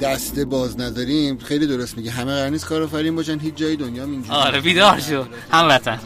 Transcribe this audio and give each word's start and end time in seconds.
دسته 0.00 0.44
باز 0.44 0.80
نداریم 0.80 1.38
خیلی 1.38 1.66
درست 1.66 1.96
میگه. 1.96 2.10
همه 2.10 2.34
قرار 2.34 2.48
نیست 2.48 2.66
کارآفرین 2.66 3.16
باشن 3.16 3.38
هیچ 3.38 3.54
جای 3.54 3.76
دنیا 3.76 4.04
اینجوری 4.04 4.38
آره 4.38 4.60
بیدار 4.60 5.00
شو. 5.00 5.24
هموطن. 5.50 6.00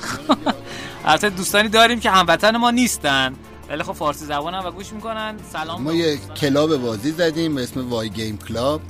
البته 1.05 1.31
دوستانی 1.31 1.69
داریم 1.69 2.01
که 2.01 2.11
هموطن 2.11 2.57
ما 2.57 2.71
نیستن. 2.71 3.35
ولی 3.69 3.83
خب 3.83 3.93
فارسی 3.93 4.25
زبان 4.25 4.55
هم 4.55 4.67
و 4.67 4.71
گوش 4.71 4.93
می‌کنن. 4.93 5.35
سلام 5.53 5.83
ما 5.83 5.93
یه 5.93 6.19
club 6.37 6.77
بازی 6.77 7.11
زدیم 7.11 7.55
به 7.55 7.63
اسم 7.63 7.89
Why 7.89 8.11
Game 8.11 8.39
Club. 8.49 8.81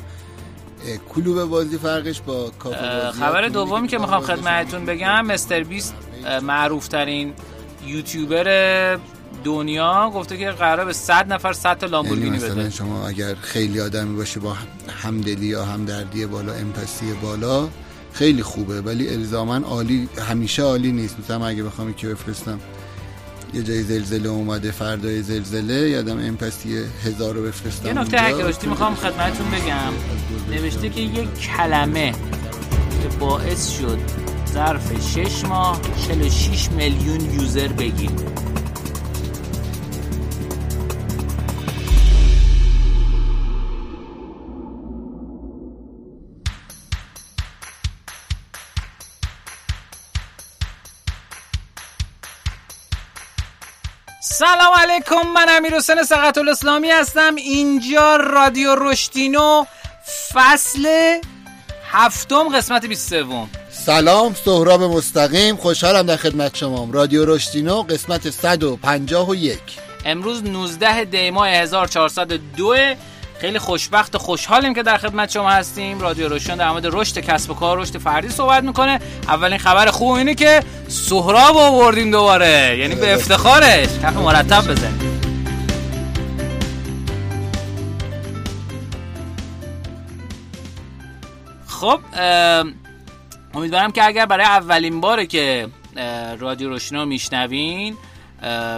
کلوب 1.14 1.44
بازی 1.44 1.78
فرقش 1.78 2.20
با 2.20 2.50
کافه 2.58 3.04
بازی 3.04 3.20
خبر 3.20 3.48
دومی 3.48 3.88
که 3.88 3.98
می‌خوام 3.98 4.22
خدمتتون 4.22 4.86
بگم 4.86 5.26
MrBeast 5.26 5.94
معروف 6.42 6.88
ترین 6.88 7.32
یوتیوبر 7.86 8.98
دنیا 9.44 10.10
گفته 10.14 10.36
که 10.36 10.50
قراره 10.50 10.84
به 10.84 10.92
100 10.92 11.32
نفر 11.32 11.52
100 11.52 11.78
تا 11.78 11.86
لامبورگینی 11.86 12.38
یعنی 12.38 12.50
بده 12.50 12.70
شما 12.70 13.08
اگر 13.08 13.34
خیلی 13.34 13.80
آدمی 13.80 14.16
باشه 14.16 14.40
با 14.40 14.56
همدلی 15.02 15.46
یا 15.46 15.64
همدردی 15.64 16.26
بالا 16.26 16.52
امپاسی 16.52 17.12
بالا 17.22 17.68
خیلی 18.12 18.42
خوبه 18.42 18.80
ولی 18.80 19.08
الزاما 19.08 19.56
عالی 19.56 20.08
همیشه 20.28 20.62
عالی 20.62 20.92
نیست. 20.92 21.16
مثلا 21.20 21.46
اگه 21.46 21.62
بخوام 21.62 21.94
که 21.94 22.08
بفرستم 22.08 22.60
یه 23.54 23.62
جای 23.62 23.82
زلزله 23.82 24.28
اومده 24.28 24.70
فردای 24.70 25.22
زلزله 25.22 25.90
یادم 25.90 26.18
امپاسی 26.18 26.84
هزار 27.04 27.34
رو 27.34 27.42
بفرستم 27.42 27.86
یه 27.86 27.92
نکته 27.92 28.18
هر 28.18 28.52
که 28.52 28.68
می‌خوام 28.68 28.94
خدمتتون 28.94 29.50
بگم. 29.50 29.92
نوشته 30.50 30.88
که 30.88 31.00
یک 31.00 31.40
کلمه 31.40 32.12
که 33.02 33.18
باعث 33.20 33.70
شد 33.70 33.98
ظرف 34.52 35.14
6 35.14 35.44
ماه 35.44 35.80
46 36.08 36.68
میلیون 36.70 37.20
یوزر 37.20 37.68
بگیریم 37.68 38.16
سلام 54.44 54.72
علیکم 54.72 55.28
من 55.34 55.46
امیر 55.48 55.76
حسین 55.76 56.02
سقط 56.02 56.38
الاسلامی 56.38 56.90
هستم. 56.90 57.34
اینجا 57.34 58.16
رادیو 58.16 58.74
رشتینو 58.74 59.64
فصل 60.34 60.88
هفتم 61.90 62.56
قسمت 62.56 62.86
23 62.86 63.46
سلام 63.70 64.34
سهراب 64.34 64.82
مستقیم. 64.82 65.56
خوشحالم 65.56 66.06
در 66.06 66.16
خدمت 66.16 66.56
شما 66.56 66.88
رادیو 66.92 67.24
رشتینو 67.24 67.82
قسمت 67.82 68.30
151 68.30 69.58
امروز 70.04 70.42
19 70.42 71.04
دی 71.04 71.30
ماه 71.30 71.48
1402 71.48 72.74
خیلی 73.40 73.58
خوشبخت 73.58 74.14
و 74.14 74.18
خوشحالیم 74.18 74.74
که 74.74 74.82
در 74.82 74.96
خدمت 74.96 75.30
شما 75.30 75.50
هستیم. 75.50 76.00
رادیو 76.00 76.28
روشن 76.28 76.56
در 76.56 76.70
مورد 76.70 76.86
رشد 76.86 77.18
کسب 77.18 77.50
و 77.50 77.54
کار 77.54 77.78
رشد 77.78 77.98
فردی 77.98 78.28
صحبت 78.28 78.64
می‌کنه. 78.64 79.00
اولین 79.28 79.58
خبر 79.58 79.90
خوب 79.90 80.12
اینه 80.12 80.34
که 80.34 80.62
سهراب 80.88 81.56
آوردیم 81.56 82.10
دوباره. 82.10 82.78
یعنی 82.78 82.94
به 82.94 83.14
افتخارش. 83.14 83.88
کف 84.02 84.16
مرتب 84.16 84.70
بزنیم. 84.70 85.20
خب 91.66 92.00
امیدوارم 93.54 93.92
که 93.92 94.04
اگر 94.06 94.26
برای 94.26 94.46
اولین 94.46 95.00
باره 95.00 95.26
که 95.26 95.68
رادیو 96.38 96.68
روشنا 96.68 97.04
میشنوین 97.04 97.96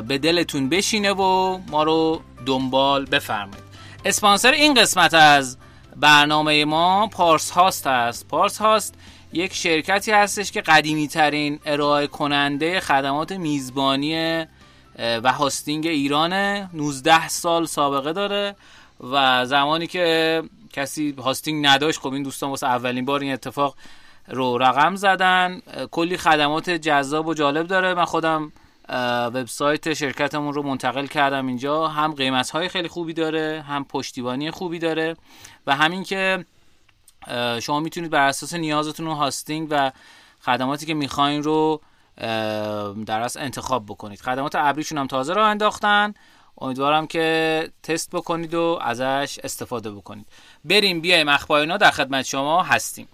به 0.08 0.18
دلتون 0.18 0.68
بشینه 0.68 1.12
و 1.12 1.58
ما 1.70 1.82
رو 1.82 2.20
دنبال 2.46 3.04
بفرمایید. 3.04 3.65
اسپانسر 4.06 4.52
این 4.52 4.74
قسمت 4.74 5.14
از 5.14 5.56
برنامه 5.96 6.64
ما 6.64 7.06
پارس 7.06 7.50
هاست 7.50 7.86
است 7.86 8.28
پارس 8.28 8.58
هاست 8.58 8.94
یک 9.32 9.54
شرکتی 9.54 10.12
هستش 10.12 10.52
که 10.52 10.60
قدیمی 10.60 11.08
ترین 11.08 11.60
ارائه 11.64 12.06
کننده 12.06 12.80
خدمات 12.80 13.32
میزبانی 13.32 14.44
و 14.98 15.32
hosting 15.32 15.86
ایرانه 15.86 16.70
19 16.74 17.28
سال 17.28 17.66
سابقه 17.66 18.12
داره 18.12 18.56
و 19.00 19.46
زمانی 19.46 19.86
که 19.86 20.42
کسی 20.72 21.14
hosting 21.18 21.66
نداشت 21.66 22.00
خب 22.00 22.12
این 22.12 22.22
دوستان 22.22 22.50
واسه 22.50 22.66
اولین 22.66 23.04
بار 23.04 23.20
این 23.20 23.32
اتفاق 23.32 23.76
رو 24.28 24.58
رقم 24.58 24.96
زدن. 24.96 25.60
کلی 25.90 26.16
خدمات 26.16 26.70
جذاب 26.70 27.26
و 27.26 27.34
جالب 27.34 27.66
داره. 27.66 27.94
من 27.94 28.04
خودم 28.04 28.52
وبسایت 28.88 29.94
شرکتمون 29.94 30.54
رو 30.54 30.62
منتقل 30.62 31.06
کردم 31.06 31.46
اینجا. 31.46 31.88
هم 31.88 32.14
قیمت 32.14 32.50
های 32.50 32.68
خیلی 32.68 32.88
خوبی 32.88 33.12
داره 33.12 33.64
هم 33.68 33.84
پشتیبانی 33.84 34.50
خوبی 34.50 34.78
داره. 34.78 35.16
و 35.66 35.76
همین 35.76 36.02
که 36.02 36.44
شما 37.62 37.80
می‌تونید 37.80 38.10
بر 38.10 38.28
اساس 38.28 38.54
نیازتون 38.54 39.06
رو 39.06 39.14
هاستینگ 39.14 39.68
و 39.70 39.92
خدماتی 40.40 40.86
که 40.86 40.94
می‌خواین 40.94 41.42
رو 41.42 41.80
در 43.06 43.20
اصل 43.20 43.40
انتخاب 43.40 43.86
بکنید. 43.86 44.20
خدمات 44.20 44.54
ابریشون 44.54 44.98
هم 44.98 45.06
تازه 45.06 45.34
رو 45.34 45.42
انداختن. 45.42 46.14
امیدوارم 46.60 47.06
که 47.06 47.68
تست 47.82 48.10
بکنید 48.10 48.54
و 48.54 48.78
ازش 48.82 49.38
استفاده 49.44 49.90
بکنید. 49.90 50.26
بریم 50.64 51.00
بیایم 51.00 51.28
اخبار 51.28 51.76
در 51.76 51.90
خدمت 51.90 52.24
شما 52.24 52.62
هستیم. 52.62 53.08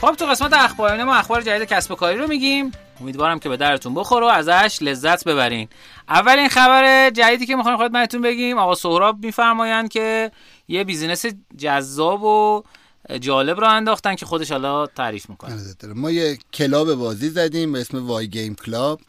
خب 0.00 0.14
تو 0.14 0.26
قسمت 0.26 0.52
اخبارانه 0.52 1.04
ما 1.04 1.14
اخبار 1.14 1.42
جدید 1.42 1.68
کسب 1.68 1.92
و 1.92 1.94
کاری 1.94 2.18
رو 2.18 2.26
میگیم. 2.26 2.72
امیدوارم 3.00 3.38
که 3.38 3.48
به 3.48 3.56
دردتون 3.56 3.94
بخوره 3.94 4.26
و 4.26 4.28
ازش 4.28 4.78
لذت 4.82 5.24
ببرین. 5.24 5.68
اولین 6.08 6.48
خبر 6.48 7.10
جدیدی 7.10 7.46
که 7.46 7.56
می‌خوایم 7.56 7.78
خدمتتون 7.78 8.22
بگیم 8.22 8.58
آقا 8.58 8.74
سهراب 8.74 9.24
میفرمایند 9.24 9.88
که 9.88 10.30
یه 10.68 10.84
business 10.84 11.26
جذاب 11.56 12.22
و 12.22 12.62
جالب 13.20 13.60
رو 13.60 13.68
انداختن 13.68 14.14
که 14.14 14.26
خودش 14.26 14.52
حالا 14.52 14.86
تعریف 14.86 15.30
می‌کنه. 15.30 15.56
ما 15.94 16.10
یه 16.10 16.38
club 16.52 16.94
بازی 16.94 17.28
زدیم 17.28 17.72
به 17.72 17.80
اسم 17.80 18.06
Why 18.06 18.28
Game 18.28 18.54
Club. 18.54 19.00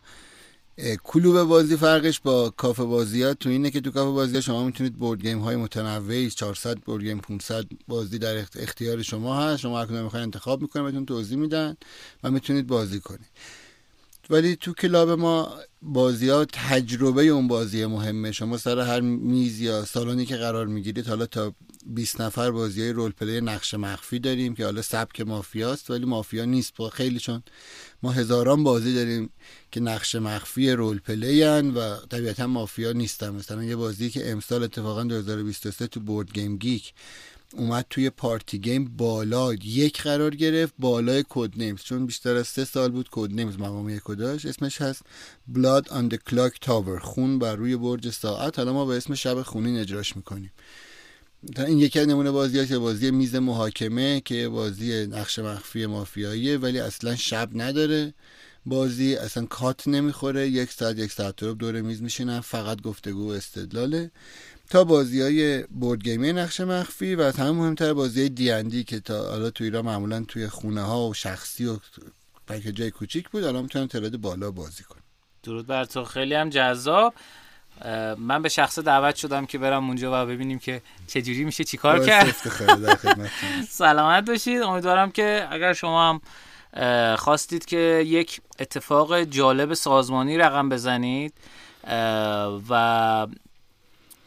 کلوب 1.04 1.44
بازی 1.44 1.78
فرقش 1.78 2.20
با 2.20 2.50
کافه 2.50 2.84
بازی 2.84 3.24
ها 3.24 3.34
تو 3.34 3.50
اینه 3.50 3.72
که 3.72 3.82
تو 3.82 3.92
کافه 3.92 4.12
بازی 4.12 4.36
ها 4.36 4.42
شما 4.42 4.66
می‌تونید 4.66 4.96
board 4.96 5.22
game 5.22 5.40
های 5.40 5.56
متنوعی 5.56 6.30
400 6.30 6.78
board 6.78 7.04
game 7.04 7.20
500 7.20 7.66
بازی 7.88 8.20
در 8.20 8.46
اختیار 8.56 9.02
شما 9.02 9.42
هست. 9.42 9.62
شما 9.62 9.80
هر 9.80 10.02
می‌خواین 10.02 10.24
انتخاب 10.24 10.62
می‌کنید 10.62 10.86
بهتون 10.86 11.06
توضیح 11.06 11.38
میدن 11.38 11.78
و 12.24 12.32
می‌تونید 12.32 12.68
بازی 12.68 13.00
کنید. 13.00 13.30
ولی 14.30 14.56
تو 14.56 14.74
club 14.74 15.10
ما 15.10 15.54
بازی 15.82 16.30
ها 16.30 16.46
تجربه 16.46 17.24
اون 17.24 17.48
بازی 17.48 17.86
مهمه. 17.86 18.32
شما 18.32 18.58
سر 18.58 18.80
هر 18.80 19.00
میز 19.00 19.62
یا 19.62 19.86
سالنی 19.86 20.26
که 20.26 20.36
قرار 20.36 20.68
می‌گیرید 20.68 21.08
حالا 21.08 21.26
تا 21.26 21.54
20 21.86 22.22
نفر 22.22 22.52
بازی 22.52 22.82
های 22.82 22.94
role 22.94 23.12
play 23.12 23.42
نقش 23.42 23.74
مخفی 23.74 24.20
داریم 24.20 24.56
که 24.56 24.66
حالا 24.66 24.82
سبک 24.82 25.22
مافیاست 25.22 25.92
ولی 25.92 26.06
مافیا 26.06 26.46
نیست. 26.46 26.74
با 26.76 26.90
خیلی 26.90 27.20
چون 27.20 27.44
ما 28.04 28.12
هزاران 28.12 28.64
بازی 28.64 28.94
داریم 28.94 29.30
که 29.72 29.80
نقش 29.80 30.16
مخفی 30.16 30.72
role 30.72 31.00
play 31.00 31.44
و 31.44 31.96
طبیعتا 31.96 32.48
مافیا 32.48 32.92
نیستن. 32.92 33.30
مثلا 33.30 33.64
یه 33.64 33.76
بازی 33.76 34.10
که 34.10 34.32
امسال 34.32 34.64
اتفاقا 34.64 35.04
2023 35.04 35.88
تو 35.88 36.00
BoardGameGeek 36.00 36.94
اومد 37.54 37.86
توی 37.90 38.10
party 38.10 38.60
game 38.60 38.86
بالا 38.98 39.54
یک 39.54 40.02
قرار 40.02 40.36
گرفت 40.36 40.74
بالای 40.80 41.24
Codenames 41.30 41.82
چون 41.82 42.06
بیشتر 42.06 42.36
از 42.36 42.48
سه 42.48 42.66
سال 42.66 42.92
بود 42.92 43.10
Codenames 43.12 43.60
مقام 43.60 43.90
یک 43.90 44.04
داشت. 44.08 44.46
اسمش 44.46 44.82
هست 44.82 45.02
Blood 45.48 45.90
on 45.90 46.08
the 46.08 46.16
Clocktower 46.16 47.00
خون 47.00 47.40
بر 47.40 47.56
روی 47.56 47.76
برج 47.76 48.10
ساعت. 48.10 48.60
حالا 48.60 48.74
ما 48.74 48.86
به 48.86 48.98
اسم 48.98 49.16
شب 49.16 49.42
خونین 49.42 49.78
اجراش 49.78 50.16
می‌کنیم. 50.16 50.52
این 51.58 51.80
یکی 51.80 52.00
از 52.00 52.08
نمونه 52.08 52.32
بازی 52.32 52.78
بازی 52.78 53.12
میز 53.12 53.36
محاکمه 53.36 54.22
که 54.22 54.50
بازی 54.50 55.08
نقش 55.08 55.40
مخفی 55.40 55.86
مافیاییه 55.86 56.58
ولی 56.58 56.80
اصلا 56.80 57.16
شب 57.16 57.50
نداره. 57.54 58.14
بازی 58.66 59.16
اصلا 59.16 59.46
cut 59.46 59.88
نمی‌خوره. 59.88 60.48
یک 60.48 60.72
ساعت 60.72 60.98
یک 60.98 61.12
ساعت 61.12 61.44
رو 61.44 61.54
دور 61.54 61.82
میز 61.82 62.02
میشینن. 62.02 62.40
فقط 62.40 62.82
گفتگو 62.82 63.28
و 63.30 63.32
استدلاله. 63.32 64.12
تا 64.70 64.84
بازی 64.84 65.22
های 65.22 65.64
بورد 65.64 66.04
گیمی 66.04 66.34
نقش 66.34 66.60
مخفی 66.60 67.16
و 67.16 67.32
هم 67.32 67.56
مهمتر 67.56 67.94
بازی 67.94 68.30
دیندی 68.30 68.84
که 68.84 69.00
تا 69.00 69.30
حالا 69.30 69.50
توی 69.50 69.68
ایران 69.68 69.86
معمولا 69.86 70.26
توی 70.28 70.48
خونه 70.48 70.82
ها 70.82 71.08
و 71.08 71.14
شخصی 71.14 71.66
و 71.66 71.78
جای 72.74 72.92
کوچیک 72.92 73.30
بود 73.30 73.44
الان 73.44 73.64
می‌تونن 73.64 73.88
تعداد 73.88 74.18
بالا 74.18 74.52
بازی 74.52 74.84
کن 74.84 75.00
درود 75.44 75.68
بر 75.68 75.86
تو. 75.86 76.06
خیلی 76.06 76.34
هم 76.34 76.50
جذاب. 76.50 77.14
من 78.18 78.42
به 78.42 78.50
شخص 78.50 78.80
دعوت 78.80 79.16
شدم 79.16 79.46
که 79.46 79.58
برم 79.58 79.88
اونجا 79.88 80.24
و 80.24 80.26
ببینیم 80.26 80.60
که 80.60 80.82
چجوری 81.08 81.44
میشه 81.44 81.64
چیکار 81.64 82.06
کرد. 82.06 82.36
سلامت 83.70 84.26
باشید. 84.26 84.62
امیدوارم 84.62 85.12
که 85.12 85.48
اگر 85.52 85.74
شما 85.74 86.10
هم 86.10 86.22
خواستید 87.16 87.66
که 87.66 88.04
یک 88.06 88.42
اتفاق 88.60 89.22
جالب 89.22 89.74
سازمانی 89.74 90.38
رقم 90.38 90.70
بزنید 90.70 91.34
و 92.70 93.28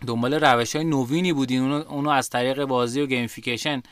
دنبال 0.06 0.34
روش 0.34 0.76
های 0.76 0.84
نوینی 0.84 1.32
بودین 1.32 1.60
اونو, 1.60 1.74
اونو 1.74 2.10
از 2.10 2.30
طریق 2.30 2.64
بازی 2.64 3.00
و 3.00 3.06
gamification 3.06 3.82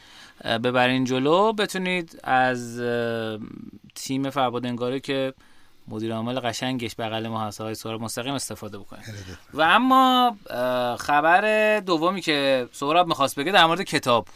ببرین 0.44 1.04
جلو 1.04 1.52
بتونید 1.52 2.20
از 2.24 2.80
تیم 3.94 4.30
فربادنگاره 4.30 5.00
که 5.00 5.34
مدیر 5.88 6.12
عامل 6.12 6.40
قشنگش 6.40 6.94
بغل 6.98 7.28
ما 7.28 7.46
هست 7.46 7.60
آقای 7.60 7.74
سهراب 7.74 8.00
مستقیم 8.00 8.34
استفاده 8.34 8.78
بکنید 8.78 9.04
و 9.54 9.60
اما 9.60 10.36
خبر 11.00 11.80
دومی 11.80 12.20
که 12.20 12.68
سهراب 12.72 13.08
می‌خواست 13.08 13.36
بگه 13.36 13.52
در 13.52 13.66
مورد 13.66 13.82
کتاب 13.82 14.28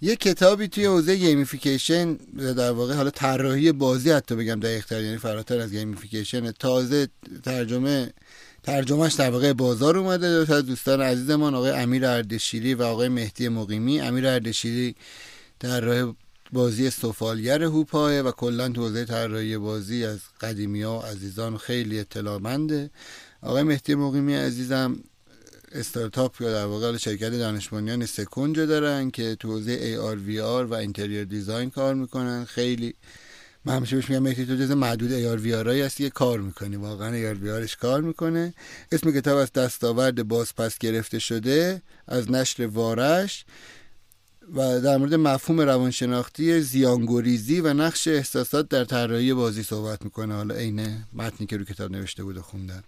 یه 0.00 0.16
کتابی 0.16 0.68
توی 0.68 0.84
حوزه 0.84 1.16
gamification 1.16 2.14
در 2.56 2.72
واقع 2.72 2.94
حالا 2.94 3.10
طراحی 3.10 3.72
بازی 3.72 4.10
حتی 4.10 4.34
بگم 4.34 4.60
دقیق 4.60 4.92
یعنی 4.92 5.16
فراتر 5.16 5.60
از 5.60 5.72
gamification 5.72 6.50
تازه 6.50 7.08
ترجمه 7.44 8.12
ترجمهش 8.62 9.14
در 9.14 9.30
واقع 9.30 9.52
بازار 9.52 9.98
اومده. 9.98 10.44
دو 10.44 10.54
از 10.54 10.66
دوستان 10.66 11.00
عزیزمان 11.00 11.54
آقای 11.54 11.70
امیر 11.70 12.06
اردشیری 12.06 12.74
و 12.74 12.82
آقای 12.82 13.08
مهدی 13.08 13.48
مقیمی. 13.48 14.00
امیر 14.00 14.26
اردشیری 14.26 14.96
در 15.60 15.80
راه 15.80 16.14
بازی 16.52 16.90
سفالگر 16.90 17.62
هوپاه 17.62 18.20
و 18.20 18.30
کلا 18.30 18.68
تو 18.68 18.82
حوزه 18.82 19.04
طراحی 19.04 19.58
بازی 19.58 20.04
از 20.04 20.18
قدیمی 20.40 20.82
ها 20.82 20.98
و 20.98 21.02
عزیزان 21.02 21.56
خیلی 21.56 22.00
اطلاعمنده. 22.00 22.90
آقای 23.42 23.62
مهدی 23.62 23.94
مقیمی 23.94 24.34
عزیزم 24.34 24.96
استارتاپ 25.72 26.40
یا 26.40 26.52
در 26.52 26.64
واقع 26.64 26.96
شرکت 26.96 27.30
دانشمندان 27.30 28.06
سکنج 28.06 28.58
دارن 28.58 29.10
که 29.10 29.34
تو 29.34 29.48
حوزه 29.48 29.96
AR 29.96 30.16
VR 30.28 30.70
و 30.70 30.74
اینتریر 30.74 31.24
دیزاین 31.24 31.70
کار 31.70 31.94
می‌کنن. 31.94 32.44
خیلی 32.44 32.94
من 33.64 33.76
همیشه 33.76 33.96
بهش 33.96 34.10
میگم 34.10 34.22
مهدی 34.22 34.46
تو 34.46 34.56
جز 34.56 34.70
معدود 34.70 35.10
AR 35.10 35.40
VR 35.44 35.66
هایی 35.66 35.82
هستی 35.82 36.04
که 36.04 36.10
کار 36.10 36.40
می‌کنی. 36.40 36.76
واقعا 36.76 37.34
AR 37.34 37.36
VRش 37.36 37.76
کار 37.76 38.00
می‌کنه. 38.00 38.54
اسم 38.92 39.12
کتاب 39.12 39.38
از 39.38 39.52
دستاورد 39.52 40.28
بازپس 40.28 40.78
گرفته 40.78 41.18
شده 41.18 41.82
از 42.08 42.30
نشر 42.30 42.66
وارش. 42.66 43.44
و 44.54 44.80
در 44.80 44.96
مورد 44.96 45.14
مفهوم 45.14 45.60
روانشناختی 45.60 46.60
زیانگوریزی 46.60 47.60
و 47.60 47.74
نقش 47.74 48.08
احساسات 48.08 48.68
در 48.68 48.84
طراحی 48.84 49.34
بازی 49.34 49.62
صحبت 49.62 50.04
می‌کنه. 50.04 50.34
حالا 50.34 50.54
عین 50.54 51.04
متنی 51.12 51.46
که 51.46 51.56
رو 51.56 51.64
کتاب 51.64 51.92
نوشته 51.92 52.24
بود 52.24 52.36
و 52.36 52.42
خوندن. 52.42 52.82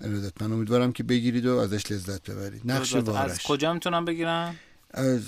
ارادت 0.00 0.42
من 0.42 0.52
امیدوارم 0.52 0.92
که 0.92 1.02
بگیرید 1.02 1.46
و 1.46 1.56
ازش 1.56 1.92
لذت 1.92 2.30
ببرید. 2.30 2.62
نقش 2.64 2.94
وارش 2.94 3.30
از 3.30 3.42
کجا 3.42 3.74
می‌تونم 3.74 4.04
بگیرم؟ 4.04 4.56
از 4.90 5.22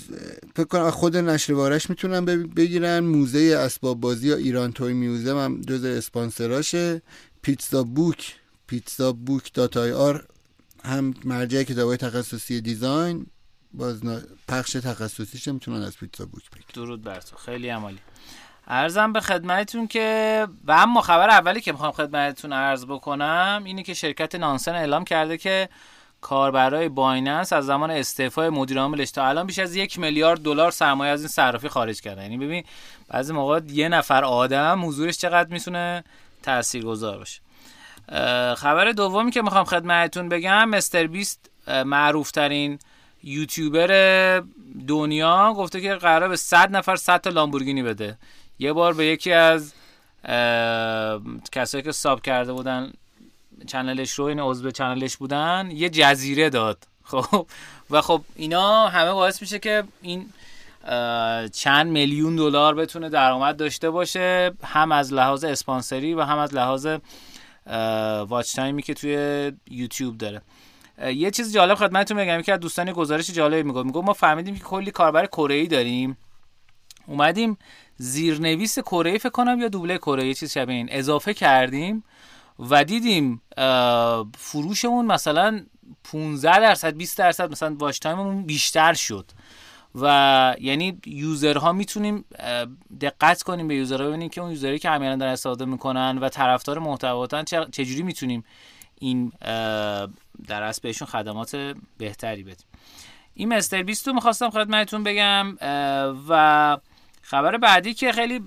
فکر 0.55 0.63
کنم 0.63 0.91
خود 0.91 1.17
نشر 1.17 1.53
وارش 1.53 1.89
می‌تونم 1.89 2.25
بگیرن. 2.25 2.99
موزه 2.99 3.55
اسباب 3.59 3.99
بازی 3.99 4.27
یا 4.27 4.35
Iran 4.35 4.71
Toy 4.71 4.93
Museumه 4.93 5.39
هم 5.39 5.61
جز 5.61 5.83
اسپانسراشه. 5.83 7.01
Pizza 7.41 7.83
Book 7.83 8.35
Pizza 8.67 9.13
Book 9.13 9.53
dot 9.53 9.77
ir 9.77 10.25
هم 10.83 11.13
مرجع 11.25 11.63
کتابای 11.63 11.97
تخصصی 11.97 12.61
design. 12.61 13.25
باز 13.73 14.01
پخش 14.47 14.71
تخصصیش 14.71 15.47
می‌تونن 15.47 15.83
از 15.83 15.97
Pizza 15.97 16.25
Book 16.25 16.49
بگیرن. 16.51 16.69
درود 16.73 17.03
بر 17.03 17.19
تو. 17.19 17.37
خیلی 17.37 17.69
عالی. 17.69 17.99
عرضم 18.67 19.13
به 19.13 19.21
خدمتتون 19.21 19.87
که 19.87 20.47
و 20.65 20.71
اما 20.71 21.01
خبر 21.01 21.29
اولی 21.29 21.61
که 21.61 21.71
می‌خوام 21.71 21.91
خدمتتون 21.91 22.53
عرض 22.53 22.85
بکنم 22.85 23.61
اینه 23.65 23.83
که 23.83 23.93
شرکت 23.93 24.35
نانسن 24.35 24.75
اعلام 24.75 25.03
کرده 25.03 25.37
که 25.37 25.69
کاربرای 26.21 26.89
بایننس 26.89 27.53
از 27.53 27.65
زمان 27.65 27.91
استعفای 27.91 28.49
مدیر 28.49 28.79
عاملش 28.79 29.11
تا 29.11 29.27
الان 29.27 29.47
بیش 29.47 29.59
از 29.59 29.75
یک 29.75 29.99
میلیارد 29.99 30.41
دلار 30.41 30.71
سرمایه 30.71 31.11
از 31.11 31.19
این 31.19 31.27
صرافی 31.27 31.69
خارج 31.69 32.01
کرده 32.01 32.21
یعنی 32.21 32.37
ببین 32.37 32.63
بعضی 33.07 33.33
موقع 33.33 33.59
یه 33.67 33.89
نفر 33.89 34.23
آدم 34.23 34.85
حضورش 34.85 35.17
چقدر 35.17 35.49
می‌تونه 35.49 36.03
تاثیرگذار 36.43 37.17
باشه. 37.17 37.41
خبر 38.55 38.91
دومی 38.91 39.31
که 39.31 39.41
می‌خوام 39.41 39.65
خدمتتون 39.65 40.29
بگم 40.29 40.69
مستر 40.69 41.07
بیست 41.07 41.49
معروف 41.67 42.31
ترین 42.31 42.79
یوتیوبر 43.23 44.43
دنیا 44.87 45.53
گفته 45.53 45.81
که 45.81 45.95
قرار 45.95 46.29
به 46.29 46.35
100 46.35 46.75
نفر 46.75 46.95
100 46.95 47.21
تا 47.21 47.29
لامبورگینی 47.29 47.83
بده. 47.83 48.17
یه 48.59 48.73
بار 48.73 48.93
به 48.93 49.05
یکی 49.05 49.33
از 49.33 49.73
کسایی 51.51 51.83
که 51.83 51.91
ساب 51.91 52.21
کرده 52.21 52.53
بودن 52.53 52.93
چنلش 53.67 54.11
رو 54.11 54.25
این 54.25 54.39
عضو 54.39 54.71
چنلش 54.71 55.17
بودن 55.17 55.69
یه 55.73 55.89
جزیره 55.89 56.49
داد. 56.49 56.77
خب 57.03 57.47
و 57.89 58.01
خب 58.01 58.21
اینا 58.35 58.87
همه 58.87 59.11
باعث 59.11 59.41
میشه 59.41 59.59
که 59.59 59.83
این 60.01 60.29
چند 61.53 61.91
میلیون 61.91 62.35
دلار 62.35 62.75
بتونه 62.75 63.09
درآمد 63.09 63.57
داشته 63.57 63.89
باشه 63.89 64.51
هم 64.63 64.91
از 64.91 65.13
لحاظ 65.13 65.43
اسپانسری 65.43 66.13
و 66.13 66.21
هم 66.21 66.37
از 66.37 66.53
لحاظ 66.53 66.87
واچ 68.27 68.55
تایمی 68.55 68.81
که 68.81 68.93
توی 68.93 69.51
یوتیوب 69.69 70.17
داره. 70.17 70.41
یه 71.05 71.31
چیز 71.31 71.53
جالب 71.53 71.75
خدمتتون 71.75 72.17
بگم 72.17 72.41
که 72.41 72.53
از 72.53 72.59
دوستان 72.59 72.91
گزارش 72.91 73.29
جالب 73.29 73.65
میگه 73.65 73.83
میگه 73.83 74.01
ما 74.01 74.13
فهمیدیم 74.13 74.55
که 74.55 74.63
کلی 74.63 74.91
کاربر 74.91 75.25
کره 75.25 75.55
ای 75.55 75.67
داریم. 75.67 76.17
اومدیم 77.07 77.57
زیرنویس 77.97 78.79
کره 78.79 79.17
فکر 79.17 79.29
کنم 79.29 79.59
یا 79.59 79.67
دوبله 79.67 79.97
کره 79.97 80.27
یه 80.27 80.33
چیز 80.33 80.51
شبیه 80.51 80.75
این. 80.75 80.87
اضافه 80.91 81.33
کردیم 81.33 82.03
و 82.59 82.83
دیدیم 82.83 83.41
فروشمون 84.37 85.05
مثلا 85.05 85.65
15 86.03 86.59
درصد 86.59 86.93
20 86.97 87.17
درصد 87.17 87.51
مثلا 87.51 87.75
واش 87.79 87.99
تایممون 87.99 88.43
بیشتر 88.43 88.93
شد. 88.93 89.31
و 89.95 90.55
یعنی 90.59 90.99
یوزرها 91.05 91.71
می‌تونیم 91.71 92.25
دقت 93.01 93.43
کنیم 93.43 93.67
به 93.67 93.75
یوزرها 93.75 94.07
ببینیم 94.07 94.29
که 94.29 94.41
اون 94.41 94.51
یوزری 94.51 94.79
که 94.79 94.89
عمیلا 94.89 95.15
دارن 95.15 95.31
استفاده 95.31 95.65
می‌کنن 95.65 96.17
و 96.17 96.29
طرفدار 96.29 96.79
محتواتن 96.79 97.43
چجوری 97.71 98.03
می‌تونیم 98.03 98.43
این 99.01 99.31
در 100.47 100.63
اصل 100.63 100.79
بهشون 100.83 101.07
خدمات 101.07 101.75
بهتری 101.97 102.43
بدیم. 102.43 102.65
این 103.33 103.53
مستر 103.53 103.83
بیست 103.83 104.07
رو 104.07 104.13
می‌خواستم 104.13 104.49
خدمتتون 104.49 105.03
بگم 105.03 105.57
و 106.29 106.77
خبر 107.21 107.57
بعدی 107.57 107.93
که 107.93 108.11
خیلی 108.11 108.41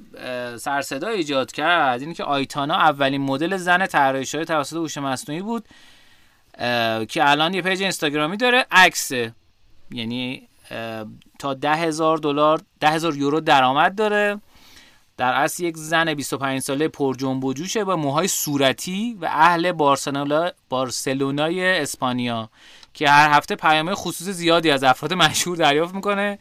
سرصدا 0.58 1.08
ایجاد 1.08 1.52
کرد 1.52 2.00
اینه 2.00 2.14
که 2.14 2.24
آیتانا 2.24 2.74
اولین 2.74 3.20
مدل 3.20 3.56
زن 3.56 3.86
طراحی 3.86 4.26
شده 4.26 4.44
توسط 4.44 4.76
هوش 4.76 4.98
مصنوعی 4.98 5.42
بود 5.42 5.68
که 7.08 7.30
الان 7.30 7.54
یه 7.54 7.62
پیج 7.62 7.82
اینستاگرامی 7.82 8.36
داره 8.36 8.66
عکس. 8.70 9.12
یعنی 9.90 10.48
تا 11.38 11.54
ده 11.54 11.74
هزار 11.74 12.18
دلار 12.18 12.60
ده 12.80 12.90
هزار 12.90 13.16
یورو 13.16 13.40
درآمد 13.40 13.94
داره. 13.94 14.40
در 15.16 15.32
اصل 15.32 15.64
یک 15.64 15.76
زن 15.76 16.14
25 16.14 16.60
ساله 16.60 16.88
پر 16.88 17.14
جنب 17.14 17.44
و 17.44 17.52
جوشه 17.52 17.84
با 17.84 17.96
موهای 17.96 18.28
صورتی 18.28 19.18
و 19.20 19.24
اهل 19.24 19.72
بارسلونا 19.72 20.50
بارسلونای 20.68 21.80
اسپانیا 21.80 22.50
که 22.94 23.10
هر 23.10 23.30
هفته 23.30 23.56
پیامه 23.56 23.94
خصوص 23.94 24.28
زیادی 24.28 24.70
از 24.70 24.84
افراد 24.84 25.12
مشهور 25.12 25.56
دریافت 25.56 25.94
می‌کنه 25.94 26.38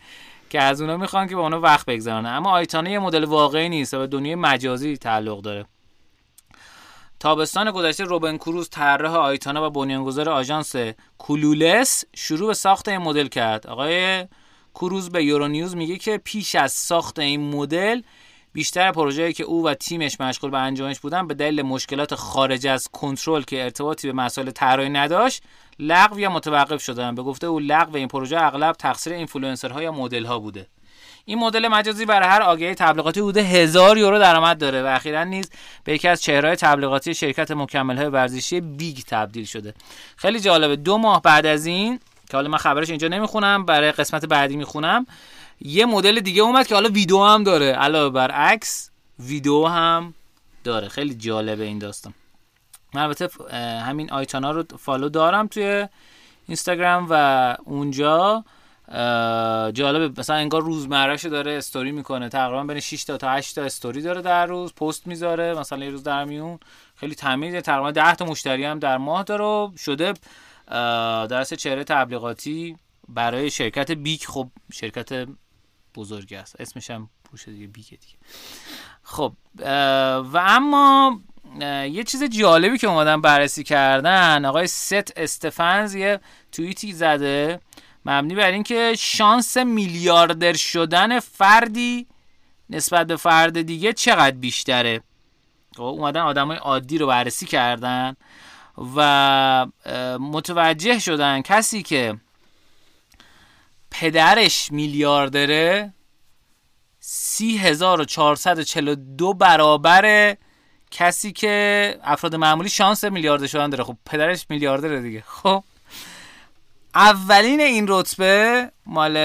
که 0.50 0.62
از 0.62 0.82
اونا 0.82 0.98
می‌خوان 0.98 1.28
که 1.28 1.36
با 1.36 1.42
اونا 1.42 1.60
وقت 1.60 1.86
بگذارن. 1.86 2.26
اما 2.26 2.52
آیتانه 2.52 2.92
یه 2.92 3.00
مدل 3.00 3.24
واقعی 3.24 3.70
نیست 3.70 3.94
و 3.94 4.00
به 4.00 4.08
دنیای 4.08 4.36
مجازی 4.36 4.98
تعلق 4.98 5.42
داره. 5.42 5.66
تابستان 7.20 7.72
گذشته 7.72 8.04
روبن 8.04 8.38
کروز 8.38 8.70
طراح 8.70 9.16
آیتانا 9.16 9.68
و 9.68 9.70
بنیانگذار 9.70 10.30
آژانس 10.30 10.76
کولولس 11.18 12.04
شروع 12.16 12.48
به 12.48 12.54
ساخت 12.54 12.88
این 12.88 12.98
مدل 12.98 13.28
کرد. 13.28 13.68
آقای 13.68 14.26
کروز 14.76 15.10
به 15.10 15.24
یورونیوز 15.24 15.76
میگه 15.76 15.98
که 15.98 16.18
پیش 16.18 16.56
از 16.56 16.72
ساخت 16.72 17.20
این 17.20 17.56
مدل 17.56 18.02
بیشتر 18.54 18.92
پروژه‌ای 18.92 19.34
که 19.34 19.44
او 19.44 19.66
و 19.66 19.74
تیمش 19.74 20.22
مشغول 20.22 20.52
به 20.52 20.58
انجامش 20.58 21.00
بودن 21.00 21.28
به 21.28 21.34
دلیل 21.34 21.62
مشکلات 21.62 22.16
خارج 22.16 22.68
از 22.68 22.88
کنترل 22.88 23.42
که 23.42 23.64
ارتباطی 23.64 24.08
به 24.08 24.14
مسائل 24.14 24.52
طراحی 24.52 24.90
نداشت 24.90 25.44
لغو 25.80 26.20
یا 26.20 26.30
متوقف 26.30 26.84
شدن. 26.84 27.16
به 27.16 27.24
گفته 27.24 27.48
او 27.48 27.60
لغو 27.60 27.96
این 27.96 28.08
پروژه 28.08 28.42
اغلب 28.42 28.76
تقصیر 28.76 29.14
اینفلوئنسرها 29.14 29.82
یا 29.82 29.92
مدل‌ها 29.92 30.40
بوده. 30.40 30.68
این 31.26 31.40
مدل 31.40 31.68
مجازی 31.68 32.06
برای 32.06 32.30
هر 32.30 32.42
آگهی 32.42 32.76
تبلیغاتی 32.76 33.22
بوده 33.22 33.42
هزار 33.42 33.98
یورو 33.98 34.20
درآمد 34.20 34.58
داره 34.58 34.84
و 34.84 34.86
اخیرا 34.86 35.24
نیز 35.24 35.52
به 35.84 35.94
یکی 35.94 36.08
از 36.08 36.22
چهرههای 36.22 36.56
تبلیغاتی 36.56 37.14
شرکت 37.14 37.52
مکمل‌های 37.52 38.08
ورزشی 38.08 38.62
بیگ 38.62 38.98
تبدیل 39.08 39.46
شده. 39.46 39.74
خیلی 40.16 40.40
جالبه. 40.40 40.76
دو 40.76 40.98
ماه 40.98 41.22
بعد 41.22 41.46
از 41.46 41.66
این 41.66 42.00
که 42.30 42.38
حالا 42.38 42.50
من 42.50 42.58
خبرش 42.58 42.90
اینجا 42.90 43.08
نمی‌خونم 43.08 43.66
برای 43.66 43.92
قسمت 43.92 44.26
بعدی 44.26 44.56
می‌خونم 44.56 45.06
یه 45.66 45.86
مدل 45.86 46.20
دیگه 46.20 46.42
اومد 46.42 46.68
که 46.68 46.76
حالا 46.76 46.90
ویدیو 46.90 47.24
هم 47.24 47.44
داره. 47.44 47.66
علاوه 47.66 48.14
بر 48.14 48.32
عکس 48.32 48.92
ویدیو 49.20 49.66
هم 49.66 50.14
داره. 50.64 50.88
خیلی 50.88 51.16
جالبه 51.16 51.64
این 51.64 51.80
داستان. 51.80 52.14
من 52.94 53.02
البته 53.02 53.30
همین 53.80 54.12
آیتانا 54.12 54.52
رو 54.52 54.64
فالو 54.80 55.10
دارم 55.10 55.48
توی 55.48 55.88
اینستاگرام 56.48 57.08
و 57.10 57.58
اونجا 57.66 58.44
جالبه. 59.74 60.20
مثلا 60.22 60.36
انگار 60.36 60.62
روزمرهشو 60.62 61.30
داره 61.30 61.52
استوری 61.52 61.92
می‌کنه. 61.92 62.30
تقریبا 62.30 62.64
بین 62.64 62.80
6 62.80 63.04
تا 63.04 63.18
تا 63.18 63.32
8 63.32 63.56
تا 63.56 63.62
استوری 63.62 64.02
داره 64.02 64.22
در 64.22 64.46
روز. 64.46 64.74
پست 64.74 65.08
می‌ذاره. 65.08 65.54
مثلا 65.54 65.86
یه 65.86 65.92
روز 65.92 66.04
در 66.04 66.26
میون. 66.26 66.60
خیلی 66.96 67.16
تمیزه 67.16 67.62
تقریبا 67.62 67.92
10 67.92 68.16
تا 68.16 68.26
مشتری 68.26 68.66
هم 68.66 68.80
در 68.80 68.98
ماه 68.98 69.24
داره 69.24 69.78
شده 69.78 70.14
درس 71.28 71.54
چهره 71.54 71.84
تبلیغاتی 71.84 72.76
برای 73.10 73.52
شرکت 73.52 73.92
بیک 73.92 74.28
خب 74.28 74.48
شرکت 74.74 75.28
بزرگی 75.96 76.36
است. 76.36 76.62
اسمش 76.62 76.92
هم 76.92 77.10
پوشه 77.24 77.52
دیگه 77.52 77.68
بیک 77.68 77.90
دیگه. 77.90 78.18
خب 79.04 79.34
و 80.34 80.38
اما 80.38 81.20
یه 81.92 82.04
چیز 82.04 82.24
جالبی 82.24 82.78
که 82.78 82.88
اومدن 82.88 83.22
بررسی 83.22 83.64
کردن 83.64 84.46
آقای 84.46 84.68
ست 84.68 85.18
استفنز 85.18 85.96
یه 85.96 86.20
توییتی 86.52 86.94
زده 86.94 87.60
مبنی 88.06 88.36
بر 88.36 88.52
اینکه 88.52 88.96
شانس 89.00 89.58
میلیاردر 89.58 90.54
شدن 90.54 91.20
فردی 91.20 92.08
نسبت 92.70 93.08
به 93.08 93.16
فرد 93.16 93.62
دیگه 93.62 93.94
چقدر 93.94 94.36
بیشتره. 94.36 95.02
خب، 95.76 95.82
اومدن 95.84 96.22
آدم 96.22 96.48
های 96.48 96.58
عادی 96.58 96.98
رو 96.98 97.08
بررسی 97.08 97.46
کردن 97.46 98.16
و 98.96 99.68
متوجه 100.20 101.00
شدن 101.00 101.42
کسی 101.42 101.84
که 101.84 102.20
پدرش 103.94 104.72
میلیاردره 104.72 105.94
سی 107.00 107.58
هزار 107.58 108.02
و 108.02 108.06
چهل 108.64 108.96
دو 108.96 109.34
برابر 109.34 110.36
کسی 110.92 111.32
که 111.32 112.00
افراد 112.04 112.36
معمولی 112.36 112.70
شانس 112.70 113.04
میلیاردر 113.04 113.48
شدن 113.48 113.70
داره. 113.70 113.84
خب 113.84 113.98
پدرش 114.06 114.46
میلیاردره 114.50 115.02
دیگه. 115.02 115.24
خب 115.28 115.64
اولین 116.96 117.62
این 117.62 117.86
رتبه 117.90 118.72
مال 118.86 119.18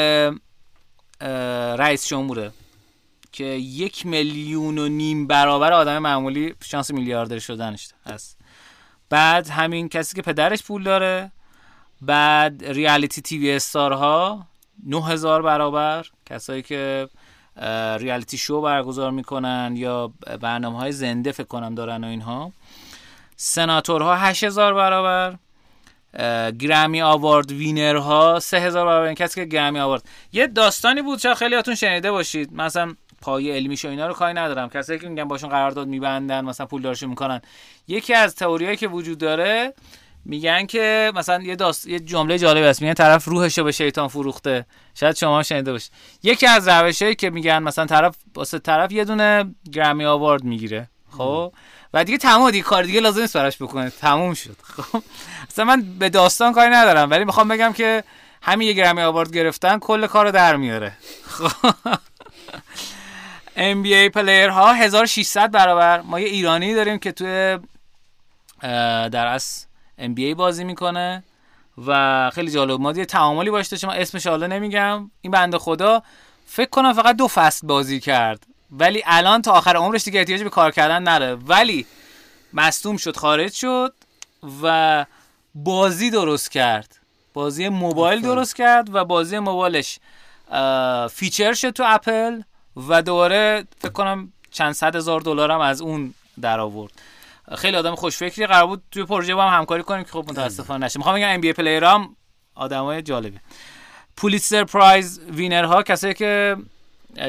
رئیس 1.79 2.07
جمهوره 2.07 2.53
که 3.33 3.45
یک 3.45 4.07
میلیون 4.07 4.79
و 4.79 4.89
نیم 4.89 5.27
برابر 5.27 5.73
آدم 5.73 5.99
معمولی 5.99 6.55
شانس 6.65 6.91
میلیاردر 6.91 7.39
شدنش 7.39 7.89
هست. 8.07 8.39
بعد 9.11 9.49
همین 9.49 9.89
کسی 9.89 10.17
که 10.17 10.23
پدرش 10.23 10.63
پول 10.63 10.83
داره. 10.83 11.33
بعد 12.01 12.65
ریالیتی 12.65 13.23
تیوی 13.23 13.53
استارها. 13.53 14.47
9000 14.87 15.43
برابر 15.43 16.07
کسایی 16.27 16.63
که 16.63 17.09
ریالیتی 17.99 18.39
شو 18.39 18.61
برگزار 18.61 19.11
می‌کنن 19.11 19.75
یا 19.77 20.13
برنامه 20.41 20.79
های 20.79 20.93
زنده 20.93 21.33
فکر 21.33 21.47
کنم 21.47 21.75
دارن 21.75 22.05
و 22.05 22.07
اینها. 22.07 22.53
سناتورها 23.37 24.17
8000 24.17 24.75
برابر 24.75 25.35
گرمی 26.59 27.03
آوارد 27.03 27.53
وینرها 27.53 28.41
3000 28.41 28.87
برابر. 28.87 29.15
کسی 29.15 29.41
که 29.41 29.45
گرمی 29.45 29.81
آوارد. 29.81 30.03
یه 30.33 30.47
داستانی 30.47 31.03
بود 31.03 31.19
چرا 31.19 31.35
خیلیاتون 31.35 31.75
شنیده 31.75 32.11
باشید. 32.11 32.53
مثلا 32.53 32.95
پای 33.21 33.51
علمیش 33.51 33.85
و 33.85 33.89
اینا 33.89 34.07
رو 34.07 34.15
کاری 34.15 34.35
ندارم. 34.35 34.69
کسایی 34.69 34.99
که 34.99 35.09
میگن 35.09 35.25
باشون 35.25 35.51
قرارداد 35.51 35.89
میبندن 35.89 36.45
مثلا 36.45 36.67
پول 36.67 36.83
دارشو 36.83 37.09
می‌کنن. 37.09 37.41
یکی 37.89 38.15
از 38.15 38.35
تئوریایی 38.35 38.77
که 38.77 38.89
وجود 38.89 39.19
داره 39.19 39.75
میگن 40.29 40.67
که 40.67 41.13
مثلا 41.15 41.43
یه 41.43 41.57
داست 41.57 41.87
یه 41.87 42.01
جمله 42.01 42.39
جالب 42.39 42.65
است 42.65 42.83
میگن 42.83 42.95
طرف 42.95 43.25
روحشو 43.25 43.65
به 43.65 43.73
شیطان 43.73 44.09
فروخته. 44.09 44.67
شاید 44.95 45.17
شما 45.17 45.43
شنیده 45.43 45.73
باشید. 45.73 45.93
یکی 46.23 46.47
از 46.47 46.69
روشایی 46.69 47.15
که 47.15 47.31
میگن 47.31 47.59
مثلا 47.59 47.87
طرف 47.87 48.17
واسه 48.35 48.59
طرف 48.59 48.93
یه 48.93 49.05
دونه 49.05 49.55
گرمی 49.73 50.05
آوارد 50.05 50.45
می‌گیره. 50.45 50.89
خب؟ 51.19 51.53
و 51.95 52.05
دیگه 52.05 52.19
تمام 52.19 52.51
دیگه 52.51 52.65
کار 52.65 52.83
دیگه 52.83 53.01
لازم 53.01 53.21
نیست 53.21 53.37
براش 53.37 53.63
بکنه. 53.63 53.91
تموم 53.91 54.35
شد. 54.35 54.57
خب؟ 54.63 55.03
مثلا 55.51 55.65
من 55.65 55.99
به 55.99 56.09
داستان 56.09 56.53
کاری 56.53 56.71
ندارم. 56.71 57.11
ولی 57.11 57.25
می‌خوام 57.25 57.49
بگم 57.49 57.73
که 57.73 58.05
همین 58.43 58.69
یه 58.69 58.75
گرمی 58.75 59.03
آوارد 59.03 59.33
گرفتن 59.33 59.79
کل 59.79 60.07
کارو 60.07 60.31
در 60.31 60.57
میاره. 60.57 60.93
خب؟ 61.29 61.71
NBA 63.57 64.11
پلیر 64.15 64.49
ها 64.49 64.73
1600 64.73 65.51
برابر. 65.51 66.01
ما 66.01 66.21
یه 66.21 66.29
ایرانی 66.29 66.75
داریم 66.75 66.99
که 66.99 67.13
توی 67.13 67.59
در 69.11 69.27
اصل 69.27 69.68
NBA 69.99 70.35
بازی 70.37 70.65
می‌کنه 70.65 71.25
و 71.87 72.31
خیلی 72.35 72.51
جالب 72.51 72.81
ما 72.81 72.93
یه 72.93 73.05
تعاملی 73.05 73.51
باش 73.51 73.67
داشتیم. 73.67 73.91
اسمش 73.91 74.27
حالا 74.27 74.47
نمیگم. 74.47 75.11
این 75.21 75.31
بنده 75.33 75.59
خدا. 75.59 76.03
فکر 76.47 76.71
کنم 76.71 76.93
فقط 76.93 77.17
دو 77.17 77.29
فصل 77.29 77.67
بازی 77.67 78.01
کرد. 78.01 78.47
ولی 78.71 79.03
الان 79.07 79.43
تا 79.43 79.53
آخر 79.53 79.77
عمرش 79.77 80.05
دیگه 80.05 80.19
احتیاج 80.19 80.43
به 80.43 80.51
کار 80.51 80.71
کردن 80.71 81.03
نداره 81.03 81.35
ولی 81.35 81.87
مصدوم 82.53 82.97
شد 82.97 83.17
خارج 83.17 83.53
شد 83.53 83.95
و 84.63 85.07
بازی 85.55 86.11
درست 86.11 86.51
کرد. 86.51 86.97
بازی 87.35 87.69
موبایل 87.69 88.21
درست 88.21 88.57
کرد 88.57 88.95
و 88.95 89.05
بازی 89.05 89.39
موبایلش 89.39 89.99
feature 91.11 91.53
شد 91.53 91.71
تو 91.71 91.85
اپل 91.87 92.41
و 92.89 93.03
دوباره 93.03 93.65
فکر 93.79 93.93
کنم 93.93 94.33
چند 94.51 94.73
صد 94.73 94.97
هزار 94.97 95.21
دلار 95.21 95.51
هم 95.51 95.61
از 95.61 95.81
اون 95.81 96.15
در 96.41 96.61
آورد. 96.61 96.93
خیلی 97.57 97.77
آدم 97.77 97.95
خوشفکری 97.95 98.47
قرار 98.47 98.67
بود 98.67 98.83
توی 98.91 99.05
پروژه 99.05 99.35
با 99.35 99.49
هم 99.49 99.59
همکاری 99.59 99.83
کنیم 99.83 100.05
که 100.05 100.11
خب 100.11 100.25
متاسفانه 100.29 100.87
نشد 100.87 100.99
می‌خوام 100.99 101.17
بگم 101.17 101.29
NBA 101.29 101.53
player 101.53 101.85
هم 101.85 102.17
آدمای 102.55 103.03
جالبه 103.03 103.41
Pulitzer 104.17 104.65
Prize 104.65 105.21
winner 105.31 105.65
ها 105.65 105.83
کسایی 105.83 106.15
که 106.15 106.57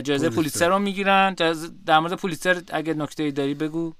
جایزه 0.03 0.29
پولیتسر. 0.29 0.67
رو 0.67 0.79
می‌گیرن. 0.79 1.33
در 1.85 1.99
مورد 1.99 2.13
پولیتسر 2.13 2.61
اگه 2.69 2.93
نکته 2.93 3.31
داری 3.31 3.53
بگو. 3.53 3.93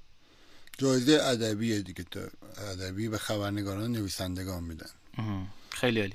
جایزه 0.78 1.12
ادبیه 1.22 1.80
دیگه 1.80 2.04
ادبی 2.72 3.08
به 3.08 3.18
خبرنگاران 3.18 3.92
نویسندگان 3.92 4.62
میدن. 4.62 4.90
خیلی 5.70 6.00
عالی. 6.00 6.14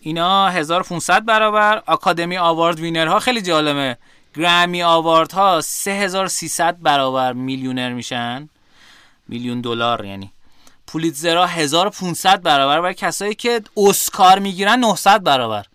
اینا 0.00 0.48
1500 0.48 1.24
برابر. 1.24 1.82
Academy 1.86 2.38
Award 2.38 2.80
winner 2.80 3.06
ها 3.06 3.18
خیلی 3.18 3.42
جالبه. 3.42 3.98
گرمی 4.36 4.82
آوارد 4.82 5.32
ها 5.32 5.60
3300 5.60 6.76
برابر 6.80 7.32
میلیونر 7.32 7.92
میشن. 7.92 8.48
میلیون 9.28 9.60
دلار 9.60 10.04
یعنی. 10.04 10.32
پولیتزرا 10.86 11.46
1500 11.46 12.42
برابر 12.42 12.80
برای 12.80 12.94
کسایی 12.94 13.34
که 13.34 13.60
اسکار 13.76 14.38
می‌گیرن 14.38 14.80
900 14.80 15.22
برابر. 15.22 15.66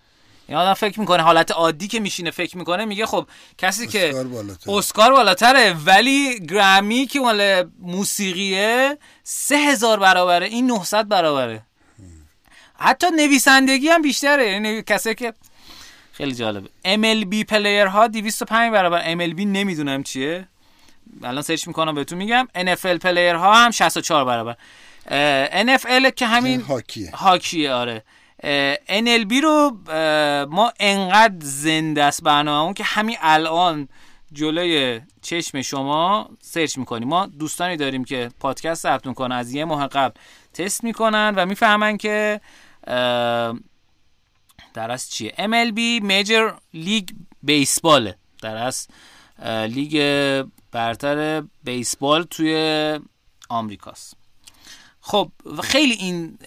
این 0.48 0.58
آدم 0.58 0.74
فکر 0.74 1.00
می‌کنه 1.00 1.24
حالت 1.24 1.52
عادی 1.52 1.88
که 1.88 2.00
میشینه 2.00 2.32
فکر 2.32 2.58
می‌کنه 2.58 2.86
میگه 2.86 3.06
خب 3.06 3.28
کسی 3.58 3.88
که 3.88 4.26
اسکار 4.68 5.14
بالاتره. 5.14 5.76
ولی 5.86 6.40
گرمی 6.40 7.06
که 7.06 7.20
مال 7.20 7.70
موسیقیه 7.80 8.98
3000 9.24 10.00
برابره 10.00 10.46
این 10.46 10.68
900 10.68 11.08
برابره. 11.08 11.62
حتی 12.76 13.08
نویسندگی 13.16 13.88
هم 13.88 14.02
بیشتره. 14.02 14.52
یعنی 14.52 14.84
کسی 14.84 15.16
که 15.16 15.34
خیلی 16.14 16.36
جالبه. 16.36 16.70
MLB 16.86 17.44
player 17.46 17.86
ها 17.86 18.08
205 18.08 18.72
برابر. 18.72 19.16
MLB 19.16 19.40
نمی‌دونم 19.40 20.04
چیه. 20.04 20.48
الان 21.24 21.42
search 21.42 21.68
می‌کنم 21.68 21.96
بهتون 21.96 22.18
میگم. 22.18 22.48
NFL 22.56 22.98
player 23.02 23.36
ها 23.36 23.54
هم 23.54 23.72
64 23.72 24.26
برابر. 24.26 24.56
NFL 25.76 26.12
که 26.16 26.26
همین 26.28 26.62
هاکیه. 26.62 27.12
هاکیه 27.12 27.72
آره. 27.72 28.04
MLB 28.88 29.34
رو 29.44 29.78
ما 30.50 30.74
انقدر 30.80 31.36
زنده 31.40 32.04
است 32.04 32.24
برنامه 32.24 32.74
که 32.74 32.84
همین 32.84 33.18
الان 33.22 33.88
جلوی 34.34 35.02
چشم 35.22 35.62
شما 35.62 36.30
search 36.42 36.78
می‌کنیم. 36.78 37.08
ما 37.08 37.26
دوستانی 37.26 37.78
داریم 37.78 38.04
که 38.04 38.30
پادکست 38.40 38.84
ضبط 38.84 39.08
می‌کنن. 39.08 39.36
از 39.36 39.54
یه 39.54 39.66
ماه 39.66 39.88
قبل 39.88 40.14
تست 40.54 40.84
می‌کنن 40.84 41.34
و 41.36 41.46
می‌فهمن 41.46 41.98
که 41.98 42.42
در 44.74 44.92
از 44.92 45.10
چیه؟ 45.12 45.34
MLB 45.38 46.04
میجر 46.04 46.52
لیگ 46.74 47.10
بیسباله 47.44 48.16
در 48.42 48.56
از 48.56 48.88
لیگ 49.68 49.94
برتر 50.72 51.44
بیسبال 51.64 52.24
توی 52.24 53.00
آمریکاست. 53.50 54.14
خب 55.02 55.32
خیلی 55.64 55.94
این 55.94 56.38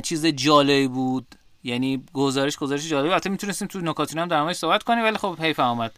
چیز 0.00 0.26
جالبی 0.26 0.88
بود. 0.88 1.34
یعنی 1.64 2.04
گزارش 2.12 2.56
گزارش 2.56 2.88
جالبی. 2.88 3.08
البته 3.08 3.30
می‌تونستیم 3.30 3.68
تو 3.68 3.80
نکاتین 3.80 4.18
هم 4.18 4.28
در 4.28 4.42
موردش 4.42 4.56
صحبت 4.56 4.82
کنیم 4.82 5.04
ولی 5.04 5.16
خب 5.16 5.38
حیف 5.40 5.60
آمد 5.60 5.92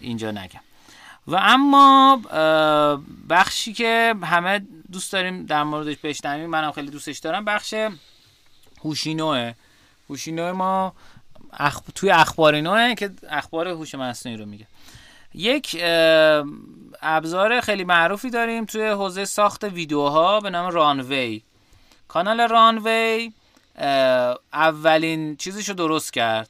اینجا 0.00 0.30
نگم. 0.30 0.60
و 1.26 1.36
اما 1.36 2.16
بخشی 3.28 3.72
که 3.72 4.14
همه 4.22 4.66
دوست 4.92 5.12
داریم 5.12 5.46
در 5.46 5.62
موردش 5.62 5.96
بشنویم 5.96 6.50
منم 6.50 6.72
خیلی 6.72 6.90
دوستش 6.90 7.18
دارم 7.18 7.44
بخش 7.44 7.74
هوشینوه. 8.84 9.52
هوشینوه 10.10 10.52
ما 10.52 10.94
اخ... 11.52 11.80
توی 11.94 12.10
اخبار 12.10 12.54
اینوه 12.54 12.94
که 12.94 13.10
اخبار 13.28 13.68
هوش 13.68 13.94
مصنوعی 13.94 14.38
رو 14.38 14.46
میگه. 14.46 14.66
یک 15.34 15.76
ابزار 17.04 17.60
خیلی 17.60 17.84
معروفی 17.84 18.30
داریم 18.30 18.64
توی 18.64 18.88
حوزه 18.88 19.24
ساخت 19.24 19.64
ویدیوها 19.64 20.40
به 20.40 20.50
نام 20.50 20.70
رانوی. 20.70 21.42
کانال 22.08 22.40
رانوی 22.40 23.32
اولین 24.52 25.36
چیزشو 25.36 25.72
درست 25.72 26.12
کرد. 26.12 26.48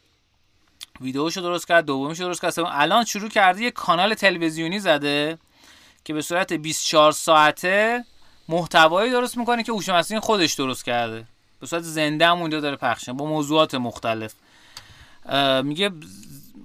ویدیوشو 1.01 1.41
درست 1.41 1.69
کرد 1.69 1.85
دومیشو 1.85 2.25
درست 2.25 2.43
کرد. 2.43 2.55
الان 2.59 3.05
شروع 3.05 3.29
کرده 3.29 3.63
یه 3.63 3.71
کانال 3.71 4.15
تلویزیونی 4.15 4.79
زده 4.79 5.39
که 6.05 6.15
به 6.15 6.23
صورت 6.23 6.53
24 6.53 7.13
ساعته 7.13 8.05
محتوایی 8.49 9.11
درست 9.13 9.39
می‌کنه 9.39 9.63
که 9.63 9.73
هوش 9.73 9.89
مصنوعی 9.89 10.21
خودش 10.21 10.53
درست 10.53 10.85
کرده. 10.85 11.25
به 11.61 11.67
صورت 11.67 11.83
زنده 11.83 12.27
هم 12.27 12.41
اونجا 12.41 12.61
داره 12.61 12.77
پخش 12.77 13.09
با 13.09 13.27
موضوعات 13.27 13.75
مختلف. 13.75 14.35
میگه 15.63 15.91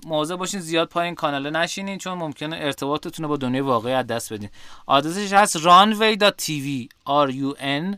مواظب 0.06 0.36
باشین 0.36 0.60
زیاد 0.60 0.88
پایین 0.90 1.16
کانال 1.16 1.50
نشینین 1.50 1.98
چون 1.98 2.14
ممکنه 2.18 2.56
ارتباطتون 2.56 3.24
رو 3.24 3.30
با 3.30 3.38
دنیای 3.38 3.62
واقعی 3.62 3.94
از 3.94 4.08
دست 4.08 4.34
بدین. 4.34 4.50
آدرسش 4.86 5.34
هست 5.34 5.58
runway.tv 5.58 6.88
r 7.08 7.32
u 7.32 7.58
n 7.60 7.98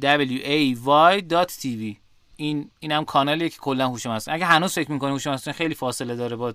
w 0.00 0.40
a 0.44 0.76
y.tv 0.86 1.96
این 2.36 2.70
اینم 2.80 3.04
کانالیه 3.04 3.48
که 3.48 3.58
کلا 3.58 3.88
هوش 3.88 4.06
مصنوعی. 4.06 4.40
اگه 4.40 4.46
هنوز 4.46 4.72
فکر 4.72 4.92
می‌کنه 4.92 5.10
هوش 5.10 5.26
مصنوعی 5.26 5.58
خیلی 5.58 5.74
فاصله 5.74 6.16
داره 6.16 6.36
با 6.36 6.54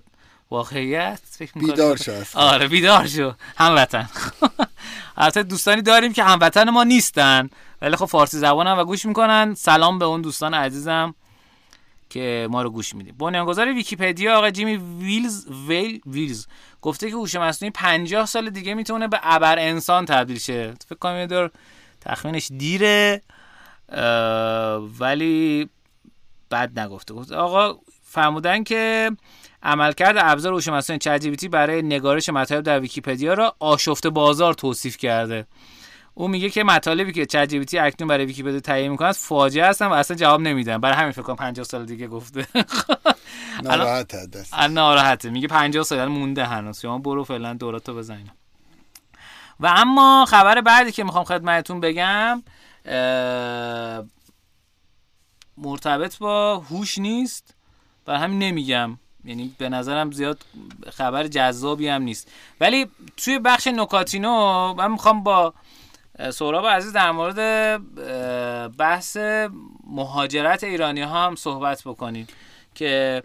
واقعیت 0.50 1.20
فکر 1.30 1.52
بیدار 1.52 1.96
شو 1.96 2.22
آره 2.34 2.68
بیدار 2.68 3.06
شو. 3.06 3.32
هم 3.56 3.76
وطن 3.76 4.08
البته 5.16 5.42
دوستانی 5.42 5.82
داریم 5.82 6.12
که 6.12 6.24
هموطن 6.24 6.70
ما 6.70 6.84
نیستن. 6.84 7.50
ولی 7.82 7.96
خب 7.96 8.04
فارسی 8.04 8.38
زبانم 8.38 8.78
و 8.78 8.84
گوش 8.84 9.06
می‌کنن. 9.06 9.54
سلام 9.54 9.98
به 9.98 10.04
اون 10.04 10.22
دوستان 10.22 10.54
عزیزم. 10.54 11.14
که 12.12 12.48
ما 12.50 12.62
رو 12.62 12.70
گوش 12.70 12.94
میدیم 12.94 13.14
بنیانگذار 13.18 13.72
ویکیپدیا 13.72 14.38
آقا 14.38 14.50
جیمی 14.50 14.76
ویلز 14.76 15.46
ویل 15.68 16.00
ویلز 16.06 16.46
گفته 16.82 17.10
که 17.10 17.16
هوش 17.16 17.34
مصنوعی 17.34 17.70
50 17.70 18.26
سال 18.26 18.50
دیگه 18.50 18.74
می‌تونه 18.74 19.08
به 19.08 19.20
ابر 19.22 19.58
انسان 19.58 20.04
تبدیل 20.04 20.38
شه. 20.38 20.74
فکر 20.88 20.98
کنم 20.98 21.26
دور 21.26 21.50
تخمینش 22.00 22.52
دیره 22.58 23.22
ولی 25.00 25.68
بد 26.50 26.78
نگفته. 26.78 27.14
گفت 27.14 27.32
آقا 27.32 27.78
فرمودن 28.02 28.64
که 28.64 29.10
عملکرد 29.62 30.16
ابزار 30.18 30.52
هوش 30.52 30.68
مصنوعی 30.68 30.98
چت 30.98 31.44
برای 31.46 31.82
نگارش 31.82 32.28
مطالب 32.28 32.64
در 32.64 32.80
ویکیپدیا 32.80 33.34
را 33.34 33.56
آشفته 33.58 34.10
بازار 34.10 34.54
توصیف 34.54 34.96
کرده. 34.96 35.46
او 36.14 36.28
میگه 36.28 36.50
که 36.50 36.64
مطالبی 36.64 37.12
که 37.12 37.26
چت 37.26 37.54
جی 37.54 37.78
اکنون 37.78 38.08
برای 38.08 38.24
ویکیپدیا 38.24 38.60
تهیه 38.60 38.88
می‌کنه 38.88 39.12
فاجعه 39.12 39.66
هستن 39.66 39.86
و 39.86 39.92
اصلا 39.92 40.16
جواب 40.16 40.40
نمیدن. 40.40 40.78
برای 40.78 40.96
همین 40.96 41.12
فکر 41.12 41.22
کنم 41.22 41.36
50 41.36 41.64
سال 41.64 41.86
دیگه 41.86 42.06
گفته. 42.06 42.46
ناراحت 43.62 44.14
ناراحته. 44.70 45.30
میگه 45.30 45.48
50 45.48 45.84
سال 45.84 46.08
مونده 46.08 46.44
هنوز. 46.44 46.80
شما 46.80 46.98
برو 46.98 47.24
فعلا 47.24 47.54
دوراتو 47.54 47.94
بزنین 47.94 48.30
و 49.60 49.66
اما 49.66 50.24
خبر 50.28 50.60
بعدی 50.60 50.92
که 50.92 51.04
می‌خوام 51.04 51.24
خدمتتون 51.24 51.80
بگم 51.80 52.42
مرتبط 55.56 56.18
با 56.18 56.58
هوش 56.58 56.98
نیست. 56.98 57.54
برای 58.04 58.20
همین 58.20 58.38
نمیگم. 58.38 58.98
یعنی 59.24 59.54
به 59.58 59.68
نظرم 59.68 60.10
زیاد 60.10 60.38
خبر 60.90 61.26
جذابی 61.26 61.88
هم 61.88 62.02
نیست. 62.02 62.30
ولی 62.60 62.86
توی 63.16 63.38
بخش 63.38 63.66
نکاتینو 63.66 64.74
من 64.74 64.90
می‌خوام 64.90 65.22
با 65.22 65.54
سهراب 66.32 66.66
عزیز 66.66 66.92
در 66.92 67.10
مورد 67.10 67.80
بحث 68.76 69.16
مهاجرت 69.86 70.64
ایرانی 70.64 71.02
ها 71.02 71.26
هم 71.26 71.36
صحبت 71.36 71.82
بکنیم 71.82 72.26
که 72.74 73.22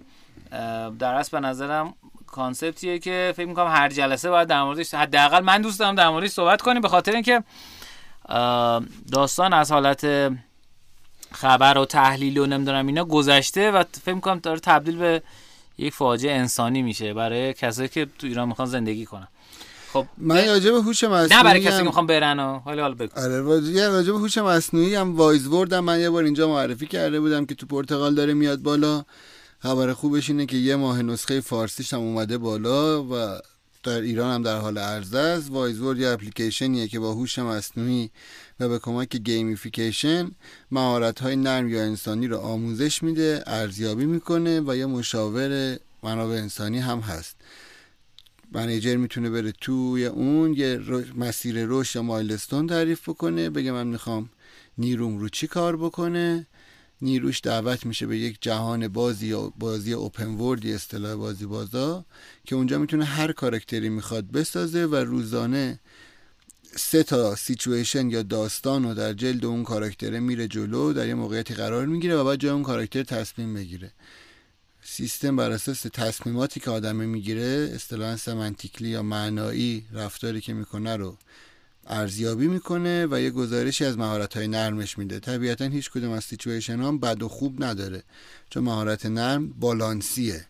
در 0.99 1.13
اصل 1.13 1.39
به 1.39 1.47
نظرم 1.47 1.93
کانسپتیه 2.27 2.99
که 2.99 3.33
فکر 3.35 3.45
می‌کنم 3.45 3.67
هر 3.67 3.89
جلسه 3.89 4.29
باید 4.29 4.47
در 4.47 4.63
موردش 4.63 4.93
حداقل 4.93 5.43
من 5.43 5.61
دوست 5.61 5.79
دارم 5.79 5.95
در 5.95 6.09
موردش 6.09 6.29
صحبت 6.29 6.61
کنیم 6.61 6.81
به 6.81 6.87
خاطر 6.87 7.11
اینکه 7.11 7.43
داستان 9.11 9.53
از 9.53 9.71
حالت 9.71 10.31
خبر 11.31 11.77
و 11.77 11.85
تحلیل 11.85 12.37
و 12.37 12.45
نمی‌دونم 12.45 12.87
اینا 12.87 13.05
گذشته 13.05 13.71
و 13.71 13.83
فکر 14.01 14.13
می‌کنم 14.13 14.39
داره 14.39 14.59
تبدیل 14.59 14.97
به 14.97 15.21
یک 15.77 15.93
فاجعه 15.93 16.35
انسانی 16.35 16.81
میشه 16.81 17.13
برای 17.13 17.53
کسایی 17.53 17.89
که 17.89 18.07
تو 18.19 18.27
ایران 18.27 18.47
می‌خوان 18.47 18.67
زندگی 18.67 19.05
کنن. 19.05 19.27
خب. 20.01 20.07
من 20.17 20.47
راجع 20.47 20.71
به 20.71 20.81
هوش 20.81 21.03
مصنوعی 21.03 21.35
نه 21.35 21.43
برای 21.43 21.61
کسی 21.61 21.77
که 21.77 21.83
می‌خوام 21.83 22.07
برن 22.07 22.39
و 22.39 22.59
حالا 22.59 22.81
حالا 22.81 22.95
بگو. 22.95 23.19
آره 23.19 23.41
راجع 23.87 24.11
به 24.11 24.17
هوش 24.17 24.37
مصنوعی 24.37 24.95
هم 24.95 25.15
وایز 25.15 25.47
وردم 25.47 25.79
من 25.79 25.99
یه 25.99 26.09
بار 26.09 26.23
اینجا 26.23 26.47
معرفی 26.47 26.87
کرده 26.87 27.19
بودم 27.19 27.45
که 27.45 27.55
تو 27.55 27.65
پرتغال 27.65 28.15
داره 28.15 28.33
میاد 28.33 28.59
بالا. 28.59 29.05
خبر 29.59 29.93
خوبش 29.93 30.29
اینه 30.29 30.45
که 30.45 30.57
یه 30.57 30.75
ماه 30.75 31.01
نسخه 31.01 31.41
فارسیش 31.41 31.93
هم 31.93 31.99
اومده 31.99 32.37
بالا 32.37 33.03
و 33.03 33.39
در 33.83 34.01
ایران 34.01 34.33
هم 34.33 34.43
در 34.43 34.57
حال 34.57 34.77
عرضه 34.77 35.17
است. 35.17 35.51
وایز 35.51 35.79
ورد 35.79 35.99
یه 35.99 36.09
اپلیکیشنیه 36.09 36.87
که 36.87 36.99
با 36.99 37.13
هوش 37.13 37.39
مصنوعی 37.39 38.09
و 38.59 38.69
به 38.69 38.79
کمک 38.79 39.15
gamification 39.15 40.31
مهارت 40.71 41.19
های 41.19 41.35
نرم 41.35 41.69
یا 41.69 41.81
انسانی 41.81 42.27
رو 42.27 42.37
آموزش 42.37 43.03
میده 43.03 43.43
ارزیابی 43.47 44.05
می‌کنه 44.05 44.61
و 44.61 44.75
یه 44.75 44.85
مشاور 44.85 45.77
منابع 46.03 46.33
انسانی 46.33 46.79
هم 46.79 46.99
هست. 46.99 47.35
منیجر 48.51 48.95
می‌تونه 48.95 49.29
بره 49.29 49.51
توی 49.51 50.05
اون 50.05 50.53
یه 50.53 50.79
مسیر 51.15 51.65
رشد 51.67 51.95
یا 51.95 52.03
مایلستون 52.03 52.67
تعریف 52.67 53.09
بکنه 53.09 53.49
بگه 53.49 53.71
من 53.71 53.87
می‌خوام 53.87 54.29
نیروم 54.77 55.17
رو 55.17 55.29
چی 55.29 55.47
کار 55.47 55.77
بکنه؟ 55.77 56.47
نیروش 57.01 57.41
دعوت 57.43 57.85
میشه 57.85 58.07
به 58.07 58.17
یک 58.17 58.37
جهان 58.41 58.87
بازی 58.87 59.35
بازی 59.59 59.93
اوپن 59.93 60.27
وردی 60.27 60.73
اصطلاح 60.73 61.15
بازی 61.15 61.45
بازا 61.45 62.05
که 62.45 62.55
اونجا 62.55 62.77
می‌تونه 62.77 63.05
هر 63.05 63.31
کارکتری 63.31 63.89
می‌خواد 63.89 64.31
بسازه 64.31 64.85
و 64.85 64.95
روزانه 64.95 65.79
سه 66.75 67.03
تا 67.03 67.35
سیچویشن 67.35 68.09
یا 68.09 68.23
داستان 68.23 68.83
رو 68.83 68.93
در 68.93 69.13
جلد 69.13 69.45
اون 69.45 69.63
کاراکتره 69.63 70.19
میره 70.19 70.47
جلو 70.47 70.93
در 70.93 71.07
یه 71.07 71.13
موقعیتی 71.13 71.53
قرار 71.53 71.85
می‌گیره 71.85 72.15
و 72.15 72.23
بعد 72.23 72.39
جای 72.39 72.51
اون 72.51 72.63
کاراکتر 72.63 73.03
تصمیم 73.03 73.53
بگیره. 73.53 73.91
سیستم 74.97 75.35
بر 75.35 75.51
اساس 75.51 75.81
تصمیماتی 75.81 76.59
که 76.59 76.71
آدمه 76.71 77.05
می‌گیره 77.05 77.71
اصطلاحا 77.75 78.17
سمنتیکلی 78.17 78.89
یا 78.89 79.03
معنایی 79.03 79.85
رفتاری 79.93 80.41
که 80.41 80.53
می‌کنه 80.53 80.95
رو 80.95 81.17
ارزیابی 81.87 82.47
می‌کنه 82.47 83.07
و 83.11 83.21
یه 83.21 83.29
گزارشی 83.29 83.85
از 83.85 83.97
مهارت 83.97 84.37
های 84.37 84.47
نرمش 84.47 84.97
میده. 84.97 85.19
طبیعتا 85.19 85.65
هیچ 85.65 85.91
کدوم 85.91 86.11
از 86.11 86.23
سیچویشن 86.23 86.79
هم 86.81 86.99
بد 86.99 87.23
و 87.23 87.27
خوب 87.27 87.63
نداره 87.63 88.03
چون 88.49 88.63
مهارت 88.63 89.05
نرم 89.05 89.47
بالانسیه. 89.47 90.45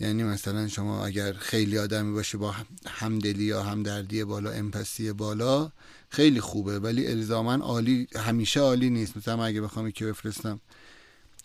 یعنی 0.00 0.22
مثلا 0.22 0.68
شما 0.68 1.06
اگر 1.06 1.32
خیلی 1.32 1.78
آدمی 1.78 2.12
باشه 2.12 2.38
با 2.38 2.54
همدلی 2.86 3.44
یا 3.44 3.62
همدردی 3.62 4.24
بالا 4.24 4.50
امپسی 4.50 5.12
بالا 5.12 5.72
خیلی 6.08 6.40
خوبه 6.40 6.78
ولی 6.78 7.06
الزاما 7.06 7.54
عالی 7.54 8.08
همیشه 8.16 8.60
عالی 8.60 8.90
نیست. 8.90 9.16
مثلا 9.16 9.44
اگه 9.44 9.60
بخوام 9.60 9.90
که 9.90 10.06
بفرستم 10.06 10.60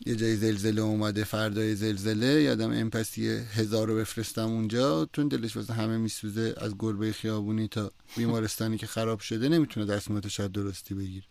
یه 0.05 0.15
جای 0.15 0.35
زلزله 0.35 0.81
اومده 0.81 1.23
فردای 1.23 1.75
زلزله 1.75 2.41
یادم 2.41 2.71
امپسی 2.71 3.27
هزار 3.29 3.87
رو 3.87 3.95
بفرستم 3.95 4.45
اونجا. 4.45 5.05
تون 5.05 5.27
دلش 5.27 5.55
واسه 5.57 5.73
همه 5.73 5.97
میسوزه 5.97 6.55
از 6.57 6.73
گربه 6.79 7.11
خیابونی 7.11 7.67
تا 7.67 7.91
بیمارستانی 8.17 8.77
که 8.77 8.87
خراب 8.87 9.19
شده 9.19 9.49
نمی‌تونه 9.49 9.85
دستمات 9.85 10.27
شاید 10.27 10.51
درستی 10.51 10.93
بگیر 10.93 11.23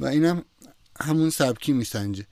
و 0.00 0.06
اینم 0.06 0.44
همون 1.00 1.30
سبکی 1.30 1.72
میسنجه. 1.72 2.26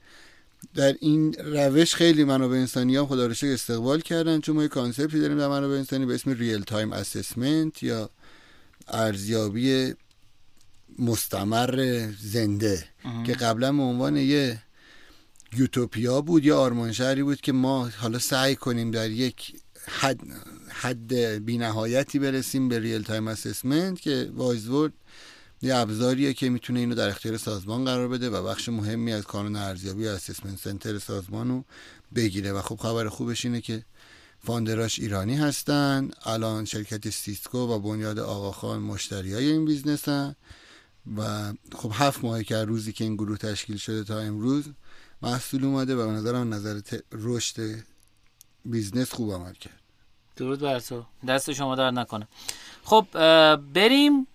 در 0.73 0.95
این 0.99 1.33
روش 1.33 1.95
خیلی 1.95 2.23
منابع 2.23 2.55
انسانی 2.55 2.95
هم 2.95 3.05
خدا 3.05 3.29
استقبال 3.43 4.01
کردن 4.01 4.39
چون 4.39 4.55
ما 4.55 4.61
یه 4.61 4.67
کانسپتی 4.67 5.19
داریم 5.19 5.37
در 5.37 5.47
منابع 5.47 5.73
انسانی 5.73 6.05
به 6.05 6.15
اسم 6.15 6.31
ریل 6.31 6.61
تایم 6.61 6.93
اسسمنت 6.93 7.83
یا 7.83 8.09
ارزیابی 8.87 9.93
مستمر 10.99 12.07
زنده 12.21 12.85
که 13.25 13.33
قبلا 13.33 13.71
به 13.71 13.81
عنوان 13.81 14.17
یه 14.17 14.61
یوتوپیا 15.57 16.21
بود 16.21 16.45
یا 16.45 16.59
آرمان 16.59 16.91
شهری 16.91 17.23
بود 17.23 17.41
که 17.41 17.51
ما 17.51 17.89
حالا 17.97 18.19
سعی 18.19 18.55
کنیم 18.55 18.91
در 18.91 19.11
یک 19.11 19.55
حد 19.87 20.19
حد 20.69 21.13
بینهایتی 21.45 22.19
برسیم 22.19 22.69
به 22.69 22.79
real-time 22.79 23.27
assessment 23.27 24.01
که 24.01 24.31
وایزورد 24.35 24.93
یه 25.61 25.75
ابزاریه 25.75 26.33
که 26.33 26.49
می‌تونه 26.49 26.79
اینو 26.79 26.95
در 26.95 27.09
اختیار 27.09 27.37
سازمان 27.37 27.85
قرار 27.85 28.07
بده 28.07 28.29
و 28.29 28.43
بخش 28.43 28.69
مهمی 28.69 29.13
از 29.13 29.23
کانون 29.23 29.55
ارزیابی 29.55 30.07
assessment 30.07 30.59
center 30.59 30.99
سازمان 30.99 31.49
رو 31.49 31.63
بگیره. 32.15 32.51
و 32.51 32.61
خب 32.61 32.75
خبر 32.75 33.09
خوبش 33.09 33.45
اینه 33.45 33.61
که 33.61 33.83
founder 34.39 34.86
اش 34.86 34.99
ایرانی 34.99 35.35
هستن 35.35 36.11
الان 36.23 36.65
شرکت 36.65 37.09
سیسکو 37.09 37.57
و 37.57 37.79
بنیاد 37.79 38.19
آقاخان 38.19 38.79
مشتری 38.79 39.33
های 39.33 39.51
این 39.51 39.65
business 39.65 40.27
ن 40.27 40.35
و 41.17 41.53
خب 41.75 41.91
هفت 41.93 42.23
ماهه 42.23 42.43
که 42.43 42.55
روزی 42.55 42.93
که 42.93 43.03
این 43.03 43.15
گروه 43.15 43.37
تشکیل 43.37 43.77
شده 43.77 44.03
تا 44.03 44.19
امروز 44.19 44.63
محصول 45.21 45.65
اومده 45.65 45.95
و 45.95 46.07
به 46.07 46.11
نظرم 46.11 46.53
نظر 46.53 46.79
رشد 47.11 47.83
business 48.65 49.13
خوب 49.13 49.33
عمل 49.33 49.53
کرد. 49.53 49.79
درود 50.35 50.59
بر 50.59 50.79
تو. 50.79 51.03
دست 51.27 51.53
شما 51.53 51.75
در 51.75 51.91
نکنه. 51.91 52.27
خب 52.83 53.07
بریم. 53.73 54.27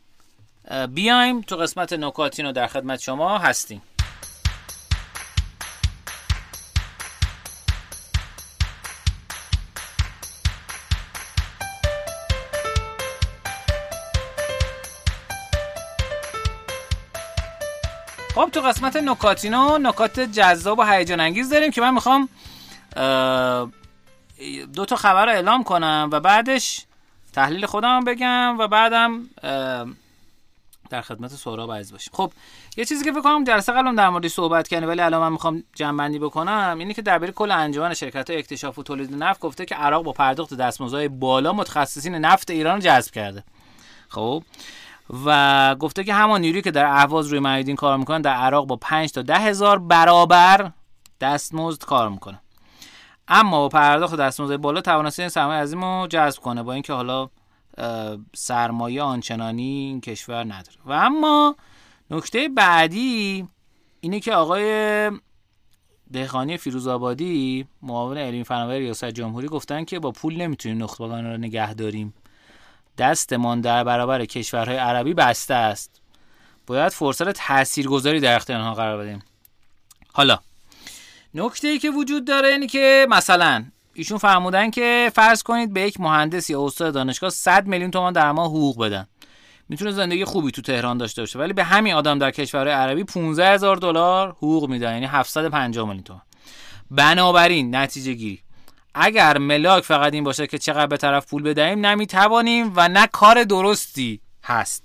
بیایم 0.88 1.40
تو 1.40 1.56
قسمت 1.56 1.92
نکاتین 1.92 2.46
رو 2.46 2.52
در 2.52 2.66
خدمت 2.66 3.00
شما 3.00 3.38
هستیم. 3.38 3.82
قسمت 18.62 18.96
نکاتینو 18.96 19.78
نکات 19.78 20.20
جذاب 20.20 20.78
و 20.78 20.82
هیجان 20.82 21.20
انگیز 21.20 21.50
داریم 21.50 21.70
که 21.70 21.80
من 21.80 21.94
می‌خوام 21.94 22.28
دو 24.74 24.84
تا 24.86 24.96
خبر 24.96 25.26
رو 25.26 25.32
اعلام 25.32 25.64
کنم 25.64 26.08
و 26.12 26.20
بعدش 26.20 26.84
تحلیل 27.32 27.66
خودم 27.66 28.04
بگم 28.04 28.58
و 28.58 28.68
بعدم 28.68 29.28
در 30.90 31.02
خدمت 31.02 31.30
سهراب 31.30 31.72
عزیز 31.72 31.92
باشیم. 31.92 32.12
خب 32.16 32.32
یه 32.76 32.84
چیزی 32.84 33.04
که 33.04 33.12
فکر 33.12 33.22
کنم 33.22 33.44
جلسه 33.44 33.72
قبلا 33.72 33.92
در 33.92 34.08
موردش 34.08 34.32
صحبت 34.32 34.68
کردیم 34.68 34.88
ولی 34.88 35.00
الان 35.00 35.20
من 35.20 35.32
می‌خوام 35.32 35.62
جمع 35.74 36.18
بکنم 36.18 36.76
اینه 36.78 36.94
که 36.94 37.02
درباره 37.02 37.32
کل 37.32 37.50
انجمن 37.50 37.94
شرکت 37.94 38.30
های 38.30 38.38
اکتشاف 38.38 38.78
و 38.78 38.82
تولید 38.82 39.14
نفت 39.14 39.40
گفته 39.40 39.64
که 39.64 39.74
عراق 39.74 40.04
با 40.04 40.12
پرداخت 40.12 40.54
دستمزدهای 40.54 41.08
بالا 41.08 41.52
متخصصین 41.52 42.14
نفت 42.14 42.50
ایران 42.50 42.80
جذب 42.80 43.12
کرده. 43.12 43.44
خب 44.08 44.44
و 45.26 45.74
گفته 45.74 46.04
که 46.04 46.14
همان 46.14 46.40
نیرویی 46.40 46.62
که 46.62 46.70
در 46.70 46.86
اهواز 46.86 47.26
روی 47.26 47.40
معیدین 47.40 47.76
کار 47.76 47.96
می‌کنن 47.96 48.20
در 48.20 48.34
عراق 48.34 48.66
با 48.66 48.76
5 48.76 49.12
تا 49.12 49.22
ده 49.22 49.38
هزار 49.38 49.78
برابر 49.78 50.72
دستمزد 51.20 51.84
کار 51.84 52.08
می‌کنه. 52.08 52.40
اما 53.28 53.58
با 53.58 53.68
پرداخت 53.68 54.16
دستمزد 54.16 54.56
بالا 54.56 54.80
توانسته 54.80 55.22
این 55.22 55.28
سرمایه 55.30 55.60
عظیم 55.60 55.84
رو 55.84 56.06
جذب 56.06 56.40
کنه 56.40 56.62
با 56.62 56.72
اینکه 56.72 56.92
حالا 56.92 57.28
سرمایه 58.34 59.02
آنچنانی 59.02 59.62
این 59.62 60.00
کشور 60.00 60.44
نداره. 60.44 60.78
و 60.86 60.92
اما 60.92 61.56
نکته 62.10 62.48
بعدی 62.48 63.48
اینه 64.00 64.20
که 64.20 64.34
آقای 64.34 65.10
دهقانی 66.12 66.56
فیروزآبادی 66.56 67.66
معاون 67.82 68.16
علمی 68.16 68.44
فناوری 68.44 68.78
ریاست 68.78 69.04
جمهوری 69.04 69.48
گفتن 69.48 69.84
که 69.84 69.98
با 69.98 70.10
پول 70.10 70.36
نمی‌تونیم 70.36 70.82
نخبگان 70.82 71.26
رو 71.26 71.36
نگه 71.36 71.74
داریم. 71.74 72.14
دستمان 72.98 73.60
در 73.60 73.84
برابر 73.84 74.24
کشورهای 74.24 74.76
عربی 74.76 75.14
بسته 75.14 75.54
است. 75.54 76.00
باید 76.66 76.92
فرصت 76.92 77.30
تاثیرگذاری 77.30 78.20
در 78.20 78.36
اختیار 78.36 78.58
آنها 78.60 78.74
قرار 78.74 78.98
بدیم. 78.98 79.22
حالا 80.12 80.38
نکته 81.34 81.68
ای 81.68 81.78
که 81.78 81.90
وجود 81.90 82.24
داره 82.24 82.48
اینه 82.48 82.66
که 82.66 83.06
مثلا 83.10 83.64
ایشون 83.94 84.18
فرمودن 84.18 84.70
که 84.70 85.12
فرض 85.14 85.42
کنید 85.42 85.72
به 85.72 85.80
یک 85.80 86.00
مهندس 86.00 86.50
یا 86.50 86.64
استاد 86.64 86.94
دانشگاه 86.94 87.30
100 87.30 87.66
میلیون 87.66 87.90
تومان 87.90 88.12
در 88.12 88.32
ماه 88.32 88.46
حقوق 88.46 88.84
بدن. 88.84 89.06
می‌تونه 89.68 89.92
زندگی 89.92 90.24
خوبی 90.24 90.50
تو 90.50 90.62
تهران 90.62 90.98
داشته 90.98 91.22
باشه 91.22 91.38
ولی 91.38 91.52
به 91.52 91.64
همین 91.64 91.94
آدم 91.94 92.18
در 92.18 92.30
کشورهای 92.30 92.74
عربی 92.74 93.04
15 93.04 93.48
هزار 93.48 93.76
دلار 93.76 94.28
حقوق 94.28 94.68
میدن 94.68 94.92
یعنی 94.92 95.06
750 95.06 95.86
میلیون 95.86 96.04
تومان. 96.04 96.22
بنابراین 96.90 97.76
نتیجه 97.76 98.12
گیری 98.12 98.42
اگر 98.94 99.38
ملاک 99.38 99.84
فقط 99.84 100.14
این 100.14 100.24
باشه 100.24 100.46
که 100.46 100.58
چقدر 100.58 100.86
به 100.86 100.96
طرف 100.96 101.30
پول 101.30 101.42
بدهیم 101.42 101.86
نمی‌توانیم 101.86 102.72
و 102.76 102.88
نه 102.88 103.06
کار 103.06 103.44
درستی 103.44 104.20
هست. 104.44 104.84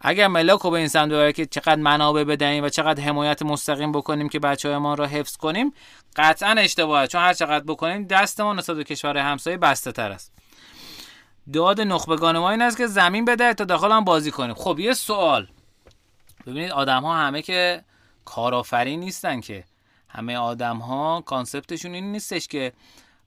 اگر 0.00 0.28
ملاک 0.28 0.60
رو 0.60 0.70
به 0.70 0.78
این 0.78 0.88
سمت 0.88 1.08
ببره 1.08 1.32
که 1.32 1.46
چقدر 1.46 1.76
منابع 1.76 2.24
بدهیم 2.24 2.64
و 2.64 2.68
چقدر 2.68 3.02
حمایت 3.02 3.42
مستقیم 3.42 3.92
بکنیم 3.92 4.28
که 4.28 4.38
بچه 4.38 4.68
های 4.68 4.78
ما 4.78 4.94
رو 4.94 5.06
حفظ 5.06 5.36
کنیم 5.36 5.72
قطعا 6.16 6.50
اشتباهه. 6.50 7.06
چون 7.06 7.20
هر 7.20 7.34
چقدر 7.34 7.64
بکنیم 7.64 8.06
دستمان 8.06 8.58
نسبت 8.58 8.76
به 8.76 8.84
کشور 8.84 9.16
همسایه 9.16 9.56
بسته 9.56 9.92
تر 9.92 10.12
است. 10.12 10.32
داد 11.52 11.80
نخبگان 11.80 12.38
ما 12.38 12.50
این 12.50 12.62
است 12.62 12.76
که 12.76 12.86
زمین 12.86 13.24
بده 13.24 13.54
تا 13.54 13.64
داخل 13.64 13.92
هم 13.92 14.04
بازی 14.04 14.30
کنیم. 14.30 14.54
خب 14.54 14.78
یه 14.78 14.92
سوال. 14.92 15.46
ببینید 16.46 16.70
آدم 16.70 17.02
ها 17.02 17.16
همه 17.16 17.42
که 17.42 17.84
کارآفرین 18.24 19.00
نیستن 19.00 19.40
که. 19.40 19.64
همه 20.08 20.36
آدم 20.36 20.76
ها 20.76 21.20
کانسپتشون 21.26 21.94
این 21.94 22.12
نیستش 22.12 22.48
که 22.48 22.72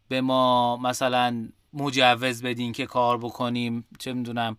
به 0.08 0.22
ما 0.22 0.78
مثلا 0.78 1.48
مجوز 1.74 2.44
بدین 2.44 2.72
که 2.72 2.86
کار 2.86 3.18
بکنیم 3.18 3.88
چه 4.00 4.13
می‌دونم 4.13 4.58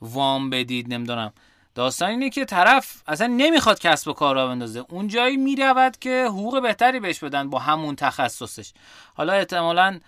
وام 0.00 0.50
بدید 0.50 0.94
نمی‌دونم. 0.94 1.32
داستان 1.74 2.08
اینه 2.08 2.30
که 2.30 2.44
طرف 2.44 3.02
اصلا 3.06 3.26
نمی‌خواد 3.26 3.78
کسب 3.78 4.08
و 4.08 4.12
کار 4.12 4.34
را 4.34 4.46
بندازه. 4.46 4.84
اون 4.88 5.08
جایی 5.08 5.36
می‌رود 5.36 5.98
که 5.98 6.24
حقوق 6.28 6.62
بهتری 6.62 7.00
بهش 7.00 7.18
بدن 7.24 7.50
با 7.50 7.58
همون 7.58 7.96
تخصصش. 7.96 8.72
حالا 9.14 9.32
احتمالا 9.32 10.00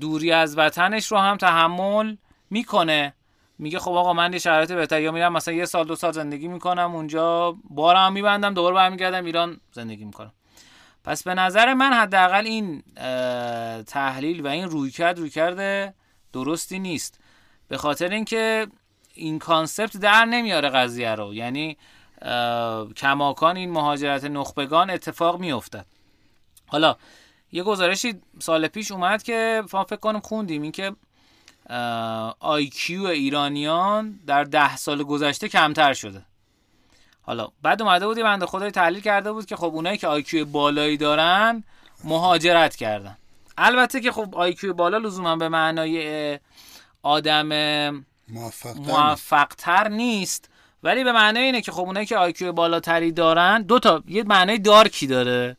دوری 0.00 0.32
از 0.32 0.58
وطنش 0.58 1.06
رو 1.06 1.18
هم 1.18 1.36
تحمل 1.36 2.16
می‌کنه. 2.50 3.14
میگه 3.58 3.78
خب 3.78 3.90
آقا 3.90 4.12
من 4.12 4.32
یه 4.32 4.38
شرایط 4.38 4.72
بهتر 4.72 5.00
یا 5.00 5.12
میرم 5.12 5.32
مثلا 5.32 5.54
یه 5.54 5.64
سال 5.64 5.86
دو 5.86 5.96
سال 5.96 6.12
زندگی 6.12 6.48
می‌کنم 6.48 6.94
اونجا 6.94 7.56
بارم 7.70 8.12
میبندم 8.12 8.54
دوباره 8.54 8.74
برمیگردم 8.74 9.24
ایران 9.24 9.60
زندگی 9.72 10.04
می‌کنم. 10.04 10.32
پس 11.04 11.22
به 11.22 11.34
نظر 11.34 11.74
من 11.74 11.92
حداقل 11.92 12.46
این 12.46 12.82
تحلیل 13.82 14.40
و 14.40 14.46
این 14.46 14.64
رویکرد 14.68 15.18
رویکرد 15.18 15.94
درستی 16.32 16.78
نیست. 16.78 17.20
به 17.68 17.76
خاطر 17.76 18.08
اینکه 18.08 18.66
این 19.14 19.38
concept 19.38 19.96
در 19.96 20.24
نمیاره 20.24 20.68
قضیه 20.68 21.14
رو. 21.14 21.34
یعنی 21.34 21.76
کماکان 22.96 23.56
این 23.56 23.70
مهاجرت 23.70 24.24
نخبگان 24.24 24.90
اتفاق 24.90 25.40
میافتد 25.40 25.86
حالا 26.66 26.96
یه 27.52 27.62
گزارشی 27.62 28.14
سال 28.38 28.68
پیش 28.68 28.90
اومد 28.90 29.22
که 29.22 29.62
فکر 29.68 29.96
کنم 29.96 30.20
خوندیم 30.20 30.62
اینکه 30.62 30.92
IQ 32.40 33.04
ایرانیان 33.04 34.20
در 34.26 34.44
ده 34.44 34.76
سال 34.76 35.02
گذشته 35.02 35.48
کمتر 35.48 35.94
شده. 35.94 36.22
حالا 37.22 37.48
بعد 37.62 37.82
اومده 37.82 38.06
بودی 38.06 38.22
بنده 38.22 38.46
خدای 38.46 38.70
تحلیل 38.70 39.00
کرده 39.00 39.32
بود 39.32 39.46
که 39.46 39.56
خب 39.56 39.74
اونایی 39.74 39.98
که 39.98 40.06
IQ 40.06 40.44
بالایی 40.44 40.96
دارن 40.96 41.64
مهاجرت 42.04 42.76
کردن. 42.76 43.16
البته 43.58 44.00
که 44.00 44.12
خب 44.12 44.34
IQ 44.36 44.74
بالا 44.74 44.98
لزوما 44.98 45.36
به 45.36 45.48
معنای 45.48 46.38
آدم 47.02 47.48
موفق 48.76 49.48
تر 49.58 49.88
نیست. 49.88 50.48
ولی 50.82 51.04
به 51.04 51.12
معنای 51.12 51.42
اینه 51.42 51.60
که 51.60 51.72
خب 51.72 51.80
اونایی 51.80 52.06
که 52.06 52.16
IQ 52.16 52.52
بالاتری 52.52 53.12
دارن 53.12 53.62
دو 53.62 53.78
تا 53.78 54.02
یه 54.08 54.22
معنای 54.22 54.58
dark 54.58 54.96
ی 54.96 55.06
داره. 55.06 55.56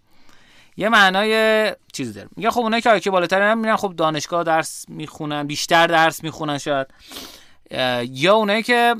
یه 0.77 0.89
معنای 0.89 1.71
چیز 1.93 2.13
داره. 2.13 2.29
میگه 2.35 2.51
خب 2.51 2.59
اونایی 2.59 2.81
که 2.81 2.89
IQ 2.89 3.11
بالاتری 3.11 3.43
هم 3.43 3.57
میرن 3.57 3.75
خب 3.75 3.93
دانشگاه 3.97 4.43
درس 4.43 4.85
می‌خونن 4.89 5.47
بیشتر 5.47 5.87
درس 5.87 6.23
می‌خونن 6.23 6.57
شاید. 6.57 6.87
یا 8.09 8.35
اونایی 8.35 8.63
که 8.63 8.95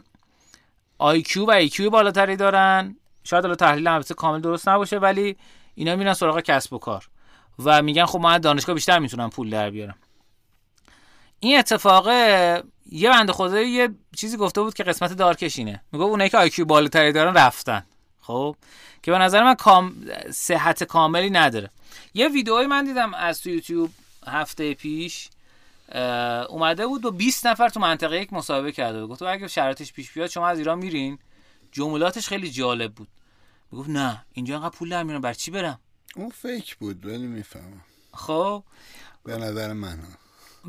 IQ 1.03 1.45
و 1.45 1.51
EQ 1.51 1.89
بالاتری 1.89 2.35
دارن. 2.35 2.95
شاید 3.23 3.45
الان 3.45 3.57
تحلیل 3.57 3.87
البته 3.87 4.13
کامل 4.13 4.41
درست 4.41 4.69
نباشه 4.69 4.97
ولی 4.97 5.37
اینا 5.75 5.95
میرن 5.95 6.13
سراغ 6.13 6.39
کسب 6.39 6.73
و 6.73 6.77
کار. 6.77 7.09
و 7.59 7.81
میگن 7.81 8.05
خب 8.05 8.19
من 8.19 8.37
دانشگاه 8.37 8.75
بیشتر 8.75 8.99
می‌تونم 8.99 9.29
پول 9.29 9.49
در 9.49 9.69
بیارم. 9.69 9.95
این 11.39 11.59
اتفاق 11.59 12.07
یه 12.91 13.09
بنده 13.09 13.33
خدا 13.33 13.61
یه 13.61 13.89
چیزی 14.15 14.37
گفته 14.37 14.61
بود 14.61 14.73
که 14.73 14.83
قسمت 14.83 15.13
dark 15.13 15.41
ش 15.41 15.54
اینه. 15.54 15.81
میگه 15.91 16.05
اونایی 16.05 16.29
که 16.29 16.37
IQ 16.37 16.65
بالاتری 16.65 17.11
دارن 17.11 17.33
رفتن. 17.33 17.85
خب؟ 18.21 18.55
که 19.03 19.11
به 19.11 19.17
نظر 19.17 19.43
من 19.43 19.55
کام... 19.55 19.95
صحت 20.31 20.83
کاملی 20.83 21.29
نداره. 21.29 21.69
یه 22.13 22.27
ویدئوی 22.27 22.67
من 22.67 22.85
دیدم 22.85 23.13
از 23.13 23.41
تو 23.41 23.49
یوتیوب 23.49 23.89
هفته 24.27 24.73
پیش. 24.73 25.29
اومده 26.49 26.87
بود 26.87 27.05
و 27.05 27.11
20 27.11 27.47
نفر 27.47 27.69
تو 27.69 27.79
منطقه 27.79 28.21
یک 28.21 28.33
مصاحبه 28.33 28.71
کرده 28.71 29.01
بود. 29.01 29.09
گفت 29.09 29.21
اگه 29.21 29.47
شرایطش 29.47 29.93
پیش 29.93 30.11
بیاد 30.11 30.29
شما 30.29 30.47
از 30.47 30.57
ایران 30.57 30.77
میرین؟ 30.79 31.19
جملاتش 31.71 32.27
خیلی 32.27 32.51
جالب 32.51 32.93
بود. 32.93 33.07
می‌گفت 33.71 33.89
نه 33.89 34.25
اینجا 34.33 34.55
انقدر 34.55 34.77
پول 34.77 34.89
در 34.89 35.19
بر 35.19 35.33
چی 35.33 35.51
برم؟ 35.51 35.79
اون 36.15 36.29
فیک 36.29 36.75
بود 36.75 37.05
ولی 37.05 37.27
می‌فهمم. 37.27 37.81
خب. 38.13 38.63
به 39.23 39.37
نظر 39.37 39.73
من 39.73 39.99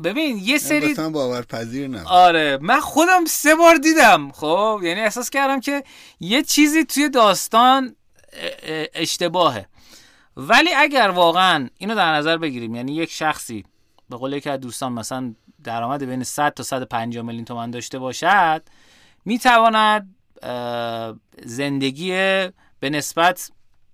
ببین 0.03 0.37
یه 0.37 0.57
سری 0.57 0.93
باورپذیر 0.93 1.87
نه 1.87 2.03
آره 2.03 2.57
من 2.61 2.79
خودم 2.79 3.25
سه 3.25 3.55
بار 3.55 3.75
دیدم. 3.75 4.31
خب 4.31 4.79
یعنی 4.83 5.01
احساس 5.01 5.29
کردم 5.29 5.59
که 5.59 5.83
یه 6.19 6.43
چیزی 6.43 6.85
توی 6.85 7.09
داستان 7.09 7.95
اشتباهه. 8.93 9.67
ولی 10.37 10.73
اگر 10.73 11.09
واقعا 11.09 11.69
اینو 11.77 11.95
در 11.95 12.15
نظر 12.15 12.37
بگیریم 12.37 12.75
یعنی 12.75 12.95
یک 12.95 13.11
شخصی 13.11 13.65
به 14.09 14.17
قول 14.17 14.33
یکی 14.33 14.49
از 14.49 14.59
دوستان 14.59 14.93
مثلا 14.93 15.33
درآمد 15.63 16.03
بین 16.03 16.23
100 16.23 16.53
تا 16.53 16.63
150 16.63 17.25
میلیون 17.25 17.45
تومان 17.45 17.71
داشته 17.71 17.99
باشد 17.99 18.61
می‌تواند 19.25 20.15
زندگی 21.43 22.09
به 22.79 22.89
نسبت 22.89 23.51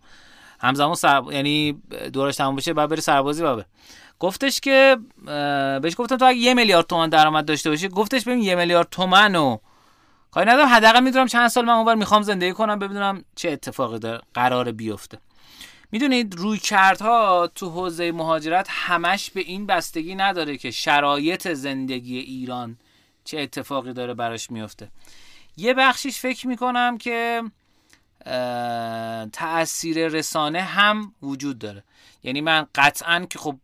همزمان 0.61 0.95
سر... 0.95 1.23
یعنی 1.31 1.83
دورش 2.13 2.37
تمام 2.37 2.57
بشه 2.57 2.73
بعد 2.73 2.89
بره 2.89 3.01
سربازی 3.01 3.43
بابه 3.43 3.67
گفتش 4.21 4.61
که 4.61 4.97
بهش 5.83 5.95
گفتم 5.97 6.17
تو 6.17 6.25
اگه 6.25 6.39
یه 6.39 6.55
میلیارد 6.55 6.87
تومان 6.87 7.09
درآمد 7.09 7.45
داشته 7.45 7.71
باشی 7.71 7.89
گفتش 7.89 8.25
ببین 8.25 8.39
یه 8.39 8.55
میلیارد 8.55 8.89
تومن 8.91 9.35
و 9.37 9.59
کاری 10.31 10.51
ندارم 10.51 10.69
حداقل 10.69 11.03
می‌دونم 11.03 11.27
چند 11.27 11.49
سال 11.49 11.65
من 11.65 11.73
اونور 11.73 11.95
می‌خوام 11.95 12.23
زندگی 12.23 12.53
کنم 12.53 12.79
ببینم 12.79 13.25
چه 13.35 13.51
اتفاقی 13.51 13.99
داره 13.99 14.21
قرار 14.35 14.73
بیفته. 14.73 15.19
می‌دونید 15.93 16.35
روی 16.35 16.59
کردها 16.59 17.51
تو 17.55 17.71
حوزه 17.71 18.13
مهاجرت 18.13 18.67
همش 18.71 19.31
به 19.31 19.41
این 19.41 19.67
بستگی 19.67 20.15
نداره 20.15 20.57
که 20.57 20.71
شرایط 20.71 21.49
زندگی 21.49 22.19
ایران 22.19 22.77
چه 23.25 23.39
اتفاقی 23.39 23.93
داره 23.93 24.15
براش 24.15 24.51
میفته 24.51 24.89
یه 25.57 25.75
بخشیش 25.75 26.19
فکر 26.19 26.47
می‌کنم 26.47 26.99
که 26.99 27.43
تاثیر 29.33 30.09
رسانه 30.09 30.61
هم 30.61 31.15
وجود 31.23 31.59
داره. 31.59 31.85
یعنی 32.23 32.41
من 32.41 32.67
قطعا 32.75 33.27
که 33.31 33.39
خب 33.39 33.57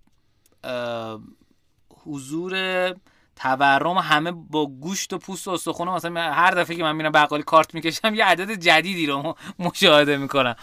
حضور 2.05 2.95
تورم 3.37 3.99
همه 3.99 4.31
با 4.33 4.67
گوشت 4.67 5.13
و 5.13 5.19
پوست 5.19 5.49
و 5.49 5.51
استخونه 5.51 5.91
مثلا 5.91 6.33
هر 6.33 6.51
دفعه 6.51 6.77
که 6.77 6.83
من 6.83 6.97
میرم 6.97 7.13
بقالی 7.13 7.43
کارت 7.43 7.75
می‌کشم 7.75 8.15
یه 8.15 8.25
عدد 8.25 8.53
جدیدی 8.53 9.07
رو 9.07 9.37
مشاهده 9.59 10.17
می‌کنم. 10.17 10.57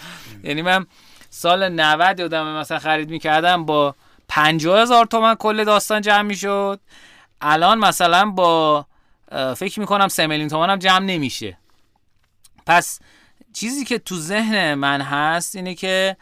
یعنی 0.43 0.61
من 0.61 0.85
سال 1.29 1.69
90 1.69 2.19
یادم 2.19 2.57
مثلا 2.57 2.79
خرید 2.79 3.09
می‌کردم 3.09 3.65
با 3.65 3.95
50 4.27 4.81
هزار 4.81 5.05
تومن 5.05 5.35
کل 5.35 5.63
داستان 5.63 6.01
جمع 6.01 6.21
می‌شد. 6.21 6.79
الان 7.41 7.79
مثلا 7.79 8.31
با 8.31 8.85
فکر 9.55 9.79
می‌کنم 9.79 10.07
3 10.07 10.27
میلیون 10.27 10.49
تومن 10.49 10.69
هم 10.69 10.79
جمع 10.79 11.05
نمیشه. 11.05 11.57
پس 12.65 12.99
چیزی 13.53 13.85
که 13.85 13.99
تو 13.99 14.15
ذهن 14.15 14.73
من 14.73 15.01
هست 15.01 15.55
اینه 15.55 15.75
که 15.75 16.17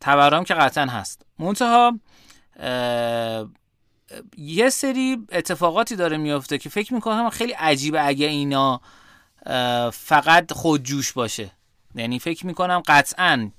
تورم 0.00 0.44
که 0.44 0.54
قطعا 0.54 0.86
هست. 0.86 1.26
منتها 1.38 1.98
یه 4.36 4.70
سری 4.70 5.18
اتفاقاتی 5.32 5.96
داره 5.96 6.16
میافته 6.16 6.58
که 6.58 6.68
فکر 6.68 6.94
می‌کنم 6.94 7.30
خیلی 7.30 7.52
عجیبه 7.52 8.06
اگه 8.06 8.26
اینا 8.26 8.80
فقط 9.92 10.52
خودجوش 10.52 11.12
باشه. 11.12 11.50
یعنی 11.94 12.18
فکر 12.18 12.46
می‌کنم 12.46 12.82
قطعا 12.86 13.50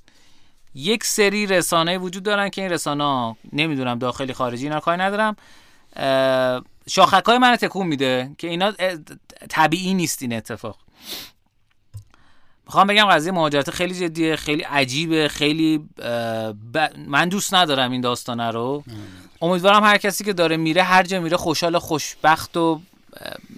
یک 0.76 1.04
سری 1.04 1.48
رسانه 1.48 1.98
وجود 1.98 2.24
دارن 2.24 2.50
که 2.50 2.62
این 2.62 2.72
رسانه 2.72 3.36
نمی‌دونم 3.54 4.00
داخلی 4.00 4.34
خارجی 4.34 4.64
اینا 4.64 4.80
کاری 4.80 5.02
ندارم. 5.02 5.36
شاخک 6.88 7.26
های 7.26 7.38
من 7.38 7.56
تکون 7.56 7.88
میده 7.88 8.32
که 8.38 8.48
اینا 8.48 8.74
طبیعی 9.50 9.94
نیست 9.94 10.22
این 10.22 10.34
اتفاق. 10.34 10.78
می‌خوام 12.66 12.88
بگم 12.88 13.06
قضیه 13.06 13.32
مهاجرت 13.32 13.70
خیلی 13.70 13.96
جدیه 13.96 14.36
خیلی 14.36 14.62
عجیبه 14.62 15.28
خیلی 15.28 15.90
من 17.08 17.30
دوست 17.30 17.54
ندارم 17.54 17.92
این 17.92 18.02
داستانه 18.02 18.52
رو. 18.52 18.84
امیدوارم 19.42 19.84
هر 19.84 19.98
کسی 19.98 20.24
که 20.24 20.34
داره 20.34 20.58
میره 20.58 20.84
هر 20.84 21.04
جا 21.04 21.20
میره 21.20 21.38
خوشحال 21.38 21.78
خوشبخت 21.78 22.58
و 22.58 22.82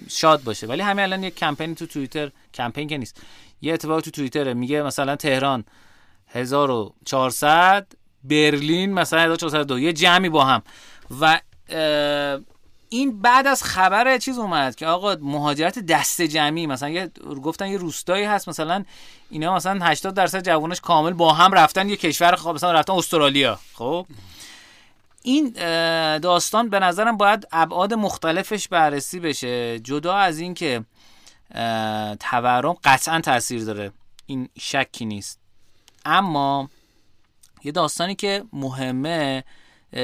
شاد 0.08 0.42
باشه. 0.42 0.66
ولی 0.66 0.82
همین 0.82 1.04
الان 1.04 1.22
یک 1.22 1.36
کمپینی 1.36 1.74
تو 1.74 1.86
توییتر 1.86 2.30
کمپین 2.54 2.88
که 2.88 2.98
نیست 2.98 3.22
یه 3.62 3.74
اتفاق 3.74 4.00
تو 4.00 4.10
توییتره. 4.10 4.54
میگه 4.54 4.82
مثلا 4.82 5.16
تهران 5.16 5.64
1400 6.28 7.86
برلین 8.24 8.92
مثلا 8.92 9.20
1402 9.20 9.78
یه 9.78 9.92
جمعی 9.92 10.28
با 10.28 10.44
هم. 10.44 10.62
و 11.20 11.40
این 12.88 13.22
بعد 13.22 13.46
از 13.46 13.62
خبر 13.62 14.18
چیز 14.18 14.38
اومد 14.38 14.74
که 14.74 14.86
آقا 14.86 15.16
مهاجرت 15.20 15.78
دست 15.78 16.22
جمعی 16.22 16.66
مثلا 16.66 16.88
یه 16.88 17.10
گفتن 17.42 17.68
یه 17.68 17.78
روستایی 17.78 18.24
هست 18.24 18.48
مثلا 18.48 18.84
اینا 19.30 19.54
مثلا 19.54 19.84
80 19.84 20.14
درصد 20.14 20.44
جوانش 20.44 20.80
کامل 20.80 21.12
با 21.12 21.32
هم 21.32 21.52
رفتن 21.52 21.88
یه 21.88 21.96
کشور 21.96 22.36
خب 22.36 22.50
مثلا 22.50 22.72
رفتن 22.72 22.92
استرالیا. 22.92 23.58
خب؟ 23.74 24.06
این 25.22 25.50
داستان 26.18 26.68
به 26.68 26.78
نظرم 26.78 27.16
باید 27.16 27.46
ابعاد 27.52 27.94
مختلفش 27.94 28.68
بررسی 28.68 29.20
بشه 29.20 29.78
جدا 29.78 30.14
از 30.14 30.38
این 30.38 30.54
که 30.54 30.84
تورم 32.20 32.76
قطعا 32.84 33.20
تاثیر 33.20 33.64
داره. 33.64 33.92
این 34.26 34.48
شکی 34.58 35.04
نیست. 35.04 35.38
اما 36.04 36.70
یه 37.64 37.72
داستانی 37.72 38.14
که 38.14 38.44
مهمه 38.52 39.44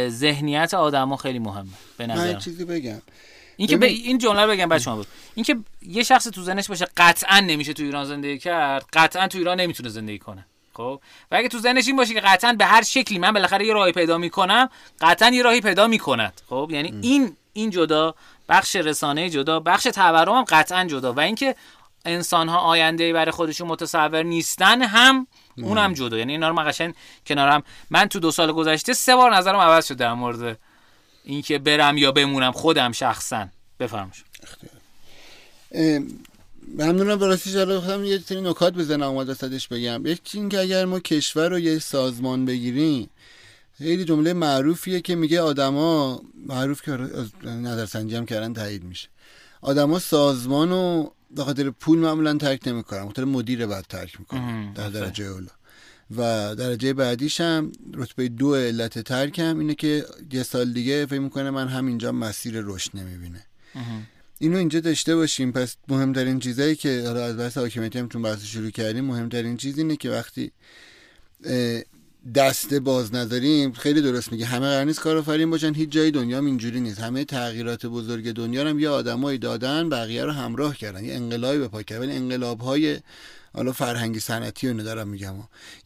ذهنیت 0.09 0.75
آدما 0.75 1.17
خیلی 1.17 1.39
مهمه 1.39 1.71
به 1.97 2.07
نظر 2.07 2.33
من 2.33 2.39
چیزی 2.39 2.65
بگم. 2.65 3.03
این 3.57 3.69
که 3.69 3.87
این 3.87 4.19
جمله 4.19 4.43
رو 4.43 4.51
بگم 4.51 4.69
بعد 4.69 4.81
شما 4.81 5.05
این 5.35 5.45
که 5.45 5.57
یه 5.83 6.03
شخص 6.03 6.25
تو 6.25 6.43
ذهنش 6.43 6.69
باشه 6.69 6.87
قطعا 6.97 7.41
نمیشه 7.41 7.73
تو 7.73 7.83
ایران 7.83 8.05
زندگی 8.05 8.39
کرد 8.39 8.85
قطعا 8.93 9.29
تو 9.29 9.39
ایران 9.39 9.61
نمی‌تونه 9.61 9.89
زندگی 9.89 10.19
کنه 10.19 10.47
خب؟ 10.75 11.01
و 11.31 11.35
اگه 11.35 11.49
تو 11.49 11.59
ذهنش 11.59 11.87
این 11.87 11.97
باشه 11.97 12.15
که 12.15 12.21
قطعا 12.21 12.53
به 12.53 12.65
هر 12.65 12.83
شکلی 12.83 13.19
من 13.19 13.33
بالاخره 13.33 13.67
یه 13.67 13.73
راهی 13.73 13.93
پیدا 13.93 14.19
می‌کنم 14.19 14.71
قطعا 15.01 15.31
یه 15.31 15.43
راهی 15.43 15.61
پیدا 15.61 15.87
می‌کند 15.87 16.41
خب؟ 16.49 16.69
یعنی 16.73 16.95
این 17.03 17.37
این 17.53 17.71
جدا 17.71 18.15
بخش 18.49 18.77
رسانه 18.77 19.31
جدا 19.31 19.61
بخش 19.61 19.83
تورم 19.83 20.35
هم 20.35 20.45
قطعا 20.45 20.85
جدا. 20.85 21.13
و 21.13 21.21
اینکه 21.21 21.55
انسان 22.05 22.49
ها 22.49 22.59
آینده 22.59 23.13
برای 23.13 23.31
خودشون 23.31 23.69
متصور 23.69 24.23
نیستن 24.23 24.83
هم 24.83 25.27
اونم 25.57 25.93
جدا. 25.95 26.19
یعنی 26.19 26.33
اینا 26.33 26.49
رو 26.49 26.55
من 26.55 26.69
قشنگ 26.69 26.95
کنارم 27.27 27.63
من 27.91 28.07
تو 28.07 28.21
دو 28.21 28.31
سال 28.31 28.53
گذشته 28.53 28.93
سه 28.93 29.17
بار 29.17 29.37
نظرم 29.37 29.59
عوض 29.59 29.87
شد 29.87 29.97
در 29.97 30.15
مورد 30.15 30.59
اینکه 31.25 31.59
برم 31.59 31.97
یا 31.97 32.13
بمونم 32.13 32.53
خودم 32.53 32.93
شخصا. 32.93 33.49
بفرمایید. 33.81 34.25
ممنونم. 36.79 37.21
راستش 37.21 37.55
رو 37.55 37.81
خودم 37.81 38.05
یه 38.05 38.19
سری 38.19 38.41
نکات 38.41 38.75
بزنم 38.75 39.03
اومد 39.03 39.29
وسطش 39.29 39.69
بگم. 39.69 40.07
یکی 40.07 40.39
این 40.39 40.49
که 40.49 40.61
اگر 40.61 40.85
ما 40.85 41.01
کشور 41.01 41.49
رو 41.49 41.59
یه 41.59 41.79
سازمان 41.79 42.45
بگیریم 42.45 43.11
خیلی 43.79 44.05
جمله 44.05 44.33
معروفیه 44.33 45.01
که 45.01 45.15
میگه 45.15 45.41
آدما 45.41 46.21
معروف 46.47 46.83
که 46.83 46.99
نظرسنجی 47.45 48.17
هم 48.17 48.27
کردن 48.27 48.53
تایید 48.53 48.85
میشه. 48.85 49.09
آدما 49.61 49.99
سازمان 49.99 50.71
رو 50.71 51.13
به 51.37 51.45
خاطر 51.45 51.71
پول 51.71 51.99
معمولا 51.99 52.37
ترک 52.37 52.69
نمی‌کنن 52.69 53.07
خاطر 53.07 53.25
مدیر 53.25 53.67
بعد 53.67 53.85
ترک 53.89 54.21
می‌کنن 54.21 54.73
در 54.73 54.89
درجه 54.89 55.25
اولا 55.25 55.51
و 56.17 56.55
درجه 56.55 56.93
بعدیش 56.93 57.41
هم 57.41 57.73
رتبه 57.95 58.29
دو 58.29 58.55
علت 58.55 58.99
ترکم 58.99 59.59
اینه 59.59 59.75
که 59.75 60.05
یه 60.33 60.43
سال 60.43 60.73
دیگه 60.73 61.07
فکر 61.07 61.19
می‌کنه 61.19 61.51
من 61.51 61.69
همینجا 61.69 62.13
مسیر 62.13 62.61
رشد 62.65 62.91
نمی‌بینه. 62.95 63.47
اینو 64.39 64.59
اینجا 64.59 64.81
داشته 64.81 65.17
باشیم. 65.17 65.53
پس 65.53 65.77
مهمترین 65.89 66.39
چیزایی 66.39 66.77
که 66.77 67.03
حالا 67.07 67.25
از 67.25 67.37
بحث 67.37 67.59
حاکمیتی 67.59 67.99
هم 67.99 68.09
چون 68.09 68.23
بحث 68.23 68.45
شروع 68.45 68.71
کردیم 68.71 69.05
مهمترین 69.05 69.57
چیز 69.57 69.79
اینه 69.79 69.97
که 69.97 70.11
وقتی 70.11 70.53
دسته 72.35 72.81
باز 72.81 73.15
نداریم 73.15 73.73
خیلی 73.73 74.03
درست 74.03 74.33
میگه. 74.33 74.47
همه 74.47 74.67
قرار 74.67 74.85
نیست 74.85 75.01
کارآفرین 75.01 75.51
باشن 75.51 75.75
هیچ 75.75 75.91
جای 75.91 76.11
دنیا 76.11 76.39
اینجوری 76.39 76.81
نیست. 76.81 77.01
همه 77.01 77.25
تغییرات 77.25 77.87
بزرگ 77.87 78.33
دنیا 78.33 78.69
هم 78.69 78.79
یه 78.79 78.89
آدمایی 78.89 79.39
دادن 79.39 79.89
بقیه 79.89 80.25
رو 80.25 80.33
همراه 80.33 80.77
کردن. 80.77 81.05
یه 81.05 81.15
انقلابی 81.15 81.59
به 81.59 81.69
پا 81.69 81.83
کردن 81.83 82.11
انقلاب 82.11 82.61
های 82.61 83.01
حالا 83.55 83.73
فرهنگی 83.73 84.21
صنعتی 84.21 84.69
رو 84.69 84.83
دارم 84.83 85.09
میگم. 85.09 85.35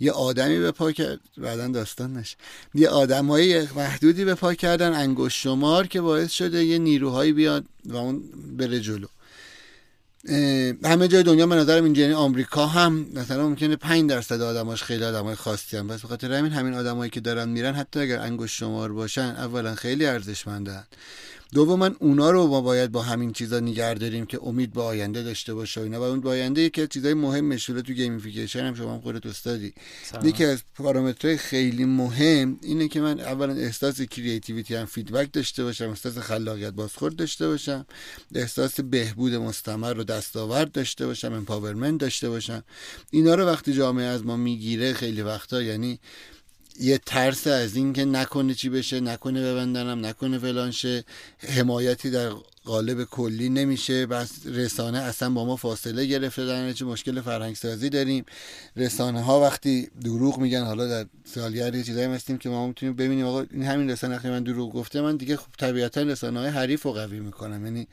یه 0.01 0.13
آدمی 0.13 0.59
به 0.59 0.71
پا 0.71 0.93
کرد. 0.93 1.21
بعدا 1.39 1.69
داستان 1.69 2.17
نشه. 2.17 2.37
یه 2.75 2.89
آدمای 2.89 3.69
محدودی 3.77 4.25
به 4.25 4.35
پا 4.35 4.55
کردن 4.55 4.93
انگشت 4.93 5.41
شمار 5.41 5.87
که 5.87 6.01
باعث 6.01 6.33
شده 6.33 6.65
یه 6.65 6.79
نیروهایی 6.79 7.33
بیاد 7.33 7.65
و 7.85 7.97
اون 7.97 8.23
بره 8.59 8.81
جلو. 8.81 9.07
همه 10.85 11.09
جای 11.09 11.23
دنیا 11.23 11.47
به 11.47 11.55
نظرم 11.55 11.85
اینجا 11.85 12.03
یعنی 12.03 12.15
آمریکا 12.15 12.67
هم 12.67 13.07
مثلا 13.15 13.49
ممکنه 13.49 13.77
5 13.77 14.11
درصد 14.11 14.41
آدماش 14.41 14.83
خیلی 14.83 15.05
آدمای 15.05 15.35
خاصی 15.35 15.77
هم. 15.77 15.87
بس 15.89 16.05
بخاطر 16.05 16.33
همین 16.33 16.53
همین 16.53 16.75
آدمایی 16.75 17.11
که 17.11 17.21
دارن 17.21 17.49
میرن 17.49 17.75
حتی 17.75 18.01
اگر 18.01 18.19
انگشت 18.19 18.57
شمار 18.57 18.93
باشن 18.93 19.35
اولا 19.39 19.75
خیلی 19.75 20.07
ارزشمندن. 20.07 20.85
دوما 21.57 21.91
اونا 21.99 22.31
رو 22.31 22.47
ما 22.47 22.61
باید 22.61 22.93
با 22.93 23.03
همین 23.03 23.33
چیزا 23.33 23.61
نگه 23.61 23.95
داریم 23.95 24.27
که 24.27 24.39
امید 24.43 24.73
به 24.73 24.83
آینده 24.83 25.23
داشته 25.23 25.55
باشه 25.55 25.81
اینا. 25.81 26.01
و 26.01 26.03
امید 26.03 26.21
به 26.21 26.31
آینده 26.31 26.61
یکی 26.61 26.83
از 26.83 26.89
چیزای 26.89 27.15
مهم 27.15 27.45
مشهور 27.45 27.81
تو 27.81 27.93
gamification 27.93 28.61
هم 28.61 28.75
شما 28.75 28.95
هم 28.95 29.01
خودت 29.01 29.27
استادی. 29.27 29.73
یکی 30.25 30.45
از 30.45 30.63
پارامترهای 30.75 31.37
خیلی 31.37 31.85
مهم 31.85 32.59
اینه 32.63 32.89
که 32.89 33.01
من 33.01 33.21
اولا 33.21 33.55
احساس 33.55 34.01
creativity 34.01 34.75
هم 34.75 34.85
feedback 34.85 35.33
داشته 35.33 35.65
باشم 35.65 35.89
احساس 35.89 36.19
خلاقیت 36.19 36.73
بازخورد 36.73 37.17
داشته 37.17 37.49
باشم 37.49 37.87
احساس 38.35 38.81
بهبود 38.81 39.35
مستمر 39.35 39.99
و 39.99 40.05
دستاورد 40.05 40.73
داشته 40.73 41.07
باشم 41.07 41.33
empowerment 41.33 42.01
داشته 42.01 42.29
باشم. 42.29 42.65
اینا 43.11 43.35
رو 43.35 43.45
وقتی 43.45 43.73
جامعه 43.73 44.07
از 44.07 44.25
ما 44.25 44.37
می‌گیره 44.37 44.93
خیلی 44.93 45.23
وقتا 45.23 45.63
یعنی 45.63 46.01
یه 46.81 46.99
ترس 46.99 47.47
از 47.47 47.77
این 47.77 47.93
که 47.93 48.05
نکنه 48.05 48.55
چی 48.55 48.69
بشه 48.69 49.01
نکنه 49.01 49.43
ببندنم 49.43 50.07
نکنه 50.07 50.39
فلانشه 50.39 51.05
حمایتی 51.39 52.11
در 52.11 52.31
قالب 52.65 53.05
کلی 53.05 53.49
نمیشه. 53.49 54.07
بس 54.07 54.31
رسانه 54.47 54.99
اصلا 54.99 55.31
با 55.31 55.45
ما 55.45 55.57
فاصله 55.57 56.07
گرفته. 56.07 56.47
در 56.47 56.73
چه 56.73 56.85
مشکل 56.85 57.21
فرهنگ 57.21 57.57
سازی 57.57 57.89
داریم. 57.89 58.25
رسانه 58.77 59.23
ها 59.23 59.41
وقتی 59.41 59.89
دروغ 60.05 60.39
میگن 60.39 60.65
حالا 60.65 60.87
در 60.87 61.07
سالیار 61.25 61.75
یه 61.75 61.83
چیزایی 61.83 62.07
هستیم 62.07 62.39
که 62.39 62.49
ما 62.49 62.67
می‌تونیم 62.67 62.97
ببینیم. 62.97 63.27
آقا 63.27 63.47
این 63.51 63.63
همین 63.63 63.91
رسانه 63.91 64.17
وقتی 64.17 64.29
من 64.29 64.43
دروغ 64.43 64.73
گفته. 64.73 65.01
من 65.01 65.17
دیگه 65.17 65.37
خب 65.37 65.49
طبیعتا 65.59 66.03
رسانه 66.03 66.41
های 66.41 66.49
حریف 66.49 66.87
و 66.87 66.93
قوی 66.93 67.21
می‌کنم. 67.21 67.65
یعنی 67.65 67.89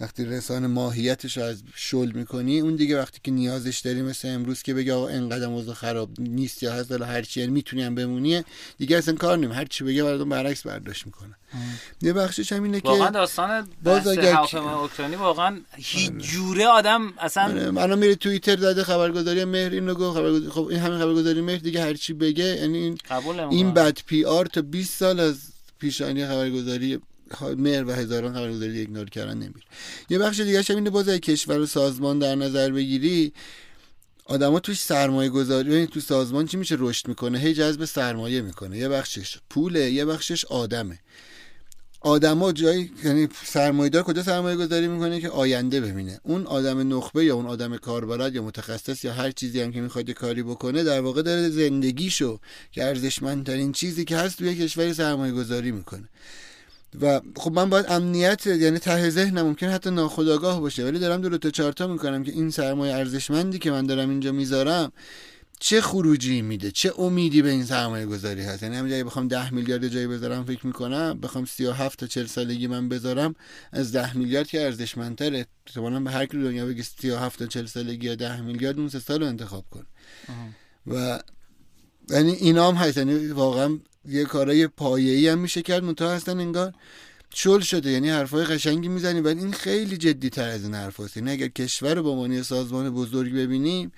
وقتی 0.00 0.24
رسانه 0.24 0.66
ماهیتش 0.66 1.36
رو 1.36 1.44
از 1.44 1.62
شل 1.74 2.10
می‌کنی 2.10 2.60
اون 2.60 2.76
دیگه 2.76 3.00
وقتی 3.00 3.20
که 3.22 3.30
نیازش 3.30 3.78
داری 3.78 4.02
مثل 4.02 4.28
امروز 4.28 4.62
که 4.62 4.74
بگه 4.74 4.94
آقا 4.94 5.08
اینقدر 5.08 5.46
موضوع 5.46 5.74
خراب 5.74 6.10
نیست 6.18 6.62
یا 6.62 6.72
هست 6.72 6.92
هر 6.92 7.22
چی 7.22 7.40
یعنی 7.40 7.52
می‌تونی 7.52 7.82
هم 7.82 7.94
بمونی 7.94 8.42
دیگه 8.78 8.96
اصلا 8.96 9.14
کار 9.14 9.38
نمی 9.38 9.54
هر 9.54 9.64
چی 9.64 9.84
بگه 9.84 10.04
براتون 10.04 10.28
برعکس 10.28 10.66
برداشت 10.66 11.06
می‌کنه 11.06 11.34
یه 12.02 12.12
بخشش 12.12 12.52
هم 12.52 12.62
اینه 12.62 12.80
که 12.80 12.88
واقعا 12.88 13.10
داستان 13.10 13.68
باز 13.82 14.06
اگر 14.06 14.36
اوکراینی 14.36 15.16
واقعا 15.16 15.60
هیچ 15.76 16.10
آره. 16.10 16.20
جوره 16.20 16.66
آدم 16.66 17.12
اصلا 17.18 17.44
آره. 17.44 17.80
الان 17.82 17.98
میره 17.98 18.14
توییتر 18.14 18.56
داده 18.56 18.84
خبرگزاری 18.84 19.44
مهر 19.44 19.70
اینو 19.70 19.94
گفت 19.94 20.18
خبرگزاری 20.18 20.50
خب 20.50 20.66
این 20.66 20.80
همین 20.80 20.98
خبرگزاری 20.98 21.40
مهر 21.40 21.58
دیگه 21.58 21.82
هر 21.82 21.94
چی 21.94 22.12
بگه 22.12 22.44
یعنی 22.44 22.78
این 22.78 22.98
این 23.50 23.74
بد 23.74 23.98
پی 24.06 24.24
آر 24.24 24.46
تا 24.46 24.62
20 24.62 24.98
سال 24.98 25.20
از 25.20 25.38
پیشانی 25.78 26.26
خبرگزاری 26.26 27.00
مهر 27.56 27.84
و 27.84 27.92
هزاران 27.92 28.34
خبرگزاری 28.34 28.78
ایگنور 28.78 29.10
کردن 29.10 29.34
نمیره 29.34 29.66
یه 30.10 30.18
بخش 30.18 30.40
دیگه 30.40 30.62
هم 30.62 30.76
اینه 30.76 30.90
باز 30.90 31.08
کشور 31.08 31.58
و 31.58 31.66
سازمان 31.66 32.18
در 32.18 32.34
نظر 32.34 32.70
بگیری 32.70 33.32
آدما 34.24 34.60
توش 34.60 34.80
سرمایه 34.80 35.30
گذاری 35.30 35.72
یعنی 35.72 35.86
تو 35.86 36.00
سازمان 36.00 36.46
چی 36.46 36.56
میشه؟ 36.56 36.76
رشد 36.78 37.08
می‌کنه 37.08 37.38
هی 37.38 37.54
جذب 37.54 37.84
سرمایه 37.84 38.40
می‌کنه. 38.40 38.78
یه 38.78 38.88
بخشش 38.88 39.38
پوله 39.50 39.90
یه 39.90 40.04
بخشش 40.04 40.44
آدمه. 40.44 40.98
آدما 42.00 42.52
جایی 42.52 42.90
یعنی 43.04 43.28
سرمایه‌دار 43.44 44.02
کجا 44.02 44.22
سرمایه 44.22 44.56
گذاری 44.56 44.88
می‌کنه 44.88 45.20
که 45.20 45.28
آینده 45.28 45.80
ببینه. 45.80 46.20
اون 46.22 46.46
آدم 46.46 46.96
نخبه 46.96 47.24
یا 47.24 47.34
اون 47.34 47.46
آدم 47.46 47.76
کاربلد 47.76 48.34
یا 48.34 48.42
متخصص 48.42 49.04
یا 49.04 49.12
هر 49.12 49.30
چیزی 49.30 49.60
هم 49.60 49.72
که 49.72 49.80
می‌خواد 49.80 50.10
کاری 50.10 50.42
بکنه 50.42 50.84
در 50.84 51.00
واقع 51.00 51.22
داره 51.22 51.48
زندگیشو 51.48 52.40
که 52.72 52.84
ارزشمندترین 52.84 53.72
چیزی 53.72 54.04
که 54.04 54.16
هست 54.16 54.38
توی 54.38 54.54
کشوری 54.54 54.94
سرمایه 54.94 55.32
گذاری 55.32 55.70
می‌کنه. 55.70 56.08
و 57.00 57.20
خب 57.36 57.52
من 57.52 57.70
باید 57.70 57.86
امنیت 57.88 58.46
یعنی 58.46 58.78
ته 58.78 59.10
ذهنم 59.10 59.46
ممکن 59.46 59.66
حتی 59.66 59.90
ناخودآگاه 59.90 60.60
باشه 60.60 60.84
ولی 60.84 60.98
دارم 60.98 61.20
دو 61.20 61.38
تا 61.38 61.50
چارتا 61.50 61.86
می‌کنم 61.86 62.22
که 62.22 62.32
این 62.32 62.50
سرمایه 62.50 62.94
ارزشمندی 62.94 63.58
که 63.58 63.70
من 63.70 63.86
دارم 63.86 64.10
اینجا 64.10 64.32
می‌ذارم 64.32 64.92
چه 65.60 65.80
خروجی 65.80 66.42
میده؟ 66.42 66.70
چه 66.70 66.92
امیدی 66.98 67.42
به 67.42 67.50
این 67.50 67.64
سرمایه 67.64 68.06
گذاری 68.06 68.42
هست؟ 68.42 68.62
یعنی 68.62 68.76
همین 68.76 69.04
بخوام 69.04 69.28
ده 69.28 69.54
میلیارد 69.54 69.88
جایی 69.88 70.06
بذارم 70.06 70.44
فکر 70.44 70.66
می‌کنم 70.66 71.18
بخوام 71.22 71.44
37 71.44 71.98
تا 71.98 72.06
40 72.06 72.26
سالگی 72.26 72.66
من 72.66 72.88
بذارم 72.88 73.34
از 73.72 73.92
ده 73.92 74.16
میلیارد 74.16 74.46
که 74.46 74.64
ارزشمندتره. 74.64 75.46
احتمالاً 75.66 76.00
به 76.00 76.10
هر 76.10 76.26
کی 76.26 76.36
دنیا 76.42 76.66
بگی 76.66 76.82
37 76.82 77.38
تا 77.38 77.46
40 77.46 77.66
سالگی 77.66 78.06
یا 78.06 78.14
10 78.14 78.40
میلیارد 78.40 78.78
اون 78.78 78.88
سه 78.88 78.98
سال 78.98 79.20
رو 79.20 79.26
انتخاب 79.26 79.64
کن. 79.70 79.86
و 80.86 81.20
یعنی 82.10 82.32
اینا 82.32 82.68
هم 82.68 82.74
هست 82.74 82.96
یعنی 82.96 83.26
واقعا 83.26 83.78
یه 84.08 84.24
کارای 84.24 84.66
پایه‌ای 84.66 85.28
هم 85.28 85.38
میشه 85.38 85.62
کرد 85.62 85.84
منتها 85.84 86.10
هستن 86.10 86.40
انگار 86.40 86.72
شل 87.34 87.60
شده. 87.60 87.90
یعنی 87.90 88.10
حرفای 88.10 88.44
قشنگی 88.44 88.88
می‌زنی 88.88 89.20
ولی 89.20 89.40
این 89.40 89.52
خیلی 89.52 89.96
جدی 89.96 90.30
تر 90.30 90.48
از 90.48 90.64
این 90.64 90.74
حرف 90.74 91.00
هست 91.00 91.16
یعنی 91.16 91.30
اگر 91.30 91.48
کشور 91.48 91.94
رو 91.94 92.02
به 92.02 92.08
عنوان 92.08 92.42
سازمان 92.42 92.90
بزرگ 92.90 93.32
ببینیم 93.34 93.92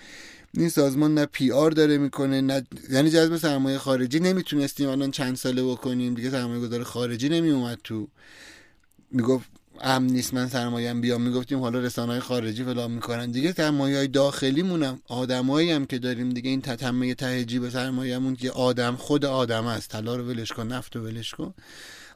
این 0.55 0.69
سازمان 0.69 1.15
نه 1.15 1.27
پی 1.27 1.53
آر 1.53 1.71
داره 1.71 1.99
می‌کنه 1.99 2.41
نه 2.41 2.67
یعنی 2.91 3.11
جذب 3.11 3.37
سرمایه 3.37 3.79
خارجی 3.79 4.21
نمی‌تونستیم 4.21 4.89
الان 4.89 5.11
چند 5.11 5.37
ساله 5.37 5.63
بکنیم. 5.65 6.15
دیگه 6.15 6.31
سرمایه 6.31 6.61
گذار 6.61 6.83
خارجی 6.85 7.29
نمیومد 7.29 7.79
تو. 7.85 8.09
می‌گفت 9.11 9.58
امن 9.81 10.07
نیست 10.07 10.35
من 10.35 10.49
سرمایه 10.49 10.95
بیام. 10.95 11.23
می‌گفتیم 11.23 11.61
حالا 11.61 11.79
رسانه 11.79 12.13
های 12.13 12.21
خارجی 12.21 12.65
فلان 12.65 12.91
می‌کنن. 12.91 13.31
دیگه 13.31 13.53
سرمایه 13.53 13.97
های 13.97 14.09
داخلی 14.09 14.63
مونم 14.63 14.99
آدمایی 15.09 15.71
هم 15.71 15.87
که 15.87 15.99
داریم 15.99 16.29
دیگه. 16.29 16.51
این 16.51 16.61
تتمه 16.61 17.15
تهجی 17.15 17.59
به 17.59 17.71
سرمایه‌مون 17.71 18.37
که 18.37 18.51
آدم 18.51 18.97
خود 18.97 19.25
آدم 19.25 19.67
است. 19.67 19.91
طلا 19.91 20.17
رو 20.17 20.25
ولش 20.25 20.53
کن 20.53 20.67
نفت 20.67 20.97
رو 20.97 21.03
ولش 21.03 21.31
کن. 21.31 21.55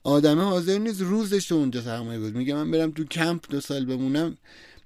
آدمه 0.05 0.43
حاضر 0.43 0.79
نیست 0.79 1.01
روزش 1.01 1.47
تو 1.47 1.55
اونجا 1.55 1.83
سرمایه 1.83 2.19
گذاری. 2.19 2.39
میگه 2.39 2.55
من 2.55 2.71
برم 2.71 2.91
تو 2.91 3.05
کمپ 3.05 3.45
دو 3.51 3.61
سال 3.61 3.85
بمونم 3.85 4.37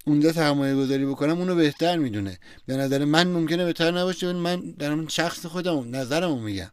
اونجا 0.06 0.32
سرمایه 0.32 0.74
گذاری 0.74 1.06
بکنم 1.06 1.38
اونو 1.38 1.54
بهتر 1.54 1.96
می‌دونه. 1.96 2.38
به 2.66 2.76
نظر 2.76 3.04
من 3.04 3.26
ممکنه 3.26 3.64
بهتر 3.64 3.90
نباشه 3.90 4.32
من 4.32 4.74
دارم 4.78 5.08
شخص 5.08 5.46
خودم 5.46 5.96
نظرمو 5.96 6.40
میگم. 6.40 6.70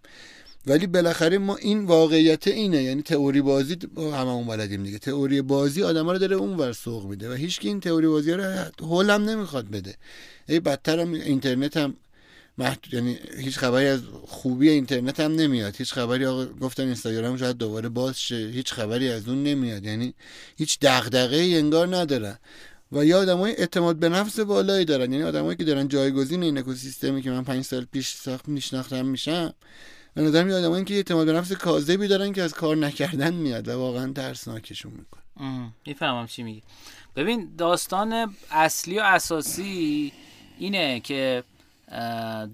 ولی 0.67 0.87
بالاخره 0.87 1.37
ما 1.37 1.55
این 1.55 1.85
واقعیت 1.85 2.47
اینه 2.47 2.83
یعنی 2.83 3.01
تئوری 3.01 3.41
بازی 3.41 3.77
هممون 3.97 4.47
بلدیم 4.47 4.83
دیگه. 4.83 4.99
تئوری 4.99 5.41
بازی 5.41 5.83
آدم 5.83 6.09
رو 6.09 6.17
داره 6.17 6.35
اون 6.35 6.57
ور 6.57 6.73
سوق 6.73 7.05
میده 7.05 7.29
و 7.29 7.33
هیچ 7.33 7.59
این 7.61 7.79
تئوری 7.79 8.07
بازی 8.07 8.31
رو 8.31 8.43
هولم 8.79 9.29
نمی‌خواد 9.29 9.67
بده. 9.67 9.95
ای 10.49 10.59
بدتر 10.59 10.99
هم 10.99 11.13
اینترنت 11.13 11.77
هم 11.77 11.93
محدود 12.57 12.93
یعنی 12.93 13.17
هیچ 13.37 13.57
خبری 13.57 13.87
از 13.87 14.01
خوبی 14.27 14.69
اینترنت 14.69 15.19
هم 15.19 15.35
نمیاد. 15.35 15.75
هیچ 15.75 15.93
خبری 15.93 16.25
آقا 16.25 16.45
گفتن 16.45 16.83
اینستاگرام 16.83 17.37
شاید 17.37 17.57
دوباره 17.57 17.89
باز 17.89 18.19
شه. 18.19 18.35
هیچ 18.35 18.73
خبری 18.73 19.09
از 19.09 19.27
اون 19.27 19.43
نمیاد. 19.43 19.85
یعنی 19.85 20.13
هیچ 20.57 20.79
دغدغه 20.79 21.37
انگار 21.37 21.95
ندارن 21.95 22.37
و 22.91 23.05
یا 23.05 23.19
آدمای 23.19 23.51
اعتماد 23.51 23.95
به 23.95 24.09
نفس 24.09 24.39
بالایی 24.39 24.85
دارن. 24.85 25.11
یعنی 25.11 25.23
آدمایی 25.23 25.57
که 25.57 25.63
دارن 25.63 25.87
جایگزین 25.87 26.43
این 26.43 26.57
اکوسیستمی 26.57 27.21
که 27.21 27.31
من 27.31 27.43
پنج 27.43 27.65
سال 27.65 27.85
پیش 27.91 28.13
ساخت 28.13 28.47
میشناختم 28.47 29.05
میشم 29.05 29.53
به 30.15 30.21
نظر 30.21 30.43
میاد 30.43 30.63
آدمایی 30.63 30.85
که 30.85 30.93
اعتماد 30.93 31.25
به 31.25 31.33
نفس 31.33 31.51
کاذبی 31.51 32.07
دارن 32.07 32.33
که 32.33 32.43
از 32.43 32.53
کار 32.53 32.75
نکردن 32.75 33.33
میاد 33.33 33.67
و 33.67 33.79
واقعا 33.79 34.13
ترسناکشون 34.13 34.91
می‌کنه. 34.91 35.71
می‌فهمم 35.85 36.27
چی 36.27 36.43
میگی. 36.43 36.61
ببین 37.15 37.49
داستان 37.57 38.35
اصلی 38.51 38.99
و 38.99 39.01
اساسی 39.01 40.13
اینه 40.59 40.99
که 40.99 41.43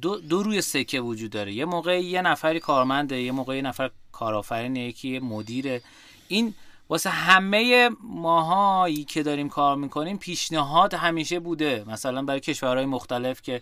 دو, 0.01 0.19
دو 0.19 0.43
روی 0.43 0.61
سکه 0.61 0.99
وجود 0.99 1.31
داره. 1.31 1.53
یه 1.53 1.65
موقع 1.65 2.01
یه 2.01 2.21
نفری 2.21 2.59
کارمنده 2.59 3.21
یه 3.21 3.31
موقع 3.31 3.55
یه 3.55 3.61
نفر 3.61 3.91
کارآفرینه 4.11 4.79
یکی 4.79 5.19
مدیره. 5.19 5.81
این 6.27 6.53
واسه 6.89 7.09
همه 7.09 7.89
ماهایی 8.03 9.03
که 9.03 9.23
داریم 9.23 9.49
کار 9.49 9.75
می‌کنیم 9.75 10.17
پیشنهاد 10.17 10.93
همیشه 10.93 11.39
بوده. 11.39 11.83
مثلا 11.87 12.21
برای 12.21 12.39
کشورهای 12.39 12.85
مختلف 12.85 13.41
که 13.41 13.61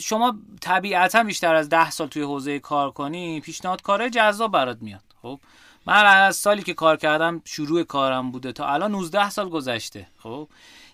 شما 0.00 0.38
طبیعتا 0.60 1.22
بیشتر 1.22 1.54
از 1.54 1.68
ده 1.68 1.90
سال 1.90 2.08
توی 2.08 2.22
حوزه 2.22 2.58
کار 2.58 2.90
کنی 2.90 3.40
پیشنهاد 3.40 3.82
کار 3.82 4.08
جذاب 4.08 4.52
برات 4.52 4.78
میاد. 4.80 5.02
خب؟ 5.22 5.40
من 5.86 6.04
از 6.04 6.36
سالی 6.36 6.62
که 6.62 6.74
کار 6.74 6.96
کردم 6.96 7.42
شروع 7.44 7.82
کارم 7.82 8.30
بوده 8.30 8.52
تا 8.52 8.66
الان 8.66 8.92
19 8.92 9.30
سال 9.30 9.48
گذشته. 9.48 10.06
خب؟ 10.18 10.48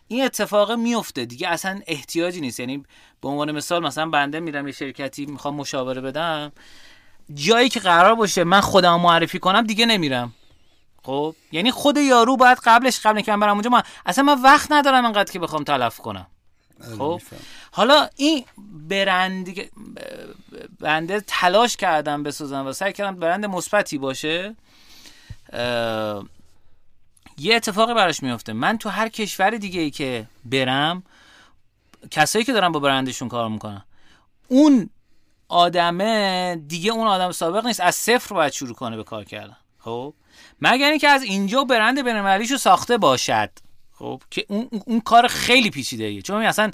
این 0.08 0.24
اتفاق 0.24 0.72
میفته. 0.72 1.24
دیگه 1.24 1.48
اصلا 1.48 1.80
احتیاجی 1.86 2.40
نیست. 2.40 2.60
یعنی 2.60 2.84
به 3.20 3.28
عنوان 3.28 3.52
مثال 3.52 3.82
مثلا 3.82 4.10
بنده 4.10 4.40
میرم 4.40 4.66
یه 4.66 4.72
شرکتی 4.72 5.26
می‌خوام 5.26 5.54
مشاوره 5.54 6.00
بدم. 6.00 6.52
جایی 7.34 7.68
که 7.68 7.80
قرار 7.80 8.14
باشه 8.14 8.44
من 8.44 8.60
خودم 8.60 9.00
معرفی 9.00 9.38
کنم 9.38 9.62
دیگه 9.62 9.86
نمیرم. 9.86 10.32
خب؟ 11.02 11.34
یعنی 11.52 11.70
خود 11.70 11.96
یارو 11.96 12.36
باید 12.36 12.58
قبلش 12.64 13.00
قبل 13.06 13.20
که 13.20 13.36
برم 13.36 13.52
اونجا 13.52 13.70
من 13.70 13.82
اصلا 14.06 14.24
من 14.24 14.42
وقت 14.42 14.72
ندارم 14.72 15.04
انقدر 15.04 15.32
که 15.32 15.38
بخوام 15.38 15.64
تلف 15.64 15.98
کنم. 15.98 16.26
آره، 16.84 16.96
خب؟ 16.96 17.20
حالا 17.74 18.08
این 18.16 18.44
برند 18.88 19.70
بنده 20.80 21.20
تلاش 21.26 21.76
کردم 21.76 22.22
بسازم 22.22 22.66
و 22.66 22.72
سعی 22.72 22.92
کردم 22.92 23.16
برند 23.16 23.46
مثبتی 23.46 23.98
باشه 23.98 24.56
یه 27.38 27.56
اتفاقی 27.56 27.94
براش 27.94 28.22
میفته 28.22 28.52
من 28.52 28.78
تو 28.78 28.88
هر 28.88 29.08
کشور 29.08 29.50
دیگه 29.50 29.80
ای 29.80 29.90
که 29.90 30.26
برم 30.44 31.02
کسایی 32.10 32.44
که 32.44 32.52
دارن 32.52 32.72
با 32.72 32.80
برندشون 32.80 33.28
کار 33.28 33.48
می‌کنن 33.48 33.84
اون 34.48 34.90
آدمه 35.48 36.56
دیگه 36.68 36.92
اون 36.92 37.06
آدم 37.06 37.32
سابق 37.32 37.66
نیست 37.66 37.80
از 37.80 37.94
صفر 37.94 38.34
باید 38.34 38.52
شروع 38.52 38.74
کنه 38.74 38.96
به 38.96 39.04
کار 39.04 39.24
کردن. 39.24 39.56
خب؟ 39.78 40.14
مگر 40.60 40.90
اینکه 40.90 41.08
از 41.08 41.22
اینجا 41.22 41.64
برند 41.64 42.04
بین‌المللیشو 42.04 42.56
ساخته 42.56 42.98
باشد. 42.98 43.50
خب؟ 43.92 44.22
که 44.30 44.46
اون, 44.48 44.68
اون 44.86 45.00
کار 45.00 45.26
خیلی 45.26 45.70
پیچیده 45.70 46.04
ایه 46.04 46.22
چون 46.22 46.42
اصلا 46.42 46.70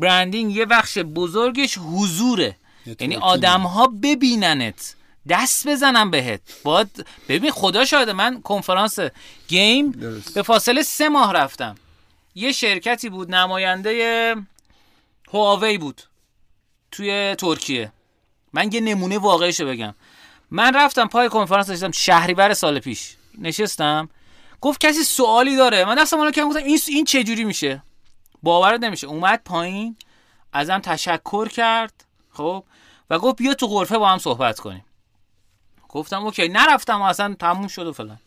برندینگ 0.00 0.56
یه 0.56 0.66
بخش 0.66 0.98
بزرگش 0.98 1.78
حضوره. 1.78 2.56
یعنی 3.00 3.16
آدم 3.16 3.60
ها 3.60 3.86
ببیننت. 4.02 4.94
دست 5.28 5.68
بزنم 5.68 6.10
بهت. 6.10 6.40
باید 6.64 7.06
ببین 7.28 7.50
خدا 7.50 7.84
شاهده 7.84 8.12
من 8.12 8.42
کنفرانس 8.42 8.98
گیم 9.48 9.90
به 10.34 10.42
فاصله 10.42 10.82
سه 10.82 11.08
ماه 11.08 11.32
رفتم. 11.32 11.74
یه 12.34 12.52
شرکتی 12.52 13.08
بود 13.08 13.34
نماینده 13.34 14.34
هواوی 15.32 15.78
بود 15.78 16.02
توی 16.90 17.34
ترکیه. 17.38 17.92
من 18.52 18.72
یه 18.72 18.80
نمونه 18.80 19.18
واقعیشو 19.18 19.66
بگم. 19.66 19.94
من 20.50 20.74
رفتم 20.74 21.08
پای 21.08 21.28
کنفرانس 21.28 21.70
نشستم 21.70 21.90
شهریور 21.90 22.54
سال 22.54 22.78
پیش. 22.78 23.16
نشستم. 23.38 24.08
گفت 24.60 24.80
کسی 24.80 25.04
سوالی 25.04 25.56
داره. 25.56 25.84
من 25.84 25.94
دستم 25.94 26.16
اونو 26.16 26.30
که 26.30 26.44
گفتم 26.44 26.64
این 26.64 26.78
این 26.88 27.04
چه 27.04 27.24
جوری 27.24 27.44
میشه؟ 27.44 27.82
باور 28.42 28.78
نمیشه. 28.78 29.06
اومد 29.06 29.42
پایین 29.44 29.96
ازم 30.52 30.78
تشکر 30.78 31.48
کرد 31.48 32.04
خب 32.32 32.64
و 33.10 33.18
گفت 33.18 33.36
بیا 33.36 33.54
تو 33.54 33.66
غرفه 33.66 33.98
با 33.98 34.08
هم 34.08 34.18
صحبت 34.18 34.60
کنیم. 34.60 34.84
گفتم 35.88 36.24
اوکی. 36.24 36.48
نرفتم 36.48 37.02
اصلا 37.02 37.36
تموم 37.38 37.68
شد 37.68 37.86
و 37.86 37.92
فلان. 37.92 38.18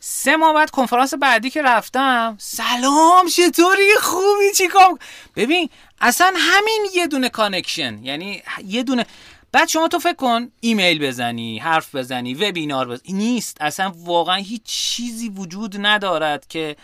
سه 0.00 0.36
ماه 0.36 0.54
بعد 0.54 0.70
کنفرانس 0.70 1.14
بعدی 1.14 1.50
که 1.50 1.62
رفتم 1.62 2.36
سلام 2.38 3.28
چطوری؟ 3.28 3.94
خوبی؟ 4.00 4.52
چیکار 4.56 4.98
ببین 5.36 5.70
اصلا 6.00 6.34
همین 6.36 6.86
یه 6.94 7.06
دونه 7.06 7.28
connection 7.28 8.04
یعنی 8.04 8.42
یه 8.64 8.82
دونه. 8.82 9.06
بعد 9.52 9.68
شما 9.68 9.88
تو 9.88 9.98
فکر 9.98 10.14
کن 10.14 10.50
ایمیل 10.60 11.06
بزنی 11.06 11.58
حرف 11.58 11.94
بزنی 11.94 12.34
webinar 12.34 12.88
بزنی 12.88 13.12
نیست. 13.12 13.56
اصلا 13.60 13.92
واقعا 13.96 14.36
هیچ 14.36 14.62
چیزی 14.64 15.28
وجود 15.28 15.76
ندارد 15.86 16.46
که 16.46 16.76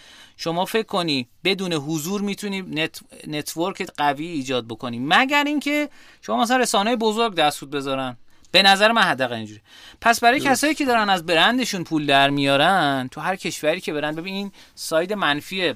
شما 0.43 0.65
فکر 0.65 0.87
کنی 0.87 1.29
بدون 1.45 1.73
حضور 1.73 2.21
می‌تونی 2.21 2.63
net... 2.63 3.01
network 3.27 3.83
قوی 3.97 4.27
ایجاد 4.27 4.69
بکنی؟ 4.69 4.99
مگر 4.99 5.45
اینکه 5.45 5.89
شما 6.23 6.37
مثلا 6.43 6.57
رسانه 6.57 6.97
بزرگ 6.97 7.35
دستود 7.35 7.71
بذارن؟ 7.71 8.17
به 8.53 8.63
نظر 8.63 8.93
من 8.93 9.03
حداقل 9.03 9.35
اینجوری. 9.35 9.61
پس 10.01 10.21
برای 10.21 10.41
کسایی 10.41 10.75
که 10.75 10.85
دارن 10.85 11.11
از 11.11 11.27
برندشون 11.27 11.85
پول 11.85 12.07
در 12.07 12.31
میارن 12.31 13.09
تو 13.13 13.21
هر 13.21 13.37
کشوری 13.37 13.81
که 13.81 13.93
برن 13.93 14.15
ببین 14.15 14.35
این 14.35 14.53
ساید 14.75 15.13
منفی 15.13 15.75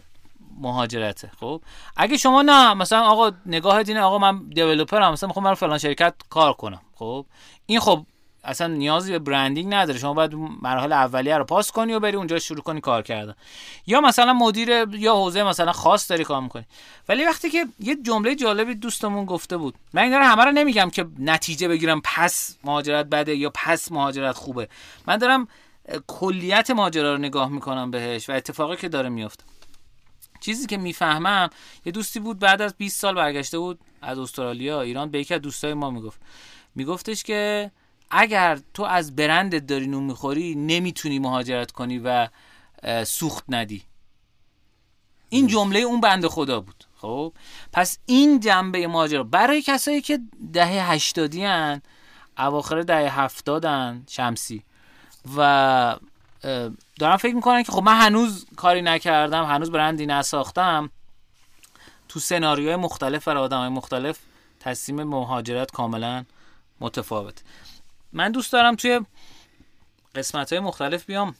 مهاجرته 0.59 1.31
خب؟ 1.41 1.63
اگه 1.97 2.17
شما 2.17 2.43
نه 2.43 2.75
مثلا 2.75 3.03
آقا 3.03 3.33
نگاه 3.47 3.83
دینه 3.83 4.01
آقا 4.01 4.19
من 4.19 4.49
دیولپرم 4.49 5.13
مثلا 5.13 5.27
می‌خوام 5.27 5.45
برای 5.45 5.57
فلان 5.57 5.79
شرکت 5.79 6.15
کار 6.31 6.53
کنم 6.53 6.81
خب؟ 6.95 7.27
این 7.67 7.81
خب 7.81 8.07
اصلا 8.45 8.67
نیازی 8.67 9.13
به 9.13 9.19
برندینگ 9.19 9.75
نداره. 9.75 9.99
شما 9.99 10.15
باید 10.15 10.35
مرحله 10.63 10.95
اولیه 10.95 11.39
رو 11.39 11.45
پاس 11.45 11.73
کنی 11.73 11.93
و 11.93 12.01
بری 12.01 12.17
اونجا 12.17 12.39
شروع 12.39 12.61
کنی 12.61 12.81
کار 12.81 13.03
کردن. 13.03 13.35
یا 13.87 14.01
مثلا 14.01 14.33
مدیر 14.33 14.69
یا 14.91 15.15
حوزه 15.15 15.43
مثلا 15.43 15.73
خاص 15.73 16.11
داری 16.11 16.25
کار 16.25 16.41
می‌کنی. 16.41 16.65
ولی 17.09 17.25
وقتی 17.25 17.51
که 17.51 17.67
یه 17.81 17.97
جمله 18.03 18.35
جالبی 18.35 18.75
دوستمون 18.75 19.25
گفته 19.25 19.57
بود. 19.57 19.75
من 19.93 20.03
این 20.03 20.13
همه 20.13 20.45
رو 20.45 20.53
نمیگم 20.53 20.91
که 20.91 21.07
نتیجه 21.19 21.69
بگیرم 21.69 22.01
پس 22.05 22.57
مهاجرت 22.65 23.07
بده 23.07 23.37
یا 23.37 23.51
پس 23.55 23.93
مهاجرت 23.93 24.37
خوبه. 24.37 24.69
من 25.07 25.17
دارم 25.17 25.49
کلیت 26.07 26.71
ماجرا 26.71 27.13
رو 27.13 27.19
نگاه 27.19 27.49
می‌کنم 27.49 27.91
بهش 27.91 28.31
و 28.31 28.33
اتفاقی 28.33 28.77
که 28.77 28.89
داره 28.89 29.09
میفته 29.09 29.45
چیزی 30.41 30.67
که 30.67 30.77
می‌فهمم 30.77 31.51
یه 31.85 31.93
دوستی 31.93 32.21
بود 32.21 32.39
بعد 32.39 32.63
از 32.63 32.75
20 32.75 33.01
سال 33.01 33.15
برگشته 33.15 33.59
بود 33.59 33.81
از 34.03 34.19
استرالیا. 34.19 34.81
ایران 34.81 35.11
به 35.11 35.21
یکی 35.21 35.35
از 35.35 35.41
دوستای 35.41 35.75
ما 35.75 35.91
می‌گفت. 35.91 36.21
میگفتش 36.75 37.23
که 37.23 37.71
اگر 38.11 38.59
تو 38.75 38.83
از 38.83 39.17
برندت 39.17 39.67
داری 39.67 39.87
نون 39.87 40.03
می‌خوری 40.03 40.55
نمی‌تونی 40.55 41.19
مهاجرت 41.19 41.71
کنی 41.71 41.99
و 41.99 42.29
سوخت 43.05 43.45
ندی. 43.49 43.83
این 45.29 45.47
جمله 45.47 45.79
اون 45.79 46.01
بند 46.01 46.27
خدا 46.27 46.61
بود. 46.61 46.85
خب؟ 46.97 47.33
پس 47.73 47.99
این 48.07 48.41
جنبه 48.41 48.87
ماجرا 48.87 49.23
برای 49.23 49.63
کسایی 49.63 50.01
که 50.01 50.21
دهه 50.53 50.91
هشتادی 50.91 51.45
هن 51.45 51.83
اواخر 52.39 52.83
دهه 52.83 53.21
هفتادن 53.21 54.05
شمسی 54.09 54.63
و 55.37 55.97
دارم 56.99 57.17
فکر 57.17 57.35
می‌کنن 57.35 57.63
که 57.63 57.73
خب 57.73 57.83
من 57.83 58.01
هنوز 58.01 58.47
کاری 58.57 58.83
نکردم 58.83 59.45
هنوز 59.45 59.71
برندی 59.71 60.07
نساختم. 60.07 60.91
تو 62.09 62.21
سناریوهای 62.21 62.77
مختلف 62.77 63.29
برای 63.29 63.43
آدم 63.43 63.59
های 63.59 63.69
مختلف 63.69 64.19
تصمیم 64.61 65.03
مهاجرت 65.03 65.71
کاملا 65.71 66.25
متفاوت. 66.81 67.43
من 68.15 68.33
دوست 68.33 68.53
دارم 68.53 68.77
توی 68.77 69.01
قسمت 70.15 70.53
های 70.53 70.61
مختلف 70.61 71.05
بیام 71.05 71.35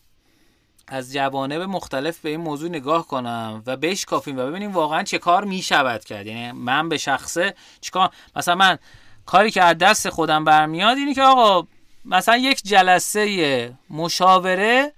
از 0.89 1.13
جوانب 1.13 1.63
مختلف 1.63 2.19
به 2.19 2.29
این 2.29 2.41
موضوع 2.41 2.69
نگاه 2.69 3.09
کنم 3.09 3.63
و 3.67 3.77
بهش 3.77 4.05
کافیم 4.05 4.39
و 4.39 4.47
ببینیم 4.47 4.73
واقعا 4.73 5.03
چه 5.03 5.19
کار 5.19 5.45
می 5.45 5.63
شود 5.63 6.05
کرد. 6.05 6.27
یعنی 6.27 6.53
من 6.53 6.89
به 6.89 6.99
شخصه 6.99 7.55
چیکار؟ 7.81 8.11
مثلا 8.37 8.55
من 8.55 8.79
کاری 9.27 9.51
که 9.51 9.63
از 9.63 9.79
دست 9.79 10.09
خودم 10.09 10.45
برمیاد 10.45 10.97
اینه 10.97 11.15
که 11.15 11.23
آقا 11.23 11.67
مثلا 12.05 12.37
یک 12.37 12.63
جلسه 12.63 13.75
مشاوره 13.91 14.93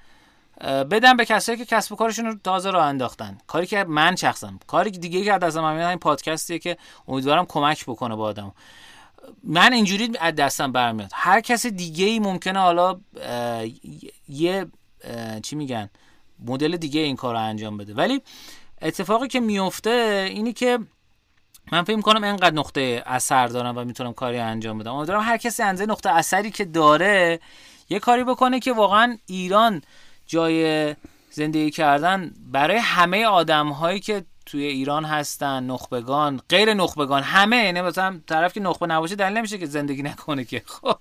بدم 0.90 1.16
به 1.16 1.24
کسایی 1.24 1.58
که 1.58 1.64
کسب 1.64 1.92
و 1.92 1.96
کارشون 1.96 2.26
رو 2.26 2.34
تازه 2.44 2.70
راه 2.70 2.84
انداختن. 2.84 3.38
کاری 3.46 3.66
که 3.66 3.84
من 3.84 4.16
شخصم. 4.16 4.58
کاری 4.66 4.90
که 4.90 4.98
دیگه 4.98 5.24
که 5.24 5.44
از 5.44 5.56
میاد 5.56 5.88
این 5.88 5.98
پادکستیه 5.98 6.58
که 6.58 6.76
امیدوارم 7.08 7.46
کمک 7.46 7.84
بکنه 7.84 8.16
با 8.16 8.24
آدم 8.24 8.52
من 9.44 9.72
اینجوری 9.72 10.12
از 10.20 10.34
دستم 10.34 10.72
برمیاد. 10.72 11.10
هر 11.14 11.40
کس 11.40 11.66
دیگه 11.66 12.06
ای 12.06 12.18
ممکنه 12.18 12.58
حالا 12.58 13.00
یه 14.28 14.66
چی 15.42 15.56
میگن 15.56 15.90
مدل 16.44 16.76
دیگه 16.76 17.00
این 17.00 17.16
کار 17.16 17.34
رو 17.34 17.40
انجام 17.40 17.76
بده. 17.76 17.94
ولی 17.94 18.22
اتفاقی 18.82 19.28
که 19.28 19.40
میفته 19.40 20.26
اینی 20.30 20.52
که 20.52 20.78
من 21.72 21.84
فکر 21.84 22.00
کنم 22.00 22.24
اینقدر 22.24 22.54
نقطه 22.54 23.02
اثر 23.06 23.46
دارم 23.46 23.78
و 23.78 23.84
می‌تونم 23.84 24.12
کاری 24.12 24.38
انجام 24.38 24.78
بدم. 24.78 24.94
امیدوارم 24.94 25.22
هر 25.22 25.36
کسی 25.36 25.62
انزه 25.62 25.86
نقطه 25.86 26.10
اثری 26.10 26.50
که 26.50 26.64
داره 26.64 27.40
یه 27.88 27.98
کاری 27.98 28.24
بکنه 28.24 28.60
که 28.60 28.72
واقعا 28.72 29.18
ایران 29.26 29.82
جای 30.26 30.94
زندگی 31.30 31.70
کردن 31.70 32.34
برای 32.52 32.76
همه 32.76 33.24
آدم 33.24 33.68
هایی 33.68 34.00
که 34.00 34.24
توی 34.46 34.64
ایران 34.64 35.04
هستن 35.04 35.62
نخبگان 35.62 36.40
غیر 36.48 36.74
نخبگان 36.74 37.22
همه 37.22 37.56
یعنی 37.56 37.80
مثلا 37.80 38.20
طرف 38.26 38.52
که 38.52 38.60
نخبه 38.60 38.86
نباشه 38.86 39.14
دلیل 39.14 39.38
نمیشه 39.38 39.58
که 39.58 39.66
زندگی 39.66 40.02
نکنه 40.02 40.44
که. 40.44 40.62
خب. 40.80 40.98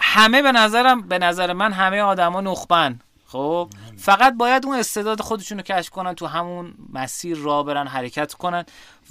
همه 0.00 0.42
به 0.42 0.52
نظرم 0.52 1.02
به 1.02 1.18
نظر 1.18 1.52
من 1.52 1.72
همه 1.72 2.00
آدما 2.00 2.40
نخبن. 2.40 3.00
خب. 3.26 3.70
فقط 3.98 4.34
باید 4.34 4.66
اون 4.66 4.76
استعداد 4.78 5.20
خودشون 5.20 5.58
رو 5.58 5.64
کشف 5.64 5.90
کنن 5.90 6.14
تو 6.14 6.26
همون 6.26 6.74
مسیر 6.92 7.38
را 7.38 7.62
برن 7.62 7.86
حرکت 7.86 8.34
کنن. 8.34 8.64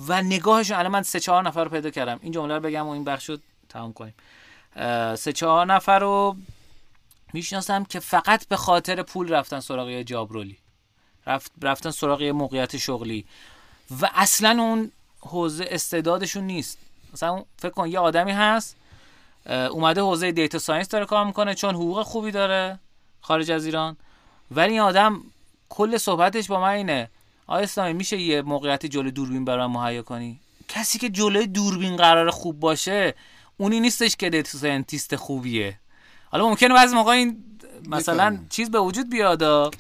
و 0.08 0.22
نگاهشون 0.22 0.78
الان 0.78 0.92
من 0.92 1.04
سه 1.04 1.20
چهار 1.20 1.44
نفر 1.44 1.64
رو 1.64 1.70
پیدا 1.70 1.90
کردم. 1.90 2.20
این 2.22 2.32
جمله 2.32 2.54
رو 2.54 2.60
بگم 2.60 2.88
و 2.88 2.90
این 2.90 3.04
بخش 3.04 3.30
رو 3.30 3.38
تمام 3.70 3.94
کنیم. 3.94 4.14
سه 5.16 5.34
چهار 5.34 5.66
نفر 5.66 6.00
رو 6.00 6.36
می‌شناسم 7.34 7.84
که 7.84 8.00
فقط 8.00 8.48
به 8.48 8.56
خاطر 8.56 9.04
پول 9.04 9.30
رفتن 9.30 9.60
سراغ 9.60 9.90
یه 9.90 10.04
جابرولی. 10.04 10.58
رفت 11.28 11.52
رفتن 11.62 11.92
سراغ 11.92 12.22
یه 12.22 12.32
موقعیت 12.32 12.78
شغلی. 12.78 13.26
و 14.02 14.10
اصلا 14.16 14.62
اون 14.62 14.92
حوزه 15.20 15.66
استعدادشون 15.72 16.44
نیست. 16.44 16.78
مثلا 17.14 17.44
فکر 17.58 17.70
کن 17.70 17.88
یه 17.90 18.00
آدمی 18.00 18.32
هست 18.32 18.76
اومده 19.46 20.02
حوزه 20.02 20.32
data 20.32 20.60
science 20.60 20.88
داره 20.88 21.06
کار 21.06 21.26
می‌کنه 21.26 21.56
چون 21.56 21.76
حقوق 21.76 22.04
خوبی 22.04 22.32
داره 22.32 22.80
خارج 23.22 23.52
از 23.52 23.66
ایران. 23.66 23.98
ولی 24.52 24.72
این 24.72 24.82
آدم 24.82 25.22
کل 25.70 25.98
صحبتش 25.98 26.48
با 26.48 26.60
من 26.60 26.70
اینه 26.70 27.10
آیا 27.48 27.64
اسلامی 27.64 27.94
میشه 27.94 28.18
یه 28.18 28.42
موقعیت 28.42 28.86
جلوی 28.86 29.12
دوربین 29.12 29.46
برای 29.46 29.68
مهیا 29.68 30.02
کنی؟ 30.02 30.40
کسی 30.68 31.00
که 31.00 31.10
جلوی 31.10 31.48
دوربین 31.48 31.96
قرار 31.96 32.32
خوب 32.32 32.60
باشه 32.60 33.14
اونی 33.58 33.80
نیستش 33.80 34.16
که 34.16 34.30
data 34.30 34.58
scientist 34.58 35.16
خوبیه. 35.16 35.80
حالا 36.32 36.50
ممکنه 36.50 36.74
بعضی 36.74 36.96
موقع 36.96 37.12
این 37.12 37.44
مثلا 37.88 38.40
چیز 38.50 38.72
به 38.72 38.80
وجود 38.80 39.10
بیاد 39.10 39.74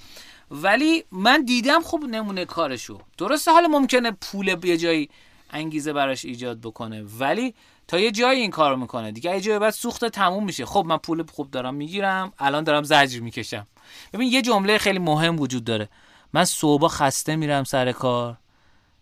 ولی 0.51 1.03
من 1.11 1.45
دیدم 1.45 1.81
خوب 1.81 2.03
نمونه 2.03 2.45
کارشو. 2.45 2.99
درسته 3.17 3.51
حالا 3.51 3.67
ممکنه 3.67 4.11
پول 4.11 4.55
به 4.55 4.77
جایی 4.77 5.09
انگیزه 5.49 5.93
براش 5.93 6.25
ایجاد 6.25 6.61
بکنه 6.61 7.03
ولی 7.19 7.53
تا 7.87 7.99
یه 7.99 8.11
جایی 8.11 8.41
این 8.41 8.51
کارو 8.51 8.77
می‌کنه. 8.77 9.11
دیگه 9.11 9.35
یه 9.35 9.41
جایی 9.41 9.59
بعد 9.59 9.73
سوخت 9.73 10.05
تموم 10.05 10.43
میشه. 10.43 10.65
خب 10.65 10.85
من 10.87 10.97
پول 10.97 11.23
خوب 11.33 11.51
دارم 11.51 11.75
می‌گیرم 11.75 12.33
الان 12.39 12.63
دارم 12.63 12.83
زجر 12.83 13.19
می‌کشم. 13.19 13.67
ببین 14.13 14.31
یه 14.31 14.41
جمله 14.41 14.77
خیلی 14.77 14.99
مهم 14.99 15.39
وجود 15.39 15.63
داره. 15.63 15.89
من 16.33 16.45
صبح 16.45 16.87
خسته 16.87 17.35
میرم 17.35 17.63
سر 17.63 17.91
کار 17.91 18.37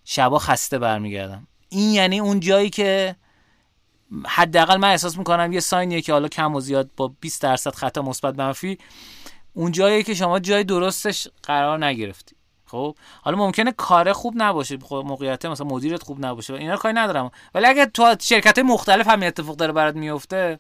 شبا 0.06 0.40
خسته 0.40 0.80
برمیگردم. 0.80 1.48
این 1.70 1.90
یعنی 1.90 2.20
اون 2.20 2.40
جایی 2.40 2.70
که 2.70 3.16
حداقل 4.26 4.78
من 4.78 4.90
احساس 4.90 5.18
می‌کنم 5.18 5.54
یه 5.54 5.60
ساینیه 5.60 6.02
که 6.02 6.14
حالا 6.14 6.28
کم 6.28 6.56
و 6.56 6.60
زیاد 6.60 6.90
با 6.98 7.08
20 7.22 7.42
درصد 7.42 7.76
خطا 7.76 8.02
مثبت 8.02 8.40
منفی 8.40 8.78
اون 9.56 9.72
جایی 9.72 10.04
که 10.04 10.14
شما 10.14 10.40
جای 10.40 10.64
درستش 10.64 11.28
قرار 11.44 11.86
نگرفتی. 11.86 12.36
خب؟ 12.66 12.96
حالا 13.22 13.38
ممکنه 13.38 13.72
کار 13.72 14.14
خوب 14.14 14.34
نباشه 14.38 14.78
خب 14.78 15.04
موقعیت 15.08 15.46
مثلا 15.46 15.68
مدیرت 15.68 16.04
خوب 16.04 16.26
نباشه 16.26 16.54
اینا 16.54 16.74
رو 16.74 16.80
کاری 16.80 16.96
ندارم. 16.96 17.32
ولی 17.54 17.66
اگه 17.66 17.86
تو 17.86 18.16
شرکت 18.22 18.60
مختلف 18.60 19.08
هم 19.08 19.24
اتفاق 19.24 19.56
داره 19.56 19.74
برات 19.74 19.96
میفته 19.96 20.60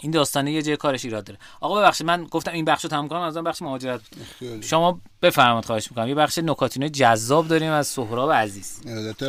این 0.00 0.10
داستانه 0.10 0.52
یه 0.52 0.62
جای 0.62 0.76
کارش 0.76 1.04
ایراد 1.04 1.24
داره. 1.24 1.38
آقا 1.60 1.80
ببخشید 1.80 2.06
من 2.06 2.24
گفتم 2.24 2.52
این 2.52 2.64
بخشو 2.64 2.88
تمام 2.88 3.08
کنم 3.08 3.20
از 3.20 3.36
اون 3.36 3.44
بخش 3.44 3.62
مهاجرت. 3.62 4.00
بود 4.40 4.62
شما 4.62 5.00
بفرمایید 5.22 5.64
خواهش 5.64 5.90
می‌کنم. 5.90 6.08
یه 6.08 6.14
بخش 6.14 6.38
نکاتینو 6.38 6.88
جذاب 6.88 7.48
داریم 7.48 7.70
از 7.70 7.86
سهراب 7.86 8.32
عزیز. 8.32 8.80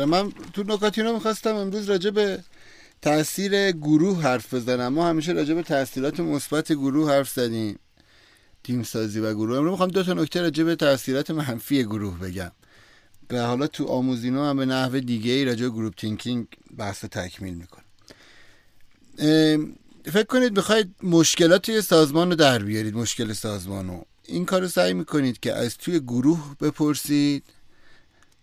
من 0.06 0.32
تو 0.52 0.62
نکاتینو 0.62 1.12
می‌خواستم 1.12 1.54
امروز 1.54 1.90
راجع 1.90 2.10
به 2.10 2.44
تاثیر 3.02 3.70
گروه 3.72 4.22
حرف 4.22 4.54
بزنم. 4.54 4.92
ما 4.92 5.06
همیشه 5.06 5.32
راجع 5.32 5.54
به 5.54 5.62
تاثیرات 5.62 6.20
مثبت 6.20 6.72
گروه 6.72 7.10
حرف 7.10 7.28
زدیم. 7.28 7.78
تیم 8.66 8.82
سازی 8.82 9.20
و 9.20 9.34
گروه. 9.34 9.56
امروز 9.56 9.70
می‌خوام 9.70 9.88
دو 9.88 10.02
تا 10.02 10.12
نکته 10.12 10.40
راجع 10.40 10.64
به 10.64 10.76
تاثیرات 10.76 11.30
منفی 11.30 11.84
گروه 11.84 12.18
بگم. 12.18 12.52
و 13.30 13.46
حالا 13.46 13.66
تو 13.66 13.86
آموزینو 13.86 14.44
هم 14.44 14.56
به 14.56 14.66
نحو 14.66 15.00
دیگه 15.00 15.32
ای 15.32 15.44
راجع 15.44 15.66
group 15.66 15.94
thinking 15.94 16.46
بحث 16.76 17.04
تکمیل 17.04 17.54
می‌کنم. 17.54 17.84
فکر 20.04 20.26
کنید 20.28 20.54
بخواید 20.54 20.94
مشکلات 21.02 21.68
یه 21.68 21.80
سازمان 21.80 22.30
رو 22.30 22.36
در 22.36 22.58
بیارید 22.58 22.94
مشکل 22.94 23.32
سازمان 23.32 23.88
رو. 23.88 24.06
این 24.24 24.44
کار 24.44 24.60
رو 24.60 24.68
سعی 24.68 24.94
می‌کنید 24.94 25.40
که 25.40 25.52
از 25.52 25.78
توی 25.78 26.00
گروه 26.00 26.56
بپرسید 26.60 27.44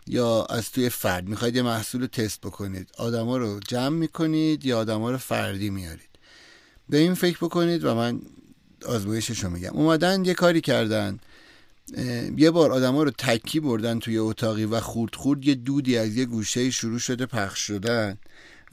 یا 0.08 0.46
از 0.46 0.72
توی 0.72 0.90
فرد. 0.90 1.28
می‌خواید 1.28 1.56
یه 1.56 1.62
محصول 1.62 2.06
تست 2.06 2.42
بکنید. 2.42 2.90
آدما 2.98 3.38
رو 3.38 3.60
جمع 3.68 3.98
می‌کنید 3.98 4.66
یا 4.66 4.80
آدما 4.80 5.12
رو 5.12 5.18
فردی 5.18 5.70
میارید. 5.70 6.10
به 6.90 6.98
این 6.98 7.14
فکر 7.14 7.38
بکنید 7.38 7.84
و 7.84 7.96
من 7.96 8.22
آزمایشش 8.84 9.44
رو 9.44 9.50
میگم. 9.50 9.70
اومدن 9.74 10.26
یه 10.26 10.34
کاری 10.34 10.62
کردن. 10.62 11.20
یه 12.38 12.52
بار 12.52 12.72
آدما 12.72 13.04
رو 13.04 13.12
تکی 13.12 13.60
بردن 13.60 14.00
توی 14.00 14.18
اتاقی 14.18 14.66
و 14.66 14.80
خورد 14.80 15.16
خورد 15.16 15.46
یه 15.46 15.56
دودی 15.56 15.98
از 15.98 16.16
یه 16.16 16.26
گوشه 16.26 16.72
شروع 16.72 17.00
شده 17.00 17.26
پخش 17.26 17.60
شدن 17.60 18.18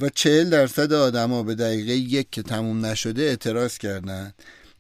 و 0.01 0.09
چهل 0.09 0.51
درصد 0.51 0.93
آدما 0.93 1.43
به 1.43 1.55
دقیقه 1.55 1.93
یک 1.93 2.27
که 2.31 2.43
تموم 2.43 2.87
نشده 2.87 3.23
اعتراض 3.23 3.79
کردن 3.79 4.35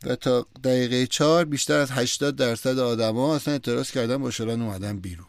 و 0.06 0.16
تا 0.16 0.46
دقیقه 0.64 1.06
چهار 1.06 1.44
بیشتر 1.44 1.78
از 1.78 1.90
80 1.90 2.36
درصد 2.36 2.78
آدما 2.78 3.36
اصلا 3.36 3.52
اعتراض 3.52 3.90
کردن 3.90 4.16
با 4.16 4.30
شلان 4.30 4.62
اومدن 4.62 5.00
بیرون. 5.00 5.26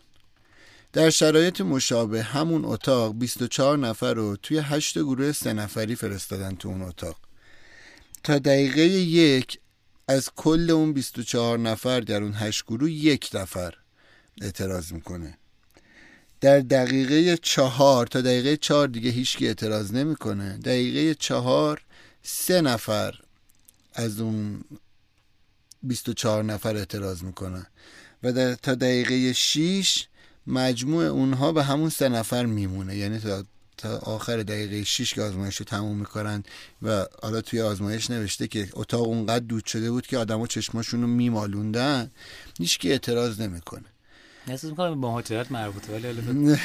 در 0.94 1.10
شرایط 1.10 1.62
مشابه 1.62 2.24
همون 2.24 2.66
اتاق 2.66 3.16
24 3.16 3.78
نفر 3.78 4.14
رو 4.14 4.36
توی 4.36 4.58
8 4.58 5.00
گروه 5.00 5.32
سه 5.32 5.54
نفری 5.54 5.96
فرستادن 5.96 6.56
تو 6.56 6.70
اون 6.70 6.82
اتاق. 6.82 7.16
تا 8.24 8.40
دقیقه 8.40 8.82
یک 8.82 9.60
از 10.08 10.30
کل 10.36 10.70
اون 10.72 10.94
24 10.94 11.60
نفر 11.60 12.00
در 12.00 12.24
اون 12.24 12.34
8 12.34 12.64
گروه 12.66 12.92
یک 12.92 13.30
نفر 13.34 13.74
اعتراض 14.42 14.92
می‌کنه. 14.92 15.38
در 16.42 16.60
دقیقه 16.60 17.38
چهار 17.38 18.08
تا 18.08 18.22
دقیقه 18.22 18.58
چهار 18.58 18.88
دیگه 18.88 19.10
هیچکی 19.10 19.48
اعتراض 19.48 19.94
نمی‌کنه. 19.94 20.58
دقیقه 20.58 21.16
چهار 21.16 21.82
سه 22.24 22.62
نفر 22.62 23.16
از 23.94 24.20
اون 24.20 24.64
24 25.84 26.44
نفر 26.44 26.76
اعتراض 26.76 27.24
می‌کنن. 27.24 27.66
و 28.24 28.34
در 28.34 28.54
تا 28.56 28.76
دقیقه 28.76 29.34
6 29.34 30.08
مجموع 30.48 31.06
اونها 31.06 31.52
به 31.52 31.64
همون 31.64 31.90
سه 31.90 32.10
نفر 32.10 32.46
میمونه. 32.46 32.98
یعنی 32.98 33.20
تا, 33.20 33.44
تا 33.82 33.98
آخر 33.98 34.38
دقیقه 34.38 34.84
6 34.84 35.14
که 35.14 35.22
آزمایش 35.22 35.56
رو 35.56 35.66
تموم 35.66 35.98
می‌کنن 35.98 36.44
و 36.82 37.06
حالا 37.24 37.42
توی 37.42 37.62
آزمایش 37.62 38.10
نوشته 38.10 38.48
که 38.48 38.70
اتاق 38.74 39.08
اونقدر 39.08 39.46
دود 39.46 39.66
شده 39.66 39.92
بود 39.92 40.08
که 40.08 40.18
آدما 40.18 40.48
چشماشون 40.48 41.02
رو 41.02 41.08
میمالوندن 41.08 42.12
هیچ 42.58 42.80
کی 42.80 42.92
اعتراض 42.92 43.42
نمی‌کنه. 43.42 43.86
احساس 44.48 44.70
می‌کنم 44.70 44.90
به 44.90 44.96
مهاجرت 44.96 45.52
مربوطه 45.52 45.94
ولی 45.94 46.58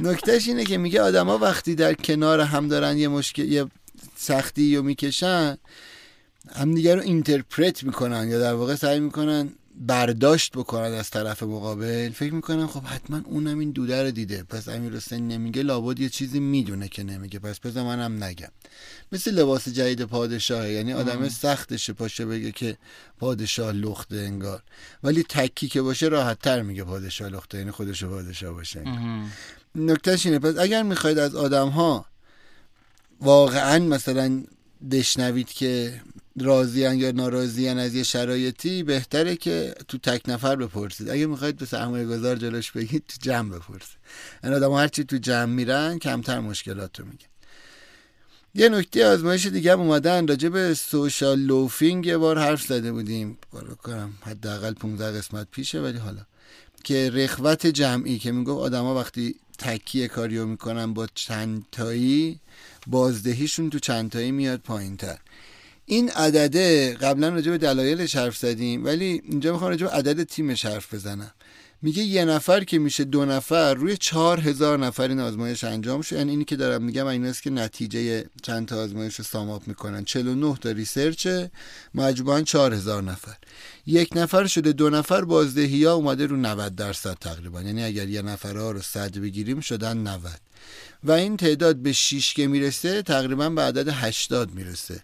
نکتهش 0.10 0.48
اینه 0.48 0.64
که 0.64 0.78
میگه 0.78 1.02
آدما 1.02 1.38
وقتی 1.38 1.74
در 1.74 1.94
کنار 1.94 2.40
هم 2.40 2.68
دارن 2.68 2.98
یه 2.98 3.08
مشکل 3.08 3.44
یه 3.44 3.66
سختی 4.16 4.76
رو 4.76 4.82
می‌کشن 4.82 5.56
همدیگه 6.54 6.94
رو 6.94 7.02
اینترپرت 7.02 7.82
می‌کنن 7.82 8.28
یا 8.28 8.38
در 8.38 8.54
واقع 8.54 8.74
سعی 8.74 9.00
می‌کنن 9.00 9.50
برداشت 9.80 10.52
بکنن 10.52 10.92
از 10.92 11.10
طرف 11.10 11.42
مقابل 11.42 12.10
فکر 12.10 12.34
می‌کنن 12.34 12.66
خب 12.66 12.82
حتما 12.84 13.20
اونم 13.24 13.58
این 13.58 13.70
دوده 13.70 14.02
رو 14.02 14.10
دیده. 14.10 14.42
پس 14.42 14.68
امیر 14.68 14.96
حسین 14.96 15.28
نمیگه 15.28 15.62
لابد 15.62 16.00
یه 16.00 16.08
چیزی 16.08 16.40
می‌دونه 16.40 16.88
که 16.88 17.02
نمیگه. 17.02 17.38
پس 17.38 17.58
بذار 17.58 17.84
منم 17.84 18.24
نگم. 18.24 18.48
مثل 19.12 19.34
لباس 19.34 19.68
جدید 19.68 20.04
پادشاه 20.04 20.70
یعنی 20.70 20.92
آدم 20.92 21.28
سختشه 21.28 21.92
پاشه 21.92 22.26
بگه 22.26 22.52
که 22.52 22.76
پادشاه 23.18 23.72
لخته 23.72 24.16
انگار. 24.16 24.62
ولی 25.02 25.22
تکی 25.28 25.68
که 25.68 25.82
باشه 25.82 26.06
راحت 26.08 26.38
تر 26.38 26.62
میگه 26.62 26.84
پادشاه 26.84 27.28
لخته 27.28 27.58
یعنی 27.58 27.70
خودشو 27.70 28.08
پادشاه 28.08 28.52
باشه 28.52 28.84
نکتهش 29.74 30.26
اینه. 30.26 30.38
پس 30.38 30.58
اگر 30.58 30.82
می‌خواید 30.82 31.18
از 31.18 31.34
آدم 31.34 31.68
ها 31.68 32.06
واقعا 33.20 33.78
مثلا 33.78 34.42
بشنوید 34.90 35.48
که 35.48 36.00
راضیان 36.40 36.98
یا 36.98 37.10
ناراضیان 37.10 37.78
از 37.78 37.94
یه 37.94 38.02
شرایطی 38.02 38.82
بهتره 38.82 39.36
که 39.36 39.74
تو 39.88 39.98
تک 39.98 40.28
نفر 40.28 40.56
بپرسید. 40.56 41.10
اگه 41.10 41.26
می‌خواید 41.26 41.56
به 41.56 41.66
سرمایه 41.66 42.06
گذار 42.06 42.36
جلوش 42.36 42.70
بگید 42.70 43.04
تو 43.08 43.16
جمع 43.20 43.58
بپرسید. 43.58 43.98
این 44.44 44.52
آدم 44.52 44.72
هرچی 44.72 45.04
تو 45.04 45.16
جمع 45.16 45.44
میرن 45.44 45.98
کمتر 45.98 46.40
مشکلات 46.40 47.00
رو 47.00 47.06
میگن. 47.06 47.26
یه 48.54 48.68
نکته 48.68 49.06
آزمایش 49.06 49.46
دیگه 49.46 49.72
هم 49.72 49.80
اومدن 49.80 50.26
راجع 50.26 50.48
به 50.48 50.74
سوشال 50.74 51.38
لوفینگ 51.38 52.06
یه 52.06 52.16
بار 52.16 52.38
حرف 52.38 52.62
زده 52.62 52.92
بودیم. 52.92 53.38
بالا 53.52 53.74
کنم 53.74 54.12
حداقل 54.22 54.74
15 54.74 55.18
قسمت 55.18 55.46
پیشه 55.50 55.80
ولی 55.80 55.98
حالا. 55.98 56.26
که 56.84 57.10
رخوت 57.10 57.66
جمعی 57.66 58.18
که 58.18 58.32
می‌گفت 58.32 58.62
آدما 58.62 58.94
وقتی 58.94 59.34
تکیه 59.58 60.08
کاریو 60.08 60.46
می‌کنن 60.46 60.94
با 60.94 61.06
چند 61.14 61.66
تایی 61.72 62.40
بازدهیشون 62.86 63.70
تو 63.70 63.78
چند 63.78 64.10
تایی 64.10 64.30
میاد 64.30 64.60
پایین 64.60 64.96
تر 64.96 65.18
این 65.90 66.10
عدده 66.10 66.94
قبلا 66.94 67.28
راجع 67.28 67.50
به 67.50 67.58
دلایلش 67.58 68.16
حرف 68.16 68.36
زدیم 68.36 68.84
ولی 68.84 69.22
اینجا 69.24 69.52
می‌خوام 69.52 69.70
راجع 69.70 69.86
به 69.86 69.92
عدد 69.92 70.22
تیمش 70.22 70.64
حرف 70.64 70.94
بزنم. 70.94 71.30
میگه 71.82 72.02
یه 72.02 72.24
نفر 72.24 72.64
که 72.64 72.78
میشه 72.78 73.04
دو 73.04 73.24
نفر 73.24 73.74
روی 73.74 73.96
چهار 73.96 74.40
هزار 74.40 74.78
نفر 74.78 75.08
این 75.08 75.20
آزمایش 75.20 75.64
انجام 75.64 76.02
شد. 76.02 76.16
یعنی 76.16 76.30
اینی 76.30 76.44
که 76.44 76.56
دارم 76.56 76.82
میگم 76.82 77.06
این 77.06 77.24
است 77.24 77.42
که 77.42 77.50
نتیجه 77.50 78.24
چند 78.42 78.68
تا 78.68 78.76
آزمایش 78.76 79.14
رو 79.14 79.24
ساماپ 79.24 79.68
می‌کنن. 79.68 80.04
49 80.04 80.56
تا 80.60 80.70
ریسرچه 80.70 81.50
مجموعا 81.94 82.42
چهار 82.42 82.74
هزار 82.74 83.02
نفر. 83.02 83.36
یک 83.86 84.10
نفر 84.16 84.46
شده 84.46 84.72
دو 84.72 84.90
نفر 84.90 85.24
بازدهی 85.24 85.84
ها 85.84 85.92
اومده 85.92 86.26
رو 86.26 86.36
90 86.36 86.74
درصد 86.74 87.16
تقریبا. 87.20 87.62
یعنی 87.62 87.84
اگر 87.84 88.08
یه 88.08 88.22
نفر 88.22 88.56
ها 88.56 88.70
رو 88.70 88.80
صد 88.82 89.18
بگیریم 89.18 89.60
شدن 89.60 89.98
90 89.98 90.20
و 91.04 91.12
این 91.12 91.36
تعداد 91.36 91.76
به 91.76 91.92
6 91.92 92.34
که 92.34 92.46
می‌رسه 92.46 93.02
تقریبا 93.02 93.50
به 93.50 93.62
عدد 93.62 93.88
80 93.88 94.54
می‌رسه. 94.54 95.02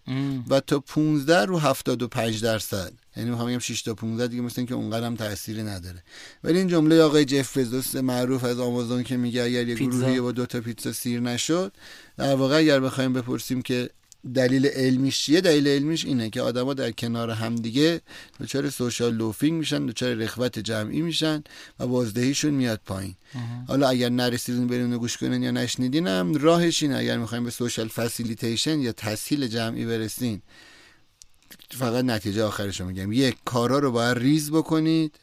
و 0.51 0.61
تا 0.61 0.81
15 0.81 1.45
رو 1.45 1.59
75 1.59 2.43
درصد. 2.43 2.93
یعنی 3.17 3.31
می‌خوام 3.31 3.49
بگم 3.49 3.59
6 3.59 3.83
تا 3.83 3.95
15 3.95 4.27
دیگه 4.27 4.43
مثل 4.43 4.65
که 4.65 4.75
اونقدر 4.75 5.07
هم 5.07 5.17
تأثیری 5.17 5.63
نداره. 5.63 6.03
ولی 6.45 6.59
این 6.59 6.69
جمله 6.69 7.03
آقای 7.03 7.25
جف 7.25 7.57
بزوس 7.57 7.97
معروف 7.97 8.45
از 8.45 8.61
آمازون 8.61 9.03
که 9.03 9.17
میگه 9.17 9.43
اگر 9.43 9.69
یه 9.69 9.75
گروهی 9.75 10.21
با 10.21 10.33
دو 10.33 10.47
تا 10.47 10.61
پیتزا 10.61 10.93
سیر 10.93 11.21
نشد 11.21 11.73
در 12.17 12.35
واقع 12.35 12.57
اگر 12.57 12.81
بخوایم 12.81 13.13
بپرسیم 13.13 13.63
که 13.63 13.91
دلیل 14.35 14.67
علمیش 14.67 15.19
چیه؟ 15.19 15.41
دلیل 15.41 15.69
علمیش 15.69 16.05
اینه 16.05 16.31
که 16.31 16.43
آدما 16.43 16.75
در 16.75 16.91
کنار 16.91 17.31
همدیگه 17.31 18.01
دچار 18.41 18.71
social 18.71 19.15
loafing 19.15 19.59
میشن 19.59 19.87
دچار 19.87 20.15
رخوت 20.15 20.59
جمعی 20.59 21.03
میشن 21.03 21.45
و 21.81 21.87
بازدهیشون 21.87 22.55
میاد 22.55 22.81
پایین. 22.87 23.15
حالا 23.69 23.89
اگر 23.89 24.09
نرسیدین 24.09 24.67
برین 24.67 24.97
گوش 24.97 25.17
کنین 25.17 25.43
یا 25.43 25.51
نشنیدینم 25.51 26.35
راهش 26.35 26.83
اینه 26.83 26.97
اگر 26.97 27.19
می‌خوایم 27.19 27.45
به 27.45 27.51
social 27.51 27.89
facilitation 27.89 28.81
یا 28.81 28.93
تسهیل 28.93 29.47
جمعی 29.47 29.87
برسین. 29.87 30.43
فقط 31.71 32.05
نتیجه 32.05 32.45
آخرش 32.45 32.81
رو 32.81 32.87
میگم. 32.87 33.13
یک 33.13 33.37
کارا 33.45 33.79
رو 33.79 33.93
باید 33.93 34.19
ریز 34.19 34.51
بکنید. 34.51 35.15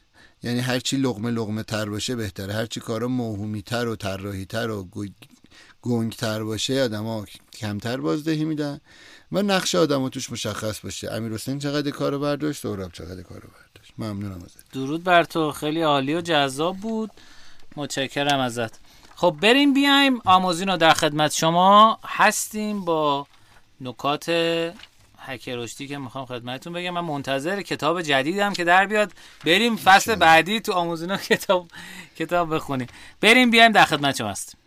یعنی 0.43 0.60
هرچی 0.60 0.97
لغمه 0.97 1.32
لغمه 1.32 1.64
تر 1.64 1.89
باشه 1.89 2.16
بهتره. 2.16 2.54
هرچی 2.54 2.80
کارا 2.80 3.08
موهومی 3.08 3.62
تر 3.62 3.88
و 3.88 3.95
طراحی 3.95 4.45
تر 4.45 4.70
و 4.70 4.89
گنگ 5.84 6.13
تر 6.13 6.43
باشه 6.43 6.84
آدما 6.84 7.25
کمتر 7.53 7.97
بازدهی 7.97 8.45
میدن 8.45 8.81
و 9.31 9.41
نقش 9.41 9.75
آدم 9.75 10.09
توش 10.09 10.31
مشخص 10.31 10.79
باشه. 10.79 11.11
امیر 11.11 11.34
حسین 11.34 11.59
چقدر 11.59 11.91
کارو 11.91 12.19
برداشت؟ 12.19 12.61
سهراب 12.61 12.91
چقدر 12.91 13.21
کارو 13.21 13.41
برداشت. 13.41 13.93
ممنونم 13.97 14.43
ازت. 14.43 14.71
درود 14.73 15.03
بر 15.03 15.23
تو. 15.23 15.51
خیلی 15.51 15.81
عالی 15.81 16.15
و 16.15 16.21
جذاب 16.21 16.77
بود. 16.77 17.11
متشکرم 17.75 18.39
ازت. 18.39 18.79
خب 19.15 19.36
بریم 19.41 19.73
بیایم 19.73 20.21
آموزین 20.25 20.69
رو 20.69 20.77
در 20.77 20.93
خدمت. 20.93 21.31
شما 21.31 21.99
هستیم 22.05 22.86
با 22.86 23.27
نکات 23.81 24.29
هکرشتی 25.17 25.88
که 25.88 25.97
می‌خوام 25.97 26.25
خدمتتون 26.25 26.73
بگم. 26.73 26.89
من 26.89 27.01
منتظر 27.01 27.61
کتاب 27.61 28.01
جدیدم 28.01 28.53
که 28.53 28.63
در 28.63 28.86
بیاد. 28.86 29.11
بریم 29.45 29.75
فصل 29.75 30.15
بعدی 30.15 30.59
تو 30.59 30.73
آموزینا 30.73 31.17
کتاب 31.17 31.67
کتاب 32.17 32.55
بخونیم. 32.55 32.88
بریم 33.21 33.51
بیایم 33.51 33.71
در 33.71 33.86
خدمت 33.86 34.15
شما 34.15 34.29
هستیم. 34.29 34.59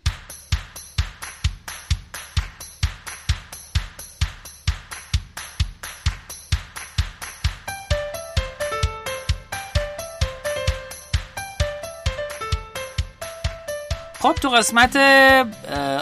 خب 14.27 14.33
تو 14.33 14.49
قسمت 14.49 14.95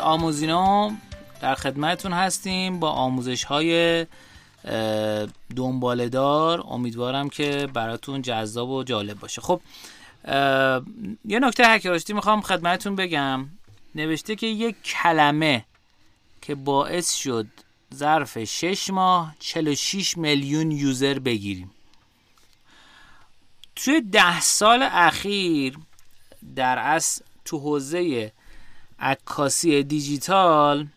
آموزینا 0.02 0.92
در 1.42 1.56
خدمتتون 1.56 2.14
هستیم 2.14 2.80
با 2.80 2.92
آموزش 2.92 3.44
های 3.44 4.06
دنبالدار 5.56 6.64
امیدوارم 6.68 7.30
که 7.30 7.68
براتون 7.74 8.22
جذاب 8.22 8.70
و 8.70 8.84
جالب 8.84 9.20
باشه. 9.20 9.42
خب 9.42 9.62
یه 11.26 11.40
نکته 11.40 11.68
هکراشتی 11.68 12.14
می‌خوام 12.14 12.42
خدمتتون 12.42 12.96
بگم. 12.96 13.46
نوشته 13.96 14.36
که 14.36 14.48
یک 14.48 14.76
کلمه 14.84 15.66
که 16.42 16.56
باعث 16.56 17.14
شد 17.14 17.48
ظرف 17.96 18.44
6 18.44 18.90
ماه 18.90 19.36
46 19.40 20.18
میلیون 20.18 20.72
یوزر 20.72 21.20
بگیریم. 21.20 21.72
توی 23.76 24.02
ده 24.02 24.42
سال 24.42 24.88
اخیر 24.92 25.78
در 26.56 26.78
اصل 26.78 27.24
تو 27.46 27.60
حوزه 27.60 28.32
عکاسی 29.00 29.84
دیجیتال 29.84 30.88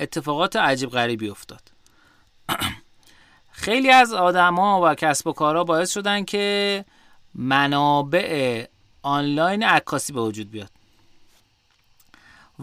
اتفاقات 0.00 0.56
عجیب 0.56 0.90
غریبی 0.90 1.28
افتاد. 1.28 1.62
خیلی 3.52 3.90
از 3.90 4.12
آدما 4.12 4.80
و 4.90 4.94
کسب 4.94 5.26
و 5.26 5.32
کارها 5.32 5.64
باعث 5.64 5.92
شدن 5.92 6.24
که 6.24 6.84
منابع 7.34 8.66
آنلاین 9.02 9.62
عکاسی 9.62 10.12
به 10.12 10.20
وجود 10.20 10.50
بیاد. 10.50 10.70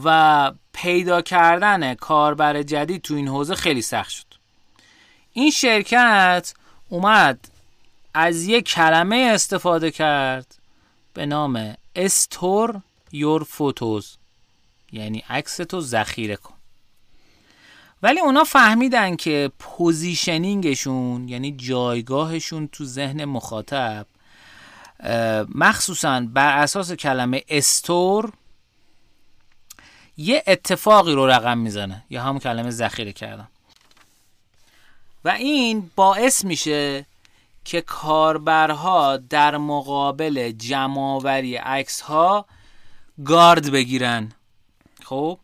و 0.03 0.51
پیدا 0.73 1.21
کردن 1.21 1.93
کاربر 1.93 2.63
جدید 2.63 3.01
تو 3.01 3.13
این 3.13 3.27
حوزه 3.27 3.55
خیلی 3.55 3.81
سخت 3.81 4.09
شد. 4.09 4.25
این 5.33 5.51
شرکت 5.51 6.53
اومد 6.89 7.47
از 8.13 8.43
یک 8.43 8.65
کلمه 8.65 9.31
استفاده 9.33 9.91
کرد 9.91 10.55
به 11.13 11.25
نام 11.25 11.75
store 11.95 12.81
your 13.11 13.43
photos. 13.43 14.17
یعنی 14.91 15.23
عکس 15.29 15.55
تو 15.57 15.81
ذخیره 15.81 16.35
کن. 16.35 16.53
ولی 18.03 18.19
اونا 18.19 18.43
فهمیدن 18.43 19.15
که 19.15 19.51
positioning 19.59 20.84
شون 20.84 21.29
یعنی 21.29 21.51
جایگاهشون 21.51 22.67
تو 22.67 22.85
ذهن 22.85 23.25
مخاطب 23.25 24.05
مخصوصا 25.55 26.21
بر 26.21 26.57
اساس 26.57 26.91
کلمه 26.91 27.43
store 27.49 28.33
یه 30.17 30.43
اتفاقی 30.47 31.13
رو 31.13 31.27
رقم 31.27 31.57
می‌زنه. 31.57 32.03
یا 32.09 32.23
همون 32.23 32.39
کلمه 32.39 32.69
ذخیره 32.69 33.13
کردن. 33.13 33.47
و 35.25 35.29
این 35.29 35.91
باعث 35.95 36.45
میشه 36.45 37.05
که 37.65 37.81
کاربرها 37.81 39.17
در 39.17 39.57
مقابل 39.57 40.51
جمعآوری 40.51 41.55
عکس 41.55 42.01
ها 42.01 42.45
گارد 43.25 43.71
بگیرن. 43.71 44.31
خب؟ 45.03 45.39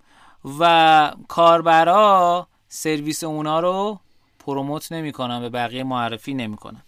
و 0.59 1.11
کاربرا 1.27 2.47
سرویس 2.69 3.23
اونا 3.23 3.59
رو 3.59 3.99
پروموت 4.39 4.91
نمی‌کنن 4.91 5.41
به 5.41 5.49
بقیه 5.49 5.83
معرفی 5.83 6.33
نمی‌کنن. 6.33 6.81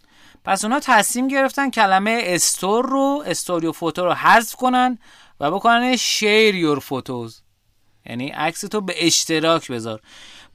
پس 0.45 0.63
اونا 0.63 0.79
تصمیم 0.79 1.27
گرفتن 1.27 1.69
کلمه 1.69 2.21
استور 2.23 2.85
رو 2.85 3.23
استوریو 3.25 3.71
فوتو 3.71 4.05
رو 4.05 4.13
حذف 4.13 4.55
کنن 4.55 4.99
و 5.39 5.51
بکنن 5.51 5.95
شیر 5.95 6.55
یور 6.55 6.79
فوتوز 6.79 7.41
یعنی 8.05 8.29
عکس 8.29 8.61
تو 8.61 8.81
به 8.81 9.05
اشتراک 9.07 9.71
بذار. 9.71 10.01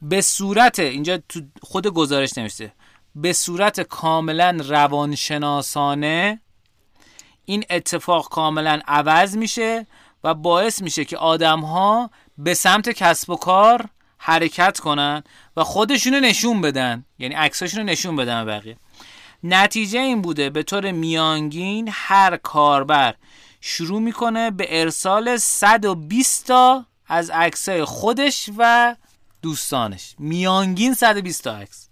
به 0.02 0.20
صورت 0.20 0.78
اینجا 0.78 1.18
تو 1.28 1.40
خود 1.62 1.86
گزارش 1.86 2.38
نوشته. 2.38 2.72
به 3.14 3.32
صورت 3.32 3.80
کاملا 3.80 4.56
روانشناسانه 4.68 6.40
این 7.44 7.64
اتفاق 7.70 8.28
کاملا 8.28 8.80
عوض 8.86 9.36
میشه 9.36 9.86
و 10.24 10.34
باعث 10.34 10.82
میشه 10.82 11.04
که 11.04 11.16
آدم 11.16 11.60
ها 11.60 12.10
به 12.38 12.54
سمت 12.54 12.88
کسب 12.88 13.30
و 13.30 13.36
کار 13.36 13.88
حرکت 14.18 14.80
کنن 14.80 15.22
و 15.56 15.64
خودشونو 15.64 16.20
نشون 16.20 16.60
بدن. 16.60 17.04
یعنی 17.18 17.34
عکساشونو 17.34 17.84
نشون 17.84 18.16
بدن 18.16 18.44
بقیه. 18.46 18.76
نتیجه 19.42 20.00
این 20.00 20.22
بوده 20.22 20.50
به 20.50 20.62
طور 20.62 20.90
میانگین 20.90 21.88
هر 21.92 22.36
کاربر 22.36 23.14
شروع 23.60 24.00
می‌کنه 24.00 24.50
به 24.50 24.80
ارسال 24.80 25.36
120 25.36 26.46
تا 26.46 26.86
از 27.06 27.30
عکسای 27.30 27.84
خودش 27.84 28.50
و 28.58 28.96
دوستانش. 29.42 30.14
میانگین 30.18 30.94
120 30.94 31.44
تا 31.44 31.56
عکس. 31.56 31.88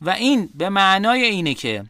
و 0.00 0.10
این 0.10 0.50
به 0.54 0.68
معنای 0.68 1.22
اینه 1.22 1.54
که 1.54 1.84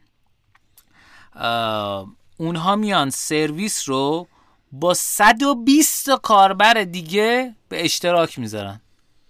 اونها 2.37 2.77
میان 2.77 3.11
سرویس 3.11 3.89
رو 3.89 4.29
با 4.73 4.95
120 4.95 6.11
کاربر 6.11 6.75
دیگه 6.75 7.55
به 7.69 7.85
اشتراک 7.85 8.39
می‌ذارن. 8.39 8.81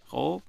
خب؟ 0.09 0.43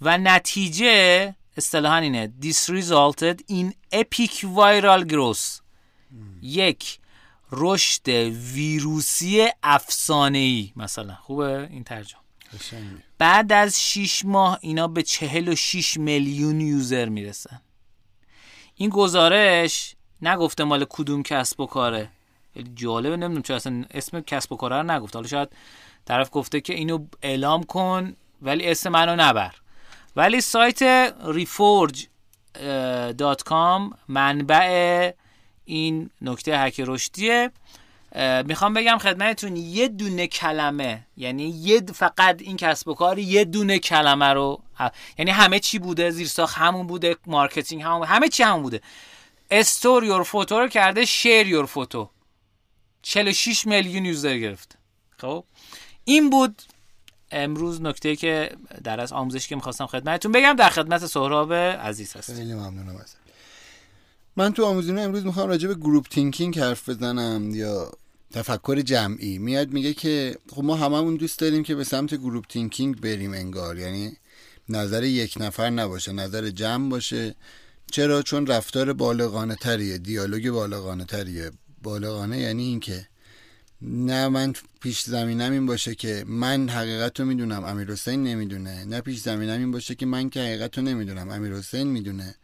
و 0.00 0.18
نتیجه 0.18 1.34
اصطلاحا 1.56 1.96
اینه 1.96 2.32
This 2.42 2.70
resulted 2.70 3.40
in 3.50 3.72
epic 3.94 4.32
viral 4.56 5.10
growth. 5.12 5.60
یک 6.42 6.98
رشد 7.52 8.08
ویروسی 8.54 9.48
افسانه 9.62 10.38
ای 10.38 10.72
مثلا. 10.76 11.14
خوبه 11.14 11.68
این 11.70 11.84
ترجمه. 11.84 12.23
بعد 13.18 13.52
از 13.52 13.82
6 13.82 14.24
ماه 14.24 14.58
اینا 14.60 14.88
به 14.88 15.02
46 15.02 15.96
میلیون 15.96 16.60
یوزر 16.60 17.08
می‌رسن. 17.08 17.60
این 18.74 18.90
گزارش 18.90 19.94
نگفته 20.22 20.64
مال 20.64 20.86
کدوم 20.88 21.22
کسب 21.22 21.60
و 21.60 21.66
کاره. 21.66 22.08
جالبه 22.74 23.16
نمی‌دونم 23.16 23.42
چرا 23.42 23.56
اصلا 23.56 23.84
اسم 23.90 24.20
کسب 24.20 24.52
و 24.52 24.56
کاره 24.56 24.76
رو 24.76 24.82
نگفته. 24.82 25.18
حالا 25.18 25.28
شاید 25.28 25.48
طرف 26.04 26.28
گفته 26.32 26.60
که 26.60 26.74
اینو 26.74 27.06
اعلام 27.22 27.62
کن 27.62 28.16
ولی 28.42 28.70
اسم 28.70 28.90
منو 28.90 29.16
نبر. 29.16 29.54
ولی 30.16 30.40
سایت 30.40 31.14
reforge.com 31.24 33.96
منبع 34.08 35.12
این 35.64 36.10
نکته 36.22 36.58
هک 36.58 36.82
رشدیه 36.86 37.50
می‌خوام 38.46 38.74
بگم 38.74 38.98
خدمتتون 38.98 39.56
یه 39.56 39.88
دونه 39.88 40.26
کلمه 40.26 41.06
یعنی 41.16 41.48
یه 41.48 41.80
فقط 41.80 42.42
این 42.42 42.56
کسب 42.56 42.88
و 42.88 42.94
کار 42.94 43.18
یه 43.18 43.44
دونه 43.44 43.78
کلمه 43.78 44.26
رو 44.26 44.62
یعنی 45.18 45.30
همه 45.30 45.60
چی 45.60 45.78
بوده 45.78 46.10
زیر 46.10 46.26
ساخت 46.26 46.58
همون 46.58 46.86
بوده 46.86 47.16
marketing 47.26 47.82
همون 47.82 47.98
بوده. 47.98 48.10
همه 48.10 48.28
چی 48.28 48.42
همون 48.42 48.62
بوده. 48.62 48.80
store 49.50 50.04
your 50.04 50.22
photo 50.22 50.58
رو 50.58 50.68
کرده 50.68 51.04
share 51.04 51.46
your 51.46 51.66
photo. 51.66 52.10
46 53.02 53.66
میلیون 53.66 54.04
user 54.04 54.38
گرفت. 54.38 54.78
خب؟ 55.18 55.44
این 56.04 56.30
بود 56.30 56.62
امروز 57.30 57.82
نکته 57.82 58.16
که 58.16 58.50
در 58.84 59.00
از 59.00 59.12
آموزش 59.12 59.48
که 59.48 59.54
می‌خواستم 59.54 59.86
خدمتتون 59.86 60.32
بگم. 60.32 60.52
در 60.52 60.68
خدمت 60.68 61.06
سهراب 61.06 61.52
عزیز 61.52 62.16
هست 62.16 62.34
خیلی 62.34 62.54
ممنونم 62.54 62.96
ازت. 62.96 63.16
من 64.36 64.52
تو 64.52 64.64
آموزینه 64.64 65.00
امروز 65.00 65.26
می‌خوام 65.26 65.48
راجع 65.48 65.68
به 65.68 65.74
group 65.74 66.08
thinking 66.08 66.58
حرف 66.58 66.88
بزنم 66.88 67.54
یا 67.54 67.92
تفکر 68.34 68.80
جمعی. 68.80 69.38
میاد 69.38 69.72
میگه 69.72 69.94
که 69.94 70.36
خب 70.50 70.64
ما 70.64 70.76
هممون 70.76 71.16
دوست 71.16 71.38
داریم 71.38 71.62
که 71.62 71.74
به 71.74 71.84
سمت 71.84 72.14
group 72.14 72.44
thinking 72.48 73.00
بریم 73.00 73.32
انگار. 73.32 73.78
یعنی 73.78 74.16
نظر 74.68 75.04
یک 75.04 75.34
نفر 75.40 75.70
نباشه 75.70 76.12
نظر 76.12 76.50
جمع 76.50 76.90
باشه. 76.90 77.34
چرا؟ 77.92 78.22
چون 78.22 78.46
رفتار 78.46 78.92
بالغانه 78.92 79.54
تریه 79.54 79.98
دیالوگ 79.98 80.50
بالغانه 80.50 81.04
تریه. 81.04 81.50
بالغانه 81.82 82.38
یعنی 82.38 82.62
اینکه 82.62 83.06
نه 83.82 84.28
من 84.28 84.52
پیش 84.80 85.02
زمینم 85.02 85.52
این 85.52 85.66
باشه 85.66 85.94
که 85.94 86.24
من 86.26 86.68
حقیقت 86.68 87.20
رو 87.20 87.26
می‌دونم 87.26 87.64
امیر 87.64 87.92
حسین 87.92 88.22
نمی‌دونه. 88.22 88.84
نه 88.84 89.00
پیش 89.00 89.20
زمینم 89.20 89.58
این 89.58 89.70
باشه 89.70 89.94
که 89.94 90.06
من 90.06 90.30
که 90.30 90.40
حقیقت 90.40 90.78
رو 90.78 90.84
نمی‌دونم 90.84 91.30
امیر 91.30 91.52
حسین 91.54 91.86
می‌دونه. 91.86 92.34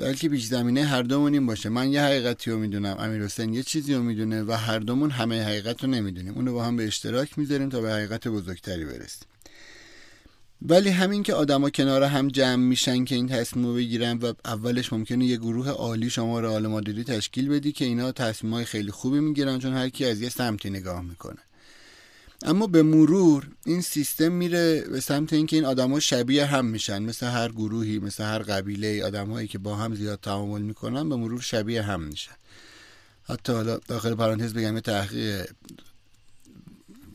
بلکه 0.00 0.28
پیش 0.28 0.46
زمینه 0.46 0.84
هر 0.84 1.02
دومون 1.02 1.32
این 1.32 1.46
باشه. 1.46 1.68
من 1.68 1.92
یه 1.92 2.02
حقیقتی 2.02 2.50
رو 2.50 2.58
می‌دونم. 2.58 2.96
امیر 2.98 3.24
حسین 3.24 3.54
یه 3.54 3.62
چیزی 3.62 3.94
رو 3.94 4.02
می‌دونه 4.02 4.42
و 4.42 4.52
هر 4.52 4.78
دومون 4.78 5.10
همه 5.10 5.42
حقیقت 5.42 5.84
رو 5.84 5.90
نمی‌دونیم. 5.90 6.34
اونو 6.34 6.52
با 6.52 6.64
هم 6.64 6.76
به 6.76 6.86
اشتراک 6.86 7.38
می‌ذاریم 7.38 7.68
تا 7.68 7.80
به 7.80 7.92
حقیقت 7.92 8.28
بزرگتری 8.28 8.84
برسیم. 8.84 9.28
ولی 10.62 10.88
همین 10.88 11.22
که 11.22 11.34
آدما 11.34 11.70
کنار 11.70 12.02
هم 12.02 12.28
جمع 12.28 12.64
میشن 12.64 13.04
که 13.04 13.14
این 13.14 13.28
تصمیم 13.28 13.66
رو 13.66 13.74
بگیرن 13.74 14.18
و 14.18 14.32
اولش 14.44 14.92
ممکنه 14.92 15.24
یه 15.24 15.36
گروه 15.36 15.68
عالی 15.68 16.10
شما 16.10 16.40
رئال 16.40 16.66
مادریدی 16.66 17.04
تشکیل 17.04 17.48
بدی 17.48 17.72
که 17.72 17.84
اینا 17.84 18.12
تصمیم 18.12 18.52
های 18.52 18.64
خیلی 18.64 18.90
خوبی 18.90 19.20
می‌گیرن 19.20 19.58
چون 19.58 19.72
هر 19.72 19.88
کی 19.88 20.04
از 20.04 20.20
یه 20.20 20.28
سمتی 20.28 20.70
نگاه 20.70 21.02
می‌کنه. 21.02 21.38
اما 22.42 22.66
به 22.66 22.82
مرور 22.82 23.48
این 23.66 23.80
سیستم 23.80 24.32
میره 24.32 24.80
به 24.80 25.00
سمت 25.00 25.32
اینکه 25.32 25.56
این 25.56 25.64
آدما 25.64 26.00
شبیه 26.00 26.46
هم 26.46 26.64
میشن 26.64 27.02
مثل 27.02 27.26
هر 27.26 27.48
گروهی 27.48 27.98
مثل 27.98 28.24
هر 28.24 28.38
قبیله 28.38 29.04
آدمایی 29.04 29.48
که 29.48 29.58
با 29.58 29.76
هم 29.76 29.94
زیاد 29.94 30.20
تعامل 30.20 30.62
می‌کنن 30.62 31.08
به 31.08 31.16
مرور 31.16 31.40
شبیه 31.40 31.82
هم 31.82 32.02
میشن. 32.02 32.32
حتی 33.24 33.52
حالا 33.52 33.76
داخل 33.76 34.14
پرانتز 34.14 34.54
بگم 34.54 34.74
یه 34.74 34.80
تحقیق 34.80 35.50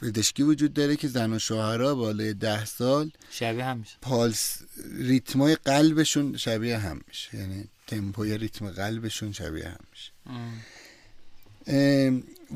پزشکی 0.01 0.43
وجود 0.43 0.73
داره 0.73 0.95
که 0.95 1.07
زن 1.07 1.33
و 1.33 1.39
شوهرها 1.39 1.95
بالای 1.95 2.33
ده 2.33 2.65
سال 2.65 3.11
شبیه 3.29 3.65
هم 3.65 3.77
میشه 3.77 3.97
پالس 4.01 4.57
ریتمای 4.97 5.55
قلبشون 5.55 6.37
شبیه 6.37 6.77
هم 6.77 7.01
میشه. 7.07 7.37
یعنی 7.37 7.63
تمپوی 7.87 8.37
ریتم 8.37 8.69
قلبشون 8.69 9.31
شبیه 9.31 9.67
هم 9.67 9.79
میشه. 9.91 10.11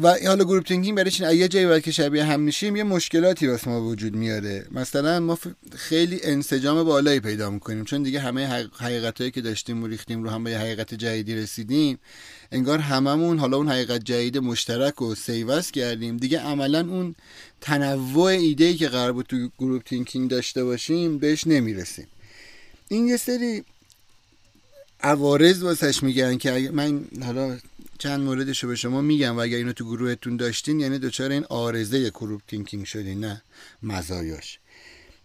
و 0.04 0.16
حالا 0.28 0.44
group 0.44 0.64
thinking 0.64 0.98
برای 0.98 1.12
چین 1.12 1.30
یه 1.30 1.48
جایی 1.48 1.82
که 1.82 1.92
شبیه 1.92 2.24
هم 2.24 2.40
میشیم 2.40 2.76
یه 2.76 2.84
مشکلاتی 2.84 3.48
واسه 3.48 3.70
ما 3.70 3.86
وجود 3.86 4.16
میاره. 4.16 4.66
مثلا 4.72 5.20
ما 5.20 5.38
خیلی 5.76 6.20
انسجام 6.24 6.84
بالایی 6.84 7.20
پیدا 7.20 7.50
می‌کنیم 7.50 7.84
چون 7.84 8.04
دیگه 8.04 8.20
همه 8.20 8.68
حقیقتایی 8.80 9.32
که 9.32 9.42
داشتیم 9.42 9.84
و 9.84 9.88
ریختیم 9.88 10.24
رو 10.24 10.30
هم 10.30 10.44
به 10.44 10.58
حقیقت 10.58 10.94
جدیدی 10.94 11.36
رسیدیم. 11.36 12.00
انگار 12.52 12.80
هممون 12.80 13.40
حالا 13.40 13.58
اون 13.58 13.70
حقیقت 13.70 14.04
جدید 14.04 14.38
مشترک 14.38 15.02
و 15.02 15.16
سفت 15.16 15.74
کردیم. 15.74 16.18
دیگه 16.18 16.40
عملا 16.40 16.80
اون 16.80 17.16
تنوع 17.62 18.24
ایده 18.24 18.74
که 18.74 18.88
قرار 18.88 19.12
بود 19.12 19.26
تو 19.26 19.50
group 19.60 19.84
thinking 19.84 20.30
داشته 20.30 20.64
باشیم 20.64 21.18
بهش 21.18 21.48
نمی‌رسیم. 21.48 22.08
این 22.88 23.08
یه 23.08 23.18
سری 23.18 23.64
عوارض 25.02 25.64
واسش 25.64 26.04
میگن 26.04 26.38
که 26.38 26.70
من 26.74 27.02
حالا 27.24 27.58
چند 28.00 28.20
موردش 28.20 28.64
رو 28.64 28.70
به 28.70 28.76
شما 28.76 29.02
میگم 29.02 29.38
و 29.38 29.40
اگر 29.40 29.58
اینو 29.58 29.74
تو 29.74 29.86
گروهتون 29.86 30.38
داشتین 30.38 30.80
یعنی 30.80 31.00
دچار 31.00 31.32
این 31.32 31.46
عارضه 31.50 32.10
group 32.10 32.42
thinking 32.48 32.86
شدین 32.86 33.20
نه؟ 33.20 33.42
مزایاش. 33.84 34.60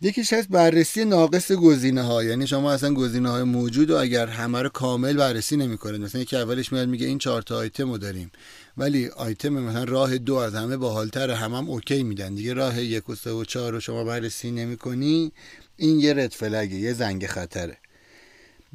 یکیش 0.00 0.32
هست 0.32 0.48
بررسی 0.48 1.04
ناقص 1.04 1.52
گزینه 1.52 2.02
ها 2.02 2.24
یعنی 2.24 2.46
شما 2.46 2.72
اصلا 2.72 2.94
گزینه 2.94 3.30
های 3.30 3.42
موجود 3.42 3.90
و 3.90 3.96
اگر 3.96 4.26
همه 4.26 4.62
رو 4.62 4.68
کامل 4.68 5.12
بررسی 5.12 5.56
نمی‌کنه 5.56 5.98
مثلا 5.98 6.20
یکی 6.20 6.36
اولش 6.36 6.72
میاد 6.72 6.88
میگه 6.88 7.06
این 7.06 7.18
چهار 7.18 7.42
تا 7.42 7.56
آیتم 7.56 7.90
رو 7.90 7.98
داریم 7.98 8.30
ولی 8.76 9.08
آیتم 9.08 9.48
مثلا 9.48 9.84
راه 9.84 10.18
دو 10.18 10.34
از 10.34 10.54
همه 10.54 10.76
باحالتر 10.76 11.30
هم 11.30 11.54
هم 11.54 11.70
okay 11.70 12.02
میدن. 12.02 12.34
دیگه 12.34 12.52
راه 12.52 12.82
یک 12.82 13.08
و 13.08 13.14
سه 13.14 13.30
و 13.30 13.44
چهار 13.44 13.72
رو 13.72 13.80
شما 13.80 14.04
بررسی 14.04 14.50
نمی‌کنی 14.50 15.32
این 15.76 16.00
یه 16.00 16.14
red 16.14 16.32
flag 16.32 16.67
ه 16.67 16.76
یه 16.76 16.92
زنگ 16.92 17.26
خطره. 17.26 17.76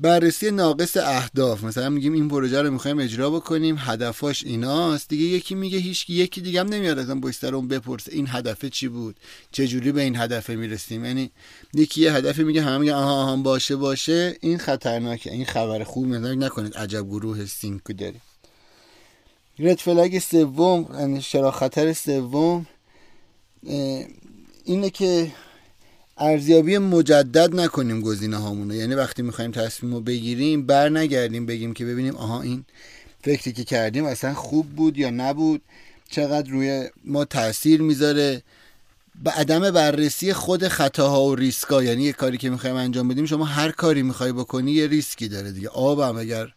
بررسی 0.01 0.51
ناقص 0.51 0.97
اهداف. 0.97 1.63
مثلا 1.63 1.89
میگیم 1.89 2.13
این 2.13 2.27
پروژه 2.27 2.61
رو 2.61 2.71
می‌خوایم 2.71 2.99
اجرا 2.99 3.29
بکنیم 3.29 3.75
هدفاش 3.79 4.43
ایناست. 4.43 5.09
دیگه 5.09 5.25
یکی 5.25 5.55
میگه 5.55 5.77
هیچ 5.77 6.09
یکی 6.09 6.41
دیگه 6.41 6.59
هم 6.59 6.67
نمیاد 6.67 6.99
از 6.99 7.19
mister 7.19 7.55
اون 7.55 7.67
بپرسه 7.67 8.11
این 8.13 8.27
هدفه 8.29 8.69
چی 8.69 8.87
بود؟ 8.87 9.15
چه 9.51 9.67
جوری 9.67 9.91
به 9.91 10.01
این 10.01 10.15
هدفه 10.15 10.55
می‌رسیم؟ 10.55 11.05
یعنی 11.05 11.31
یکی 11.73 12.01
یه 12.01 12.13
هدفی 12.13 12.43
میگه 12.43 12.61
همه 12.61 12.77
میگه 12.77 12.93
آها 12.93 13.21
آها 13.21 13.35
باشه 13.35 13.75
باشه. 13.75 14.37
این 14.41 14.57
خطرناکه. 14.57 15.31
این 15.31 15.45
خبر 15.45 15.83
خوب 15.83 16.07
مثلا 16.07 16.33
نکنید 16.33 16.73
عجب 16.77 17.05
گروه 17.05 17.45
sync 17.45 17.84
و 17.84 17.93
داریم. 17.93 18.21
رد 19.59 19.77
فلگ 19.77 20.19
سوم 20.19 20.87
یعنی 20.99 21.21
شرا 21.21 21.51
خطر 21.51 21.93
سوم 21.93 22.65
اینه 24.63 24.89
که 24.89 25.31
ارزیابی 26.19 26.77
مجدد 26.77 27.55
نکنیم 27.55 28.01
گزینه 28.01 28.37
هامونو. 28.37 28.75
یعنی 28.75 28.95
وقتی 28.95 29.21
می‌خوایم 29.21 29.51
تصمیم 29.51 29.93
رو 29.93 30.01
بگیریم 30.01 30.65
بر 30.65 30.89
نگردیم 30.89 31.45
بگیم 31.45 31.73
که 31.73 31.85
ببینیم 31.85 32.15
آها 32.15 32.41
این 32.41 32.65
فکری 33.23 33.53
که 33.53 33.63
کردیم 33.63 34.05
اصلا 34.05 34.33
خوب 34.33 34.69
بود 34.69 34.97
یا 34.97 35.09
نبود؟ 35.09 35.61
چقدر 36.09 36.51
روی 36.51 36.89
ما 37.05 37.25
تاثیر 37.25 37.81
می‌ذاره؟ 37.81 38.41
به 39.23 39.31
عدم 39.31 39.71
بررسی 39.71 40.33
خود 40.33 40.67
خطاها 40.67 41.23
و 41.23 41.35
ریسکا 41.35 41.83
یعنی 41.83 42.03
یه 42.03 42.13
کاری 42.13 42.37
که 42.37 42.49
می‌خوایم 42.49 42.75
انجام 42.75 43.07
بدیم 43.07 43.25
شما 43.25 43.45
هر 43.45 43.71
کاری 43.71 44.03
می‌خوای 44.03 44.31
بکنی 44.31 44.71
یه 44.71 44.87
ریسکی 44.87 45.27
داره 45.27 45.51
دیگه. 45.51 45.69
آب 45.69 45.99
هم 45.99 46.17
اگر 46.17 46.53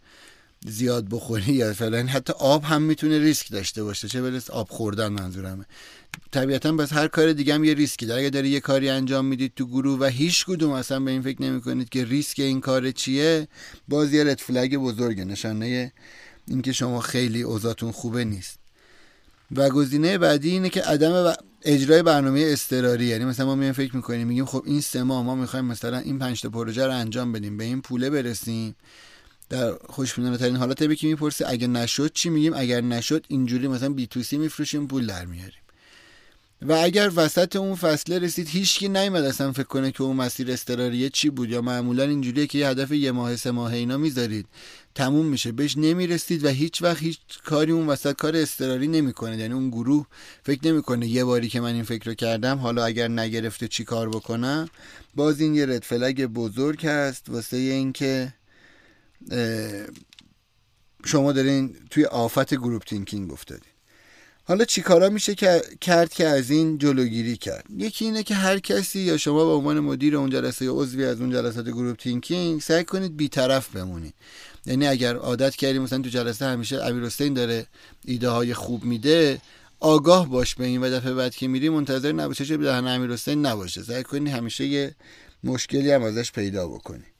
زیاد 0.67 1.07
بخوری 1.11 1.53
یا 1.53 1.75
فعلا 1.75 2.07
حتی 2.07 2.33
آب 2.33 2.65
هم 2.65 2.83
می‌تونه 2.83 3.19
ریسک 3.19 3.53
داشته 3.53 3.85
باشه. 3.85 4.09
چه 4.09 4.23
برسه 4.23 4.51
آب 4.51 4.69
خوردن 4.71 5.09
منظورمه. 5.09 5.65
طبیعتا 6.31 6.73
بس 6.73 6.93
هر 6.93 7.09
کار 7.09 7.33
دیگه 7.33 7.55
هم 7.55 7.65
یه 7.65 7.75
ریسکی 7.75 8.07
داره. 8.07 8.21
اگه 8.21 8.31
دارید 8.31 8.49
یه 8.49 8.61
کاری 8.61 8.89
انجام 8.89 9.25
می‌دید 9.25 9.53
تو 9.57 9.67
گروه 9.67 9.99
و 9.99 10.05
هیچ 10.05 10.47
کدوم 10.47 10.71
اصلا 10.71 11.01
به 11.01 11.11
این 11.11 11.23
فکر 11.23 11.43
نمی 11.43 11.61
کنید 11.61 11.89
که 11.89 12.05
ریسک 12.05 12.41
این 12.41 12.61
کار 12.61 12.91
چیه 12.91 13.49
باز 13.89 14.13
یه 14.13 14.25
red 14.25 14.39
flag 14.39 14.77
بزرگه. 14.77 15.25
نشانه 15.25 15.93
اینکه 16.49 16.73
شما 16.73 17.01
خیلی 17.01 17.43
اوضاعتون 17.43 17.93
خوبه 17.93 18.25
نیست. 18.25 18.59
و 19.57 19.71
گزینه 19.71 20.19
بعدی 20.19 20.51
اینه 20.51 20.69
که 20.69 20.83
عدم 20.83 21.35
اجرای 21.63 22.03
برنامه 22.03 22.45
اضطراری 22.47 23.05
یعنی 23.05 23.25
مثلا 23.25 23.47
ما 23.47 23.55
میایم 23.55 23.73
فکر 23.73 23.97
می‌کنیم 23.97 24.29
میگیم 24.29 24.45
خب 24.45 24.63
این 24.67 24.81
سه 24.81 25.03
ماه 25.03 25.25
ما 25.25 25.35
می‌خوایم 25.35 25.65
مثلا 25.65 25.99
این 25.99 26.19
پنج 26.19 26.41
تا 26.41 26.51
پروژه 26.51 26.87
رو 26.87 26.93
انجام 26.93 27.33
بدیم 27.33 27.57
به 27.57 27.65
این 27.65 27.81
پوله 27.81 28.11
برسیم. 28.11 28.77
در 29.49 29.75
خوشبینانه 29.89 30.37
ترین 30.37 30.57
حالت 30.57 30.95
که 30.95 31.07
می‌پرسه 31.07 31.45
اگه 31.49 31.67
نشد 31.67 32.13
چی 32.13 32.31
میگیم؟ 32.31 32.53
اگر 32.57 32.81
نشد 32.81 33.25
اینجوری 33.29 33.69
مثلا 33.69 33.89
بی 33.89 34.07
تو 34.07 34.23
سی 34.23 34.39
میفروشیم 34.39 34.87
پول 34.87 35.07
در 35.07 35.25
میاریم. 35.25 35.62
و 36.67 36.73
اگر 36.73 37.13
وسط 37.17 37.57
اون 37.57 37.75
فصله 37.75 38.19
رسید 38.19 38.49
هیچکی 38.49 38.89
نیومد 38.89 39.25
اصلا 39.25 39.53
فکر 39.53 39.63
کنه 39.63 39.93
که 39.93 40.03
اون 40.03 40.17
مسیر 40.17 40.53
استراریه 40.53 41.11
چی 41.11 41.31
بود 41.31 41.51
یا 41.51 41.63
معمولا 41.63 42.05
اینجوریه 42.05 42.47
که 42.47 42.59
یه 42.59 42.69
هدف 42.69 42.91
یه 42.91 43.13
ماه 43.13 43.37
سه 43.37 43.51
ماه 43.51 43.73
اینا 43.73 43.97
می‌ذارید. 43.97 44.47
تموم 44.95 45.27
میشه. 45.27 45.53
بهش 45.53 45.77
نمی‌رسید 45.77 46.45
و 46.45 46.49
هیچ 46.49 46.83
وقت 46.83 47.03
هیچ 47.03 47.19
کاری 47.45 47.73
اون 47.73 47.87
وسط 47.87 48.13
کار 48.13 48.37
استراری 48.37 48.89
نمی‌کنه. 48.89 49.39
یعنی 49.39 49.55
اون 49.55 49.71
گروه 49.71 50.07
فکر 50.43 50.69
نمی‌کنه 50.69 51.07
یه 51.07 51.25
باری 51.25 51.49
که 51.49 51.61
من 51.61 51.75
این 51.75 51.83
فکر 51.83 52.07
رو 52.07 52.15
کردم 52.15 52.59
حالا 52.59 52.85
اگر 52.85 53.09
نگرفته 53.09 53.69
چی 53.69 53.85
کار 53.85 54.09
بکنم 54.09 54.69
باز 55.15 55.41
این 55.41 55.55
یه 55.55 55.67
red 55.66 55.83
flag 55.83 56.27
بزرگ 56.27 56.87
هست 56.87 57.29
واسه 57.29 57.57
اینکه 57.57 58.35
شما 61.05 61.33
دارین 61.33 61.77
توی 61.91 62.05
آفت 62.05 62.55
group 62.55 62.83
thinking 62.85 63.33
افتادین. 63.33 63.72
حالا 64.45 64.64
چیکارا 64.64 65.09
میشه 65.09 65.34
که 65.34 65.62
کرد 65.80 66.12
که 66.12 66.26
از 66.26 66.51
این 66.51 66.78
جلوگیری 66.78 67.36
کرد؟ 67.36 67.64
یکی 67.76 68.05
اینه 68.05 68.22
که 68.22 68.34
هر 68.34 68.59
کسی 68.59 69.01
یا 69.01 69.16
شما 69.16 69.45
به 69.45 69.51
عنوان 69.51 69.80
مدیر 69.80 70.16
اون 70.16 70.30
جلسه 70.30 70.64
یا 70.64 70.72
عضوی 70.74 71.05
از 71.05 71.20
اون 71.20 71.30
جلسات 71.30 71.68
group 71.68 71.97
thinking 71.97 72.61
سعی 72.61 72.84
کنید 72.84 73.16
بیطرف 73.16 73.76
بمونید 73.76 74.14
یعنی 74.66 74.86
اگر 74.86 75.16
عادت 75.16 75.57
کردیم 75.57 75.82
مثلا 75.82 76.03
تو 76.03 76.09
جلسه 76.09 76.47
همیشه 76.47 76.84
امیر 76.84 77.05
حسین 77.05 77.34
داره 77.34 77.66
ایده 78.05 78.28
های 78.28 78.55
خوب 78.55 78.84
میده 78.84 79.40
آگاه 79.80 80.28
باش 80.28 80.55
به 80.55 80.64
این 80.64 80.80
و 80.80 80.90
دفعه 80.90 81.14
بعد 81.14 81.34
که 81.34 81.49
میری 81.49 81.68
منتظر 81.68 82.12
نباشه 82.12 82.45
چه 82.45 82.57
دهن 82.57 82.86
امیر 82.86 83.12
حسین 83.12 83.47
نباشه. 83.47 83.82
سعی 83.82 84.03
کنی 84.03 84.30
همیشه 84.30 84.66
یه 84.66 84.95
مشکلی 85.45 85.93
هم 85.93 86.03
ازش 86.03 86.32
پیدا 86.32 86.68
بکنی. 86.68 87.12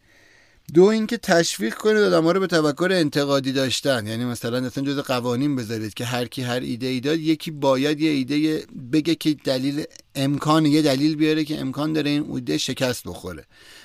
دو 0.75 0.85
اینکه 0.85 1.17
تشویق 1.17 1.75
کنید 1.75 1.97
آدم 1.97 2.29
رو 2.29 2.41
به 2.41 2.47
تفکر 2.47 2.89
انتقادی 2.93 3.53
داشتن. 3.53 4.07
یعنی 4.07 4.25
مثلا 4.25 4.67
اصلا 4.67 4.85
جز 4.85 4.99
قوانین 4.99 5.57
بذارید 5.57 5.95
که 5.95 6.05
هر 6.05 6.27
کی 6.27 6.43
هر 6.43 6.61
ایده 6.61 6.87
ای 6.87 7.01
داد 7.01 7.19
یکی 7.19 7.51
باید 7.51 8.01
یه 8.01 8.11
ایده 8.11 8.67
بگه 8.93 9.15
که 9.15 9.37
دلیل 9.45 9.85
امکان 10.15 10.67
یه 10.67 10.83
دلیل 10.83 11.17
بیاره 11.17 11.45
که 11.45 11.61
امکان 11.61 11.93
داره 11.93 12.11
این 12.11 12.27
ایده 12.35 12.59
شکست 12.59 13.03
بخوره. 13.07 13.45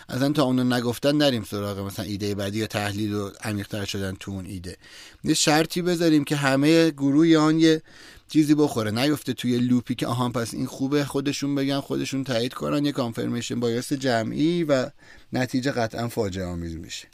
اصلا 0.09 0.32
تا 0.32 0.43
اونو 0.43 0.63
نگفتن 0.63 1.15
نریم 1.15 1.43
سراغ 1.43 1.80
مثلا 1.80 2.05
ایده 2.05 2.36
بعدی 2.36 2.59
یا 2.59 2.67
تحلیل 2.67 3.13
و 3.13 3.32
عمیق‌تر 3.43 3.86
شدن 3.86 4.15
تو 4.19 4.32
اون 4.32 4.45
ایده. 4.45 4.78
یه 5.23 5.34
شرطی 5.34 5.82
بذاریم 5.82 6.23
که 6.23 6.36
همه 6.36 6.91
گروه 6.91 7.38
آن 7.38 7.59
یه 7.59 7.82
چیزی 8.28 8.55
بخوره. 8.55 8.91
نیفته 8.91 9.34
توی 9.34 9.57
لوپی 9.57 9.95
که 9.95 10.07
آهان 10.07 10.32
پس 10.32 10.53
این 10.53 10.65
خوبه. 10.65 11.05
خودشون 11.05 11.55
بگن 11.55 11.80
خودشون 11.80 12.23
تایید 12.23 12.53
کنن. 12.53 12.86
یه 12.86 12.91
کانفرمیشن 12.91 13.59
بایاس 13.59 13.93
جمعی 13.93 14.63
و 14.63 14.89
نتیجه 15.34 15.71
قطعا 15.71 16.07
فاجعه 16.07 16.45
آمیز 16.45 16.75
میشه. 16.75 17.07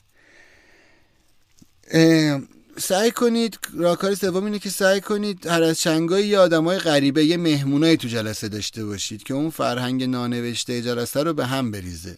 سعی 2.78 3.12
کنید 3.12 3.60
راکار 3.74 4.16
سوم 4.16 4.46
اینه 4.46 4.60
که 4.60 4.70
سعی 4.70 5.02
کنید 5.02 5.48
هر 5.48 5.64
از 5.64 5.80
چنگایی 5.80 6.28
یه 6.28 6.40
های 6.40 6.78
غریبه 6.78 7.26
یه 7.26 7.38
مهمونایی 7.38 7.98
تو 7.98 8.08
جلسه 8.08 8.50
داشته 8.50 8.86
باشید 8.86 9.24
که 9.24 9.34
اون 9.34 9.50
فرهنگ 9.50 10.04
نانوشته 10.04 10.82
جلسه 10.82 11.24
رو 11.24 11.34
به 11.34 11.46
هم 11.46 11.72
بریزه. 11.72 12.18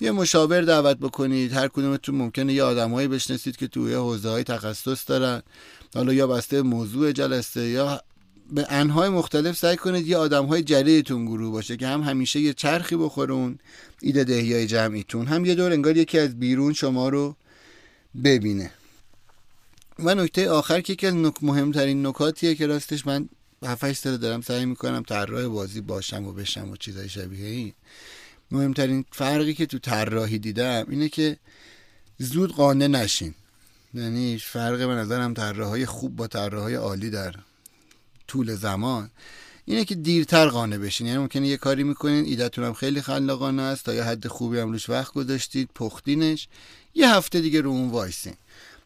یه 0.00 0.10
مشاور 0.10 0.62
دعوت 0.62 0.96
بکنید. 0.96 1.52
هر 1.52 1.68
کدومتون 1.68 2.14
ممکنه 2.14 2.52
یه 2.52 2.62
آدمایی 2.62 3.08
بشناسید 3.08 3.56
که 3.56 3.68
توی 3.68 3.94
حوزه 3.94 4.28
های 4.28 4.44
تخصص 4.44 5.10
دارن. 5.10 5.42
حالا 5.94 6.12
یا 6.12 6.26
بسته 6.26 6.62
موضوع 6.62 7.12
جلسه 7.12 7.68
یا 7.68 8.02
به 8.52 8.66
انهای 8.68 9.08
مختلف 9.08 9.56
سعی 9.56 9.76
کنید 9.76 10.06
یه 10.06 10.16
آدم 10.16 10.46
های 10.46 10.62
جریتون 10.62 11.24
گروه 11.24 11.52
باشه 11.52 11.76
که 11.76 11.86
هم 11.86 12.02
همیشه 12.02 12.40
یه 12.40 12.52
چرخی 12.52 12.96
بخورون 12.96 13.58
ایده 14.00 14.24
دهی 14.24 14.54
های 14.54 14.66
جمعیتون 14.66 15.26
هم 15.26 15.44
یه 15.44 15.54
دور 15.54 15.72
انگار 15.72 15.96
یکی 15.96 16.18
از 16.18 16.38
بیرون 16.38 16.72
شما 16.72 17.08
رو 17.08 17.36
ببینه. 18.24 18.70
و 19.98 20.14
نکته 20.14 20.50
آخر 20.50 20.80
که 20.80 20.92
یکی 20.92 21.06
از 21.06 21.14
نک 21.14 21.34
مهمترین 21.42 22.06
نکاتیه 22.06 22.54
که 22.54 22.66
راستش 22.66 23.06
من 23.06 23.28
7 23.66 23.92
سال 23.92 24.16
دارم 24.16 24.40
سعی 24.40 24.64
می‌کنم 24.64 25.02
طراح 25.02 25.46
بازی 25.46 25.80
باشم 25.80 26.26
و 26.26 26.32
بشم 26.32 26.70
و 26.70 26.76
چیزای 26.76 27.08
شبیه 27.08 27.46
این. 27.46 27.72
مهمترین 28.50 29.04
فرقی 29.12 29.54
که 29.54 29.66
تو 29.66 29.78
طراحی 29.78 30.38
دیدم 30.38 30.86
اینه 30.88 31.08
که 31.08 31.36
زود 32.18 32.52
قانع 32.52 32.86
نشین. 32.86 33.34
یعنی 33.94 34.38
فرق 34.38 34.78
به 34.78 34.94
نظرم 34.94 35.34
طراحهای 35.34 35.86
خوب 35.86 36.16
با 36.16 36.26
طراحهای 36.26 36.74
عالی 36.74 37.10
در 37.10 37.34
طول 38.30 38.54
زمان. 38.54 39.10
اینه 39.64 39.84
که 39.84 39.94
دیرتر 39.94 40.46
قانع 40.48 40.78
بشین. 40.78 41.06
یعنی 41.06 41.18
ممکنه 41.18 41.48
یه 41.48 41.56
کاری 41.56 41.84
می‌کنین 41.84 42.24
ایدهتون 42.24 42.64
هم 42.64 42.74
خیلی 42.74 43.02
خلاقانه 43.02 43.62
است 43.62 43.84
تا 43.84 43.94
یه 43.94 44.04
حد 44.04 44.26
خوبی 44.26 44.58
هم 44.58 44.72
روش 44.72 44.90
وقت 44.90 45.12
گذاشتید 45.12 45.68
پختینش. 45.74 46.48
یه 46.94 47.14
هفته 47.14 47.40
دیگه 47.40 47.60
رو 47.60 47.70
اون 47.70 47.88
وایسین. 47.88 48.34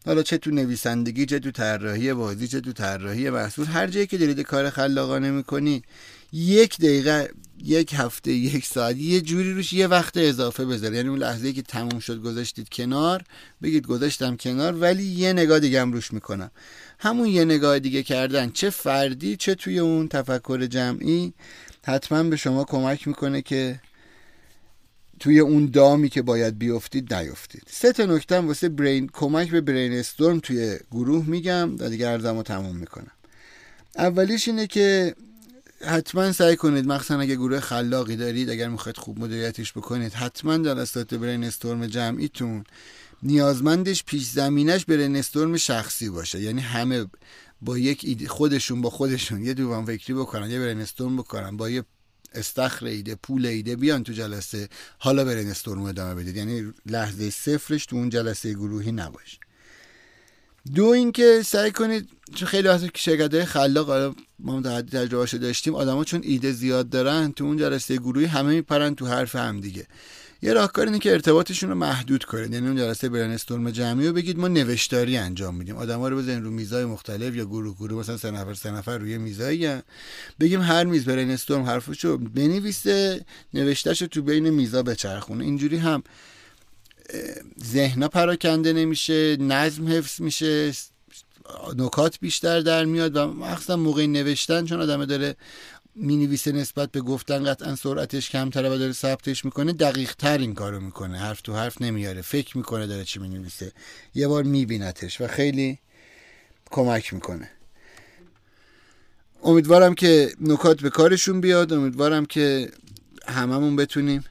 حالا 0.05 0.23
چه 0.23 0.37
تو 0.37 0.51
نویسندگی 0.51 1.25
چه 1.25 1.39
تو 1.39 1.51
طراحی 1.51 2.13
بازی 2.13 2.47
چه 2.47 2.61
تو 2.61 2.73
طراحی 2.73 3.29
محصول 3.29 3.65
هر 3.65 3.87
جایی 3.87 4.07
که 4.07 4.17
دارید 4.17 4.39
کار 4.39 4.69
خلاقانه 4.69 5.31
می‌کنی 5.31 5.83
یک 6.33 6.77
دقیقه 6.77 7.29
یک 7.63 7.93
هفته 7.93 8.31
یک 8.31 8.65
ساعت 8.65 8.97
یه 8.97 9.21
جوری 9.21 9.53
روش 9.53 9.73
یه 9.73 9.87
وقت 9.87 10.17
اضافه 10.17 10.65
بذارید 10.65 10.95
یعنی 10.95 11.09
اون 11.09 11.19
لحظه 11.19 11.53
که 11.53 11.61
تموم 11.61 11.99
شد 11.99 12.21
گذاشتید 12.21 12.69
کنار 12.69 13.23
بگید 13.63 13.87
گذاشتم 13.87 14.37
کنار 14.37 14.73
ولی 14.73 15.03
یه 15.03 15.33
نگاه 15.33 15.59
دیگه 15.59 15.81
هم 15.81 15.93
روش 15.93 16.13
می‌کنم. 16.13 16.51
همون 17.05 17.27
یه 17.27 17.45
نگاه 17.45 17.79
دیگه 17.79 18.03
کردن. 18.03 18.49
چه 18.51 18.69
فردی 18.69 19.35
چه 19.35 19.55
توی 19.55 19.79
اون 19.79 20.07
تفکر 20.07 20.65
جمعی. 20.65 21.33
حتما 21.83 22.23
به 22.23 22.35
شما 22.35 22.63
کمک 22.63 23.07
می‌کنه 23.07 23.41
که 23.41 23.79
توی 25.19 25.39
اون 25.39 25.65
دامی 25.65 26.09
که 26.09 26.21
باید 26.21 26.59
بیفتید 26.59 27.13
نیفتید. 27.13 27.63
سه 27.67 27.91
تا 27.91 28.05
نکته 28.05 28.39
واسه 28.39 28.69
برین 28.69 29.09
کمک 29.13 29.51
به 29.51 29.61
برین 29.61 29.93
استورم 29.93 30.39
توی 30.39 30.77
گروه 30.91 31.25
میگم 31.25 31.75
و 31.79 31.89
دیگه 31.89 32.07
ارزمو 32.07 32.43
تموم 32.43 32.75
می‌کنم. 32.75 33.11
اولیش 33.97 34.47
اینه 34.47 34.67
که 34.67 35.15
حتما 35.81 36.31
سعی 36.31 36.55
کنید 36.55 36.87
مخصوصا 36.87 37.19
اگه 37.19 37.35
گروه 37.35 37.59
خلاقی 37.59 38.15
دارید 38.15 38.49
اگر 38.49 38.69
می‌خواید 38.69 38.97
خوب 38.97 39.19
مدیریتش 39.19 39.73
بکنید 39.73 40.13
حتما 40.13 40.57
جلسات 40.57 41.13
برین 41.13 41.43
استورم 41.43 41.87
جمعیتون 41.87 42.63
نیازمندش 43.23 44.03
پیش 44.03 44.23
زمینش 44.23 44.85
برین 44.85 45.15
استورم 45.15 45.57
شخصی 45.57 46.09
باشه. 46.09 46.41
یعنی 46.41 46.61
همه 46.61 47.05
با 47.61 47.77
یک 47.77 48.01
ایده 48.03 48.27
خودشون 48.27 48.81
با 48.81 48.89
خودشون 48.89 49.43
یه 49.43 49.53
دوام 49.53 49.85
فکری 49.85 50.13
بکنن 50.13 50.51
یه 50.51 50.59
برین 50.59 50.81
استورم 50.81 51.17
بکنن 51.17 51.57
با 51.57 51.69
یه 51.69 51.83
استخر 52.33 52.85
ایده 52.85 53.15
پول 53.15 53.45
ایده 53.45 53.75
بیان 53.75 54.03
تو 54.03 54.13
جلسه 54.13 54.69
حالا 54.97 55.25
برین 55.25 55.49
استورم 55.49 55.81
ادامه 55.81 56.15
بدید. 56.15 56.35
یعنی 56.35 56.73
لحظه 56.85 57.29
صفرش 57.29 57.85
تو 57.85 57.95
اون 57.95 58.09
جلسه 58.09 58.53
گروهی 58.53 58.91
نباشه. 58.91 59.37
دو 60.73 60.85
اینکه 60.85 61.41
سعی 61.45 61.71
کنید 61.71 62.09
چون 62.35 62.47
خیلی 62.47 62.67
وقت 62.67 62.93
که 62.93 63.01
شرکت 63.01 63.33
های 63.33 63.45
خلاق 63.45 63.87
حالا 63.87 64.15
ما 64.39 64.61
تجربه 64.61 65.37
داشتیم 65.37 65.75
آدما 65.75 66.03
چون 66.03 66.21
ایده 66.23 66.51
زیاد 66.51 66.89
دارن 66.89 67.31
تو 67.31 67.43
اون 67.43 67.57
جلسه 67.57 67.97
گروهی 67.97 68.25
همه 68.25 68.49
میپرن 68.49 68.95
تو 68.95 69.07
حرف 69.07 69.35
هم 69.35 69.61
دیگه. 69.61 69.87
یه 70.45 70.53
راهکار 70.53 70.85
اینه 70.85 70.99
که 70.99 71.11
ارتباطشون 71.11 71.69
رو 71.69 71.75
محدود 71.75 72.23
کنید. 72.23 72.53
یعنی 72.53 72.67
اون 72.67 72.77
جلسه 72.77 73.09
برن 73.09 73.31
استورم 73.31 73.71
جمعی 73.71 74.07
رو 74.07 74.13
بگید 74.13 74.37
ما 74.37 74.47
نوشتاری 74.47 75.17
انجام 75.17 75.55
میدیم. 75.55 75.77
آدما 75.77 76.07
رو 76.07 76.17
بزنین 76.17 76.43
رو 76.43 76.51
میزای 76.51 76.85
مختلف 76.85 77.35
یا 77.35 77.45
گروه 77.45 77.75
گروه. 77.75 77.99
مثلا 77.99 78.17
سه 78.17 78.31
نفر 78.31 78.53
سه 78.53 78.71
نفر 78.71 78.97
روی 78.97 79.17
میزایی 79.17 79.81
بگیم 80.39 80.61
هر 80.61 80.83
میز 80.83 81.05
برن 81.05 81.29
استورم 81.29 81.63
حرفشو 81.63 82.17
بنویسه 82.17 83.25
نوشتهشو 83.53 84.07
تو 84.07 84.21
بین 84.21 84.49
میزا 84.49 84.83
بچرخونه. 84.83 85.43
اینجوری 85.43 85.77
هم 85.77 86.03
ذهنا 87.65 88.07
پراکنده 88.07 88.73
نمیشه 88.73 89.37
نظم 89.39 89.87
حفظ 89.87 90.21
میشه 90.21 90.71
نکات 91.77 92.19
بیشتر 92.19 92.59
در 92.59 92.85
میاد 92.85 93.15
و 93.15 93.27
مخصوصا 93.27 93.75
موقع 93.75 94.05
نوشتن 94.05 94.65
چون 94.65 94.81
آدم 94.81 95.05
داره 95.05 95.35
می‌نویسه 95.95 96.51
نسبت 96.51 96.91
به 96.91 97.01
گفتن 97.01 97.43
قطعا 97.43 97.75
سرعتش 97.75 98.29
کمتره 98.29 98.69
و 98.69 98.77
داره 98.77 98.93
ثبتش 98.93 99.45
می‌کنه 99.45 99.73
دقیق 99.73 100.13
تر 100.13 100.37
این 100.37 100.53
کارو 100.53 100.79
می‌کنه. 100.79 101.17
حرف 101.17 101.41
تو 101.41 101.53
حرف 101.53 101.81
نمیاره. 101.81 102.21
فکر 102.21 102.57
می‌کنه 102.57 102.87
داره 102.87 103.03
چی 103.03 103.19
می‌نویسه. 103.19 103.71
یه 104.15 104.27
بار 104.27 104.43
میبینتش 104.43 105.21
و 105.21 105.27
خیلی 105.27 105.79
کمک 106.71 107.13
می‌کنه. 107.13 107.49
امیدوارم 109.43 109.93
که 109.93 110.31
نکات 110.41 110.81
به 110.81 110.89
کارشون 110.89 111.41
بیاد. 111.41 111.73
امیدوارم 111.73 112.25
که 112.25 112.71
هممون 113.27 113.75
بتونیم 113.75 114.23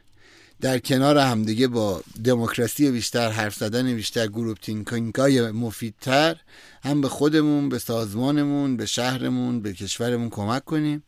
در 0.60 0.78
کنار 0.78 1.18
همدیگه 1.18 1.68
با 1.68 2.02
دموکراسی 2.24 2.90
بیشتر 2.90 3.30
حرف 3.30 3.54
زدن 3.54 3.94
بیشتر 3.94 4.26
گروپ 4.26 4.58
تینکینگای 4.58 5.50
مفیدتر 5.50 6.36
هم 6.82 7.00
به 7.00 7.08
خودمون 7.08 7.68
به 7.68 7.78
سازمانمون 7.78 8.76
به 8.76 8.86
شهرمون 8.86 9.60
به 9.60 9.72
کشورمون 9.72 10.30
کمک 10.30 10.64
کنیم. 10.64 11.02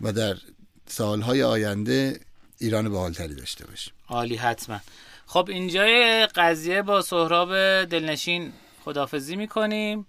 و 0.00 0.12
در 0.12 0.36
سالهای 0.86 1.42
آینده 1.42 2.20
ایران 2.58 2.90
به 2.90 2.98
حالتری 2.98 3.34
داشته 3.34 3.66
باشیم. 3.66 3.92
عالی 4.08 4.36
حتما. 4.36 4.80
خب 5.26 5.46
اینجای 5.48 6.26
قضیه 6.26 6.82
با 6.82 7.02
سهراب 7.02 7.84
دلنشین 7.84 8.52
خدافزی 8.84 9.36
می‌کنیم 9.36 10.06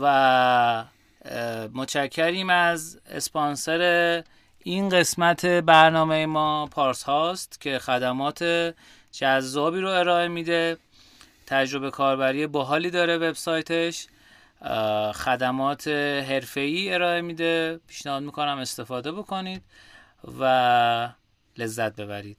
و 0.00 0.84
متشکریم 1.74 2.50
از 2.50 3.00
اسپانسر 3.10 4.24
این 4.58 4.88
قسمت 4.88 5.46
برنامه 5.46 6.26
ما 6.26 6.66
پارس 6.66 7.02
هاست 7.02 7.60
که 7.60 7.78
خدمات 7.78 8.74
جذابی 9.12 9.80
رو 9.80 9.88
ارائه 9.88 10.28
میده. 10.28 10.76
تجربه 11.46 11.90
کاربری 11.90 12.46
باحالی 12.46 12.90
داره 12.90 13.16
وبسایتش. 13.16 14.06
خدمات 15.14 15.88
حرفه‌ای 16.28 16.94
ارائه 16.94 17.20
میده. 17.20 17.80
پیشنهاد 17.86 18.22
می‌کنم 18.22 18.58
استفاده 18.58 19.12
بکنید 19.12 19.62
و 20.40 21.08
لذت 21.58 21.96
ببرید. 21.96 22.36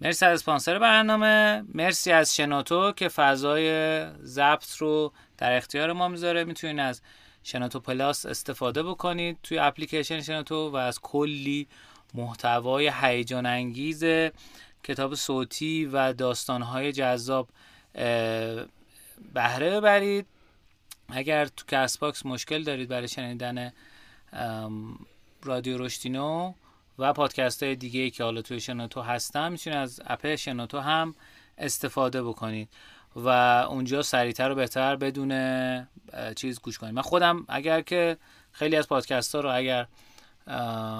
مرسی 0.00 0.26
از 0.26 0.40
اسپانسر 0.40 0.78
برنامه. 0.78 1.64
مرسی 1.74 2.12
از 2.12 2.36
شنوتو 2.36 2.92
که 2.92 3.08
فضای 3.08 3.70
ضبط 4.22 4.76
رو 4.76 5.12
در 5.38 5.56
اختیار 5.56 5.92
ما 5.92 6.08
می‌ذاره. 6.08 6.44
می‌تونید 6.44 6.80
از 6.80 7.02
شنوتو 7.42 7.80
پلاس 7.80 8.26
استفاده 8.26 8.82
بکنید 8.82 9.38
توی 9.42 9.58
اپلیکیشن 9.58 10.20
شنوتو 10.20 10.70
و 10.70 10.76
از 10.76 11.00
کلی 11.00 11.68
محتوای 12.14 12.92
هیجان 13.00 13.46
انگیز 13.46 14.04
کتاب 14.84 15.14
صوتی 15.14 15.84
و 15.92 16.12
داستانهای 16.12 16.92
جذاب 16.92 17.48
بهره 19.34 19.70
ببرید. 19.70 20.26
اگر 21.12 21.46
تو 21.46 21.64
Castbox 21.68 22.26
مشکل 22.26 22.62
دارید 22.62 22.88
برای 22.88 23.08
شنیدن 23.08 23.72
رادیو 25.42 25.78
رشتینو 25.78 26.52
و 26.98 27.12
پادکست 27.12 27.62
های 27.62 27.76
دیگه 27.76 28.00
ای 28.00 28.10
که 28.10 28.24
حالا 28.24 28.42
توی 28.42 28.60
شنوتو 28.60 29.02
هستن 29.02 29.52
می‌تونید 29.52 29.78
از 29.78 30.00
اپ 30.06 30.34
شنوتو 30.34 30.80
هم 30.80 31.14
استفاده 31.58 32.22
بکنید 32.22 32.68
و 33.16 33.28
اونجا 33.68 34.02
سریعتر 34.02 34.50
و 34.50 34.54
بهتر 34.54 34.96
بدون 34.96 35.86
چیز 36.36 36.60
گوش 36.60 36.78
کنید. 36.78 36.94
من 36.94 37.02
خودم 37.02 37.44
اگر 37.48 37.80
که 37.80 38.16
خیلی 38.52 38.76
از 38.76 38.88
پادکست 38.88 39.34
ها 39.34 39.40
رو 39.40 39.56
اگر 39.56 39.86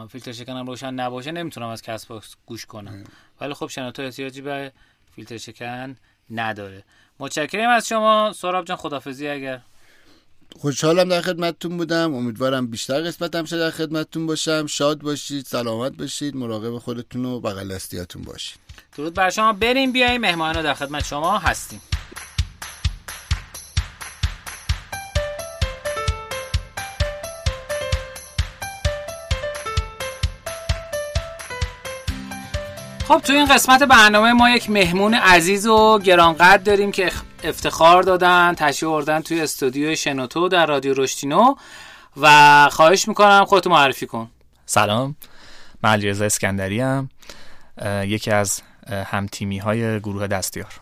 فیلتر 0.08 0.32
شکنم 0.32 0.66
روشن 0.66 0.94
نباشه 0.94 1.32
نمی‌تونم 1.32 1.68
از 1.68 1.82
Castbox 1.82 2.36
گوش 2.46 2.66
کنم. 2.66 3.04
ولی 3.40 3.54
خب 3.54 3.66
شنوتو 3.66 4.02
احتیاجی 4.02 4.42
به 4.42 4.72
فیلتر 5.14 5.36
شکن 5.36 5.96
نداره. 6.30 6.84
متشکرم 7.18 7.70
از 7.70 7.88
شما 7.88 8.32
سراب 8.32 8.64
جان 8.64 8.76
خدافزی 8.76 9.28
اگر 9.28 9.60
خوشحالم 10.58 11.08
در 11.08 11.20
خدمتتون 11.20 11.76
بودم. 11.76 12.14
امیدوارم 12.14 12.66
بیشتر 12.66 13.00
قسمت 13.00 13.34
هم 13.34 13.42
در 13.42 13.70
خدمتتون 13.70 14.26
باشم. 14.26 14.66
شاد 14.66 14.98
باشید 14.98 15.46
سلامت 15.46 15.92
باشید 15.92 16.36
مراقب 16.36 16.78
خودتون 16.78 17.24
و 17.24 17.40
بغل 17.40 17.74
دستیاتون 17.74 18.22
باشید. 18.22 18.58
درود 18.96 19.14
بر 19.14 19.30
شما. 19.30 19.52
بریم 19.52 19.92
بیاییم. 19.92 20.20
مهمان 20.20 20.62
در 20.62 20.74
خدمت 20.74 21.04
شما 21.04 21.38
هستیم. 21.38 21.80
خب 33.10 33.18
تو 33.18 33.32
این 33.32 33.46
قسمت 33.46 33.82
برنامه 33.82 34.32
ما 34.32 34.50
یک 34.50 34.70
مهمون 34.70 35.14
عزیز 35.14 35.66
و 35.66 35.98
گرانقدر 35.98 36.62
داریم 36.62 36.92
که 36.92 37.12
افتخار 37.44 38.02
دادن 38.02 38.54
تشریف 38.54 38.90
آوردن 38.90 39.20
توی 39.20 39.40
استودیو 39.40 39.94
شنوتو 39.94 40.48
در 40.48 40.66
رادیو 40.66 40.94
رشتینو 40.94 41.54
و 42.16 42.68
خواهش 42.72 43.08
می‌کنم 43.08 43.44
خودتو 43.44 43.70
معرفی 43.70 44.06
کن. 44.06 44.30
سلام. 44.66 45.16
من 45.82 45.90
علیرضا 45.90 46.24
اسکندری 46.24 46.80
هم 46.80 47.08
یکی 48.04 48.30
از 48.30 48.62
هم 48.90 49.26
تیمی 49.26 49.58
های 49.58 50.00
گروه 50.00 50.26
دستیار. 50.26 50.80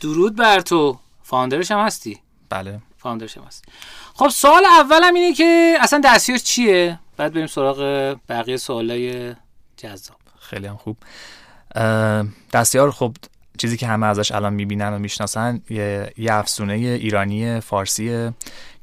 درود 0.00 0.36
بر 0.36 0.60
تو. 0.60 0.98
founder 1.22 1.59
ش 1.59 1.70
هم 1.70 1.78
هستی؟ 1.78 2.20
بله. 2.50 2.80
founder 2.98 3.28
ش 3.28 3.36
هم 3.36 3.44
هستی. 3.44 3.72
خب 4.14 4.28
سوال 4.28 4.64
اولم 4.64 5.14
اینه 5.14 5.34
که 5.34 5.78
اصلا 5.80 6.00
دستیار 6.04 6.38
چیه؟ 6.38 6.98
بعد 7.16 7.32
بریم 7.32 7.46
سراغ 7.46 7.78
بقیه 8.28 8.56
سوالای 8.56 9.34
جذاب. 9.76 10.16
خیلی 10.40 10.66
هم 10.66 10.76
خوب. 10.76 10.96
دستیار 12.52 12.90
خب 12.90 13.16
چیزی 13.58 13.76
که 13.76 13.86
همه 13.86 14.06
ازش 14.06 14.32
الان 14.32 14.54
می‌بینن 14.54 14.92
و 14.92 14.98
می‌شناسن 14.98 15.62
یه, 15.70 16.12
یه 16.16 16.34
افزونه 16.34 16.72
ایرانی 16.74 17.60
فارسیه 17.60 18.32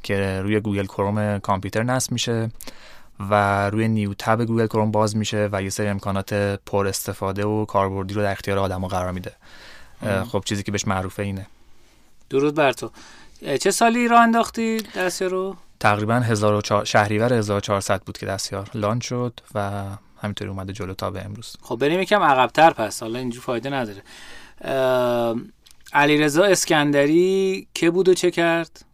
که 0.03 0.41
روی 0.41 0.59
گوگل 0.59 0.86
کروم 0.86 1.39
کامپیوتر 1.39 1.84
نصب 1.84 2.11
میشه 2.11 2.51
و 3.19 3.69
روی 3.69 3.88
new 3.88 4.13
tab 4.13 4.41
گوگل 4.41 4.67
کروم 4.67 4.91
باز 4.91 5.17
میشه 5.17 5.49
و 5.51 5.63
یه 5.63 5.69
سری 5.69 5.88
امکانات 5.88 6.34
پر 6.65 6.88
استفاده 6.88 7.45
و 7.45 7.65
کاربردی 7.65 8.13
رو 8.13 8.21
در 8.21 8.32
اختیار 8.32 8.59
آدم 8.59 8.88
قرار 8.88 9.11
میده. 9.11 9.32
خب 10.32 10.43
چیزی 10.45 10.63
که 10.63 10.71
بهش 10.71 10.88
معروفه 10.88 11.23
اینه. 11.23 11.47
درود 12.30 12.55
بر 12.55 12.71
تو. 12.71 12.91
چه 13.61 13.71
سالی 13.71 14.07
راه 14.07 14.19
انداختی 14.19 14.78
دستیار 14.95 15.32
رو؟ 15.32 15.55
تقریبا 15.80 16.13
1400 16.13 16.84
شهریور 16.84 17.34
1400 17.34 18.01
بود 18.01 18.17
که 18.17 18.26
دستیار 18.26 18.69
لانچ 18.73 19.07
شد 19.07 19.39
و 19.55 19.84
همینطوری 20.21 20.49
اومده 20.49 20.73
جلو 20.73 20.93
تا 20.93 21.11
به 21.11 21.26
امروز. 21.26 21.55
خب 21.61 21.76
بریم 21.76 22.01
یکم 22.01 22.23
عقبتر 22.23 22.69
پس 22.69 23.03
حالا 23.03 23.19
اینجور 23.19 23.43
فایده 23.43 23.69
نداره. 23.69 24.01
علیرضا 25.93 26.43
اسکندری 26.43 27.67
که 27.73 27.91
بود 27.91 28.09
و 28.09 28.13
چه 28.13 28.31
کرد؟ 28.31 28.85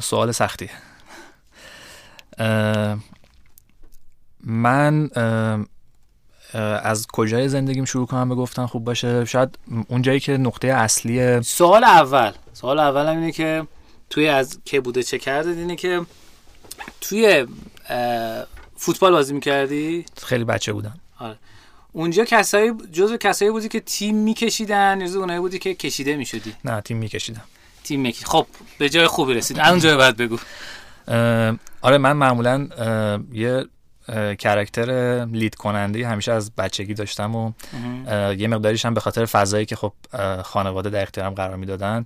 سوال 0.00 0.32
سختی. 0.32 0.70
من 4.44 5.10
از 6.82 7.06
کجای 7.06 7.48
زندگیم 7.48 7.84
شروع 7.84 8.06
کنم 8.06 8.28
به 8.28 8.34
گفتن 8.34 8.66
خوب 8.66 8.84
باشه؟ 8.84 9.24
شاید 9.24 9.58
اونجایی 9.88 10.20
که 10.20 10.36
نقطه 10.36 10.68
اصلی 10.68 11.42
سوال 11.42 11.84
اول. 11.84 12.32
سوال 12.52 12.78
اول 12.78 13.06
هم 13.06 13.16
اینه 13.16 13.32
که 13.32 13.66
توی 14.10 14.28
از 14.28 14.60
که 14.64 14.80
بوده 14.80 15.02
چه 15.02 15.18
کرده 15.18 15.50
اینه 15.50 15.76
که 15.76 16.06
توی 17.00 17.46
فوتبال 18.76 19.12
بازی 19.12 19.34
می‌کردی؟ 19.34 20.04
خیلی 20.22 20.44
بچه 20.44 20.72
بودم. 20.72 21.00
آره. 21.18 21.38
اونجا 21.92 22.24
کسایی 22.24 22.72
جزو 22.92 23.16
کسایی 23.16 23.50
بودی 23.50 23.68
که 23.68 23.80
تیم 23.80 24.16
میکشیدن 24.16 25.00
یا 25.00 25.20
اونایی 25.20 25.40
بودی 25.40 25.58
که 25.58 25.74
کشیده 25.74 26.16
می‌شدی؟ 26.16 26.54
نه 26.64 26.80
تیم 26.80 26.96
میکشیدم. 26.96 27.42
تیم 27.84 28.00
می‌کشید 28.00 28.26
خب 28.26 28.46
به 28.78 28.88
جای 28.88 29.06
خوبی 29.06 29.34
رسید. 29.34 29.60
اونجا 29.60 29.96
بعد 29.96 30.16
بگو. 30.16 30.38
آره 31.82 31.98
من 31.98 32.12
معمولا 32.12 32.68
یه 33.32 33.64
کرکتر 34.38 35.24
لید 35.32 35.54
کننده 35.54 36.08
همیشه 36.08 36.32
از 36.32 36.54
بچگی 36.54 36.94
داشتم 36.94 37.36
و 37.36 37.52
یه 38.38 38.48
مقداریش 38.48 38.84
هم 38.84 38.94
به 38.94 39.00
خاطر 39.00 39.24
فضایی 39.24 39.66
که 39.66 39.76
خب 39.76 39.92
خانواده 40.42 40.90
در 40.90 41.02
اختیارم 41.02 41.34
قرار 41.34 41.56
می‌دادن 41.56 42.04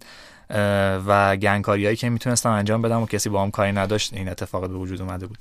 و 1.07 1.37
گنگکاریایی 1.37 1.97
که 1.97 2.09
می‌تونستم 2.09 2.51
انجام 2.51 2.82
بدم 2.82 3.03
و 3.03 3.07
کسی 3.07 3.28
با 3.28 3.43
هم 3.43 3.51
کاری 3.51 3.72
نداشت 3.72 4.12
این 4.12 4.28
اتفاق 4.28 4.68
به 4.68 4.74
وجود 4.74 5.03
اومده 5.03 5.26
بود. 5.26 5.39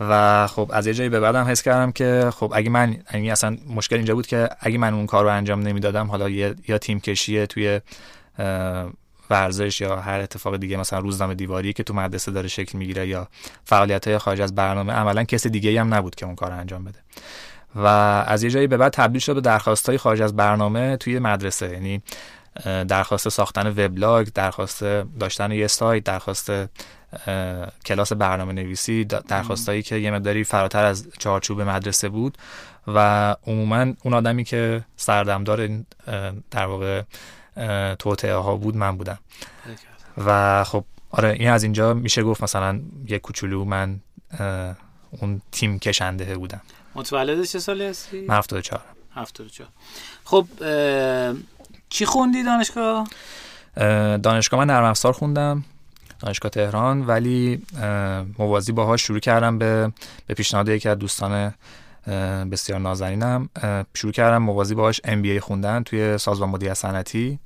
و 0.00 0.46
خب 0.46 0.70
از 0.72 0.86
یه 0.86 0.94
جایی 0.94 1.08
به 1.08 1.20
بعدم 1.20 1.44
حس 1.44 1.62
کردم 1.62 1.92
که 1.92 2.30
خب 2.34 2.52
اگه 2.54 2.70
من 2.70 2.96
یعنی 3.14 3.30
اصلا 3.30 3.56
مشکل 3.74 3.96
اینجا 3.96 4.14
بود 4.14 4.26
که 4.26 4.48
اگه 4.60 4.78
من 4.78 4.94
اون 4.94 5.06
کار 5.06 5.24
رو 5.24 5.30
انجام 5.30 5.60
نمی‌دادم 5.60 6.06
حالا 6.06 6.28
یا 6.68 6.78
تیم 6.78 7.00
کشیه 7.00 7.46
توی 7.46 7.80
ورزش 9.30 9.80
یا 9.80 9.96
هر 9.96 10.20
اتفاق 10.20 10.56
دیگه 10.56 10.76
مثلا 10.76 10.98
روزنامه 10.98 11.34
دیواری 11.34 11.72
که 11.72 11.82
تو 11.82 11.94
مدرسه 11.94 12.32
داره 12.32 12.48
شکل 12.48 12.78
می‌گیره 12.78 13.08
یا 13.08 13.28
فعالیت 13.64 14.08
های 14.08 14.18
خارج 14.18 14.40
از 14.40 14.54
برنامه 14.54 14.92
عملا 14.92 15.24
کسی 15.24 15.50
دیگه 15.50 15.80
هم 15.80 15.94
نبود 15.94 16.14
که 16.14 16.26
اون 16.26 16.34
کار 16.34 16.52
انجام 16.52 16.84
بده. 16.84 16.98
و 17.74 17.86
از 18.26 18.42
یه 18.42 18.50
جایی 18.50 18.66
به 18.66 18.76
بعد 18.76 18.92
تبدیل 18.92 19.20
شد 19.20 19.34
به 19.34 19.40
درخواست 19.40 19.88
های 19.88 19.98
خارج 19.98 20.22
از 20.22 20.36
برنامه 20.36 20.96
توی 20.96 21.18
مدرسه 21.18 21.70
یعنی 21.72 22.02
درخواست 22.64 23.28
ساختن 23.28 23.66
وبلاگ 23.66 24.28
درخواست 24.34 24.84
داشتن 25.20 25.52
یه 25.52 25.66
سایت 25.66 26.04
درخواست 26.04 26.50
کلاس 27.86 28.12
برنامه 28.12 28.52
نویسی 28.52 29.04
درخواستایی 29.04 29.82
که 29.82 29.96
یه 29.96 30.10
مقداری 30.10 30.44
فراتر 30.44 30.84
از 30.84 31.08
چارچوب 31.18 31.60
مدرسه 31.60 32.08
بود 32.08 32.38
و 32.86 33.36
عموما 33.46 33.86
اون 34.04 34.14
آدمی 34.14 34.44
که 34.44 34.84
سردمدار 34.96 35.68
در 36.50 36.66
واقع 36.66 37.02
توطعه 37.98 38.34
ها 38.34 38.56
بود 38.56 38.76
من 38.76 38.96
بودم. 38.96 39.18
و 40.26 40.64
خب 40.64 40.84
آره 41.10 41.28
این 41.28 41.50
از 41.50 41.62
اینجا 41.62 41.94
میشه 41.94 42.22
گفت 42.22 42.42
مثلا 42.42 42.80
یه 43.08 43.18
کوچولو 43.18 43.64
من 43.64 44.00
اون 45.10 45.42
تیم 45.52 45.78
کشنده 45.78 46.36
بودم. 46.36 46.60
متولد 46.94 47.44
چه 47.44 47.58
سالی 47.58 47.84
هستی؟ 47.84 48.20
من 48.20 48.34
74 48.34 48.80
74 49.14 49.68
خب 50.24 50.46
چی 51.88 52.06
خوندی 52.06 52.42
دانشگاه؟ 52.42 53.08
دانشگاه 54.16 54.60
من 54.60 54.66
نرم 54.66 54.84
افزار 54.84 55.12
خوندم. 55.12 55.64
دانشگاه 56.18 56.50
تهران 56.50 57.06
ولی 57.06 57.62
موازی 58.38 58.72
باهاش 58.72 59.02
شروع 59.02 59.18
کردم 59.18 59.58
به 59.58 59.92
به 60.26 60.34
پیشنهاد 60.34 60.68
یکی 60.68 60.88
از 60.88 60.98
دوستان 60.98 61.54
بسیار 62.52 62.80
نازنینم. 62.80 63.48
شروع 63.94 64.12
کردم 64.12 64.42
موازی 64.42 64.74
باهاش 64.74 65.00
ام 65.04 65.22
بی 65.22 65.30
ای 65.30 65.40
خوندن 65.40 65.82
توی 65.82 66.18
سازمان 66.18 66.48
مدیریت 66.48 66.74
صنعتی. 66.74 67.38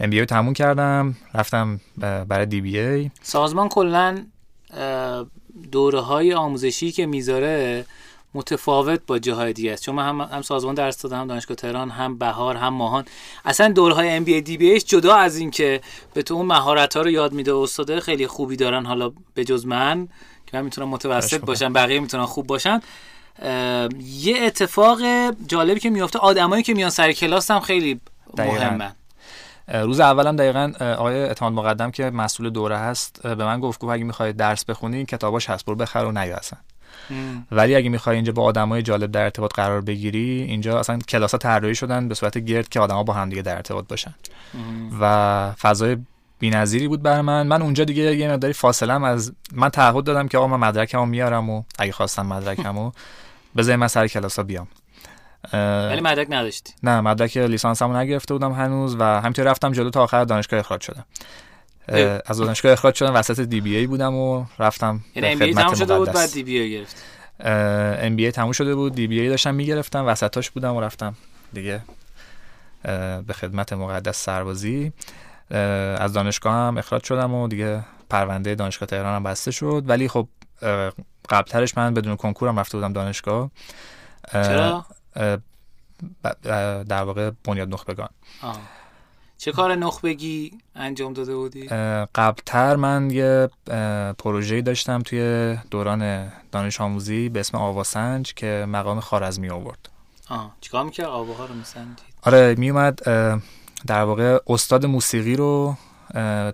ام 0.00 0.10
بی 0.10 0.20
ای 0.20 0.26
تموم 0.26 0.52
کردم 0.52 1.16
رفتم 1.34 1.80
برای 2.28 2.46
دی 2.46 2.60
بی 2.60 2.78
ای 2.78 3.10
سازمان 3.22 3.68
کلا 3.68 4.18
دوره 5.72 6.00
های 6.00 6.34
آموزشی 6.34 6.92
که 6.92 7.06
می‌ذاره 7.06 7.84
متفاوت 8.34 9.00
با 9.06 9.18
جاهای 9.18 9.52
دیگه 9.52 9.72
است. 9.72 9.82
چون 9.82 9.94
من 9.94 10.08
هم, 10.08 10.20
هم 10.20 10.42
سازمان 10.42 10.74
درس 10.74 11.02
دادم 11.02 11.20
هم 11.20 11.26
دانشگاه 11.26 11.56
تهران 11.56 11.90
هم 11.90 12.18
بهار 12.18 12.56
هم 12.56 12.74
ماهان. 12.74 13.04
اصلا 13.44 13.68
دورهای 13.68 14.10
ام 14.10 14.24
بی 14.24 14.40
دی 14.40 14.56
بی 14.56 14.80
جدا 14.80 15.14
از 15.14 15.36
این 15.36 15.50
که 15.50 15.80
به 16.14 16.22
تو 16.22 16.34
اون 16.34 16.46
مهارت 16.46 16.96
ها 16.96 17.02
رو 17.02 17.10
یاد 17.10 17.32
میده 17.32 17.54
استاده 17.54 18.00
خیلی 18.00 18.26
خوبی 18.26 18.56
دارن. 18.56 18.86
حالا 18.86 19.12
به 19.34 19.44
جز 19.44 19.66
من 19.66 20.08
که 20.46 20.56
من 20.56 20.64
می‌تونم 20.64 20.88
متوسط 20.88 21.40
باشم 21.40 21.72
بقیه 21.72 22.00
می‌تونن 22.00 22.24
خوب 22.24 22.46
باشن. 22.46 22.80
یه 24.02 24.42
اتفاق 24.42 24.98
جالبی 25.46 25.80
که 25.80 25.90
میفته 25.90 26.18
آدمایی 26.18 26.62
که 26.62 26.74
میان 26.74 26.90
سر 26.90 27.12
کلاس 27.12 27.50
هم 27.50 27.60
خیلی 27.60 28.00
مهمن. 28.38 28.92
روز 29.74 30.00
اولم 30.00 30.36
دقیقا 30.36 30.72
آقای 30.80 31.14
اعتماد 31.14 31.52
مقدم 31.52 31.90
که 31.90 32.10
مسئول 32.10 32.50
دوره 32.50 32.78
هست 32.78 33.22
به 33.22 33.44
من 33.44 33.60
گفت 33.60 33.80
گفت 33.80 33.92
اگه 33.92 34.04
می‌خوای 34.04 34.32
درس 34.32 34.64
بخونی 34.64 35.04
کتاباش 35.04 35.50
هست 35.50 35.66
برو 35.66 35.74
بخر 35.74 36.04
و 36.04 36.12
نیا 36.12 36.36
اصلا. 36.36 36.58
ولی 37.52 37.74
اگه 37.74 37.88
می‌خوای 37.88 38.16
اینجا 38.16 38.32
با 38.32 38.42
آدمای 38.42 38.82
جالب 38.82 39.10
در 39.10 39.22
ارتباط 39.22 39.54
قرار 39.54 39.80
بگیری 39.80 40.42
اینجا 40.42 40.78
اصلا 40.78 40.98
کلاس 40.98 41.32
ها 41.32 41.38
طراحی 41.38 41.74
شدن 41.74 42.08
به 42.08 42.14
صورت 42.14 42.38
گرد 42.38 42.68
که 42.68 42.80
آدما 42.80 43.02
با 43.02 43.12
هم 43.12 43.28
دیگه 43.28 43.42
در 43.42 43.56
ارتباط 43.56 43.88
باشن. 43.88 44.14
و 45.00 45.52
فضای 45.60 45.96
بی‌نظیری 46.38 46.88
بود 46.88 47.02
برای 47.02 47.20
من. 47.20 47.46
من 47.46 47.62
اونجا 47.62 47.84
دیگه 47.84 48.16
یه 48.16 48.32
مقداری 48.32 48.54
فاصله 48.54 49.04
از 49.04 49.32
من 49.52 49.68
تعهد 49.68 50.04
دادم 50.04 50.28
که 50.28 50.38
آقا 50.38 50.46
من 50.46 50.68
مدرکمو 50.68 51.06
میارم 51.06 51.50
و 51.50 51.62
اگه 51.78 51.92
خواستم 51.92 52.26
مدرکمو 52.26 52.90
بذار 53.56 53.76
من 53.76 53.88
سر 53.88 54.06
کلاسا 54.06 54.42
بیام. 54.42 54.68
ولی 55.52 56.00
مدرک 56.00 56.26
نداشتی. 56.30 56.72
نه 56.82 57.00
مدرک 57.00 57.36
لیسانسمو 57.36 57.96
نگرفته 57.96 58.34
بودم 58.34 58.52
هنوز 58.52 58.96
و 58.98 59.02
همینطور 59.02 59.44
رفتم 59.44 59.72
جلو 59.72 59.90
تا 59.90 60.02
آخر 60.02 60.24
دانشگاه 60.24 60.60
اخراج 60.60 60.80
شدم. 60.80 61.04
از 62.26 62.38
دانشگاه 62.38 62.72
اخراج 62.72 62.94
شدم 62.94 63.14
وسط 63.14 63.40
دی 63.40 63.60
بی 63.60 63.76
ای 63.76 63.86
بودم 63.86 64.14
و 64.14 64.44
رفتم 64.58 65.00
یعنی 65.14 65.28
ام 65.28 65.38
بی 65.38 65.44
ای 65.44 65.54
تموم 65.54 65.74
شده 65.74 65.98
بود 65.98 66.12
بعد 66.12 66.32
دی 66.32 66.42
بی 66.42 66.58
ای 66.58 66.70
گرفت؟ 66.70 66.96
ام 68.04 68.16
بی 68.16 68.24
ای 68.24 68.32
تموم 68.32 68.52
شده 68.52 68.74
بود 68.74 68.94
دی 68.94 69.06
بی 69.06 69.20
ای 69.20 69.28
داشتم 69.28 69.54
می‌گرفتم 69.54 70.06
وسطاش 70.06 70.50
بودم 70.50 70.76
و 70.76 70.80
رفتم 70.80 71.14
دیگه 71.52 71.80
به 73.26 73.34
خدمت 73.34 73.72
مقدس 73.72 74.24
سربازی. 74.24 74.92
از 75.50 76.12
دانشگاه 76.12 76.52
هم 76.52 76.78
اخراج 76.78 77.04
شدم 77.04 77.34
و 77.34 77.48
دیگه 77.48 77.84
پرونده 78.10 78.54
دانشگاه 78.54 78.86
تهران 78.86 79.14
هم 79.14 79.22
بسته 79.22 79.50
شد. 79.50 79.84
ولی 79.86 80.08
خب 80.08 80.28
قبلترش 81.28 81.76
من 81.76 81.94
بدون 81.94 82.16
کنکورم 82.16 82.58
رفته 82.58 82.78
بودم 82.78 82.92
دانشگاه. 82.92 83.50
چرا؟ 84.32 84.86
در 86.88 87.02
واقع 87.02 87.30
بنیاد 87.44 87.68
نخبگان. 87.68 88.08
چه 89.42 89.52
کار 89.52 89.74
نخبگی 89.74 90.52
انجام 90.76 91.12
داده 91.12 91.36
بودی؟ 91.36 91.68
قبلتر 92.14 92.76
من 92.76 93.10
یه 93.10 93.48
پروژه‌ای 94.18 94.62
داشتم 94.62 95.02
توی 95.02 95.56
دوران 95.70 96.32
دانش 96.52 96.80
آموزی 96.80 97.28
به 97.28 97.40
اسم 97.40 97.58
آواسنج 97.58 98.34
که 98.34 98.66
مقام 98.68 99.00
خارزمی 99.00 99.50
آورد. 99.50 99.88
آه 100.28 100.56
چیکار 100.60 100.84
می‌کرد؟ 100.84 101.06
آواها 101.06 101.44
رو 101.46 101.54
میسنجید؟ 101.54 101.98
آره 102.22 102.54
میومد 102.58 103.02
در 103.86 104.02
واقع 104.02 104.38
استاد 104.46 104.86
موسیقی 104.86 105.36
رو 105.36 105.76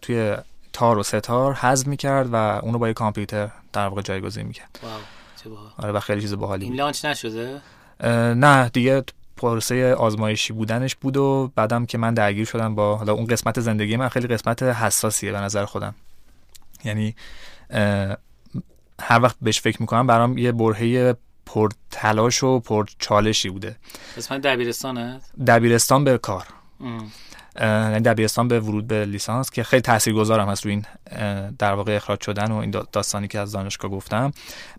توی 0.03 0.37
تار 0.73 0.99
و 0.99 1.03
ستار 1.03 1.55
حذف 1.55 1.87
می‌کرد 1.87 2.29
و 2.33 2.37
اونو 2.37 2.79
با 2.79 2.89
یه 2.89 2.95
کامپیوتر 2.95 3.51
در 3.73 3.87
واقع 3.87 4.03
جایگزین 4.03 4.47
می‌کرد. 4.47 4.79
واو 4.83 5.01
چه 5.45 5.51
آره 5.83 5.93
و 5.93 6.01
خیلی 6.01 6.21
چیز 6.21 6.35
باحالی 6.35 6.65
این 6.65 6.75
لانچ 6.75 7.05
نشده؟ 7.05 7.61
نه 8.35 8.69
دیگه 8.69 9.05
پروسه 9.39 9.95
آزمایشی 9.95 10.53
بودنش 10.53 10.97
بود 10.97 11.17
و 11.17 11.53
بعدم 11.55 11.87
که 11.87 11.99
من 11.99 12.15
درگیر 12.15 12.45
شدم 12.45 12.75
با 12.75 12.97
حالا 12.97 13.13
اون 13.13 13.27
قسمت 13.27 13.61
زندگی 13.61 13.97
من 13.97 14.09
خیلی 14.09 14.27
قسمت 14.27 14.63
حساسیه 14.63 15.33
به 15.33 15.39
نظر 15.39 15.65
خودم. 15.65 15.95
یعنی 16.85 17.15
هر 19.01 19.23
وقت 19.23 19.37
بهش 19.43 19.61
فکر 19.61 19.77
می‌کنم 19.81 20.07
برام 20.07 20.39
یه 20.39 20.53
برهه 20.53 21.15
پر 21.47 21.71
تلاش 21.91 22.43
و 22.43 22.61
پر 22.61 22.87
چالشی 22.99 23.49
بوده. 23.49 23.77
قسمت 24.17 24.41
دبیرستانه 24.41 25.21
دبیرستان 25.47 26.05
به 26.05 26.19
کار. 26.19 26.47
یعنی 27.61 28.01
دبیرستان 28.01 28.49
به 28.49 28.61
ورود 28.61 28.87
به 28.87 29.05
لیسانس 29.05 29.51
که 29.51 29.63
خیلی 29.63 29.83
تاثیرگذارم 29.83 30.49
هست 30.49 30.65
روی 30.65 30.73
این 30.75 30.85
در 31.59 31.75
واقع 31.75 31.97
اخراج 31.97 32.21
شدن 32.21 32.53
و 32.53 32.57
این 32.57 32.71
داستانی 32.93 33.29
که 33.29 33.39
از 33.39 33.53
دانشگاه 33.53 33.91
گفتم. 33.91 34.33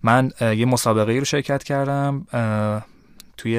من 0.03 0.31
یه 0.41 0.65
مسابقه 0.65 1.11
ای 1.11 1.19
رو 1.19 1.25
شرکت 1.25 1.63
کردم 1.63 2.27
توی 3.39 3.55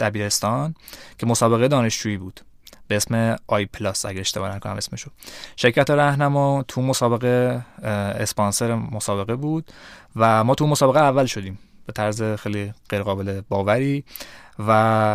دبیرستان 0.00 0.74
که 1.18 1.26
مسابقه 1.26 1.68
دانشجویی 1.68 2.16
بود. 2.16 2.40
به 2.88 2.96
اسم 2.96 3.36
آی 3.46 3.66
پلاس 3.66 4.06
اگه 4.06 4.20
اشتباه 4.20 4.56
نکنم 4.56 4.76
اسمشو. 4.76 5.10
شرکت 5.56 5.90
راهنما 5.90 6.64
تو 6.68 6.82
مسابقه 6.82 7.64
اسپانسر 8.18 8.74
مسابقه 8.74 9.36
بود 9.36 9.72
و 10.16 10.44
ما 10.44 10.54
تو 10.54 10.66
مسابقه 10.66 11.00
اول 11.00 11.26
شدیم. 11.26 11.58
به 11.86 11.92
طرز 11.92 12.22
خیلی 12.22 12.72
غیر 12.88 13.02
قابل 13.02 13.40
باوری 13.48 14.04
و 14.58 14.72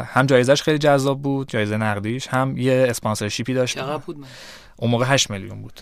هم 0.07 0.25
جایزش 0.25 0.61
خیلی 0.61 0.77
جذاب 0.77 1.21
بود 1.21 1.49
جایزه 1.49 1.77
نقدیش 1.77 2.27
هم 2.27 2.57
یه 2.57 2.85
اسپانسرشیپی 2.89 3.53
داشت. 3.53 3.79
بود 4.05 4.17
من؟ 4.17 4.27
اون 4.77 4.91
موقع 4.91 5.05
8 5.07 5.29
میلیون 5.29 5.61
بود. 5.61 5.81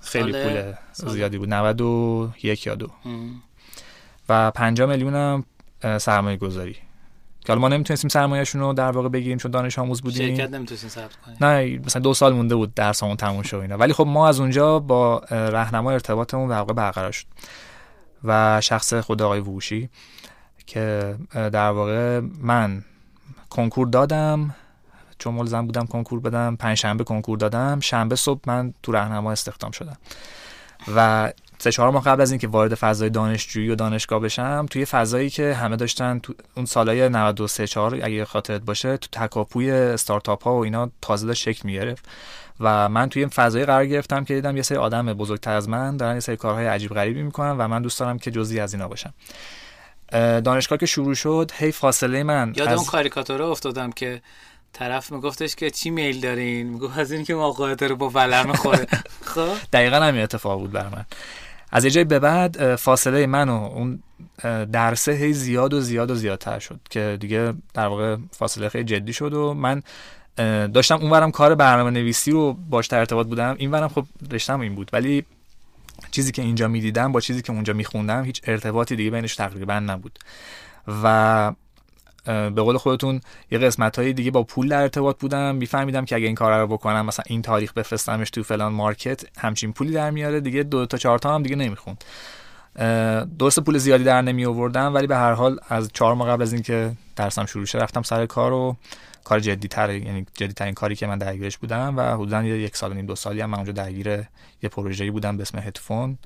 خیلی 0.00 0.32
پول 0.32 0.72
زیادی 0.92 1.38
بود. 1.38 1.54
91 1.54 2.66
یا 2.66 2.74
دو. 2.74 2.88
و 4.28 4.50
5 4.50 4.82
میلیون 4.82 5.14
هم 5.14 5.44
سرمایه 5.98 6.36
گذاری 6.36 6.76
که 7.44 7.54
ما 7.54 7.68
نمی‌تونستیم 7.68 8.08
سرمایه‌شون 8.08 8.60
رو 8.60 8.72
در 8.72 8.90
واقع 8.90 9.08
بگیریم 9.08 9.38
چون 9.38 9.50
دانش 9.50 9.78
آموز 9.78 10.02
بودیم. 10.02 10.36
شرکت 10.36 10.50
نمی‌تونستیم 10.50 10.90
ثبت 10.90 11.16
کنیم. 11.16 11.36
نه 11.40 11.80
مثلا 11.86 12.02
دو 12.02 12.14
سال 12.14 12.32
مونده 12.32 12.54
بود 12.54 12.74
درسمون 12.74 13.16
تموم 13.16 13.42
شد 13.42 13.56
اینا. 13.56 13.76
ولی 13.76 13.92
خب 13.92 14.06
ما 14.06 14.28
از 14.28 14.40
اونجا 14.40 14.78
با 14.78 15.18
راهنما 15.30 15.90
ارتباطمون 15.90 16.48
در 16.48 16.58
واقع 16.58 16.72
برقرار 16.72 17.12
شد. 17.12 17.26
و 18.24 18.60
شخص 18.60 18.94
خود 18.94 19.22
آقای 19.22 19.40
ووشی 19.40 19.90
که 20.66 21.14
در 21.32 21.70
واقع 21.70 22.20
من 22.40 22.84
کنکور 23.50 23.88
دادم 23.88 24.54
چون 25.18 25.34
ملزم 25.34 25.66
بودم 25.66 25.86
کنکور 25.86 26.20
بدم 26.20 26.56
پنج 26.56 26.76
شنبه 26.76 27.04
کنکور 27.04 27.38
دادم. 27.38 27.80
شنبه 27.80 28.16
صبح 28.16 28.40
من 28.46 28.74
تو 28.82 28.92
راهنما 28.92 29.32
استخدام 29.32 29.70
شدم. 29.70 29.96
و 30.96 31.32
سه 31.62 31.72
چهار 31.72 31.90
ماه 31.90 32.04
قبل 32.04 32.22
از 32.22 32.30
اینکه 32.30 32.48
وارد 32.48 32.74
فضای 32.74 33.10
دانشجویی 33.10 33.68
و 33.68 33.74
دانشگاه 33.74 34.20
بشم 34.20 34.66
توی 34.70 34.84
فضایی 34.84 35.30
که 35.30 35.54
همه 35.54 35.76
داشتن 35.76 36.18
تو 36.18 36.34
اون 36.56 36.66
سالهای 36.66 37.08
93 37.08 37.66
4 37.66 37.94
اگه 38.02 38.24
خاطرت 38.24 38.60
باشه 38.62 38.96
تو 38.96 39.08
تکاپوی 39.12 39.70
استارتاپ 39.70 40.44
ها 40.44 40.54
و 40.54 40.64
اینا 40.64 40.90
تازه 41.00 41.26
داشت 41.26 41.42
شکل 41.42 41.60
می‌گرفت. 41.64 42.04
و 42.60 42.88
من 42.88 43.08
توی 43.08 43.22
این 43.22 43.28
فضایی 43.28 43.64
قرار 43.64 43.86
گرفتم 43.86 44.24
که 44.24 44.34
دیدم 44.34 44.56
یه 44.56 44.62
سری 44.62 44.78
آدم 44.78 45.12
بزرگتر 45.14 45.52
از 45.52 45.68
من 45.68 45.96
دارن 45.96 46.14
یه 46.14 46.20
سری 46.20 46.36
کارهای 46.36 46.66
عجیب 46.66 46.94
غریبی 46.94 47.22
می‌کنن 47.22 47.50
و 47.50 47.68
من 47.68 47.82
دوست 47.82 48.00
دارم 48.00 48.18
که 48.18 48.30
جزئی 48.30 48.60
از 48.60 48.74
اینا 48.74 48.88
باشم. 48.88 49.14
دانشگاه 50.44 50.78
که 50.78 50.86
شروع 50.86 51.14
شد 51.14 51.50
هی 51.54 51.72
فاصله 51.72 52.22
من 52.22 52.52
یاد 52.56 52.68
از... 52.68 52.78
اون 52.78 52.86
کاریکاتوره 52.86 53.44
افتادم 53.44 53.92
که 53.92 54.22
طرف 54.72 55.12
میگفتش 55.12 55.56
که 55.56 55.70
چی 55.70 55.90
میل 55.90 56.20
دارین؟ 56.20 56.66
می‌گفت 56.66 56.98
از 56.98 57.12
این 57.12 57.24
که 57.24 57.34
موقعیت 57.34 57.82
رو 57.82 57.96
با 57.96 58.08
ولر 58.08 58.52
خوره 58.52 58.86
خب؟ 59.34 59.54
دقیقا 59.72 59.96
همین 59.96 60.22
اتفاق 60.22 60.58
بود 60.58 60.72
بر 60.72 60.88
من. 60.88 61.04
از 61.72 61.86
جای 61.86 62.04
به 62.04 62.18
بعد 62.18 62.76
فاصله 62.76 63.26
من 63.26 63.48
و 63.48 63.52
اون 63.52 64.02
درسه 64.72 65.12
هی 65.12 65.32
زیاد 65.32 65.74
و 65.74 65.80
زیاد 65.80 66.10
و 66.10 66.14
زیادتر 66.14 66.58
شد 66.58 66.80
که 66.90 67.16
دیگه 67.20 67.54
در 67.74 67.86
واقع 67.86 68.16
فاصله 68.30 68.68
خیلی 68.68 68.84
جدی 68.84 69.12
شد 69.12 69.34
و 69.34 69.54
من 69.54 69.82
داشتم 70.68 70.96
اونورم 70.96 71.30
کار 71.30 71.54
برنامه 71.54 71.90
نویسی 71.90 72.30
رو 72.30 72.52
باش 72.52 72.86
در 72.86 72.98
ارتباط 72.98 73.26
بودم. 73.26 73.54
اینورم 73.58 73.88
خب 73.88 74.06
رشتم 74.30 74.60
این 74.60 74.74
بود. 74.74 74.90
ولی 74.92 75.24
چیزی 76.10 76.32
که 76.32 76.42
اینجا 76.42 76.68
می‌دیدم 76.68 77.12
با 77.12 77.20
چیزی 77.20 77.42
که 77.42 77.52
اونجا 77.52 77.72
میخوندم 77.72 78.24
هیچ 78.24 78.40
ارتباطی 78.44 78.96
دیگه 78.96 79.10
بینش 79.10 79.36
تقریبا 79.36 79.80
نبود. 79.80 80.18
و 81.02 81.52
به 82.24 82.62
قول 82.62 82.76
خودتون 82.76 83.20
یه 83.50 83.58
قسمت 83.58 83.98
های 83.98 84.12
دیگه 84.12 84.30
با 84.30 84.42
پول 84.42 84.68
در 84.68 84.82
ارتباط 84.82 85.18
بودم. 85.18 85.54
میفهمیدم 85.54 86.04
که 86.04 86.16
اگه 86.16 86.26
این 86.26 86.34
کار 86.34 86.60
رو 86.60 86.66
بکنم 86.66 87.06
مثلا 87.06 87.24
این 87.26 87.42
تاریخ 87.42 87.72
بفرستمش 87.72 88.30
تو 88.30 88.42
فلان 88.42 88.72
مارکت 88.72 89.38
همچین 89.38 89.72
پولی 89.72 89.92
در 89.92 90.10
میاره. 90.10 90.40
دیگه 90.40 90.62
دو 90.62 90.86
تا 90.86 90.96
چهار 90.98 91.18
تا 91.18 91.34
هم 91.34 91.42
دیگه 91.42 91.56
نمی‌خوند. 91.56 92.04
درست 93.38 93.60
پول 93.60 93.78
زیادی 93.78 94.04
در 94.04 94.22
نمی 94.22 94.46
آوردم 94.46 94.94
ولی 94.94 95.06
به 95.06 95.16
هر 95.16 95.32
حال 95.32 95.58
از 95.68 95.90
چهار 95.92 96.14
ماه 96.14 96.28
قبل 96.28 96.42
از 96.42 96.52
اینکه 96.52 96.92
درسم 97.16 97.46
شروع 97.46 97.66
شد 97.66 97.78
رفتم 97.78 98.02
سر 98.02 98.26
کار 98.26 98.52
و 98.52 98.76
کار 99.24 99.40
جدی 99.40 99.68
تر 99.68 99.90
یعنی 99.90 100.26
جدی 100.34 100.52
ترین 100.52 100.74
کاری 100.74 100.96
که 100.96 101.06
من 101.06 101.18
درگیرش 101.18 101.58
بودم 101.58 101.96
و 101.96 102.02
حدودا 102.02 102.44
یک 102.44 102.76
سال 102.76 102.90
و 102.90 102.94
نیم 102.94 103.06
دو 103.06 103.14
سالی 103.14 103.40
هم 103.40 103.50
من 103.50 103.58
اونجا 103.58 103.72
درگیر 103.72 104.08
یه 104.62 104.68
پروژه‌ای 104.70 105.10
بودم 105.10 105.36
به 105.36 105.42
اسم 105.42 105.58
هدفون 105.58 106.18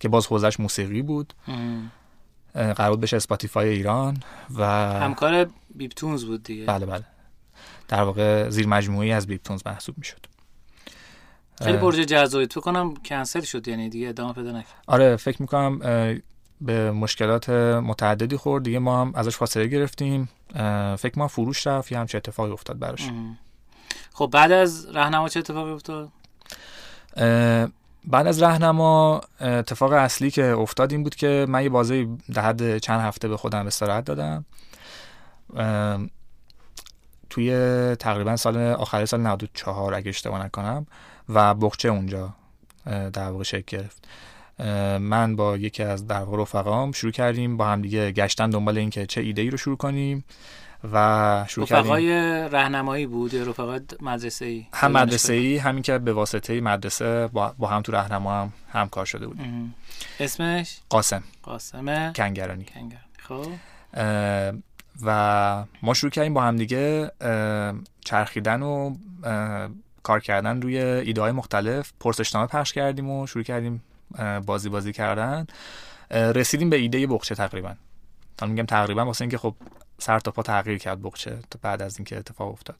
که 0.00 0.08
باز 0.08 0.26
حوزش 0.26 0.60
موسیقی 0.60 1.02
بود. 1.02 1.34
قرار 2.54 2.96
بشه 2.96 3.16
اسپاتیفای 3.16 3.68
ایران 3.68 4.16
و 4.56 4.64
همکار 5.00 5.50
بیپ‌تونز 5.74 6.24
بود 6.24 6.42
دیگه. 6.42 6.64
بله 6.64 6.86
بله. 6.86 7.04
در 7.88 8.02
واقع 8.02 8.48
زیر 8.48 8.66
مجموعی 8.66 9.12
از 9.12 9.26
بیپ‌تونز 9.26 9.62
محسوب 9.66 9.98
می‌شد. 9.98 10.26
خیلی 11.62 11.78
پروژه 11.78 12.04
جذابی. 12.04 12.46
تو 12.46 12.60
کنم 12.60 12.94
کنسل 12.94 13.40
شد 13.40 13.68
یعنی 13.68 13.88
دیگه 13.88 14.08
ادامه 14.08 14.32
پیدا 14.32 14.50
نکرد. 14.50 14.84
آره 14.86 15.16
فکر 15.16 15.42
می‌کنم 15.42 15.78
به 16.60 16.90
مشکلات 16.90 17.50
متعددی 17.50 18.36
خورد. 18.36 18.64
دیگه 18.64 18.78
ما 18.78 19.00
هم 19.00 19.12
ازش 19.14 19.36
فاصله 19.36 19.66
گرفتیم. 19.66 20.28
فکر 20.98 21.12
کنم 21.16 21.28
فروش 21.28 21.66
رفت 21.66 21.92
یا 21.92 22.00
همچه 22.00 22.18
اتفاقی 22.18 22.50
افتاد 22.50 22.78
براش. 22.78 23.10
خب 24.12 24.30
بعد 24.32 24.52
از 24.52 24.86
راهنما 24.86 25.28
چه 25.28 25.40
اتفاقی 25.40 25.70
افتاد؟ 25.70 26.08
بعد 28.06 28.26
از 28.26 28.42
راهنما 28.42 29.20
اتفاق 29.40 29.92
اصلی 29.92 30.30
که 30.30 30.44
افتاد 30.44 30.92
این 30.92 31.02
بود 31.02 31.14
که 31.14 31.46
من 31.48 31.62
یه 31.62 31.68
بازه 31.68 32.08
در 32.34 32.42
حد 32.42 32.78
چند 32.78 33.00
هفته 33.00 33.28
به 33.28 33.36
خودم 33.36 33.66
استراحت 33.66 34.04
دادم. 34.04 34.44
توی 37.30 37.50
تقریبا 37.96 38.36
سال 38.36 38.56
آخر 38.58 39.04
سال 39.04 39.20
94 39.20 39.94
اگه 39.94 40.08
اشتباه 40.08 40.44
نکنم 40.44 40.86
و 41.28 41.54
بخچه 41.54 41.88
اونجا 41.88 42.34
در 42.86 43.28
واقع 43.30 43.44
شکل 43.44 43.78
گرفت. 43.78 44.08
من 44.98 45.36
با 45.36 45.56
یکی 45.56 45.82
از 45.82 46.06
در 46.06 46.22
واقع 46.22 46.42
رفقام 46.42 46.92
شروع 46.92 47.12
کردیم 47.12 47.56
با 47.56 47.66
هم 47.66 47.82
دیگه 47.82 48.12
گشتن 48.12 48.50
دنبال 48.50 48.78
اینکه 48.78 49.06
چه 49.06 49.20
ایده 49.20 49.42
ای 49.42 49.50
رو 49.50 49.56
شروع 49.56 49.76
کنیم. 49.76 50.24
و 50.92 51.44
شروع 51.48 51.66
کردیم. 51.66 51.84
رفقای 51.84 52.48
راهنمایی 52.48 53.06
بود 53.06 53.34
یا 53.34 53.42
رفقای 53.42 53.80
مدرسه 54.00 54.44
ای 54.44 54.66
هم 54.72 54.92
مدرسه 54.92 55.32
ای 55.32 55.56
همین 55.56 55.82
که 55.82 55.98
به 55.98 56.12
واسطه 56.12 56.60
مدرسه 56.60 57.26
با, 57.26 57.54
با 57.58 57.68
هم 57.68 57.82
تو 57.82 57.92
راهنما 57.92 58.40
هم 58.40 58.52
همکار 58.72 59.04
شده 59.04 59.26
بود 59.26 59.40
اسمش؟ 60.20 60.78
قاسم. 60.88 61.22
قاسم. 61.42 62.12
کنگرانی. 62.12 62.64
کنگر 62.64 63.00
خب. 63.18 63.46
و 65.02 65.64
ما 65.82 65.94
شروع 65.94 66.10
کردیم 66.10 66.34
با 66.34 66.42
هم 66.42 66.56
دیگه 66.56 67.10
چرخیدن 68.04 68.62
و 68.62 68.96
کار 70.02 70.20
کردن 70.20 70.62
روی 70.62 70.78
ایده 70.78 71.20
های 71.20 71.32
مختلف. 71.32 71.92
پرسشنامه 72.00 72.46
پخش 72.46 72.72
کردیم 72.72 73.10
و 73.10 73.26
شروع 73.26 73.44
کردیم 73.44 73.82
بازی 74.46 74.68
بازی 74.68 74.92
کردن. 74.92 75.46
رسیدیم 76.10 76.70
به 76.70 76.76
ایده 76.76 77.06
بخچه 77.06 77.34
تقریبا. 77.34 77.74
حالا 78.40 78.52
میگم 78.52 78.66
تقریبا 78.66 79.04
واسه 79.04 79.22
اینکه 79.22 79.38
خب 79.38 79.54
سر 79.98 80.18
تا 80.18 80.30
پا 80.30 80.42
تغییر 80.42 80.78
کرد 80.78 81.02
بخچه 81.02 81.38
تا 81.50 81.58
بعد 81.62 81.82
از 81.82 81.98
اینکه 81.98 82.18
اتفاق 82.18 82.52
افتاد. 82.52 82.76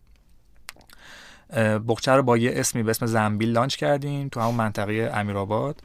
اه، 1.50 1.78
بخچه 1.78 2.12
رو 2.12 2.22
با 2.22 2.36
یه 2.36 2.52
اسمی 2.54 2.82
به 2.82 2.90
اسم 2.90 3.06
زنبیل 3.06 3.52
لانچ 3.52 3.76
کردیم 3.76 4.28
تو 4.28 4.40
همون 4.40 4.54
منطقه 4.54 5.10
امیرآباد. 5.14 5.82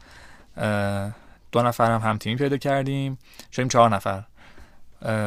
دو 1.52 1.62
نفر 1.62 1.92
هم 1.92 2.10
همتیمی 2.10 2.36
پیدا 2.36 2.58
کردیم. 2.58 3.18
شدیم 3.52 3.68
چهار 3.68 3.90
نفر. 3.90 4.24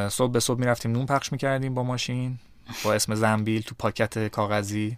صبح 0.09 0.31
به 0.31 0.39
صبح 0.39 0.59
می‌رفتیم 0.59 0.91
نون 0.91 1.05
پخش 1.05 1.31
می‌کردیم 1.31 1.73
با 1.73 1.83
ماشین 1.83 2.39
با 2.83 2.93
اسم 2.93 3.15
زنبیل 3.15 3.61
تو 3.61 3.75
پاکت 3.79 4.27
کاغذی. 4.27 4.97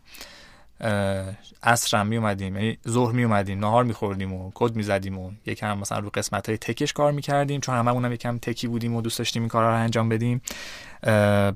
اه، 0.80 1.26
عصر 1.64 1.98
هم 1.98 2.08
می 2.08 2.18
اومدیم 2.18 2.56
یعنی 2.56 2.78
ظهر 2.88 3.12
می 3.12 3.24
اومدیم 3.24 3.60
نهار 3.60 3.84
میخوردیم 3.84 4.34
و 4.34 4.52
کد 4.54 4.76
می‌زدیم 4.76 5.18
و 5.18 5.32
یکم 5.46 5.78
مثلا 5.78 6.00
رو 6.00 6.10
قسمت 6.10 6.50
های 6.50 6.58
تکش 6.58 6.94
کار 6.94 7.12
می‌کردیم 7.12 7.62
چون 7.62 7.76
هممون 7.76 8.06
هم 8.06 8.12
یکم 8.12 8.38
تکی 8.38 8.68
بودیم 8.68 8.96
و 8.96 9.02
دوست 9.02 9.18
داشتیم 9.18 9.42
این 9.42 9.50
کارا 9.50 9.70
رو 9.70 9.76
انجام 9.76 10.10
بدیم. 10.10 10.42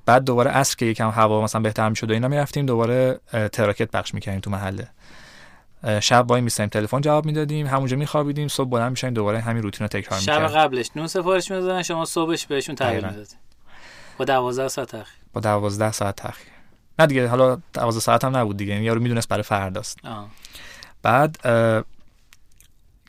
بعد 0.06 0.24
دوباره 0.24 0.52
عصر 0.52 0.76
که 0.76 0.86
یکم 0.86 1.10
هوا 1.10 1.44
مثلا 1.44 1.62
بهتر 1.62 1.90
می‌شد 1.90 2.10
و 2.10 2.14
اینا 2.14 2.28
می‌رفتیم 2.28 2.66
دوباره 2.66 3.20
تراکت 3.52 3.92
پخش 3.92 4.14
می‌کردیم 4.14 4.40
تو 4.40 4.50
محله. 4.50 4.88
شب 6.00 6.26
وای 6.30 6.42
میستیم 6.42 6.68
تلفن 6.68 7.02
جواب 7.02 7.26
می‌دادیم 7.26 7.68
همونجا 7.68 7.98
میخوابیدیم 7.98 8.48
صبح 8.48 8.70
بلند 8.70 8.92
میشیم 8.92 9.10
دوباره 9.10 9.40
همین 9.40 9.64
روتین 9.64 9.80
رو 9.80 9.88
تکرار 9.88 10.20
شب 10.20 10.34
می‌کردیم. 10.34 10.58
قبلش 10.58 10.90
نون 10.96 11.08
سفارش 11.08 11.52
می‌دادن 11.52 11.82
شما 11.82 12.06
صبحش 12.06 12.46
بهشون 12.46 12.76
تغییر 12.76 13.00
دقیقاً. 13.00 13.10
می‌دادین 13.10 13.38
با 14.18 14.26
12 14.26 14.68
ساعت 14.68 14.92
تاخیر. 14.92 15.16
با 15.34 15.42
دوازده 15.42 15.92
ساعت 15.92 16.16
تاخیر. 16.16 16.52
نه 17.00 17.06
دیگه 17.08 17.28
حالا 17.28 17.58
دوازده 17.74 18.02
ساعت 18.02 18.24
هم 18.24 18.38
نبود 18.38 18.58
دیگه 18.58 18.74
یعنی 18.74 18.86
یارو 18.86 19.02
می‌دونست 19.02 19.28
برای 19.28 19.44
فرداست. 19.44 20.06
آه. 20.06 20.28
بعد 21.02 21.38
اه، 21.44 21.84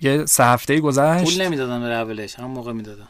یه 0.01 0.27
سه 0.27 0.45
هفته 0.45 0.81
گذشت. 0.81 1.25
پول 1.25 1.43
نمی‌دادن 1.43 1.81
به 1.81 1.87
اولش 1.87 2.35
هم 2.35 2.45
موقع 2.45 2.73
می‌دادن. 2.73 3.09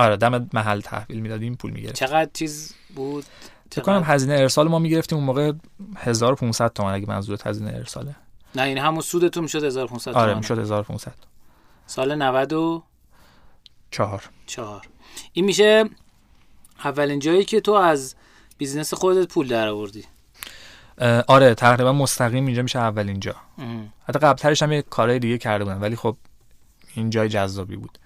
آره 0.00 0.16
دم 0.16 0.48
محل 0.52 0.80
تحویل 0.80 1.20
می‌دادیم 1.20 1.54
پول 1.54 1.70
می‌گرفت 1.70 1.94
چقدر 1.94 2.30
چیز 2.34 2.74
بود؟ 2.94 3.24
فکر 3.72 3.82
کنم 3.82 4.02
هزینه 4.04 4.34
ارسال 4.34 4.68
ما 4.68 4.78
می‌گرفتیم 4.78 5.18
اون 5.18 5.26
موقع 5.26 5.52
1500 5.96 6.72
تومن 6.72 6.92
اگه 6.92 7.08
منظورت 7.08 7.46
هزینه 7.46 7.72
ارساله. 7.74 8.16
نه 8.54 8.68
یعنی 8.68 8.80
همون 8.80 9.00
سودتون 9.00 9.42
می‌شد 9.42 9.64
1500 9.64 10.14
آره 10.14 10.26
تومن. 10.26 10.38
می‌شد 10.38 10.58
1500 10.58 11.12
سال 11.86 12.14
94 12.14 14.22
چهار. 14.46 14.88
این 15.32 15.44
میشه 15.44 15.84
اولین 16.84 17.18
جایی 17.18 17.44
که 17.44 17.60
تو 17.60 17.72
از 17.72 18.14
business 18.58 18.94
خودت 18.94 19.28
پول 19.28 19.48
در 19.48 19.68
آوردی 19.68 20.04
آره 21.26 21.54
تقریبا 21.54 21.92
مستقیم 21.92 22.46
اینجا 22.46 22.62
میشه 22.62 22.78
اولین 22.78 23.20
جا. 23.20 23.36
اه. 23.58 23.66
حتی 24.08 24.18
قبلترش 24.18 24.62
هم 24.62 24.72
یه 24.72 24.82
کارهای 24.82 25.18
دیگه 25.18 25.38
کرده 25.38 25.64
بودم 25.64 25.82
ولی 25.82 25.96
خب 25.96 26.16
این 26.94 27.10
جای 27.10 27.28
جذابی 27.28 27.76
بود. 27.76 27.98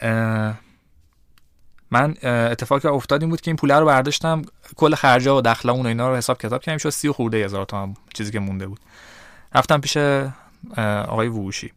اه، 0.00 0.54
من 1.90 2.14
اتفاقی 2.22 2.80
که 2.80 2.88
افتاد 2.88 3.22
این 3.22 3.30
بود 3.30 3.40
که 3.40 3.50
این 3.50 3.56
پوله 3.56 3.78
رو 3.78 3.86
برداشتم 3.86 4.42
کل 4.76 4.94
خرجا 4.94 5.36
و 5.36 5.40
دخلمون 5.40 5.86
و 5.86 5.88
اینا 5.88 6.10
رو 6.10 6.16
حساب 6.16 6.38
کتاب 6.38 6.62
کردیم 6.62 6.78
شد 6.78 6.90
سی 6.90 7.08
و 7.08 7.12
خورده 7.12 7.44
هزار 7.44 7.64
تومن 7.64 7.94
چیزی 8.14 8.32
که 8.32 8.40
مونده 8.40 8.66
بود. 8.66 8.80
رفتم 9.54 9.80
پیش 9.80 9.96
آقای 11.08 11.28
ووشی. 11.28 11.72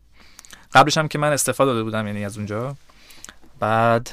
قبلش 0.73 0.97
هم 0.97 1.07
که 1.07 1.17
من 1.17 1.31
استفاده 1.31 1.71
داده 1.71 1.83
بودم 1.83 2.07
یعنی 2.07 2.25
از 2.25 2.37
اونجا. 2.37 2.75
بعد 3.59 4.09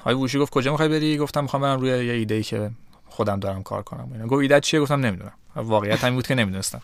آقای 0.00 0.14
ووشی 0.14 0.38
گفت 0.38 0.52
کجا 0.52 0.70
می‌خوای 0.70 0.88
بری؟ 0.88 1.18
گفتم 1.18 1.42
می‌خوام 1.42 1.62
برم 1.62 1.80
روی 1.80 1.90
یه 1.90 2.12
ایده 2.12 2.34
ای 2.34 2.42
که 2.42 2.70
خودم 3.08 3.40
دارم 3.40 3.62
کار 3.62 3.82
کنم. 3.82 4.08
اینا. 4.12 4.26
گفت 4.26 4.42
ایده 4.42 4.60
چیه؟ 4.60 4.80
گفتم 4.80 5.00
نمی‌دونم. 5.00 5.32
واقعیت 5.56 6.04
همین 6.04 6.14
بود 6.14 6.26
که 6.26 6.34
نمی‌دونستم. 6.34 6.80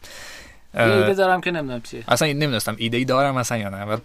ایده 0.74 1.14
دارم 1.14 1.40
که 1.40 1.50
نمی‌دونم 1.50 1.80
چیه. 1.80 2.04
اصلا 2.08 2.28
نمی‌دونستم. 2.28 2.74
ایده 2.78 2.96
ای 2.96 3.04
دارم 3.04 3.36
اصلا 3.36 3.58
یا 3.58 3.68
نه. 3.68 3.98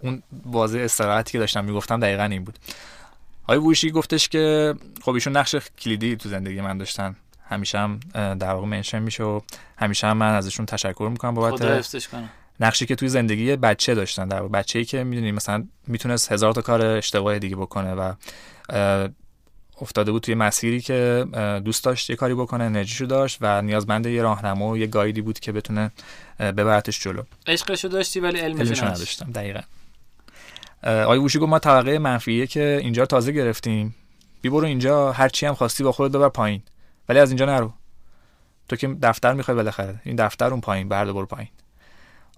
اون 0.00 0.22
بازه 0.44 0.80
استراحتی 0.80 1.32
که 1.32 1.38
داشتم 1.38 1.64
می‌گفتم 1.64 2.00
دقیقا 2.00 2.22
این 2.22 2.44
بود. 2.44 2.58
آقای 3.50 3.58
ووشی 3.58 3.90
گفتش 3.90 4.28
که 4.28 4.74
خب 5.02 5.10
ایشون 5.10 5.36
نقش 5.36 5.56
کلیدی 5.78 6.16
تو 6.16 6.28
زندگی 6.28 6.60
من 6.60 6.78
داشتن. 6.78 7.16
همیشه 7.48 7.78
هم 7.78 8.00
در 8.14 8.52
واقع 8.52 8.66
منشن 8.66 9.02
میشه 9.02 9.24
و 9.24 9.40
همیشه 9.78 10.06
هم 10.06 10.16
من 10.16 10.34
ازشون 10.34 10.66
تشکر 10.66 11.08
می‌کنم 11.12 11.34
بابت 11.34 11.96
نقشی 12.60 12.86
که 12.86 12.94
توی 12.94 13.08
زندگی 13.08 13.56
بچه 13.56 13.94
داشتن. 13.94 14.28
در 14.28 14.40
واقع 14.40 14.52
بچه‌ای 14.52 14.84
که 14.84 15.04
می‌دونی 15.04 15.32
مثلا 15.32 15.66
می‌تونست 15.86 16.32
هزار 16.32 16.52
تا 16.52 16.62
کار 16.62 16.82
اشتباه 16.82 17.38
دیگه 17.38 17.56
بکنه 17.56 17.94
و 17.94 18.12
افتاده 19.80 20.12
بود 20.12 20.22
توی 20.22 20.34
مسیری 20.34 20.80
که 20.80 21.26
دوست 21.64 21.84
داشت 21.84 22.10
یه 22.10 22.16
کاری 22.16 22.34
بکنه 22.34 22.64
انرژیشو 22.64 23.04
داشت 23.04 23.38
و 23.40 23.62
نیازمند 23.62 24.06
یه 24.06 24.22
راهنما 24.22 24.68
و 24.68 24.78
یه 24.78 24.86
گایدی 24.86 25.20
بود 25.20 25.40
که 25.40 25.52
بتونه 25.52 25.90
ببرتش 26.38 27.00
جلو. 27.00 27.22
عشقشو 27.46 27.88
داشتی 27.88 28.20
ولی 28.20 28.40
علمش 28.40 28.60
علمشو 28.60 28.86
نداشتم 28.86 29.32
دقیقا. 29.32 29.60
اه، 30.82 31.02
آقای 31.02 31.18
ووشی 31.18 31.38
گفت 31.38 31.48
ما 31.48 31.58
طبقه 31.58 31.98
منفیه 31.98 32.46
که 32.46 32.78
اینجا 32.82 33.06
تازه 33.06 33.32
گرفتیم. 33.32 33.94
بی 34.42 34.48
برو 34.48 34.66
اینجا 34.66 35.12
هر 35.12 35.28
چی 35.28 35.46
هم 35.46 35.54
خواستی 35.54 35.84
با 35.84 35.92
خودت 35.92 36.16
ببر 36.16 36.28
پایین. 36.28 36.62
ولی 37.08 37.18
از 37.18 37.30
اینجا 37.30 37.46
نرو. 37.46 37.72
تو 38.68 38.76
که 38.76 38.88
دفتر 38.88 39.32
می‌خوای 39.32 39.54
بالاخره. 39.54 40.00
این 40.04 40.16
دفتر 40.16 40.50
اون 40.50 40.60
پایین 40.60 40.88
برد 40.88 41.12
برو 41.12 41.26
پایین. 41.26 41.48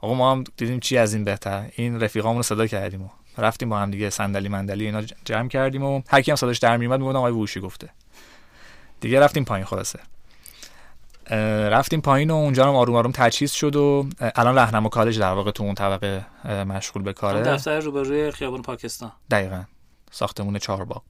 آقا 0.00 0.14
ما 0.14 0.32
هم 0.32 0.44
دیدیم 0.56 0.80
چی 0.80 0.98
از 0.98 1.14
این 1.14 1.24
بهتر. 1.24 1.66
این 1.76 2.00
رفیقامون 2.00 2.36
رو 2.36 2.42
صدا 2.42 2.66
کردیم 2.66 3.02
و 3.02 3.08
رفتیم 3.38 3.68
با 3.68 3.78
هم 3.78 3.90
دیگه 3.90 4.10
صندلی 4.10 4.48
مندلی 4.48 4.84
اینا 4.84 5.02
جمع 5.24 5.48
کردیم 5.48 5.82
و 5.82 6.02
هر 6.08 6.22
کی 6.22 6.30
هم 6.30 6.36
صداش 6.36 6.58
در 6.58 6.76
میومد 6.76 7.00
می‌گفتن 7.00 7.18
آقای 7.18 7.32
ووشی 7.32 7.60
گفته. 7.60 7.90
دیگه 9.00 9.20
رفتیم 9.20 9.44
پایین 9.44 9.66
خلاصه. 9.66 9.98
رفتیم 11.70 12.00
پایین 12.00 12.30
و 12.30 12.34
اونجا 12.34 12.68
هم 12.68 12.74
آروم 12.74 12.96
آروم 12.96 13.12
تجهیز 13.12 13.52
شد 13.52 13.76
و 13.76 14.08
الان 14.20 14.54
راهنما 14.54 14.88
کالج 14.88 15.18
در 15.18 15.32
واقع 15.32 15.50
تو 15.50 15.64
اون 15.64 15.74
طبقه 15.74 16.26
مشغول 16.64 17.02
به 17.02 17.12
کاره. 17.12 17.42
دفتر 17.42 17.80
روبروی 17.80 18.30
خیابون 18.30 18.62
پاکستان. 18.62 19.12
دقیقا. 19.30 19.64
ساختمون 20.10 20.58
چهارباغ 20.58 21.02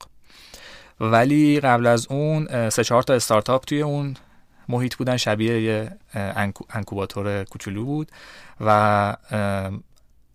ولی 1.00 1.60
قبل 1.60 1.86
از 1.86 2.06
اون 2.06 2.68
سه 2.70 2.84
چهار 2.84 3.02
تا 3.02 3.14
استارتاپ 3.14 3.64
توی 3.64 3.82
اون 3.82 4.16
محیط 4.68 4.94
بودن. 4.94 5.16
شبیه 5.16 5.62
یه 5.62 5.98
انکوباتور 6.70 7.44
کوچولو 7.44 7.84
بود 7.84 8.12
و 8.60 9.16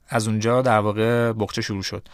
از 0.10 0.28
اونجا 0.28 0.62
در 0.62 0.80
واقع 0.80 1.32
بخچه 1.32 1.62
شروع 1.62 1.84
شد. 1.84 2.08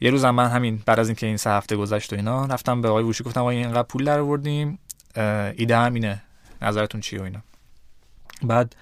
یه 0.00 0.10
روزم 0.10 0.30
من 0.30 0.48
همین 0.48 0.82
بعد 0.86 1.00
از 1.00 1.08
اینکه 1.08 1.26
این 1.26 1.36
سه 1.36 1.50
هفته 1.50 1.76
گذشت 1.76 2.12
و 2.12 2.16
اینا 2.16 2.46
رفتم 2.46 2.82
به 2.82 2.88
آقای 2.88 3.04
ووشی 3.04 3.24
گفتم 3.24 3.40
آقا 3.40 3.50
اینقدر 3.50 3.82
پول 3.82 4.04
در 4.04 4.18
آوردیم. 4.18 4.78
ایده 5.56 5.76
هم 5.76 5.94
اینه. 5.94 6.22
نظرتون 6.62 7.00
چیه 7.00 7.20
و 7.20 7.22
اینا؟ 7.22 7.40
بعد 8.42 8.76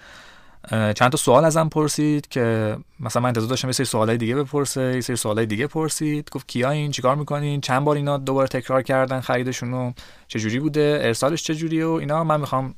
چند 0.70 1.10
تا 1.10 1.16
سوال 1.16 1.44
ازم 1.44 1.68
پرسید 1.68 2.28
که 2.28 2.76
مثلا 3.00 3.22
من 3.22 3.28
انتظار 3.28 3.48
داشتم 3.48 3.68
یه 3.68 3.72
سری 3.72 3.86
سوالای 3.86 4.16
دیگه 4.16 4.34
بپرسه 4.36 4.94
یه 4.94 5.00
سری 5.00 5.16
سوالای 5.16 5.46
دیگه 5.46 5.66
پرسید. 5.66 6.30
گفت 6.30 6.48
کیا 6.48 6.70
این؟ 6.70 6.90
چیکار 6.90 7.16
می‌کنین؟ 7.16 7.60
چند 7.60 7.84
بار 7.84 7.96
اینا 7.96 8.16
دوباره 8.16 8.48
تکرار 8.48 8.82
کردن 8.82 9.20
خریدشون 9.20 9.70
رو 9.70 9.92
چه 10.28 10.38
جوری 10.38 10.58
بوده؟ 10.60 10.98
ارسالش 11.02 11.42
چه 11.42 11.54
جوریه 11.54 11.86
و 11.86 11.90
اینا؟ 11.90 12.24
من 12.24 12.40
می‌خوام 12.40 12.74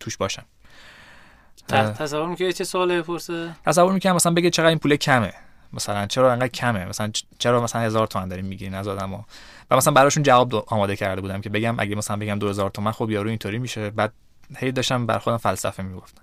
توش 0.00 0.16
باشم. 0.16 0.44
تصور 1.68 2.28
می‌کنی 2.28 2.52
چه 2.52 2.64
سوالی 2.64 2.98
بپرسه؟ 2.98 3.56
تصور 3.66 3.92
می‌کنم 3.92 4.14
مثلا 4.14 4.32
بگه 4.32 4.50
چقدر 4.50 4.68
این 4.68 4.78
پول 4.78 4.96
کمه. 4.96 5.32
مثلا 5.72 6.06
چرا 6.06 6.32
انقدر 6.32 6.48
کمه؟ 6.48 6.84
مثلا 6.84 7.10
چرا 7.38 7.62
مثلا 7.62 7.82
هزار 7.82 8.06
تومن 8.06 8.28
داریم 8.28 8.44
می‌گیرین 8.44 8.74
از 8.74 8.88
آدما؟ 8.88 9.24
و 9.70 9.76
مثلا 9.76 9.92
براشون 9.92 10.22
جواب 10.22 10.54
آماده 10.54 10.96
کرده 10.96 11.20
بودم 11.20 11.40
که 11.40 11.50
بگم 11.50 11.74
اگه 11.78 11.94
مثلا 11.94 12.16
بگم 12.16 12.38
2000 12.38 12.70
تومن 12.70 12.92
خب 12.92 13.10
یارو 13.10 13.28
اینطوری 13.28 13.58
میشه. 13.58 13.90
بعد 13.90 14.12
هی 14.56 14.72
داشتم 14.72 15.06
بر 15.06 15.18
خودم 15.18 15.36
فلسفه 15.36 15.82
می‌گفتم. 15.82 16.22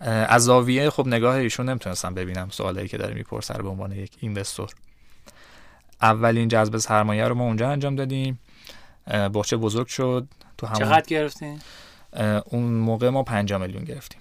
از 0.00 0.44
زاویه 0.44 0.90
خب 0.90 1.06
نگاه 1.06 1.34
ایشون 1.34 1.68
نمی‌تونستم 1.68 2.14
ببینم 2.14 2.48
سوالایی 2.50 2.88
که 2.88 2.98
داره 2.98 3.14
می‌پرسه 3.14 3.54
به 3.54 3.68
عنوان 3.68 3.92
یک 3.92 4.12
اینوستور. 4.20 4.70
اولین 6.02 6.48
جذب 6.48 6.76
سرمایه 6.76 7.28
رو 7.28 7.34
ما 7.34 7.44
اونجا 7.44 7.70
انجام 7.70 7.96
دادیم. 7.96 8.38
اه، 9.06 9.28
بخچه 9.28 9.56
بزرگ 9.56 9.86
شد. 9.86 10.26
تو 10.58 10.66
همون 10.66 10.78
چقدر 10.78 11.06
گرفتین؟ 11.06 11.60
اون 12.44 12.62
موقع 12.62 13.08
ما 13.08 13.22
5 13.22 13.52
میلیون 13.52 13.84
گرفتیم. 13.84 14.20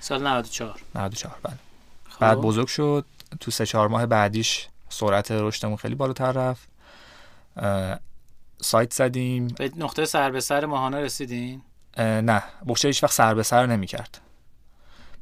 سال 0.00 0.26
94 0.26 0.80
94 0.94 1.36
بله. 1.42 1.54
خب. 2.08 2.20
بعد 2.20 2.38
بزرگ 2.38 2.66
شد. 2.66 3.04
تو 3.40 3.50
سه 3.50 3.66
چهار 3.66 3.88
ماه 3.88 4.06
بعدیش 4.06 4.68
سرعت 4.88 5.30
رشدمون 5.30 5.76
خیلی 5.76 5.94
بالاتر 5.94 6.32
رفت. 6.32 6.68
سایت 8.60 8.92
زدیم. 8.92 9.48
به 9.48 9.70
نقطه 9.76 10.04
سر 10.04 10.30
به 10.30 10.40
سر 10.40 10.64
ماهانه 10.64 11.00
رسیدین؟ 11.00 11.62
نه 11.98 12.42
بغچه 12.66 12.88
هیچ 12.88 13.02
وقت 13.02 13.12
سر 13.12 13.34
به 13.34 13.42
سر 13.42 13.66
نمی 13.66 13.86
کرد 13.86 14.20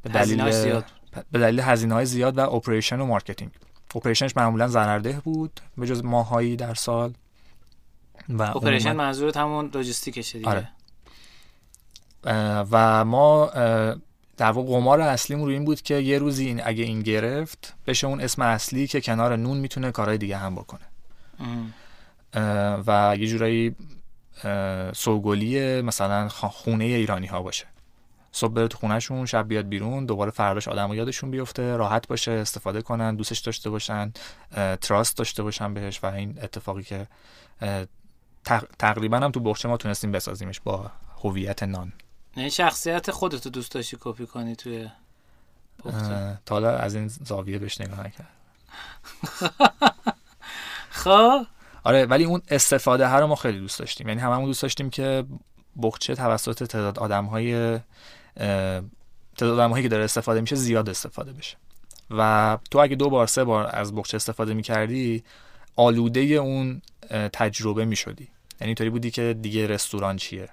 به 0.01 0.09
دلیل 0.09 0.51
زیاد. 0.51 0.85
به 1.31 1.39
دلیل 1.39 1.59
هزینه 1.59 1.93
های 1.93 2.05
زیاد 2.05 2.37
و 2.37 2.49
operation 2.55 3.01
و 3.01 3.05
marketing 3.05 3.51
operation 3.95 4.29
ش 4.29 4.37
معمولا 4.37 4.67
ضررده 4.67 5.21
بود 5.23 5.59
به 5.77 5.87
جز 5.87 6.03
ماهایی 6.03 6.55
در 6.55 6.73
سال. 6.73 7.13
و 8.29 8.43
اپریشن 8.43 8.93
عموماً- 8.93 8.95
منظورت 8.95 9.37
همون 9.37 9.71
لوجستیکشه 9.73 10.37
دیگه؟ 10.37 10.49
آره. 10.49 10.69
و 12.71 13.05
ما 13.05 13.45
در 14.37 14.51
واقع 14.51 14.69
قمار 14.69 15.01
اصلیمون 15.01 15.45
روی 15.45 15.53
این 15.53 15.65
بود 15.65 15.81
که 15.81 15.95
یه 15.95 16.17
روزی 16.17 16.45
این 16.45 16.61
اگه 16.65 16.83
این 16.83 17.01
گرفت 17.01 17.73
بشه 17.87 18.07
اون 18.07 18.21
اسم 18.21 18.41
اصلی 18.41 18.87
که 18.87 19.01
کنار 19.01 19.35
نون 19.35 19.57
می‌تونه 19.57 19.91
کارهای 19.91 20.17
دیگه 20.17 20.37
هم 20.37 20.55
بکنه. 20.55 20.81
ام. 21.39 21.73
و 22.87 23.15
یه 23.19 23.27
جورایی 23.27 23.75
سوگلی 24.93 25.81
مثلا 25.81 26.29
خونه 26.29 26.83
ایرانی 26.83 27.27
ها 27.27 27.41
باشه. 27.41 27.65
صبح 28.35 28.53
بره 28.53 28.67
تو 28.67 28.77
خونهشون 28.77 29.25
شب 29.25 29.47
بیاد 29.47 29.67
بیرون 29.67 30.05
دوباره 30.05 30.31
فرداش 30.31 30.67
آدم 30.67 30.93
یادشون 30.93 31.31
بیفته 31.31 31.75
راحت 31.75 32.07
باشه 32.07 32.31
استفاده 32.31 32.81
کنن 32.81 33.15
دوستش 33.15 33.39
داشته 33.39 33.69
باشن 33.69 34.13
تراست 34.81 35.17
داشته 35.17 35.43
باشن 35.43 35.73
بهش 35.73 36.03
و 36.03 36.05
این 36.05 36.39
اتفاقی 36.41 36.83
که 36.83 37.07
تقریبا 38.79 39.17
هم 39.17 39.31
تو 39.31 39.39
بخچه 39.39 39.67
ما 39.67 39.77
تونستیم 39.77 40.11
بسازیمش 40.11 40.59
با 40.59 40.91
هویت 41.23 41.63
نان. 41.63 41.93
یعنی 42.35 42.49
شخصیت 42.49 43.11
خودتو 43.11 43.49
دوست 43.49 43.71
داشتی 43.71 43.97
کپی 43.99 44.25
کنی 44.25 44.55
توی 44.55 44.89
تا 46.45 46.69
از 46.69 46.95
این 46.95 47.07
زاویه 47.07 47.59
بهش 47.59 47.81
نگاه 47.81 47.99
نکرد. 48.07 48.29
خب. 51.03 51.45
آره 51.83 52.05
ولی 52.05 52.23
اون 52.23 52.41
استفاده 52.49 53.07
هر 53.07 53.19
رو 53.19 53.27
ما 53.27 53.35
خیلی 53.35 53.59
دوست 53.59 53.79
داشتیم. 53.79 54.07
یعنی 54.07 54.21
هممون 54.21 54.45
دوست 54.45 54.61
داشتیم 54.61 54.89
که 54.89 55.25
بخچه 55.81 56.15
توسط 56.15 56.63
تعداد 56.63 56.99
آدم 56.99 57.25
های 57.25 57.79
تعداد 59.37 59.59
آدم 59.59 59.81
که 59.81 59.87
داره 59.87 60.03
استفاده 60.03 60.41
میشه 60.41 60.55
زیاد 60.55 60.89
استفاده 60.89 61.33
بشه. 61.33 61.57
و 62.11 62.57
تو 62.71 62.79
اگه 62.79 62.95
دو 62.95 63.09
بار 63.09 63.27
سه 63.27 63.43
بار 63.43 63.69
از 63.73 63.95
بخچه 63.95 64.15
استفاده 64.15 64.53
می‌کردی 64.53 65.23
آلوده 65.75 66.19
اون 66.19 66.81
تجربه 67.33 67.85
می‌شدی. 67.85 68.27
یعنی 68.61 68.69
اینطوری 68.69 68.89
بودی 68.89 69.11
که 69.11 69.35
دیگه 69.41 69.67
رستوران 69.67 70.17
چیه؟ 70.17 70.49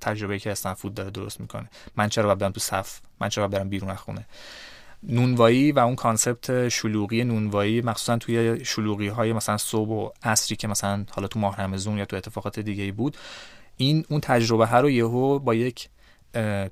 تجربه 0.00 0.38
که 0.38 0.52
استن 0.52 0.74
فود 0.74 0.94
داره 0.94 1.10
درست 1.10 1.40
می‌کنه. 1.40 1.70
من 1.96 2.08
چرا 2.08 2.26
باید 2.26 2.38
برم 2.38 2.52
تو 2.52 2.60
صف؟ 2.60 3.00
من 3.20 3.28
چرا 3.28 3.48
باید 3.48 3.60
برم 3.60 3.68
بیرون 3.68 3.90
از 3.90 3.98
خونه؟ 3.98 4.26
نونوایی 5.02 5.72
و 5.72 5.78
اون 5.78 5.96
کانسپت 5.96 6.68
شلوغی 6.68 7.24
نونوایی 7.24 7.80
مخصوصا 7.80 8.16
توی 8.18 8.64
شلوغی 8.64 9.08
های 9.08 9.32
مثلا 9.32 9.56
صبح 9.56 9.90
و 9.90 10.10
عصری 10.22 10.56
که 10.56 10.68
مثلا 10.68 11.04
حالا 11.10 11.28
تو 11.28 11.38
ماه 11.38 11.60
رمضون 11.60 11.98
یا 11.98 12.04
تو 12.04 12.16
اتفاقات 12.16 12.60
دیگه 12.60 12.82
ای 12.82 12.92
بود 12.92 13.16
این 13.76 14.04
اون 14.08 14.20
تجربه 14.20 14.66
ها 14.66 14.80
رو 14.80 14.90
یهو 14.90 15.38
با 15.38 15.54
یک 15.54 15.88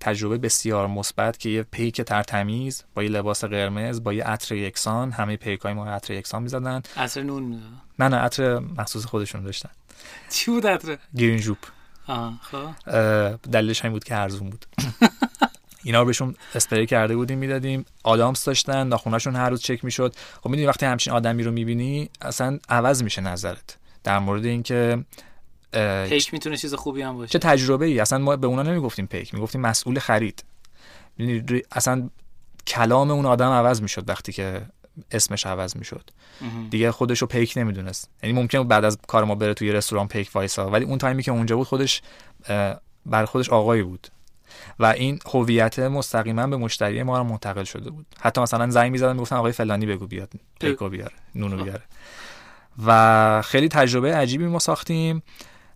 تجربه 0.00 0.38
بسیار 0.38 0.86
مثبت 0.86 1.38
که 1.38 1.48
یه 1.48 1.62
پیک 1.62 2.00
ترتمیز 2.00 2.84
با 2.94 3.02
یه 3.02 3.08
لباس 3.08 3.44
قرمز 3.44 4.02
با 4.02 4.12
یه 4.12 4.24
عطر 4.24 4.54
یکسان 4.54 5.12
همه 5.12 5.36
پیک 5.36 5.60
های 5.60 5.74
ما 5.74 5.86
عطر 5.86 6.14
یکسان 6.14 6.42
می‌زدن. 6.42 6.82
عصر 6.96 7.22
نون 7.22 7.62
نه 7.98 8.08
نه 8.08 8.16
عطر 8.16 8.58
مخصوص 8.58 9.04
خودشون 9.04 9.42
داشتن. 9.42 9.70
چی 10.30 10.50
بود 10.50 10.66
عطر؟ 10.66 10.98
گرین 11.16 11.56
آه 12.06 12.40
خب. 12.42 13.50
دلیلش 13.50 13.80
همین 13.80 13.92
بود 13.92 14.04
که 14.04 14.16
ارزون 14.16 14.50
بود. 14.50 14.66
اینا 15.86 16.00
رو 16.00 16.06
بهشون 16.06 16.34
اسپری 16.54 16.86
کرده 16.86 17.16
بودیم 17.16 17.38
می‌دادیم. 17.38 17.84
آدامس 18.04 18.44
داشتن 18.44 18.86
ناخوناشون 18.86 19.36
هر 19.36 19.50
روز 19.50 19.62
چک 19.62 19.84
می‌شد. 19.84 20.14
خب 20.42 20.50
می‌دونی 20.50 20.66
وقتی 20.66 20.86
همچین 20.86 21.12
آدمی 21.12 21.42
رو 21.42 21.52
می‌بینی 21.52 22.10
اصلا 22.20 22.58
عوض 22.68 23.02
میشه 23.02 23.20
نظرت. 23.20 23.78
در 24.04 24.18
مورد 24.18 24.44
اینکه 24.44 25.04
پیک 26.08 26.32
می‌تونه 26.32 26.56
چیز 26.56 26.74
خوبی 26.74 27.02
هم 27.02 27.16
باشه. 27.16 27.32
چه 27.32 27.38
تجربه 27.38 27.86
ای 27.86 28.00
اصلا 28.00 28.18
ما 28.18 28.36
به 28.36 28.46
اونا 28.46 28.62
نمی‌گفتیم 28.62 29.06
پیک 29.06 29.34
می‌گفتیم 29.34 29.60
مسئول 29.60 29.98
خرید. 29.98 30.44
اصلا 31.72 32.10
کلام 32.66 33.10
اون 33.10 33.26
آدم 33.26 33.50
عوض 33.50 33.82
می‌شد 33.82 34.08
وقتی 34.08 34.32
که 34.32 34.62
اسمش 35.10 35.46
عوض 35.46 35.76
می‌شد. 35.76 36.10
دیگه 36.70 36.92
خودش 36.92 37.18
رو 37.18 37.26
پیک 37.26 37.52
نمی‌دونست. 37.56 38.10
یعنی 38.22 38.40
ممکن 38.40 38.58
بود 38.58 38.68
بعد 38.68 38.84
از 38.84 38.98
کار 39.06 39.24
ما 39.24 39.34
بره 39.34 39.54
توی 39.54 39.72
رستوران 39.72 40.08
پیک 40.08 40.30
وایسا 40.34 40.70
ولی 40.70 40.84
اون 40.84 40.98
تایمی 40.98 41.22
که 41.22 41.30
اونجا 41.30 41.56
بود 41.56 41.66
خودش 41.66 42.02
بر 43.06 43.24
خودش 43.24 43.50
آقایی 43.50 43.82
بود. 43.82 44.08
و 44.78 44.84
این 44.84 45.18
هویت 45.34 45.78
مستقیما 45.78 46.46
به 46.46 46.56
مشتری 46.56 47.02
ما 47.02 47.18
رو 47.18 47.24
منتقل 47.24 47.64
شده 47.64 47.90
بود. 47.90 48.06
حتی 48.20 48.40
مثلا 48.40 48.70
زنگ 48.70 48.92
می‌زدن 48.92 49.12
می‌گفتن 49.12 49.36
آقای 49.36 49.52
فلانی 49.52 49.86
بگو 49.86 50.06
بیاد 50.06 50.32
پیکو 50.60 50.88
بیاره 50.88 51.14
نونو 51.34 51.64
بیاره. 51.64 51.82
و 52.86 53.42
خیلی 53.42 53.68
تجربه 53.68 54.14
عجیبی 54.14 54.46
ما 54.46 54.58
ساختیم. 54.58 55.22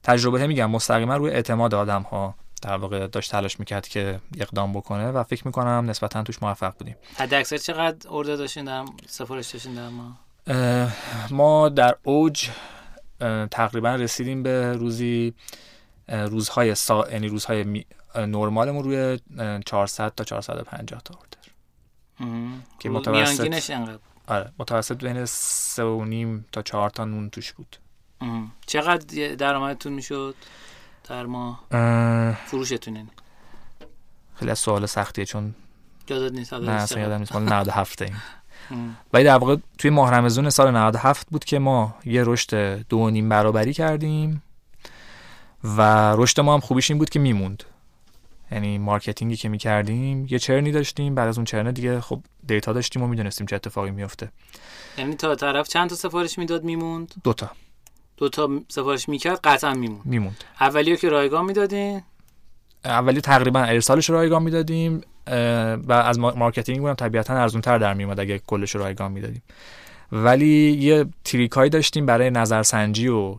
تجربه 0.02 0.46
میگم 0.46 0.70
مستقیما 0.70 1.16
روی 1.16 1.30
اعتماد 1.30 1.74
آدم 1.74 2.02
ها 2.02 2.34
در 2.62 2.76
واقع 2.76 3.06
داشت 3.06 3.30
تلاش 3.30 3.60
می‌کرد 3.60 3.88
که 3.88 4.20
اقدام 4.38 4.72
بکنه 4.72 5.10
و 5.10 5.22
فکر 5.22 5.46
می‌کنم 5.46 5.90
نسبتا 5.90 6.22
توش 6.22 6.42
موفق 6.42 6.74
بودیم. 6.78 6.96
حد 7.16 7.34
اکثر 7.34 7.56
چقدر 7.56 8.08
ارده 8.10 8.36
داشتین 8.36 8.64
در 8.64 8.84
سفارش 9.06 9.50
داشتین 9.50 9.74
در 9.74 9.88
ما؟ 9.88 10.16
ما 11.30 11.68
در 11.68 11.96
اوج 12.02 12.48
تقریبا 13.50 13.94
رسیدیم 13.94 14.42
به 14.42 14.72
روزی 14.72 15.34
روزهای 16.08 16.74
سا... 16.74 17.08
یعنی 17.12 17.28
روزهای 17.28 17.64
می... 17.64 17.86
نرمالمون 18.16 18.84
روی 18.84 19.18
اه، 19.38 19.60
400 19.60 20.14
تا 20.14 20.24
450 20.24 21.00
تا 21.04 21.14
اوردر. 21.14 21.36
که 22.78 22.90
متوسط- 22.90 23.08
میانگینش 23.08 23.70
انقدر 23.70 23.98
آره 24.26 24.52
متوسط 24.58 25.04
بین 25.04 25.24
3 25.24 25.82
و 25.82 26.04
نیم 26.04 26.44
تا 26.52 26.62
4 26.62 26.90
تا 26.90 27.04
نون 27.04 27.30
توش 27.30 27.52
بود. 27.52 27.76
مهم. 28.20 28.52
چقدر 28.66 29.34
درآمدتون 29.34 29.92
می‌شد 29.92 30.34
در 31.08 31.26
ما 31.26 31.60
اه، 31.70 32.32
فروشتون 32.46 32.96
یعنی؟ 32.96 33.08
خیلی 34.34 34.50
از 34.50 34.58
سوال 34.58 34.86
سختیه 34.86 35.24
چون 35.24 35.54
یادت 36.08 36.32
نیست 36.32 36.54
نه 36.54 36.70
اصلا 36.72 37.00
یادم 37.00 37.18
نیست 37.18 37.32
مال 37.32 37.42
97 37.42 38.02
این. 38.02 38.16
ولی 39.12 39.24
در 39.24 39.36
واقع 39.38 39.56
توی 39.78 39.90
ماه 39.90 40.10
رمضون 40.10 40.50
سال 40.50 40.70
97 40.76 41.26
بود 41.30 41.44
که 41.44 41.58
ما 41.58 41.94
یه 42.04 42.22
رشد 42.26 42.78
دو 42.88 43.10
نیم 43.10 43.28
برابری 43.28 43.72
کردیم 43.72 44.42
و 45.64 45.80
رشد 46.16 46.40
ما 46.40 46.54
هم 46.54 46.60
خوبیش 46.60 46.90
این 46.90 46.98
بود 46.98 47.08
که 47.10 47.18
میموند. 47.18 47.64
یعنی 48.52 48.78
marketing 48.78 49.30
ی 49.30 49.36
که 49.36 49.48
می‌کردیم 49.48 50.26
یه 50.30 50.38
churn 50.38 50.66
ی 50.66 50.72
داشتیم. 50.72 51.14
بعد 51.14 51.28
از 51.28 51.38
اون 51.38 51.44
churn 51.44 51.67
ه 51.67 51.72
دیگه 51.72 52.00
خب 52.00 52.22
data 52.46 52.72
داشتیم 52.72 53.02
و 53.02 53.06
می‌دونستیم 53.06 53.46
چه 53.46 53.56
اتفاقی 53.56 53.90
میفته 53.90 54.28
یعنی 54.98 55.14
تا 55.14 55.34
طرف 55.34 55.68
چند 55.68 55.90
تا 55.90 55.96
سفارش 55.96 56.38
می‌داد 56.38 56.64
میموند؟ 56.64 57.14
دوتا 57.24 57.50
دو 58.16 58.28
تا 58.28 58.50
سفارش 58.68 59.08
می‌کرد 59.08 59.40
قطعا 59.44 59.74
میموند. 59.74 60.02
میموند. 60.04 60.44
اولیو 60.60 60.96
که 60.96 61.08
رایگان 61.08 61.44
می‌دادین؟ 61.44 62.02
اولی 62.84 63.20
تقریبا 63.20 63.60
ارسالش 63.60 64.10
رایگان 64.10 64.42
می‌دادیم 64.42 65.00
و 65.86 65.92
از 65.92 66.18
ما- 66.18 66.34
marketing 66.36 66.86
هم 66.86 66.94
طبیعتا 66.94 67.34
ارزون 67.34 67.60
تر 67.60 67.78
در 67.78 67.94
میومد 67.94 68.20
اگه 68.20 68.38
کلش 68.38 68.74
رایگان 68.74 69.12
می‌دادیم. 69.12 69.42
ولی 70.12 70.72
یه 70.72 71.06
trick 71.24 71.57
ایی 71.57 71.70
داشتیم 71.70 72.06
برای 72.06 72.30
نظرسنجی 72.30 73.08
و 73.08 73.38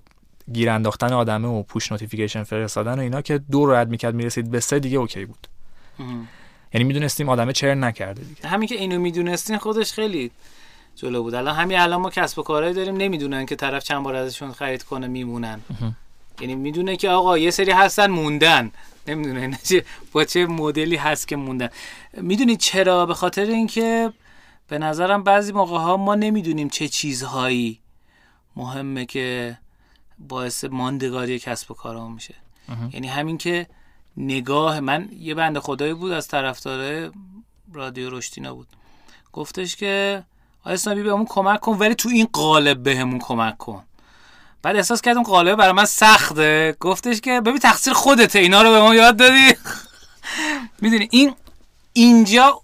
گیر 0.53 0.69
انداختن 0.69 1.13
آدمه 1.13 1.47
و 1.47 1.63
push 1.63 1.91
notification 1.91 2.43
فرستادن 2.43 2.99
و 2.99 3.01
اینا 3.01 3.21
که 3.21 3.37
دو 3.37 3.65
رو 3.65 3.73
رد 3.73 3.89
می‌کرد 3.89 4.15
می‌رسید 4.15 4.51
به 4.51 4.59
سه 4.59 4.79
دیگه 4.79 4.97
اوکی 4.97 5.25
بود. 5.25 5.47
مهم. 5.99 6.27
یعنی 6.73 6.83
می‌دونستیم 6.83 7.29
آدمه 7.29 7.53
churn 7.53 7.83
نکرده 7.83 8.23
دیگه. 8.23 8.47
همین 8.47 8.67
که 8.67 8.75
اینو 8.75 8.99
می‌دونستین 8.99 9.57
خودش 9.57 9.93
خیلی 9.93 10.31
جلو 10.95 11.23
بود. 11.23 11.35
الان 11.35 11.55
همین 11.55 11.79
الان 11.79 12.01
ما 12.01 12.09
کسب 12.09 12.39
و 12.39 12.43
کارهایی 12.43 12.75
داریم 12.75 12.95
نمی‌دونن 12.95 13.45
که 13.45 13.55
طرف 13.55 13.83
چند 13.83 14.03
بار 14.03 14.15
ازشون 14.15 14.51
خرید 14.51 14.83
کنه 14.83 15.07
میمونن. 15.07 15.59
یعنی 16.41 16.55
می‌دونه 16.55 16.95
که 16.95 17.09
آقا 17.09 17.37
یه 17.37 17.51
سری 17.51 17.71
هستن 17.71 18.07
موندن. 18.07 18.71
نمی‌دونه 19.07 19.41
اینا 19.41 19.57
چه 19.63 19.85
با 20.11 20.25
چه 20.25 20.45
مدلی 20.45 20.95
هست 20.95 21.27
که 21.27 21.35
موندن. 21.35 21.69
می‌دونید 22.13 22.59
چرا؟ 22.59 23.05
به 23.05 23.13
خاطر 23.13 23.45
اینکه 23.45 24.13
به 24.67 24.77
نظرم 24.77 25.23
بعضی 25.23 25.51
موقع 25.51 25.77
ها 25.77 25.97
ما 25.97 26.15
نمی‌دونیم 26.15 26.69
چه 26.69 26.87
چیزهایی 26.87 27.79
مهمه 28.55 29.05
که 29.05 29.57
باعث 30.27 30.63
ماندگاری 30.63 31.39
کسب 31.39 31.71
و 31.71 31.73
کارمون 31.73 32.11
میشه. 32.11 32.35
یعنی 32.93 33.07
همین 33.07 33.37
که 33.37 33.67
نگاه 34.17 34.79
من 34.79 35.09
یه 35.19 35.35
بنده 35.35 35.59
خدایی 35.59 35.93
بود 35.93 36.11
از 36.11 36.27
طرفدار 36.27 37.11
رادیو 37.73 38.09
رشتینا 38.09 38.53
بود. 38.55 38.67
گفتش 39.33 39.75
که 39.75 40.23
آیا 40.63 40.73
اسلامی 40.73 41.03
بهمون 41.03 41.25
کمک 41.25 41.59
کن 41.59 41.77
ولی 41.77 41.95
تو 41.95 42.09
این 42.09 42.27
قالب 42.33 42.83
بهمون 42.83 43.19
کمک 43.19 43.57
کن. 43.57 43.83
بعد 44.61 44.75
احساس 44.75 45.01
کرد 45.01 45.15
اون 45.15 45.25
قالب 45.25 45.55
برای 45.55 45.71
من 45.71 45.85
سخته. 45.85 46.75
گفتش 46.79 47.21
که 47.21 47.41
ببین 47.41 47.59
تقصیر 47.59 47.93
خودته 47.93 48.39
اینا 48.39 48.61
رو 48.61 48.69
به 48.69 48.79
ما 48.79 48.95
یاد 48.95 49.17
دادی. 49.17 49.47
می‌دونی 50.81 51.07
این 51.11 51.33
اینجا 51.93 52.61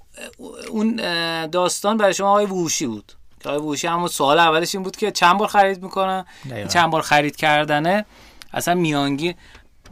اون 0.70 0.96
داستان 1.46 1.98
برای 1.98 2.14
شما 2.14 2.30
آقای 2.30 2.46
ووشی 2.46 2.88
بود. 2.88 3.14
که 3.40 3.50
آقای 3.50 3.62
ووشی 3.62 3.88
همون 3.88 4.08
سوال 4.08 4.40
اولش 4.40 4.76
این 4.76 4.84
بود 4.84 4.96
که 4.96 5.12
چند 5.12 5.38
بار 5.38 5.48
خرید 5.48 5.84
می‌کنن 5.84 6.26
دقیقاً. 6.50 6.68
چند 6.68 6.92
بار 6.92 7.02
خرید 7.02 7.36
کردنه؟ 7.36 8.06
اصلا 8.54 8.74
میانگین 8.74 9.34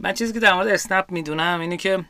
من 0.00 0.12
چیزی 0.14 0.32
که 0.32 0.40
در 0.40 0.54
مورد 0.54 0.68
اسنپ 0.68 1.10
می‌دونم 1.10 1.60
اینه 1.60 1.76
که 1.76 2.04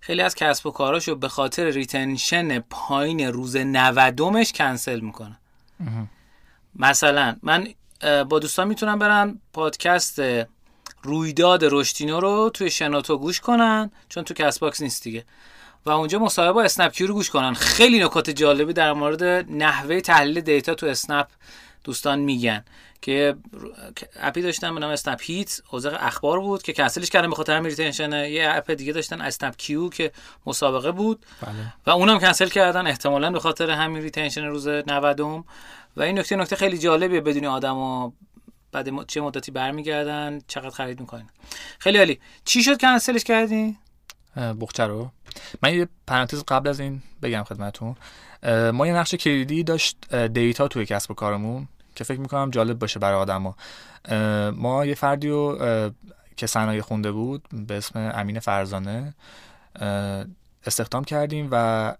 خیلی 0.00 0.22
از 0.22 0.34
کسب 0.34 0.66
و 0.66 0.70
کاراشو 0.70 1.14
به 1.14 1.28
خاطر 1.28 1.64
retention 1.64 2.58
پایین 2.58 3.20
روز 3.20 3.56
90 3.56 4.52
کنسل 4.54 5.00
می‌کنه. 5.00 5.38
مثلا 6.76 7.36
من 7.42 7.68
با 8.28 8.38
دوستان 8.38 8.68
می‌تونم 8.68 8.98
برن 8.98 9.40
پادکست 9.52 10.20
رادیو 11.02 11.64
رشتینو 11.64 12.20
رو 12.20 12.50
توی 12.54 12.70
شنوتو 12.70 13.18
گوش 13.18 13.40
کنن 13.40 13.90
چون 14.08 14.24
تو 14.24 14.34
Castbox 14.34 14.82
نیست 14.82 15.02
دیگه. 15.02 15.24
و 15.86 15.90
اونجا 15.90 16.18
مصاحبه 16.18 16.52
با 16.52 16.62
اسنپ 16.62 16.92
کیو 16.92 17.06
رو 17.06 17.14
گوش 17.14 17.30
کنن. 17.30 17.54
خیلی 17.54 18.04
نکات 18.04 18.30
جالبی 18.30 18.72
در 18.72 18.92
مورد 18.92 19.24
نحوه 19.50 20.00
تحلیل 20.00 20.40
data 20.40 20.74
تو 20.74 20.86
اسنپ 20.86 21.26
دوستان 21.84 22.18
میگن 22.18 22.64
که 23.02 23.36
اپی 24.20 24.42
داشتن 24.42 24.74
به 24.74 24.80
نام 24.80 24.90
اسنپ 24.90 25.20
هیت 25.22 25.60
حوزه 25.66 25.92
اخبار 26.00 26.40
بود 26.40 26.62
که 26.62 26.72
کنسلش 26.72 27.10
کردن 27.10 27.30
به 27.30 27.36
خاطر 27.36 27.62
retention 27.62 28.12
یه 28.12 28.48
اپ 28.50 28.70
دیگه 28.70 28.92
داشتن 28.92 29.20
اسنپ 29.20 29.56
کیو 29.56 29.88
که 29.88 30.12
مسابقه 30.46 30.92
بود. 30.92 31.26
بله. 31.42 31.52
و 31.86 31.90
اونم 31.90 32.18
کنسل 32.18 32.48
کردن 32.48 32.86
احتمالا 32.86 33.30
به 33.30 33.40
خاطر 33.40 33.70
همین 33.70 34.02
retention 34.02 34.44
روز 34.44 34.68
90 34.68 35.20
و 35.96 36.02
این 36.02 36.18
نکته 36.18 36.36
نکته 36.36 36.56
خیلی 36.56 36.78
جالبیه 36.78 37.20
بدونی 37.20 37.46
آدما 37.46 38.12
بعد 38.72 39.06
چه 39.06 39.20
مدتی 39.20 39.52
برمیگردن 39.52 40.40
چقدر 40.46 40.70
خرید 40.70 41.00
می‌کنن. 41.00 41.28
خیلی 41.78 41.98
عالی. 41.98 42.20
چی 42.44 42.62
شد 42.62 42.80
کنسلش 42.80 43.24
کردی؟ 43.24 43.76
بغچه 44.36 44.86
رو. 44.86 45.10
من 45.62 45.74
یه 45.74 45.88
پرانتز 46.06 46.44
قبل 46.48 46.68
از 46.68 46.80
این 46.80 47.02
بگم 47.22 47.42
خدمتون 47.42 47.96
ما 48.72 48.86
یه 48.86 48.94
نقش 48.94 49.14
کلیدی 49.14 49.62
داشت 49.62 50.14
data 50.14 50.68
توی 50.68 50.86
کسب 50.86 51.10
و 51.10 51.14
کارمون 51.14 51.68
که 51.94 52.04
فکر 52.04 52.20
می‌کنم 52.20 52.50
جالب 52.50 52.78
باشه 52.78 52.98
برای 52.98 53.18
آدما. 53.18 53.56
ما 54.52 54.86
یه 54.86 54.94
فردی 54.94 55.28
رو 55.28 55.58
که 56.36 56.46
صنایع 56.46 56.80
خونده 56.80 57.12
بود 57.12 57.48
به 57.52 57.76
اسم 57.76 58.12
امین 58.14 58.40
فرزانه 58.40 59.14
استخدام 60.66 61.04
کردیم 61.04 61.48
و 61.50 61.94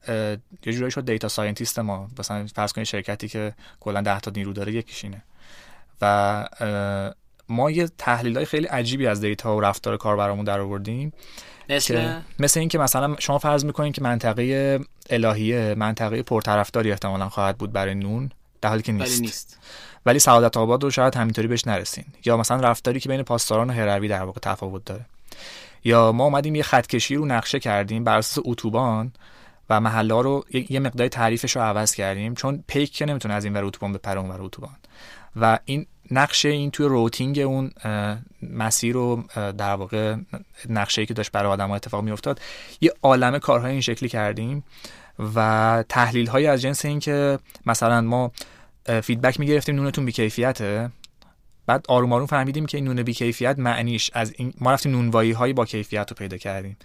یه 0.67 0.73
جورایی 0.73 0.91
شد 0.91 1.05
data 1.05 1.29
scientist 1.29 1.79
ما. 1.79 2.09
مثلا 2.19 2.47
فرض 2.55 2.73
کنید 2.73 2.87
شرکتی 2.87 3.29
که 3.29 3.55
کلا 3.81 4.01
10 4.01 4.21
تا 4.21 4.31
نیرو 4.31 4.53
داره 4.53 4.73
یکیش 4.73 5.06
اینه 5.06 5.23
و 6.01 6.49
ما 7.49 7.71
یه 7.71 7.89
تحلیل 7.99 8.37
های 8.37 8.45
خیلی 8.45 8.67
عجیبی 8.67 9.07
از 9.07 9.21
دیتا 9.21 9.57
و 9.57 9.61
رفتار 9.61 9.97
کاربرامون 9.97 10.45
در 10.45 10.61
آوردیم. 10.61 11.13
مثل 11.77 12.21
مثل 12.39 12.61
اینکه 12.61 12.79
مثلا 12.79 13.17
شما 13.19 13.39
فرض 13.39 13.65
می‌کنین 13.65 13.93
که 13.93 14.03
منطقه 14.03 14.81
الهیه 15.11 15.75
منطقه 15.79 16.23
پرطرفداری 16.23 16.91
احتمالا 16.91 17.29
خواهد 17.29 17.59
بود 17.59 17.73
برای 17.73 17.95
نون 17.95 18.31
در 18.61 18.69
حالی 18.69 18.83
که 18.83 18.93
نیست. 18.93 19.21
نیست. 19.21 19.59
ولی 20.07 20.19
سعادت 20.19 20.57
آباد 20.57 20.83
رو 20.83 20.91
شاید 20.91 21.15
همینطوری 21.15 21.49
بهش 21.49 21.67
نرسین 21.67 22.05
یا 22.25 22.37
مثلا 22.37 22.61
رفتاری 22.61 23.01
که 23.01 23.09
بین 23.09 23.23
پاسداران 23.23 23.71
و 23.71 23.73
هروی 23.73 24.09
در 24.09 24.23
واقع 24.23 24.41
تفاوت 24.41 24.85
داره 24.85 25.05
یا 25.85 26.13
ما 26.13 26.25
اومدیم 26.25 26.55
یه 26.55 26.63
خطکشی 26.63 27.15
رو 27.15 27.27
نقشه 27.27 27.61
کردیم 27.61 28.05
بر 28.05 28.19
اساس 28.19 28.45
اتوبان 28.47 29.13
و 29.71 29.81
محله 29.81 30.23
رو 30.23 30.45
یه 30.71 30.81
مقدار 30.81 31.09
تعریفش 31.09 31.57
رو 31.57 31.63
عوض 31.63 31.95
کردیم 31.95 32.35
چون 32.35 32.65
پیک 32.67 32.93
که 32.93 33.07
نمی‌تونه 33.07 33.35
از 33.35 33.45
این 33.45 33.55
ور 33.55 33.65
اتوبان 33.65 33.93
به 33.93 34.19
اون 34.19 34.31
ور 34.31 34.43
اتوبان 34.43 34.77
و 35.37 35.59
این 35.65 35.87
نقشه 36.13 36.49
این 36.49 36.71
توی 36.71 36.87
routing 36.87 37.39
اون 37.39 37.71
مسیر 38.43 38.95
رو 38.95 39.25
در 39.35 39.75
واقع 39.75 40.17
نقشه 40.69 41.07
که 41.07 41.15
داشت 41.15 41.33
برای 41.33 41.53
آدم 41.53 41.69
ها 41.69 41.77
اتفاق 41.77 42.05
میافتاد 42.05 42.41
یه 42.81 42.93
عالمه 43.03 43.39
کارهای 43.39 43.73
این 43.73 43.81
شکلی 43.81 44.09
کردیم 44.09 44.65
و 45.35 45.85
تحلیل 45.89 46.27
های 46.27 46.47
از 46.47 46.63
جنس 46.63 46.85
این 46.85 46.99
که 46.99 47.39
مثلا 47.67 48.01
ما 48.01 48.33
feedback 49.03 49.41
می‌گرفتیم 49.41 49.77
نونتون 49.77 50.05
بیکیفیته. 50.05 50.91
بعد 51.73 51.85
آروم 51.89 52.13
آروم 52.13 52.27
فهمیدیم 52.27 52.67
که 52.67 52.79
این 52.79 52.85
نون 52.85 53.03
بیکیفیت 53.03 53.59
معنیش 53.59 54.11
از 54.15 54.33
این 54.37 54.53
ما 54.61 54.73
رفتیم 54.73 54.93
نونوایی 54.93 55.33
هایی 55.33 55.53
با 55.53 55.65
کیفیت 55.65 56.11
رو 56.11 56.17
پیدا 56.17 56.37
کردیم. 56.37 56.77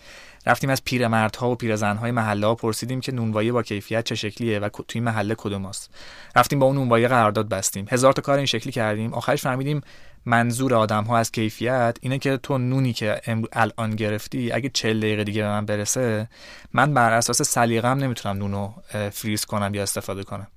رفتیم 0.45 0.69
از 0.69 0.83
پیرمردها 0.83 1.49
و 1.49 1.55
پیرزنهای 1.55 2.11
محله 2.11 2.47
ها 2.47 2.55
پرسیدیم 2.55 3.01
که 3.01 3.11
نونوایی 3.11 3.51
با 3.51 3.63
کیفیت 3.63 4.03
چه 4.03 4.15
شکلیه 4.15 4.59
و 4.59 4.69
توی 4.87 5.01
محله 5.01 5.35
کدوماست. 5.37 5.89
رفتیم 6.35 6.59
با 6.59 6.65
اون 6.65 6.75
نونوایی 6.75 7.07
قرارداد 7.07 7.49
بستیم. 7.49 7.85
هزار 7.89 8.13
تا 8.13 8.21
کار 8.21 8.37
این 8.37 8.45
شکلی 8.45 8.71
کردیم. 8.71 9.13
آخرش 9.13 9.41
فهمیدیم 9.41 9.81
منظور 10.25 10.73
آدم 10.73 11.03
ها 11.03 11.17
از 11.17 11.31
کیفیت 11.31 11.97
اینه 12.01 12.19
که 12.19 12.37
تو 12.37 12.57
نونی 12.57 12.93
که 12.93 13.21
الان 13.53 13.95
گرفتی 13.95 14.51
اگه 14.51 14.69
40 14.69 14.99
دقیقه 14.99 15.23
دیگه 15.23 15.41
به 15.41 15.47
من 15.47 15.65
برسه 15.65 16.29
من 16.73 16.93
بر 16.93 17.13
اساس 17.13 17.41
سلیقه‌ام 17.41 17.97
نمی‌تونم 17.97 18.37
نونو 18.37 18.73
فریز 19.11 19.45
کنم 19.45 19.73
یا 19.73 19.83
استفاده 19.83 20.23
کنم. 20.23 20.47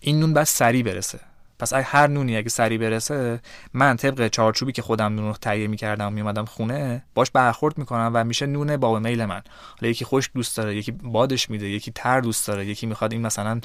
این 0.00 0.20
نون 0.20 0.34
بس 0.34 0.56
سریع 0.56 0.82
برسه. 0.82 1.20
پس 1.64 1.72
اگه 1.72 1.84
هر 1.84 2.06
نونی 2.06 2.36
اگه 2.36 2.48
سری 2.48 2.78
برسه 2.78 3.40
من 3.74 3.96
طبق 3.96 4.28
چارچوبی 4.28 4.72
که 4.72 4.82
خودم 4.82 5.14
نون 5.14 5.24
رو 5.24 5.32
تهیه 5.32 5.66
می‌کردم 5.66 6.12
میومدم 6.12 6.44
خونه 6.44 7.02
باش 7.14 7.30
برخورد 7.30 7.78
می‌کنم 7.78 8.10
و 8.14 8.24
میشه 8.24 8.46
نون 8.46 8.76
باب 8.76 9.06
میل 9.06 9.24
من. 9.24 9.42
حالا 9.80 9.90
یکی 9.90 10.04
خوش 10.04 10.30
دوست 10.34 10.56
داره 10.56 10.76
یکی 10.76 10.92
بادش 10.92 11.50
میده 11.50 11.68
یکی 11.68 11.92
تر 11.94 12.20
دوست 12.20 12.46
داره 12.46 12.66
یکی 12.66 12.86
می‌خواد 12.86 13.12
این 13.12 13.22
مثلا 13.22 13.60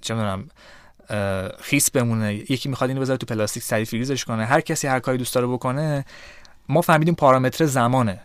چه 0.00 0.14
می‌دونم 0.14 0.48
خیس 1.60 1.90
بمونه 1.90 2.34
یکی 2.34 2.68
می‌خواد 2.68 2.90
اینو 2.90 3.00
بذاره 3.02 3.16
تو 3.16 3.26
پلاستیک 3.26 3.62
سریع 3.62 3.84
فریزش 3.84 4.24
کنه. 4.24 4.44
هر 4.44 4.60
کسی 4.60 4.86
هر 4.86 5.00
کاری 5.00 5.18
دوست 5.18 5.34
داره 5.34 5.46
بکنه 5.46 6.04
ما 6.68 6.80
فهمیدیم 6.80 7.14
پارامتر 7.14 7.64
زمانه. 7.64 8.20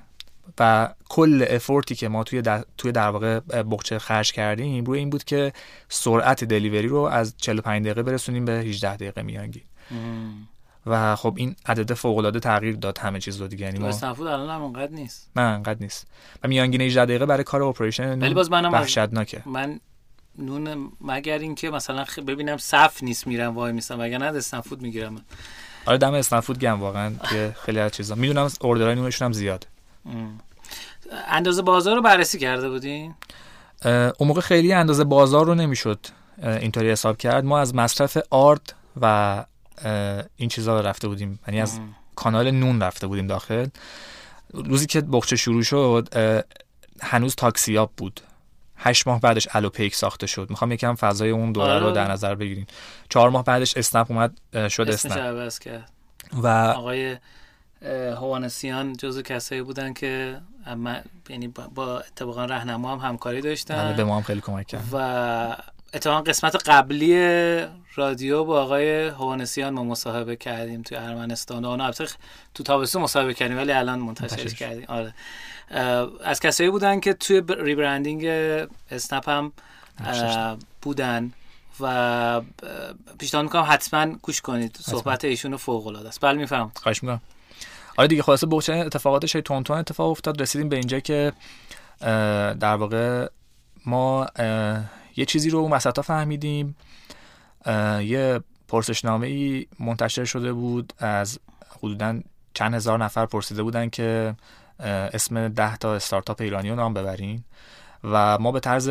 و 0.59 0.93
کل 1.09 1.45
effort 1.49 1.89
ی 1.89 1.95
که 1.95 2.07
ما 2.07 2.23
توی 2.23 2.41
در, 2.41 2.65
توی 2.77 2.91
در 2.91 3.09
واقع 3.09 3.39
بخچه 3.39 3.99
خرج 3.99 4.31
کردیم 4.31 4.85
روی 4.85 4.99
این 4.99 5.09
بود 5.09 5.23
که 5.23 5.53
سرعت 5.89 6.43
delivery 6.43 6.87
رو 6.87 6.97
از 6.97 7.33
45 7.37 7.85
دقیقه 7.85 8.03
برسونیم 8.03 8.45
به 8.45 8.51
18 8.51 8.95
دقیقه 8.95 9.21
میانگین 9.21 9.63
و 10.85 11.15
خب 11.15 11.33
این 11.37 11.55
عدد 11.65 11.93
فوق 11.93 12.17
العاده 12.17 12.39
تغییر 12.39 12.75
داد 12.75 12.97
همه 12.97 13.19
چیز 13.19 13.41
رو 13.41 13.47
دیگه. 13.47 13.65
یعنی 13.65 13.79
ما 13.79 13.99
الان 14.19 14.49
هم 14.49 14.61
اونقدر 14.61 14.91
نیست. 14.91 15.29
نه 15.35 15.41
انقدر 15.41 15.77
نیست. 15.79 16.07
و 16.43 16.47
میانگین 16.47 16.81
18 16.81 17.05
دقیقه 17.05 17.25
برای 17.25 17.43
کار 17.43 17.63
operation 17.63 18.19
ولی 18.19 18.33
باز 18.33 18.51
منم 18.51 18.73
وحشتناکه. 18.73 19.41
من 19.45 19.79
نون 20.37 20.91
مگر 21.01 21.39
اینکه 21.39 21.69
مثلا 21.69 22.05
ببینم 22.27 22.57
صف 22.57 23.03
نیست 23.03 23.27
میرم 23.27 23.55
وای 23.55 23.71
میسم 23.71 24.01
مگر 24.01 24.17
نه 24.17 24.25
استنفود 24.25 24.81
می‌گیرم. 24.81 25.25
آره 25.85 25.97
دم 25.97 26.13
استنفود 26.13 26.59
گم 26.59 26.79
واقعا 26.79 27.13
که 27.29 27.55
خیلی 27.59 27.79
از 27.79 27.91
چیزا. 27.91 28.15
می‌دونم 28.15 28.49
اوردرای 28.61 28.95
نونشون 28.95 29.25
هم 29.25 29.33
زیاد. 29.33 29.67
اندازه 31.27 31.61
بازار 31.61 31.95
رو 31.95 32.01
بررسی 32.01 32.39
کرده 32.39 32.69
بودین؟ 32.69 33.15
اون 33.85 34.27
موقع 34.27 34.41
خیلی 34.41 34.73
اندازه 34.73 35.03
بازار 35.03 35.45
رو 35.45 35.55
نمی‌شد 35.55 35.99
اینطوری 36.43 36.91
حساب 36.91 37.17
کرد. 37.17 37.45
ما 37.45 37.59
از 37.59 37.75
مصرف 37.75 38.17
آرد 38.29 38.75
و 39.01 39.45
این 40.35 40.49
چیزها 40.49 40.79
رفته 40.79 41.07
بودیم. 41.07 41.39
یعنی 41.47 41.61
از 41.61 41.79
کانال 42.15 42.51
نون 42.51 42.81
رفته 42.81 43.07
بودیم 43.07 43.27
داخل. 43.27 43.67
روزی 44.53 44.85
که 44.85 45.01
بخچه 45.01 45.35
شروع 45.35 45.63
شد 45.63 46.09
هنوز 47.01 47.35
تاکسیاب 47.35 47.91
بود. 47.97 48.21
هشت 48.77 49.07
ماه 49.07 49.21
بعدش 49.21 49.47
الوپیک 49.51 49.95
ساخته 49.95 50.27
شد. 50.27 50.47
می‌خوام 50.49 50.71
یکم 50.71 50.95
فضای 50.95 51.29
اون 51.29 51.51
دوره 51.51 51.79
رو 51.79 51.85
آره. 51.85 51.95
در 51.95 52.11
نظر 52.11 52.35
بگیریم 52.35 52.67
چهار 53.09 53.29
ماه 53.29 53.43
بعدش 53.43 53.77
اسنپ 53.77 54.11
اومد 54.11 54.37
شد 54.69 54.89
اسنپ. 54.89 55.51
و 56.33 56.47
آقای 56.47 57.17
هوانسیان 57.91 58.93
جزو 58.93 59.21
کسایی 59.21 59.61
بودن 59.61 59.93
که 59.93 60.41
یعنی 61.29 61.47
با 61.47 61.99
اتفاقا 61.99 62.45
رهنما 62.45 62.95
هم 62.95 63.09
همکاری 63.09 63.41
داشتن. 63.41 63.83
بله، 63.83 63.93
به 63.93 64.03
ما 64.03 64.15
هم 64.15 64.23
خیلی 64.23 64.41
کمک 64.41 64.67
کرد. 64.67 64.83
و 64.91 65.57
اتفاقا 65.93 66.21
قسمت 66.21 66.69
قبلی 66.69 67.65
رادیو 67.95 68.43
با 68.43 68.61
آقای 68.61 69.07
هوانسیان 69.07 69.73
ما 69.73 69.83
مصاحبه 69.83 70.35
کردیم 70.35 70.81
توی 70.81 70.97
ارمنستان 70.97 71.65
و 71.65 71.67
اون 71.67 71.91
تو 72.53 72.63
تابستون 72.63 73.01
مصاحبه 73.01 73.33
کردیم 73.33 73.57
ولی 73.57 73.71
الان 73.71 73.99
منتشرش 73.99 74.53
کردیم. 74.53 74.85
آره. 74.87 75.13
از 76.23 76.39
کسایی 76.39 76.69
بودن 76.69 76.99
که 76.99 77.13
توی 77.13 77.43
ریبرندینگ 77.59 78.25
اسنپ 78.91 79.29
هم 79.29 79.51
بودن 80.81 81.33
و 81.79 82.41
پیشنهاد 83.19 83.43
می‌کنم 83.43 83.65
حتما 83.69 84.05
گوش 84.05 84.41
کنید. 84.41 84.77
صحبت 84.81 85.25
ایشون 85.25 85.57
فوق 85.57 85.87
العاده 85.87 86.07
است. 86.07 86.21
بله 86.21 86.37
میفهم 86.37 86.71
خواهش 86.75 87.03
می‌کنم. 87.03 87.21
آره 87.97 88.07
دیگه 88.07 88.23
خلاصه 88.23 88.47
بوچه 88.47 88.73
اتفاقاتش 88.73 89.31
تون 89.31 89.63
تون 89.63 89.77
اتفاق 89.77 90.09
افتاد 90.09 90.41
رسیدیم 90.41 90.69
به 90.69 90.75
اینجا 90.75 90.99
که 90.99 91.33
در 92.59 92.75
واقع 92.75 93.27
ما 93.85 94.27
یه 95.15 95.25
چیزی 95.25 95.49
رو 95.49 95.69
وسطا 95.69 96.01
فهمیدیم. 96.01 96.75
یه 98.01 98.39
پرسشنامه 98.67 99.27
ای 99.27 99.67
منتشر 99.79 100.25
شده 100.25 100.53
بود 100.53 100.93
از 100.99 101.39
حدودا 101.77 102.19
چند 102.53 102.73
هزار 102.73 103.03
نفر 103.03 103.25
پرسیده 103.25 103.63
بودن 103.63 103.89
که 103.89 104.35
اسم 104.79 105.47
ده 105.47 105.77
تا 105.77 105.95
استارتاپ 105.95 106.41
ایرانی 106.41 106.69
رو 106.69 106.75
نام 106.75 106.93
ببرین. 106.93 107.43
و 108.03 108.37
ما 108.37 108.51
به 108.51 108.59
طرز 108.59 108.89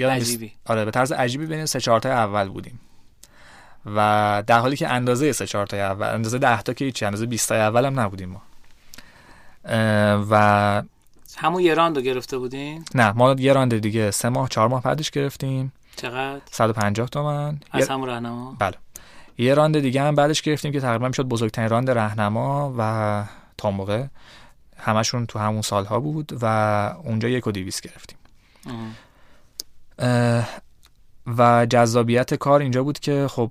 عجیبی. 0.00 0.52
آره 0.66 0.84
به 0.84 0.90
طرز 0.90 1.12
عجیبی 1.12 1.46
بین 1.46 1.66
سه 1.66 1.80
چهار 1.80 2.08
اول 2.08 2.48
بودیم. 2.48 2.80
و 3.96 4.42
در 4.46 4.58
حالی 4.58 4.76
که 4.76 4.88
اندازه 4.88 5.32
سه 5.32 5.46
چهار 5.46 5.66
تا 5.66 5.76
اول 5.76 6.06
اندازه 6.06 6.38
10 6.38 6.62
تا 6.62 6.72
که 6.72 6.84
هیچ 6.84 7.02
اندازه 7.02 7.26
20 7.26 7.48
تا 7.48 7.54
اول 7.54 7.84
هم 7.84 8.00
نبودیم 8.00 8.28
ما 8.28 8.42
و 10.30 10.82
همون 11.36 11.62
یه 11.62 11.74
راند 11.74 11.96
رو 11.96 12.02
گرفته 12.02 12.38
بودین؟ 12.38 12.84
نه 12.94 13.12
ما 13.12 13.32
یه 13.38 13.52
راند 13.52 13.78
دیگه 13.78 14.10
سه 14.10 14.28
ماه 14.28 14.48
چهار 14.48 14.68
ماه 14.68 14.82
بعدش 14.82 15.10
گرفتیم 15.10 15.72
چقدر؟ 15.96 16.40
150 16.50 17.08
تومن 17.08 17.60
از 17.70 17.88
همون 17.88 18.08
راهنما؟ 18.08 18.56
بله 18.58 18.74
یه 19.38 19.54
راند 19.54 19.80
دیگه 19.80 20.02
هم 20.02 20.14
بعدش 20.14 20.42
گرفتیم 20.42 20.72
که 20.72 20.80
تقریبا 20.80 21.08
می‌شد 21.08 21.22
بزرگترین 21.22 21.68
راند 21.68 21.90
راهنما 21.90 22.74
و 22.78 23.24
تا 23.56 23.70
موقع 23.70 24.04
همشون 24.76 25.26
تو 25.26 25.38
همون 25.38 25.62
سالها 25.62 26.00
بود 26.00 26.38
و 26.42 26.46
اونجا 27.04 27.28
یک 27.28 27.46
و 27.46 27.52
دیویس 27.52 27.80
گرفتیم 27.80 28.18
و 31.26 31.66
جذابیت 31.66 32.34
کار 32.34 32.60
اینجا 32.60 32.82
بود 32.82 32.98
که 32.98 33.26
خب 33.30 33.50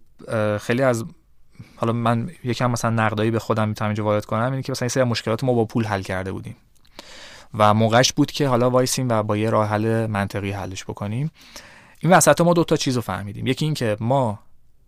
خیلی 0.61 0.81
از 0.81 1.05
حالا 1.75 1.93
من 1.93 2.29
یکم 2.43 2.71
مثلا 2.71 2.91
نقدایی 2.91 3.31
به 3.31 3.39
خودم 3.39 3.69
می‌تونم 3.69 3.89
اینجا 3.89 4.03
وارد 4.03 4.25
کنم 4.25 4.51
اینه 4.51 4.61
که 4.61 4.71
مثلا 4.71 4.85
یه 4.85 4.89
سری 4.89 5.03
مشکلات 5.03 5.43
ما 5.43 5.53
با 5.53 5.65
پول 5.65 5.85
حل 5.85 6.01
کرده 6.01 6.31
بودیم. 6.31 6.55
و 7.53 7.73
موقعش 7.73 8.13
بود 8.13 8.31
که 8.31 8.47
حالا 8.47 8.69
وایسیم 8.69 9.09
و 9.09 9.23
با 9.23 9.37
یه 9.37 9.49
راه 9.49 9.67
حل 9.67 10.05
منطقی 10.05 10.51
حلش 10.51 10.83
بکنیم. 10.83 11.31
این 11.99 12.13
وسط 12.13 12.41
ما 12.41 12.53
دو 12.53 12.63
تا 12.63 12.75
چیز 12.75 12.97
فهمیدیم. 12.97 13.47
یکی 13.47 13.65
این 13.65 13.73
که 13.73 13.97
ما 13.99 14.39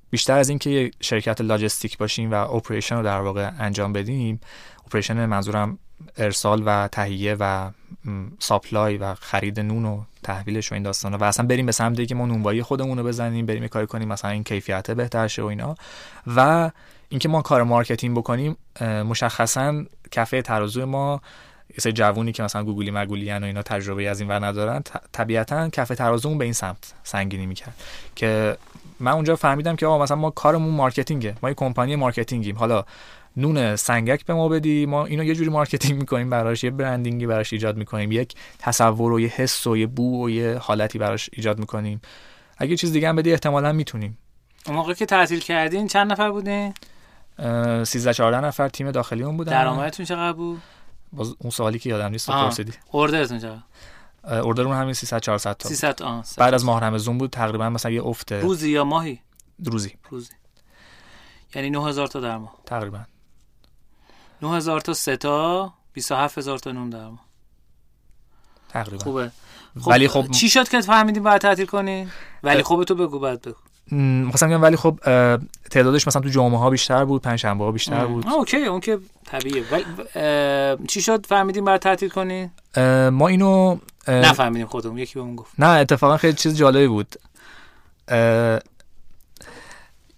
بیشتر 0.09 0.37
از 0.37 0.49
اینکه 0.49 0.69
یه 0.69 0.91
شرکت 0.99 1.41
لاجستیک 1.41 1.97
باشیم 1.97 2.31
و 2.31 2.35
operation 2.35 2.95
رو 2.95 3.03
در 3.03 3.21
واقع 3.21 3.51
انجام 3.59 3.93
بدیم 3.93 4.39
operation 4.85 5.25
منظورم 5.25 5.77
ارسال 6.17 6.63
و 6.65 6.87
تهیه 6.87 7.35
و 7.39 7.69
supply 8.39 8.97
و 8.97 9.13
خرید 9.13 9.59
نون 9.59 9.85
و 9.85 10.01
تحویلش 10.23 10.71
و 10.71 10.75
این 10.75 10.83
داستانا. 10.83 11.17
و 11.17 11.23
اصلا 11.23 11.45
بریم 11.45 11.65
به 11.65 11.71
سمت 11.71 12.07
که 12.07 12.15
ما 12.15 12.25
نونوایی 12.25 12.63
خودمون 12.63 12.97
رو 12.97 13.03
بزنیم 13.03 13.45
بریم 13.45 13.67
کاری 13.67 13.87
کنیم 13.87 14.07
مثلا 14.07 14.31
این 14.31 14.43
کیفیت 14.43 14.91
بهتر 14.91 15.27
شه 15.27 15.41
و 15.41 15.45
اینا. 15.45 15.75
و 16.35 16.71
اینکه 17.09 17.29
ما 17.29 17.41
کار 17.41 17.63
marketing 17.63 18.17
بکنیم 18.17 18.57
مشخصا 18.81 19.83
کفه 20.11 20.41
ترازو 20.41 20.85
ما 20.85 21.21
یه 21.85 21.91
جوونی 21.91 22.31
که 22.31 22.43
مثلا 22.43 22.63
گوگلی 22.63 22.91
مگولی 22.91 23.31
و 23.31 23.43
اینا 23.43 23.61
تجربه 23.61 24.09
از 24.09 24.19
این 24.19 24.29
ور 24.29 24.45
ندارن 24.45 24.83
طبیعتا 25.11 25.69
کف 25.69 25.87
ترازومون 25.87 26.37
به 26.37 26.43
این 26.43 26.53
سمت 26.53 26.93
سنگینی 27.03 27.45
می‌کرد. 27.45 27.73
که 28.15 28.57
من 28.99 29.11
اونجا 29.11 29.35
فهمیدم 29.35 29.75
که 29.75 29.85
آقا 29.85 30.03
مثلا 30.03 30.17
ما 30.17 30.29
کارمون 30.29 30.73
marketing 30.73 31.29
ه 31.29 31.35
ما 31.43 31.49
یه 31.49 31.55
کمپانی 31.55 31.95
marketing 31.95 32.42
یم. 32.42 32.57
حالا 32.57 32.85
نون 33.37 33.75
سنگک 33.75 34.25
به 34.25 34.33
ما 34.33 34.47
بدی. 34.47 34.85
ما 34.85 35.05
اینو 35.05 35.23
یه 35.23 35.35
جوری 35.35 35.49
marketing 35.49 35.99
می‌کنیم 35.99 36.29
براش 36.29 36.63
یه 36.63 36.71
branding 36.71 37.19
ی 37.19 37.25
براش 37.25 37.53
ایجاد 37.53 37.77
می‌کنیم. 37.77 38.11
یک 38.11 38.33
تصور 38.59 39.11
و 39.11 39.19
یه 39.19 39.27
حس 39.27 39.67
و 39.67 39.77
یه 39.77 39.87
بو 39.87 40.25
و 40.25 40.29
یه 40.29 40.57
حالتی 40.57 40.99
براش 40.99 41.29
ایجاد 41.33 41.59
می‌کنیم. 41.59 42.01
اگه 42.57 42.75
چیز 42.75 42.91
دیگه 42.91 43.09
هم 43.09 43.15
بدی 43.15 43.31
احتمالا 43.31 43.71
می‌تونیم. 43.71 44.17
اون 44.65 44.75
موقع 44.75 44.93
که 44.93 45.05
تعطیل 45.05 45.39
کردین 45.39 45.87
چند 45.87 46.11
نفر 46.11 46.31
بودین؟ 46.31 46.73
13 47.83 48.13
14 48.13 48.39
نفر 48.39 48.69
تیم 48.69 48.91
داخلی 48.91 49.23
اون 49.23 49.37
بودن. 49.37 49.51
درآمدتون 49.51 50.05
چقدر 50.05 50.33
بود؟ 50.33 50.61
باز 51.13 51.35
اون 51.39 51.49
سوالی 51.49 51.79
که 51.79 51.89
یادم 51.89 52.11
نیست 52.11 52.29
پرسیدی. 52.29 52.73
اوردرتون 52.91 53.39
چقدر؟ 53.39 53.61
اوردر 54.41 54.63
همین 54.63 54.93
300 54.93 55.19
400 55.19 55.57
تا 55.57 55.69
300 55.69 56.03
آه 56.03 56.25
بعد 56.37 56.53
از 56.53 56.65
ماه 56.65 56.81
رمضان 56.81 57.17
بود 57.17 57.29
تقریبا 57.29 57.69
مثلا 57.69 57.91
یه 57.91 58.05
افت 58.05 58.31
روزی 58.31 58.69
یا 58.69 58.83
ماهی؟ 58.83 59.19
روزی. 59.65 59.95
روزی. 60.09 60.33
یعنی 61.55 61.69
9000 61.69 62.07
تا 62.07 62.19
در 62.19 62.37
ماه. 62.37 62.55
تقریبا. 62.65 62.99
9000 64.41 64.81
تا 64.81 64.93
سه 64.93 65.17
تا 65.17 65.73
27000 65.93 66.57
تا 66.57 66.71
نون 66.71 66.89
در 66.89 67.09
تقریبا. 68.69 69.03
خوبه. 69.03 69.31
خب 69.81 69.87
ولی 69.87 70.07
خب 70.07 70.31
چی 70.31 70.49
شد 70.49 70.69
که 70.69 70.81
فهمیدین 70.81 71.23
باید 71.23 71.41
تعطیل 71.41 71.65
کنی؟ 71.65 72.07
ولی 72.43 72.63
خوبه 72.63 72.85
تو 72.85 72.95
بگو 72.95 73.19
بعد 73.19 73.41
بگو. 73.41 73.57
مثلا 73.95 74.49
میگم 74.49 74.61
ولی 74.61 74.75
خب 74.75 74.99
تعدادش 75.71 76.07
مثلا 76.07 76.21
تو 76.21 76.29
جمعه 76.29 76.57
ها 76.57 76.69
بیشتر 76.69 77.05
بود 77.05 77.21
پنج 77.21 77.39
شنبه 77.39 77.63
ها 77.63 77.71
بیشتر 77.71 78.05
بود 78.05 78.27
اوکی 78.27 78.65
اون 78.65 78.79
که 78.79 78.99
طبیعیه. 79.25 79.63
ولی 79.71 79.85
چی 80.87 81.01
شد؟ 81.01 81.25
فهمیدیم 81.25 81.65
باید 81.65 81.81
تعطیل 81.81 82.09
کنی؟ 82.09 82.51
ما 83.11 83.27
اینو 83.27 83.77
نفهمیدیم 84.07 84.67
خودمون 84.67 84.97
یکی 84.97 85.13
بهمون 85.15 85.35
گفت. 85.35 85.51
نه 85.59 85.67
اتفاقا 85.67 86.17
خیلی 86.17 86.33
چیز 86.33 86.57
جالبی 86.57 86.87
بود. 86.87 87.15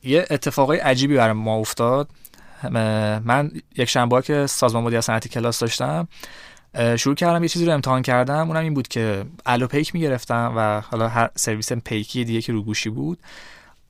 یه 0.04 0.26
اتفاقای 0.30 0.78
عجیبی 0.78 1.16
برای 1.16 1.34
ما 1.34 1.56
افتاد. 1.56 2.10
من 2.70 3.52
یک 3.78 3.90
شنبه 3.90 4.22
که 4.22 4.48
سازمان 4.48 4.84
مدیریت 4.84 5.02
صنعتی 5.02 5.30
کلاس 5.30 5.60
داشتم 5.60 6.08
شروع 6.98 7.16
کردم 7.16 7.44
یه 7.44 7.50
چیزی 7.50 7.66
رو 7.66 7.74
امتحان 7.74 8.02
کردم. 8.02 8.48
اونم 8.48 8.64
این 8.64 8.74
بود 8.74 8.88
که 8.88 9.26
الو 9.46 9.68
پیک 9.68 9.96
می‌گرفتم 9.96 10.54
و 10.58 10.82
حالا 10.82 11.08
هر 11.08 11.30
سرویس 11.36 11.74
پیکی 11.74 12.24
دیگه 12.24 12.42
که 12.42 12.54
رو 12.54 12.64
گوشی 12.64 12.90
بود. 12.90 13.20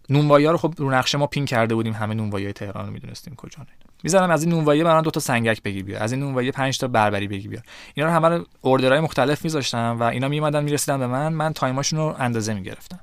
نونوایی 0.09 0.45
رو 0.45 0.57
خب 0.57 0.73
رو 0.77 0.91
نقشه 0.91 1.17
ما 1.17 1.27
پین 1.27 1.45
کرده 1.45 1.75
بودیم. 1.75 1.93
همه 1.93 2.15
نونوایی 2.15 2.53
تهران 2.53 2.85
رو 2.85 2.93
می‌دونستیم 2.93 3.35
کجا 3.35 3.63
می‌زنم 4.03 4.31
از 4.31 4.43
این 4.43 4.51
نونوایی 4.51 4.83
برام 4.83 5.01
دو 5.01 5.11
تا 5.11 5.19
سنگک 5.19 5.63
بگیر 5.63 5.83
بیار. 5.83 6.03
از 6.03 6.11
این 6.11 6.21
نونوایی 6.21 6.51
5 6.51 6.77
تا 6.77 6.87
بربری 6.87 7.27
بگیر 7.27 7.49
بیار. 7.49 7.63
اینا 7.93 8.09
رو 8.09 8.15
همه 8.15 8.29
رو 8.29 8.45
اوردرهای 8.61 8.99
مختلف 8.99 9.43
میذاشتم 9.43 9.97
و 9.99 10.03
اینا 10.03 10.27
میومدن 10.27 10.63
می‌رسیدن 10.63 10.99
به 10.99 11.07
من. 11.07 11.33
من 11.33 11.53
تایماشون 11.53 11.99
رو 11.99 12.15
اندازه 12.19 12.53
می‌گرفتم. 12.53 12.99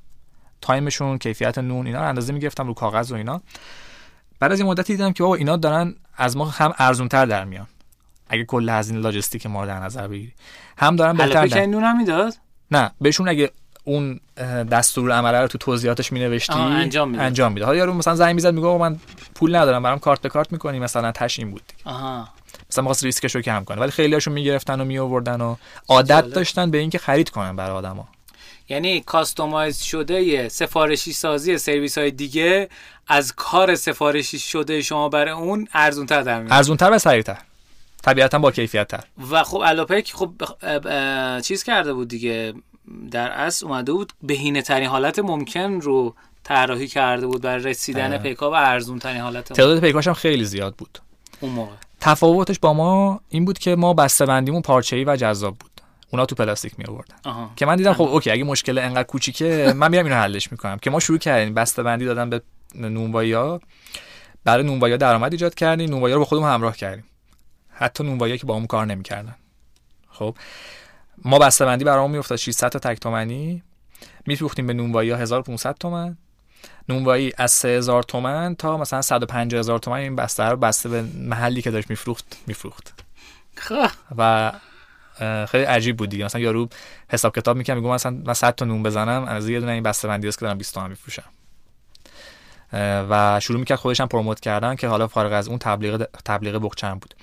تایمشون 0.60 1.18
کیفیت 1.18 1.58
نون 1.58 1.86
اینا 1.86 2.00
رو 2.00 2.08
اندازه 2.08 2.32
می‌گرفتم 2.32 2.66
رو 2.66 2.74
کاغذ 2.74 3.12
و 3.12 3.14
اینا. 3.14 3.42
بعد 4.40 4.52
از 4.52 4.60
این 4.60 4.68
مدتی 4.68 4.92
دیدم 4.92 5.12
که 5.12 5.22
بابا 5.22 5.34
اینا 5.34 5.56
دارن 5.56 5.94
از 6.16 6.36
ما 6.36 6.44
هم 6.44 6.74
ارزونتر 6.78 7.26
در 7.26 7.44
میان. 7.44 7.66
اگه 8.28 8.44
کل 8.44 8.68
هزینه 8.68 9.00
لاجستیک 9.00 9.46
ما 9.46 9.60
رو 9.60 9.66
در 9.66 9.78
نظر 9.78 10.08
بگیری. 10.08 10.32
هم 10.78 10.96
دارن 10.96 11.16
بهتر 11.16 11.46
در 11.46 11.66
نون 11.66 11.84
هم 11.84 11.96
می‌داد 11.96 12.34
نه 12.70 12.90
بهشون 13.00 13.28
اگه 13.28 13.50
اون 13.84 14.20
دستور 14.70 15.12
عمله 15.12 15.40
رو 15.40 15.48
تو 15.48 15.58
توضیحاتش 15.58 16.12
می 16.12 16.20
نوشتی 16.20 16.52
انجام 16.52 17.10
میده 17.10 17.22
انجام 17.22 17.52
میده 17.52 17.66
حالا 17.66 17.78
یارو 17.78 17.94
مثلا 17.94 18.14
زنگ 18.14 18.34
می‌زد 18.34 18.54
میگه 18.54 18.78
من 18.78 19.00
پول 19.34 19.56
ندارم 19.56 19.82
برام 19.82 19.98
کارت 19.98 20.20
به 20.20 20.28
کارت 20.28 20.52
می‌کنی 20.52 20.78
مثلا 20.78 21.12
تشین 21.12 21.50
بود 21.50 21.62
دیگه. 21.66 21.90
آها. 21.90 22.28
مثلا 22.70 22.82
می‌خواست 22.82 23.04
ریسکش 23.04 23.34
رو 23.34 23.40
کم 23.40 23.64
کنه 23.64 23.80
ولی 23.80 23.90
خیلی 23.90 24.14
هاشون 24.14 24.34
می‌گرفتن 24.34 24.80
و 24.80 24.84
می 24.84 24.98
آوردن 24.98 25.40
و 25.40 25.56
عادت 25.88 26.24
داشتن 26.26 26.70
به 26.70 26.78
اینکه 26.78 26.98
خرید 26.98 27.30
کنن 27.30 27.56
برای 27.56 27.76
آدما 27.76 28.08
یعنی 28.68 29.00
customize 29.00 29.78
شده 29.78 30.48
سفارشی 30.48 31.12
سازی 31.12 31.58
سرویس 31.58 31.98
های 31.98 32.10
دیگه 32.10 32.68
از 33.12 33.32
کار 33.36 33.74
سفارشی 33.74 34.38
شده 34.38 34.82
شما 34.82 35.08
برای 35.08 35.30
اون 35.30 35.68
ارزون 35.74 36.06
تر 36.06 36.22
در 36.22 36.40
میاد 36.40 36.52
ارزون 36.52 36.76
تر 36.76 36.90
و 36.92 36.98
سریعتر. 36.98 37.38
طبیعتا 38.02 38.38
با 38.38 38.50
کیفیت 38.50 38.88
تر 38.88 39.04
و 39.30 39.42
خب 39.42 39.56
الاپک 39.56 40.12
خب 40.14 40.30
چیز 41.40 41.62
کرده 41.62 41.92
بود 41.92 42.08
دیگه. 42.08 42.54
در 43.10 43.30
اصل 43.30 43.66
اومده 43.66 43.92
بود 43.92 44.12
بهینه 44.22 44.62
ترین 44.62 44.88
حالت 44.88 45.18
ممکن 45.18 45.80
رو 45.80 46.14
طراحی 46.44 46.88
کرده 46.88 47.26
بود 47.26 47.42
برای 47.42 47.64
رسیدن 47.64 48.18
پیکا 48.18 48.50
و 48.50 48.54
ارزون 48.54 48.98
ترین 48.98 49.20
حالت 49.20 49.52
تعداد 49.52 49.80
پیکاش 49.80 50.08
هم 50.08 50.14
خیلی 50.14 50.44
زیاد 50.44 50.74
بود. 50.74 50.98
اون 51.40 51.52
موقع. 51.52 51.72
تفاوتش 52.00 52.58
با 52.58 52.72
ما 52.72 53.20
این 53.28 53.44
بود 53.44 53.58
که 53.58 53.76
ما 53.76 53.94
بسته‌بندیمون 53.94 54.62
پارچه‌ای 54.62 55.04
و 55.04 55.16
جذاب 55.16 55.56
بود. 55.56 55.70
اونا 56.10 56.26
تو 56.26 56.34
پلاستیک 56.34 56.72
می 56.78 56.84
آوردن 56.84 57.14
که 57.56 57.66
من 57.66 57.76
دیدم 57.76 57.92
خب 57.92 58.02
اوکی 58.02 58.30
اگه 58.30 58.44
مشکل 58.44 58.78
انقدر 58.78 59.02
کوچیکه 59.02 59.72
من 59.76 59.90
میرم 59.90 60.04
اینو 60.04 60.16
حلش 60.16 60.52
می‌کنم. 60.52 60.78
که 60.78 60.90
ما 60.90 61.00
شروع 61.00 61.18
کردیم 61.18 61.54
بسته‌بندی 61.54 62.04
دادن 62.04 62.30
به 62.30 62.42
نونوایی 62.74 63.58
برای 64.44 64.64
نونوایی 64.64 64.96
درآمد 64.96 65.32
ایجاد 65.32 65.54
کردیم. 65.54 65.90
نونوایی 65.90 66.14
رو 66.14 66.20
با 66.20 66.24
خودمون 66.24 66.48
همراه 66.48 66.76
کردیم. 66.76 67.04
حتی 67.70 68.04
نونوایی 68.04 68.38
که 68.38 68.46
با 68.46 68.54
اون 68.54 68.66
کار 68.66 68.86
نمی‌کردن. 68.86 69.36
خب 70.08 70.36
ما 71.24 71.38
بسته 71.38 71.64
بندی 71.64 71.84
برامون 71.84 72.10
میافتاد 72.10 72.38
600 72.38 72.68
تا 72.68 72.78
تک 72.78 73.00
تومانی 73.00 73.62
میفروختیم 74.26 74.66
به 74.66 74.72
نونوایی 74.72 75.10
1500 75.10 75.74
تومن. 75.74 76.16
نونوایی 76.88 77.32
از 77.36 77.52
3000 77.52 78.02
تومن 78.02 78.54
تا 78.54 78.76
مثلا 78.76 79.02
150000 79.02 79.58
هزار 79.58 79.78
تومن. 79.78 79.98
این 79.98 80.16
بسته 80.16 80.44
رو 80.44 80.56
بسته 80.56 80.88
به 80.88 81.02
محلی 81.02 81.62
که 81.62 81.70
داشت 81.70 81.90
میفروخت 81.90 82.36
میفروخت. 82.46 83.04
خب. 83.56 83.90
و 84.18 84.52
خیلی 85.46 85.64
عجیب 85.64 85.96
بود 85.96 86.08
دیگه. 86.08 86.24
مثلا 86.24 86.40
یارو 86.40 86.68
حساب 87.08 87.36
کتاب 87.36 87.56
می‌کنم 87.56 87.76
میگم 87.76 87.90
مثلا 87.90 88.22
من 88.26 88.34
100 88.34 88.54
تا 88.54 88.64
نون 88.64 88.82
بزنم 88.82 89.24
از 89.24 89.48
یه 89.48 89.60
دونه 89.60 89.72
این 89.72 89.82
بسته 89.82 90.08
بندی 90.08 90.28
است 90.28 90.38
که 90.38 90.44
دارم 90.44 90.58
20 90.58 90.74
تومن 90.74 90.90
میفروشم. 90.90 91.24
و 92.72 93.40
شروع 93.42 93.58
می‌کرد 93.58 93.78
خودش 93.78 94.00
هم 94.00 94.08
پروموت 94.08 94.40
کردن 94.40 94.76
که 94.76 94.88
حالا 94.88 95.08
فارغ 95.08 95.32
از 95.32 95.48
اون 95.48 95.58
تبلیغ 95.58 96.04
تبلیغ 96.24 96.62
بخچم 96.62 96.98
بود. 96.98 97.14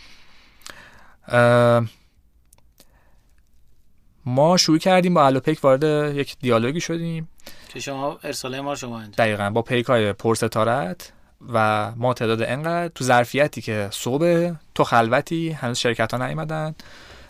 ما 4.26 4.58
شروع 4.58 4.78
کردیم 4.78 5.14
با 5.14 5.26
الوپیک 5.26 5.64
وارد 5.64 6.16
یک 6.16 6.38
دیالوگی 6.40 6.82
شدیم. 6.82 7.30
که 7.70 7.80
شما 7.80 8.20
ارسال 8.24 8.60
ما 8.60 8.76
شما 8.76 8.98
انجام 8.98 9.12
دقیقا 9.18 9.50
با 9.50 9.62
پیک 9.62 9.86
های 9.86 10.14
پرستارت 10.14 11.12
و 11.54 11.92
ما 11.96 12.14
تعداد 12.14 12.42
انقدر 12.42 12.88
تو 12.88 13.04
ظرفیتی 13.04 13.62
که 13.62 13.90
صبح 13.92 14.52
تو 14.76 14.84
خلوتی 14.84 15.50
هنوز 15.50 15.78
شرکت 15.78 16.14
ها 16.14 16.28
نیومدن 16.28 16.76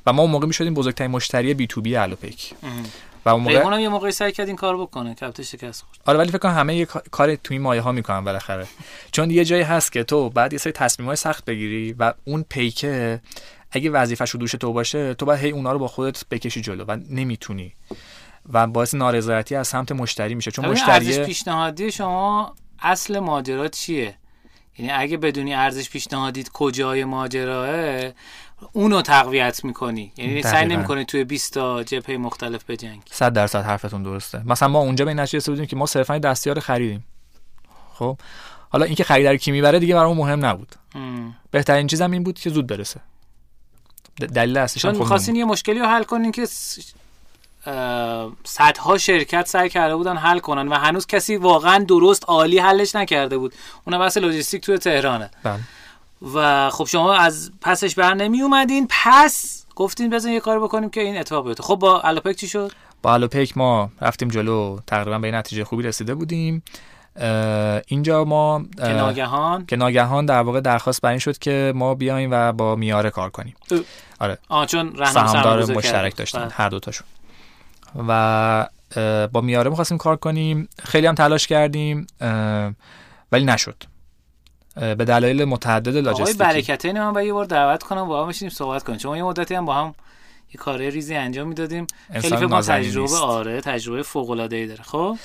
و 0.05 0.13
ما 0.13 0.21
اون 0.21 0.31
موقع 0.31 0.47
می‌شدیم 0.47 0.73
بزرگترین 0.73 1.11
مشتری 1.11 1.53
بی 1.53 1.67
تو 1.67 1.81
بی 1.81 1.95
الوپیک. 1.95 2.53
و 3.27 3.33
اون 3.33 3.43
موقع 3.43 3.55
اونم 3.55 3.79
یه 3.79 3.89
موقعی 3.89 4.11
سعی 4.11 4.31
کرد 4.31 4.47
این 4.47 4.55
کار 4.55 4.77
بکنه 4.77 5.13
کپت 5.13 5.41
شکست 5.41 5.83
خورد. 5.83 5.99
آره 6.05 6.19
ولی 6.19 6.29
فکر 6.29 6.37
کنم 6.37 6.53
همه 6.53 6.75
یه 6.75 6.85
کار 6.85 7.35
تو 7.35 7.53
این 7.53 7.61
مایه 7.61 7.81
ها 7.81 7.91
می‌کنن 7.91 8.23
بالاخره. 8.23 8.67
چون 9.11 9.31
یه 9.31 9.45
جایی 9.45 9.63
هست 9.63 9.91
که 9.91 10.03
تو 10.03 10.29
بعد 10.29 10.53
یه 10.53 10.59
سری 10.59 10.73
تصمیم 10.73 11.07
های 11.07 11.15
سخت 11.15 11.45
بگیری 11.45 11.95
و 11.99 12.13
اون 12.25 12.45
پیکه 12.49 13.21
اگه 13.71 13.89
وظیفش 13.89 14.29
رو 14.29 14.39
دوش 14.39 14.51
تو 14.51 14.73
باشه 14.73 15.13
تو 15.13 15.25
باید 15.25 15.39
هی 15.39 15.51
اونا 15.51 15.71
رو 15.71 15.79
با 15.79 15.87
خودت 15.87 16.23
بکشی 16.31 16.61
جلو 16.61 16.85
و 16.87 16.97
نمی‌تونی. 17.09 17.73
و 18.53 18.67
باعث 18.67 18.93
نارضایتی 18.93 19.55
از 19.55 19.67
سمت 19.67 19.91
مشتری 19.91 20.35
میشه. 20.35 20.51
چون 20.51 20.65
مشتری 20.65 20.91
ارزش 20.91 21.19
پیشنهادی 21.19 21.91
شما 21.91 22.55
اصل 22.79 23.19
ماجرا 23.19 23.67
چیه؟ 23.67 24.15
یعنی 24.77 24.91
اگه 24.91 25.17
بدونی 25.17 25.53
ارزش 25.53 25.89
پیشنهادیت 25.89 26.49
کجای 26.49 27.03
ماجراه 27.03 28.11
اونو 28.71 29.01
تقویت 29.01 29.63
می‌کنی. 29.63 30.11
یعنی 30.17 30.41
سعی 30.41 30.65
نمی‌کنی 30.65 31.05
توی 31.05 31.23
20 31.23 31.53
تا 31.53 31.83
جبهه 31.83 32.17
مختلف 32.17 32.63
بجنگی. 32.67 33.01
100 33.11 33.33
درصد 33.33 33.63
حرفتون 33.63 34.03
درسته. 34.03 34.41
مثلا 34.45 34.67
ما 34.67 34.79
اونجا 34.79 35.05
به 35.05 35.11
این 35.11 35.19
نتیجه 35.19 35.51
بودیم 35.51 35.65
که 35.65 35.75
ما 35.75 35.85
صرفا 35.85 36.17
دستیار 36.17 36.59
خریدیم. 36.59 37.05
خب؟ 37.93 38.17
حالا 38.69 38.85
اینکه 38.85 39.03
خریدار 39.03 39.37
کی 39.37 39.51
می‌بره 39.51 39.79
دیگه 39.79 39.95
برامون 39.95 40.17
مهم 40.17 40.45
نبود. 40.45 40.75
ام. 40.95 41.35
بهترین 41.51 41.87
چیزم 41.87 42.11
این 42.11 42.23
بود 42.23 42.39
که 42.39 42.49
زود 42.49 42.67
برسه. 42.67 42.99
دلیل 44.33 44.57
اصلیش 44.57 44.81
چون 44.81 44.97
می‌خواستین 44.97 45.35
یه 45.35 45.45
مشکلی 45.45 45.79
رو 45.79 45.85
حل 45.85 46.03
کنین 46.03 46.31
که 46.31 46.47
صدها 48.43 48.97
شرکت 48.97 49.47
سعی 49.47 49.69
کرده 49.69 49.95
بودن 49.95 50.17
حل 50.17 50.39
کنن 50.39 50.67
و 50.67 50.73
هنوز 50.73 51.07
کسی 51.07 51.35
واقعا 51.35 51.83
درست 51.83 52.23
عالی 52.27 52.59
حلش 52.59 52.95
نکرده 52.95 53.37
بود. 53.37 53.53
اون 53.85 53.99
بحث 53.99 54.17
لوجستیک 54.17 54.61
توی 54.61 54.77
تهرانه. 54.77 55.29
بله. 55.43 55.59
و 56.33 56.69
خب 56.69 56.85
شما 56.85 57.13
از 57.13 57.51
پسش 57.61 57.95
بر 57.95 58.13
نمی 58.13 58.41
اومدین 58.41 58.87
پس 58.89 59.65
گفتین 59.75 60.09
بزن 60.09 60.29
یه 60.29 60.39
کار 60.39 60.59
بکنیم 60.59 60.89
که 60.89 61.01
این 61.01 61.17
اتفاق 61.17 61.47
بیفته. 61.47 61.63
خب 61.63 61.75
با 61.75 62.01
الوپک 62.01 62.35
چی 62.35 62.47
شد؟ 62.47 62.71
با 63.01 63.13
الوپک 63.13 63.57
ما 63.57 63.89
رفتیم 64.01 64.27
جلو. 64.27 64.79
تقریبا 64.87 65.19
به 65.19 65.31
نتیجه 65.31 65.63
خوبی 65.63 65.83
رسیده 65.83 66.15
بودیم. 66.15 66.63
اینجا 67.87 68.23
ما 68.25 68.65
که 68.77 68.87
ناگهان؟ 68.87 69.65
که 69.65 69.75
ناگهان 69.75 70.25
در 70.25 70.41
واقع 70.41 70.61
درخواست 70.61 71.01
بر 71.01 71.09
این 71.09 71.19
شد 71.19 71.37
که 71.37 71.73
ما 71.75 71.95
بیایم 71.95 72.29
و 72.31 72.53
با 72.53 72.75
میاره 72.75 73.09
کار 73.09 73.29
کنیم. 73.29 73.55
آره. 74.19 74.37
آه 74.49 74.65
چون 74.65 75.05
سهامدار 75.05 75.65
مشترک 75.71 76.15
داشتن 76.15 76.39
بله. 76.39 76.49
هر 76.51 76.69
دوتاشون 76.69 77.07
و 78.07 78.69
با 79.31 79.41
میاره 79.41 79.69
می‌خواستیم 79.69 79.97
کار 79.97 80.15
کنیم. 80.15 80.69
خیلی 80.83 81.07
هم 81.07 81.15
تلاش 81.15 81.47
کردیم 81.47 82.07
ولی 83.31 83.45
نشد. 83.45 83.83
به 84.79 85.05
دلایل 85.05 85.45
متعدد 85.45 85.97
لاجستیکی. 85.97 86.43
آقای 86.43 86.53
برکتین 86.53 87.09
من 87.09 87.25
یه 87.25 87.33
بار 87.33 87.45
دعوت 87.45 87.83
کنم 87.83 88.07
با 88.07 88.23
هم 88.23 88.29
بشینیم 88.29 88.53
صحبت 88.53 88.83
کنیم. 88.83 88.99
چون 88.99 89.17
یه 89.17 89.23
مدتی 89.23 89.55
هم 89.55 89.65
با 89.65 89.73
هم 89.73 89.95
یه 90.53 90.57
کار 90.57 90.77
ریزی 90.79 91.15
انجام 91.15 91.47
می‌دادیم. 91.47 91.87
خیلی 92.13 92.37
فکر 92.37 92.61
تجربه 92.61 93.15
آره 93.15 93.61
تجربه 93.61 94.03
فوق 94.03 94.29
العاده 94.29 94.55
ای 94.55 94.67
داره. 94.67 94.83
خب؟ 94.83 95.17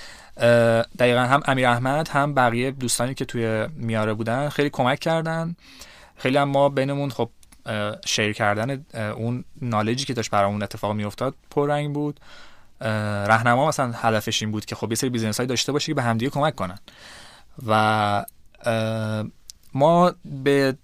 دقیقا 0.98 1.20
هم 1.20 1.42
امیر 1.46 1.66
احمد 1.66 2.08
هم 2.08 2.34
بقیه 2.34 2.70
دوستانی 2.70 3.14
که 3.14 3.24
توی 3.24 3.66
میاره 3.76 4.14
بودن 4.14 4.48
خیلی 4.48 4.70
کمک 4.70 4.98
کردن. 4.98 5.56
خیلی 6.16 6.36
هم 6.36 6.48
ما 6.48 6.68
بینمون 6.68 7.10
خب 7.10 7.30
شیر 8.06 8.32
کردن 8.32 8.84
اون 9.16 9.44
knowledge 9.62 10.00
ی 10.00 10.04
که 10.04 10.14
داشت 10.14 10.30
برامون 10.30 10.62
اتفاق 10.62 10.92
میافتاد 10.92 11.34
پررنگ 11.50 11.92
بود. 11.92 12.20
راهنما 13.26 13.68
مثلا 13.68 13.92
هدفش 13.92 14.42
این 14.42 14.52
بود 14.52 14.64
که 14.64 14.74
خب 14.74 14.90
یه 14.90 14.96
سری 14.96 15.10
business 15.10 15.36
های 15.36 15.46
داشته 15.46 15.72
باشه 15.72 15.86
که 15.86 15.94
به 15.94 16.02
همدیگه 16.02 16.30
کمک 16.30 16.54
کنن. 16.54 16.78
و 17.66 18.24
ما 19.74 20.12
به 20.24 20.76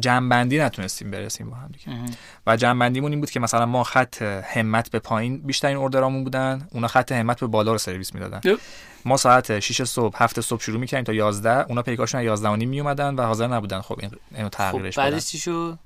جمع‌بندی 0.00 0.58
نتونستیم 0.58 1.10
برسیم 1.10 1.50
با 1.50 1.56
هم 1.56 1.68
دیگه. 1.68 1.98
و 2.46 2.56
جمع‌بندیمون 2.56 3.10
این 3.10 3.20
بود 3.20 3.30
که 3.30 3.40
مثلا 3.40 3.66
ما 3.66 3.84
خط 3.84 4.22
همت 4.22 4.90
به 4.90 4.98
پایین 4.98 5.38
بیشترین 5.38 5.76
order 5.76 6.06
امون 6.06 6.24
بودن 6.24 6.68
اونا 6.72 6.88
خط 6.88 7.12
همت 7.12 7.40
به 7.40 7.46
بالا 7.46 7.72
رو 7.72 7.78
سرویس 7.78 8.14
می‌دادن. 8.14 8.40
ما 9.04 9.16
ساعت 9.16 9.60
6 9.60 9.84
صبح 9.84 10.16
7 10.18 10.40
صبح 10.40 10.62
شروع 10.62 10.80
می‌کردیم 10.80 11.04
تا 11.04 11.12
11 11.12 11.50
اونا 11.50 11.82
پیکاشون 11.82 12.22
11 12.22 12.48
و 12.48 12.56
نیم 12.56 12.68
می 12.68 12.80
اومدن 12.80 13.14
و 13.14 13.22
حاضر 13.22 13.46
نبودن 13.46 13.80
خب 13.80 14.00
اینو 14.34 14.48
تغییرش 14.48 14.98
خب 14.98 15.02
بعدش 15.02 15.26
چی 15.26 15.38
شد؟ 15.38 15.78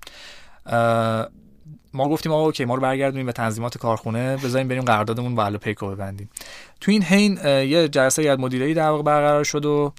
ما 1.95 2.09
گفتیم 2.09 2.33
آقا 2.33 2.45
اوکی 2.45 2.65
ما 2.65 2.75
رو 2.75 2.81
برگردونیم 2.81 3.27
به 3.27 3.33
تنظیمات 3.33 3.79
کارخونه 3.79 4.37
بذاریم 4.37 4.69
بریم 4.69 4.83
قراردادمون 4.83 5.35
با 5.35 5.51
پیکو 5.51 5.91
ببندیم. 5.91 6.31
تو 6.81 6.91
این 6.91 7.03
حین 7.03 7.39
یه 7.45 7.89
جلسه 7.89 8.23
یاد 8.23 8.41
مدیری 8.41 8.75
در 8.75 8.89
واقع 8.89 9.03
برقرار 9.03 9.45
شد 9.45 9.65
و 9.65 9.93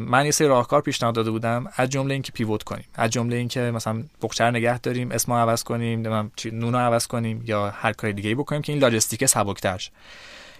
من 0.00 0.24
یه 0.24 0.30
سری 0.30 0.48
راهکار 0.48 0.80
پیشنهاد 0.80 1.14
داده 1.14 1.30
بودم 1.30 1.66
از 1.76 1.90
جمله 1.90 2.14
اینکه 2.14 2.32
پیوت 2.32 2.62
کنیم 2.62 2.84
از 2.94 3.10
جمله 3.10 3.36
اینکه 3.36 3.60
مثلا 3.60 4.02
بخچر 4.22 4.50
نگه 4.50 4.78
داریم 4.78 5.12
اسمو 5.12 5.36
عوض 5.36 5.62
کنیم 5.62 6.30
نونو 6.52 6.78
عوض 6.78 7.06
کنیم 7.06 7.42
یا 7.46 7.70
هر 7.70 7.92
کار 7.92 8.12
دیگه 8.12 8.28
ای 8.28 8.34
بکنیم 8.34 8.62
که 8.62 8.72
این 8.72 8.82
لاجستیک 8.82 9.26
سبکتر 9.26 9.88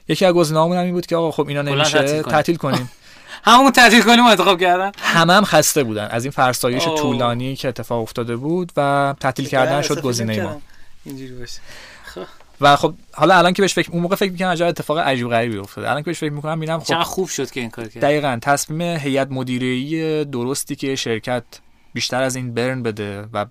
یکی 0.08 0.24
از 0.24 0.34
گزینه‌هامون 0.34 0.76
این 0.76 0.94
بود 0.94 1.06
که 1.06 1.16
آقا 1.16 1.30
خب 1.30 1.48
اینا 1.48 1.62
نمیشه 1.62 2.22
تعطیل 2.22 2.56
کنیم. 2.56 2.90
همون 3.44 3.72
تعطیل 3.72 4.02
کنیم 4.02 4.26
انتخاب 4.26 4.60
کردن. 4.60 4.92
همه 4.98 5.32
هم 5.32 5.44
خسته 5.44 5.82
بودن. 5.82 6.06
از 6.06 6.24
این 6.24 6.30
فرسایش 6.30 6.84
طولانی 6.84 7.56
که 7.56 7.68
اتفاق 7.68 8.02
افتاده 8.02 8.36
بود 8.36 8.72
و 8.76 9.14
تعطیل 9.20 9.48
کردن 9.48 9.82
شد 9.82 10.00
گزینه 10.00 10.42
ما. 10.42 10.60
اینجوری 11.04 11.32
باشه. 11.32 11.60
خب. 12.04 12.20
و 12.60 12.76
خب 12.76 12.94
حالا 13.12 13.38
الان 13.38 13.52
که 13.52 13.62
بهش 13.62 13.74
فکر 13.74 13.90
اون 13.92 14.02
موقع 14.02 14.16
فکر 14.16 14.32
می‌کنم 14.32 14.48
عجب 14.48 14.66
اتفاق 14.66 14.98
عجیب 14.98 15.28
غریبی 15.28 15.58
افتاده. 15.58 15.90
الان 15.90 16.02
که 16.02 16.06
بهش 16.06 16.18
فکر 16.18 16.32
می‌کنم 16.32 16.58
می‌بینم 16.58 16.78
خب 16.78 16.84
چقدر 16.84 17.02
خوب 17.02 17.28
شد 17.28 17.50
که 17.50 17.60
این 17.60 17.70
کار 17.70 17.88
کرد. 17.88 18.02
دقیقاً 18.02 18.38
تصمیم 18.42 18.80
هیئت 18.80 19.30
مدیره 19.30 20.24
درستی 20.24 20.76
که 20.76 20.96
شرکت 20.96 21.44
بیشتر 21.92 22.22
از 22.22 22.36
این 22.36 22.54
برن 22.54 22.82
بده 22.82 23.28
و 23.32 23.46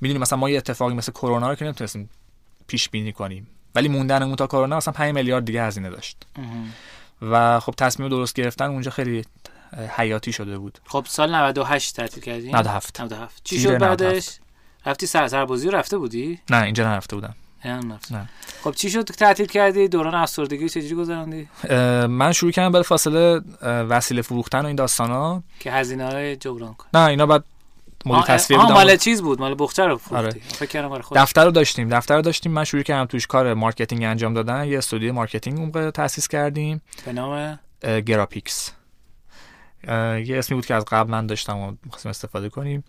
می‌دونیم 0.00 0.22
مثلا 0.22 0.38
ما 0.38 0.50
یه 0.50 0.58
اتفاقی 0.58 0.94
مثل 0.94 1.12
کرونا 1.12 1.48
رو 1.48 1.54
که 1.54 1.64
نمی‌تونستیم 1.64 2.10
پیش 2.66 2.88
بینی 2.88 3.12
کنیم 3.12 3.46
ولی 3.74 3.88
موندنمون 3.88 4.36
تا 4.36 4.46
کرونا 4.46 4.76
مثلا 4.76 4.92
5 4.92 5.14
میلیارد 5.14 5.44
دیگه 5.44 5.62
هزینه 5.62 5.90
داشت. 5.90 6.26
و 7.30 7.60
خب 7.60 7.74
تصمیم 7.78 8.08
درست 8.08 8.34
گرفتن 8.34 8.64
اونجا 8.64 8.90
خیلی 8.90 9.24
حیاتی 9.96 10.32
شده 10.32 10.58
بود. 10.58 10.78
خب 10.84 11.04
سال 11.08 11.34
98 11.34 11.96
تعطیل 11.96 12.22
کردی؟ 12.22 12.52
97 12.52 13.00
97 13.00 13.40
چی 13.44 13.60
شد 13.60 13.78
بعدش؟ 13.78 14.38
رفتی 14.86 15.06
سر 15.06 15.28
سربازی 15.28 15.70
رفته 15.70 15.98
بودی؟ 15.98 16.40
نه 16.50 16.62
اینجا 16.62 16.84
نرفته 16.84 17.16
بودم. 17.16 17.34
نه. 17.64 18.28
خب 18.64 18.72
چی 18.72 18.90
شد 18.90 19.02
تعطیل 19.04 19.46
کردی؟ 19.46 19.88
دوران 19.88 20.14
افسردگی 20.14 20.68
چجوری 20.68 20.94
گذراندی 20.94 21.48
من 22.06 22.32
شروع 22.32 22.52
کردم 22.52 22.72
به 22.72 22.82
فاصله 22.82 23.40
وسیله 23.62 24.22
فروختن 24.22 24.62
و 24.62 24.66
این 24.66 24.76
داستانا. 24.76 25.42
که 25.60 25.72
هزینه 25.72 26.04
های 26.04 26.36
جبران 26.36 26.74
کن. 26.74 26.86
نه 26.94 27.06
اینا 27.06 27.26
بعد 27.26 27.44
مدیر 28.06 28.22
تصفیه 28.22 28.60
بودم. 28.60 28.74
مال 28.74 28.96
چیز 28.96 29.22
بود 29.22 29.40
مال 29.40 29.56
بخچه 29.58 29.84
رو 29.84 29.98
فروختی. 29.98 30.26
آره. 30.26 30.30
فکر 30.30 30.66
کردم 30.66 30.98
دفتر 31.14 31.44
رو 31.44 31.50
داشتیم 31.50 31.88
دفتر 31.88 32.16
رو 32.16 32.22
داشتیم 32.22 32.52
من 32.52 32.64
شروع 32.64 32.82
کردم 32.82 33.04
توش 33.04 33.26
کار 33.26 33.54
marketing 33.54 34.04
انجام 34.04 34.34
دادن. 34.34 34.64
یه 34.64 34.78
استودیو 34.78 35.12
marketing 35.12 35.58
اون 35.58 35.90
تاسیس 35.90 36.28
کردیم. 36.28 36.82
به 37.04 37.12
نام؟ 37.12 37.58
گراپیکس. 38.06 38.72
یه 39.88 40.38
اسمی 40.38 40.54
بود 40.54 40.66
که 40.66 40.74
از 40.74 40.84
قبل 40.84 41.10
من 41.10 41.26
داشتم 41.26 41.58
و 41.58 41.72
می‌خواستیم 41.84 42.10
استفاده 42.10 42.48
کنیم. 42.48 42.84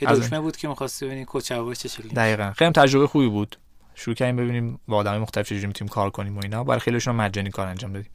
یه 0.00 0.08
دکمه 0.08 0.40
بود 0.40 0.56
که 0.56 0.68
می‌خواستی 0.68 1.06
ببینی 1.06 1.24
کوچه 1.24 1.74
چه 1.74 1.88
شکلی 1.88 2.08
دقیقاً. 2.08 2.52
خیلی 2.56 2.70
تجربه 2.70 3.06
خوبی 3.06 3.28
بود. 3.28 3.56
شروع 3.94 4.16
کردیم 4.16 4.36
ببینیم 4.36 4.80
با 4.88 4.96
آدمای 4.96 5.18
مختلف 5.18 5.46
چجوری 5.46 5.66
می‌تونیم 5.66 5.92
کار 5.92 6.10
کنیم 6.10 6.36
و 6.36 6.40
اینا. 6.42 6.64
برای 6.64 6.80
خیلیشون 6.80 7.14
مجانی 7.14 7.50
کار 7.50 7.66
انجام 7.66 7.92
دادیم. 7.92 8.10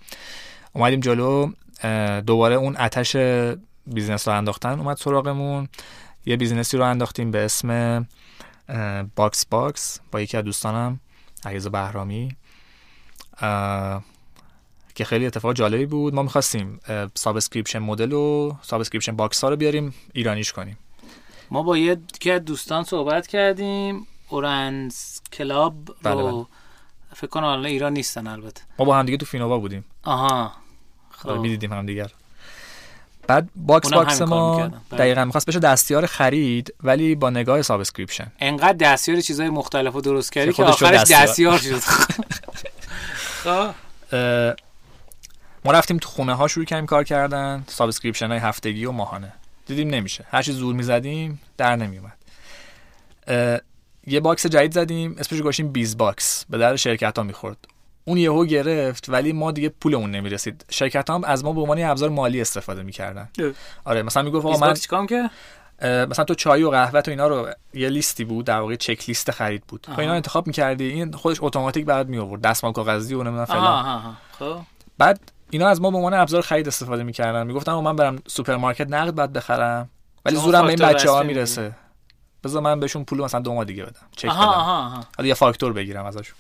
اومدیم 0.74 1.00
جلو. 1.00 1.52
دوباره 2.26 2.56
اون 2.56 2.78
آتش 2.78 3.16
business 3.88 4.28
رو 4.28 4.38
انداختن. 4.38 4.80
اومد 4.80 4.98
سراغمون. 4.98 5.68
یه 6.26 6.38
business 6.38 6.73
ی 6.73 6.78
رو 6.78 6.84
انداختیم 6.84 7.32
به 7.32 7.46
اسم 7.46 8.08
باکس 9.16 9.46
باکس 9.46 10.00
با 10.12 10.22
یکی 10.22 10.38
از 10.38 10.44
دوستانم 10.44 11.00
علیرضا 11.46 11.70
بهرامی 11.70 12.36
که 14.96 15.06
خیلی 15.06 15.26
اتفاق 15.26 15.54
جالبی 15.54 15.86
بود. 15.86 16.16
ما 16.16 16.24
می‌خواستیم 16.24 16.80
subscription 17.16 17.80
model 17.80 18.14
و 18.14 18.54
subscription 18.62 19.16
box 19.16 19.44
ها 19.44 19.50
رو 19.50 19.56
بیاریم 19.56 19.94
ایرانیش 20.14 20.54
کنیم. 20.54 20.78
ما 21.52 21.64
با 21.64 21.78
یکی 21.78 22.32
از 22.32 22.46
دوستان 22.46 22.84
صحبت 22.84 23.28
کردیم. 23.28 24.08
اورنز 24.30 25.20
کلاب 25.34 25.88
رو 25.88 25.96
بله 26.04 26.24
بله. 26.24 26.46
فکر 27.14 27.28
کنم 27.28 27.44
الان 27.44 27.66
ایران 27.66 27.94
نیستن 27.94 28.28
البته. 28.28 28.62
ما 28.80 28.86
با 28.86 28.98
هم 28.98 29.06
دیگه 29.06 29.18
تو 29.18 29.26
فینووا 29.26 29.58
بودیم. 29.58 29.86
آها. 30.04 30.52
خب. 31.10 31.32
می‌دیدیم 31.32 31.74
هم 31.74 31.86
دیگر 31.86 32.12
بعد 33.32 33.50
باکس 33.56 33.90
باکس 33.90 34.22
ما 34.22 34.58
بله. 34.58 34.72
دقیقا 34.92 35.26
می‌خواست 35.26 35.46
بشه 35.48 35.60
دستیار 35.60 36.06
خرید 36.06 36.74
ولی 36.84 37.16
با 37.16 37.30
نگاه 37.30 37.62
subscription. 37.62 38.32
انقدر 38.40 38.74
دستیار 38.74 39.22
چیزای 39.22 39.50
مختلف 39.50 39.94
رو 39.94 40.02
درست 40.02 40.32
کردی 40.32 40.54
که 40.54 40.64
آخرش 40.64 41.12
دستیار. 41.12 41.58
شد. 41.58 41.80
خب. 43.44 43.70
ما 45.66 45.72
رفتیم 45.72 45.98
تو 45.98 46.10
خونه 46.10 46.34
ها 46.34 46.48
شروع 46.48 46.66
کردیم 46.66 46.86
کار 46.86 47.04
کردن. 47.04 47.64
subscription 47.68 48.28
های 48.28 48.38
هفتگی 48.38 48.86
و 48.86 48.92
ماهانه. 48.92 49.34
دیدیم 49.68 49.90
نمیشه. 49.90 50.26
هر 50.32 50.42
چی 50.42 50.52
زور 50.52 50.76
می‌زدیم 50.76 51.42
در 51.58 51.76
نمیومد 51.76 52.18
یه 54.08 54.20
box 54.20 54.46
جدید 54.46 54.74
زدیم. 54.74 55.16
اسمش 55.20 55.42
گذاشتیم 55.42 55.72
بیز 55.72 55.98
باکس. 55.98 56.46
به 56.50 56.58
در 56.58 56.76
شرکت 56.76 57.18
ها 57.18 57.24
می‌خورد. 57.24 57.58
اون 58.06 58.18
یهو 58.18 58.46
گرفت 58.46 59.10
ولی 59.10 59.34
ما 59.34 59.52
دیگه 59.52 59.70
پولمون 59.70 60.12
نمی‌رسید. 60.12 60.66
شرکت 60.70 61.10
هم 61.10 61.24
از 61.24 61.44
ما 61.44 61.54
به 61.54 61.62
عنوان 61.62 61.84
ابزار 61.84 62.10
مالی 62.10 62.42
استفاده 62.42 62.84
می‌کردن. 62.84 63.30
آره 63.86 64.04
مثلا 64.04 64.24
می‌گفت 64.24 64.46
آقا 64.46 64.58
من 64.58 64.74
چیکار 64.74 65.06
که 65.06 65.30
مثلا 65.84 66.26
تو 66.26 66.36
چای 66.36 66.64
و 66.64 66.70
قهوه 66.70 67.00
و 67.00 67.04
اینا 67.08 67.28
رو 67.28 67.50
یه 67.74 67.90
لیستی 67.90 68.26
بود 68.26 68.46
در 68.46 68.60
واقع 68.60 68.76
چک 68.76 69.04
لیست 69.08 69.32
خرید 69.32 69.64
بود. 69.68 69.82
تو 69.82 70.02
اینا 70.02 70.14
انتخاب 70.14 70.48
می‌کردی 70.48 70.86
این 70.86 71.12
خودش 71.12 71.38
اتوماتیک 71.42 71.86
برات 71.86 72.08
می 72.08 72.18
آورد 72.18 72.42
دستمال 72.42 72.74
کاغذی 72.74 73.14
و 73.14 73.24
نمی‌دونم 73.24 73.46
فلان. 73.46 74.02
خب. 74.40 74.58
بعد 74.98 75.32
اینا 75.50 75.68
از 75.68 75.82
ما 75.82 75.92
به 75.92 75.98
عنوان 75.98 76.14
ابزار 76.14 76.42
خرید 76.42 76.68
استفاده 76.68 77.04
می‌کردن. 77.04 77.48
می‌گفتن 77.48 77.74
من 77.74 77.96
برم 77.96 78.20
سوپرمارکت 78.28 78.88
نقد 78.90 79.16
بعد 79.16 79.34
بخرم 79.34 79.90
ولی 80.26 80.36
زورم 80.36 80.62
به 80.62 80.70
این 80.70 80.80
بچه 80.80 81.12
ها 81.12 81.24
می‌رسه. 81.24 81.72
بذار 82.44 82.62
من 82.62 82.80
بهشون 82.80 83.04
پول 83.04 83.22
مثلا 83.22 83.40
دو 83.40 83.54
ماه 83.54 83.66
دیگه 83.66 83.84
بدم. 83.84 84.02
چک 84.16 84.30
بدم. 84.30 84.38
حالا 85.18 85.28
یه 85.28 85.34
فاکتور 85.34 85.74
بگیرم 85.74 86.06
ازشون. 86.06 86.36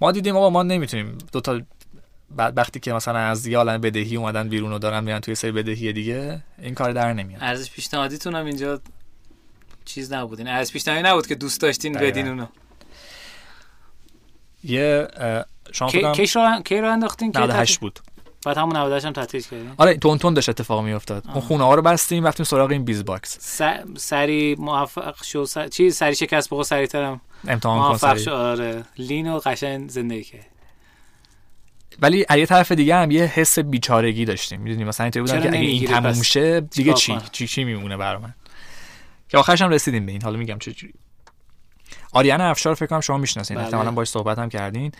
ما 0.00 0.12
دیدیم 0.12 0.36
آقا 0.36 0.50
ما 0.50 0.62
نمی‌تونیم 0.62 1.18
دو 1.32 1.40
تا 1.40 1.60
وقتی 2.36 2.80
که 2.80 2.92
مثلا 2.92 3.18
از 3.18 3.46
یه 3.46 3.58
عالم 3.58 3.80
بدهی 3.80 4.16
اومدن 4.16 4.48
بیرون 4.48 4.72
و 4.72 4.78
دارن 4.78 5.04
میرن 5.04 5.20
توی 5.20 5.34
سری 5.34 5.52
بدهی 5.52 5.92
دیگه 5.92 6.42
این 6.58 6.74
کار 6.74 6.92
در 6.92 7.12
نمیاد. 7.12 7.42
ارزش 7.42 7.70
پیشنهادیتون 7.70 8.34
هم 8.34 8.46
اینجا 8.46 8.80
چیز 9.84 10.12
نبود. 10.12 10.40
ارزش 10.40 10.72
پیشنهادی 10.72 11.02
نبود 11.02 11.26
که 11.26 11.34
دوست 11.34 11.60
داشتین 11.60 11.92
بدین 11.92 12.28
اونو. 12.28 12.46
یه 14.64 15.08
شما 15.72 15.88
کی, 15.88 16.12
کی 16.12 16.26
رو 16.34 16.60
کی 16.64 16.80
رو 16.80 16.92
انداختین 16.92 17.32
98 17.36 17.80
بود. 17.80 18.00
بعد 18.46 18.56
همون 18.56 18.76
98 18.76 19.06
هم 19.06 19.12
تعطیل 19.12 19.40
کردیم 19.40 19.74
آره 19.76 19.96
تون 19.96 20.18
تون 20.18 20.34
داشت 20.34 20.48
اتفاق 20.48 20.84
می 20.84 20.92
افتاد 20.92 21.24
اون 21.28 21.40
خونه 21.40 21.64
ها 21.64 21.74
رو 21.74 21.82
بستیم 21.82 22.26
رفتیم 22.26 22.44
سراغ 22.44 22.70
این 22.70 22.84
بیز 22.84 23.04
باکس. 23.04 23.38
س... 23.40 23.62
سری 23.96 24.56
موفق 24.58 25.24
شو 25.24 25.44
س... 25.44 25.58
چی؟ 25.58 25.90
سری 25.90 26.14
شکست 26.14 26.62
سری 26.62 26.86
ترم 26.86 27.20
امتحان 27.46 27.96
سری 27.96 28.30
آره. 28.30 28.84
لین 28.98 29.32
و 29.32 29.38
قشنگ 29.38 29.90
زندگی 29.90 30.24
کرد. 30.24 30.46
ولی 32.02 32.26
از 32.28 32.38
یه 32.38 32.46
طرف 32.46 32.72
دیگه 32.72 32.96
هم 32.96 33.10
یه 33.10 33.24
حس 33.24 33.58
بیچارگی 33.58 34.24
داشتیم 34.24 34.60
می‌دونی؟ 34.60 34.84
مثلا 34.84 35.04
اینطوری 35.04 35.22
بودم 35.22 35.40
که 35.40 35.48
اگه 35.48 35.58
این 35.58 35.86
تموم 35.86 36.22
شه 36.22 36.60
دیگه 36.60 36.92
چی؟ 36.94 37.18
چی 37.32 37.46
چی 37.46 37.64
میمونه 37.64 37.96
برام 37.96 38.34
که 39.28 39.38
آخرش 39.38 39.62
هم 39.62 39.70
رسیدیم 39.70 40.06
به 40.06 40.12
این. 40.12 40.22
حالا 40.22 40.38
میگم 40.38 40.58
چه 40.58 40.72
جوری. 40.72 40.94
آریان 42.12 42.40
افشار 42.40 42.74
فکر 42.74 42.86
کنم 42.86 43.00
شما 43.00 43.18
می‌شناسین. 43.18 43.56
بله. 43.56 43.64
احتمالاً 43.64 43.90
باهاش 43.90 44.08
صحبت 44.08 44.38
هم 44.38 44.48
کردین. 44.48 44.92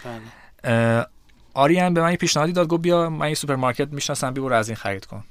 بله. 0.63 1.07
آریان 1.55 1.95
به 1.95 2.01
من 2.01 2.11
یه 2.11 2.17
پیشنهادی 2.17 2.53
داد 2.53 2.69
گفت 2.69 2.83
بیا 2.83 3.11
من 3.11 3.29
یه 3.29 3.35
سوپرمارکت 3.35 3.89
می‌شناسم 3.93 4.35
بیا 4.35 4.45
برو 4.45 4.55
از 4.55 4.69
این 4.69 4.77
خرید 4.77 5.07
کن. 5.07 5.25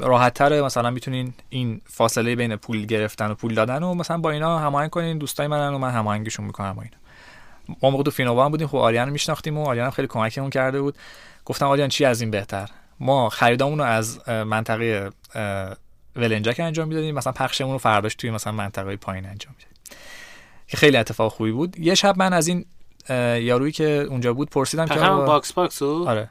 راحت 0.00 0.34
تره 0.34 0.62
مثلا 0.62 0.90
می‌تونین 0.90 1.34
این 1.48 1.80
فاصله 1.84 2.36
بین 2.36 2.56
پول 2.56 2.86
گرفتن 2.86 3.30
و 3.30 3.34
پول 3.34 3.54
دادن 3.54 3.82
و 3.82 3.94
مثلا 3.94 4.18
با 4.18 4.30
اینا 4.30 4.58
هماهنگ 4.58 4.90
کنین 4.90 5.18
دوستای 5.18 5.46
منن 5.46 5.74
و 5.74 5.78
من 5.78 5.90
هماهنگشون 5.90 6.46
می‌کنم 6.46 6.72
با 6.72 6.82
اینا. 6.82 6.96
ما 7.82 7.90
موقع 7.90 8.02
تو 8.02 8.10
فینووا 8.10 8.44
هم 8.44 8.50
بودیم 8.50 8.66
خب 8.66 8.76
آریان 8.76 9.08
میشناختیم 9.10 9.58
و 9.58 9.66
آریان 9.66 9.84
هم 9.84 9.90
خیلی 9.90 10.08
کمکمون 10.08 10.50
کرده 10.50 10.80
بود. 10.80 10.96
گفتم 11.44 11.66
آریان 11.66 11.88
چی 11.88 12.04
از 12.04 12.20
این 12.20 12.30
بهتر؟ 12.30 12.70
ما 13.00 13.28
خریدامون 13.28 13.78
رو 13.78 13.84
از 13.84 14.28
منطقه 14.28 15.10
ولنجک 16.16 16.60
انجام 16.60 16.88
می‌دادیم. 16.88 17.14
مثلا 17.14 17.32
پخشمون 17.32 17.72
رو 17.72 17.78
فرداش 17.78 18.14
توی 18.14 18.30
مثلا 18.30 18.52
منطقه 18.52 18.96
پایین 18.96 19.26
انجام 19.26 19.54
می‌دادیم. 19.58 19.98
که 20.68 20.76
خیلی 20.76 20.96
اتفاق 20.96 21.32
خوبی 21.32 21.52
بود. 21.52 21.78
یه 21.78 21.94
شب 21.94 22.18
من 22.18 22.32
از 22.32 22.48
این 22.48 22.64
یارویی 23.44 23.72
که 23.72 24.06
اونجا 24.10 24.34
بود 24.34 24.50
پرسیدم 24.50 24.86
که 24.86 24.94
box 25.00 25.52
box 25.52 25.82
رو 25.82 26.08
آره. 26.08 26.30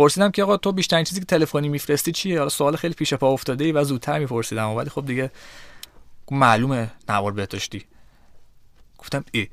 پرسیدم 0.00 0.30
که 0.30 0.42
آقا 0.42 0.56
تو 0.56 0.72
بیشترین 0.72 1.04
چیزی 1.04 1.20
که 1.20 1.26
تلفنی 1.26 1.68
میفرستی 1.68 2.12
چیه؟ 2.12 2.38
حالا 2.38 2.48
سوال 2.48 2.76
خیلی 2.76 2.94
پیش 2.94 3.14
پا 3.14 3.32
افتاده 3.32 3.64
ای 3.64 3.72
و 3.72 3.84
زودتر 3.84 4.18
میپرسیدم 4.18 4.68
ولی 4.68 4.90
خب 4.90 5.06
دیگه 5.06 5.30
معلومه 6.30 6.90
نوار 7.08 7.32
بهداشتی 7.32 7.84
گفتم 8.98 9.24
ای 9.32 9.48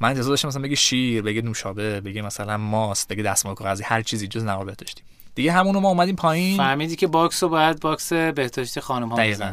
من 0.00 0.08
انتظار 0.08 0.30
داشتم 0.30 0.48
مثلا 0.48 0.62
بگی 0.62 0.76
شیر 0.76 1.22
بگی 1.22 1.42
نوشابه 1.42 2.00
بگی 2.00 2.20
مثلا 2.20 2.56
ماست 2.56 3.08
بگی 3.08 3.22
دستمال 3.22 3.54
کاغذی 3.54 3.84
هر 3.84 4.02
چیزی 4.02 4.28
جز 4.28 4.44
نوار 4.44 4.64
بهداشتی 4.64 5.02
دیگه 5.34 5.52
همونو 5.52 5.80
ما 5.80 5.88
اومدیم 5.88 6.16
پایین. 6.16 6.56
فهمیدی 6.56 6.96
که 6.96 7.06
box 7.06 7.42
رو 7.42 7.48
باید 7.48 7.80
box 7.80 8.12
بهداشتی 8.12 8.80
خانم 8.80 9.08
ها 9.08 9.16
دقیقاً. 9.16 9.52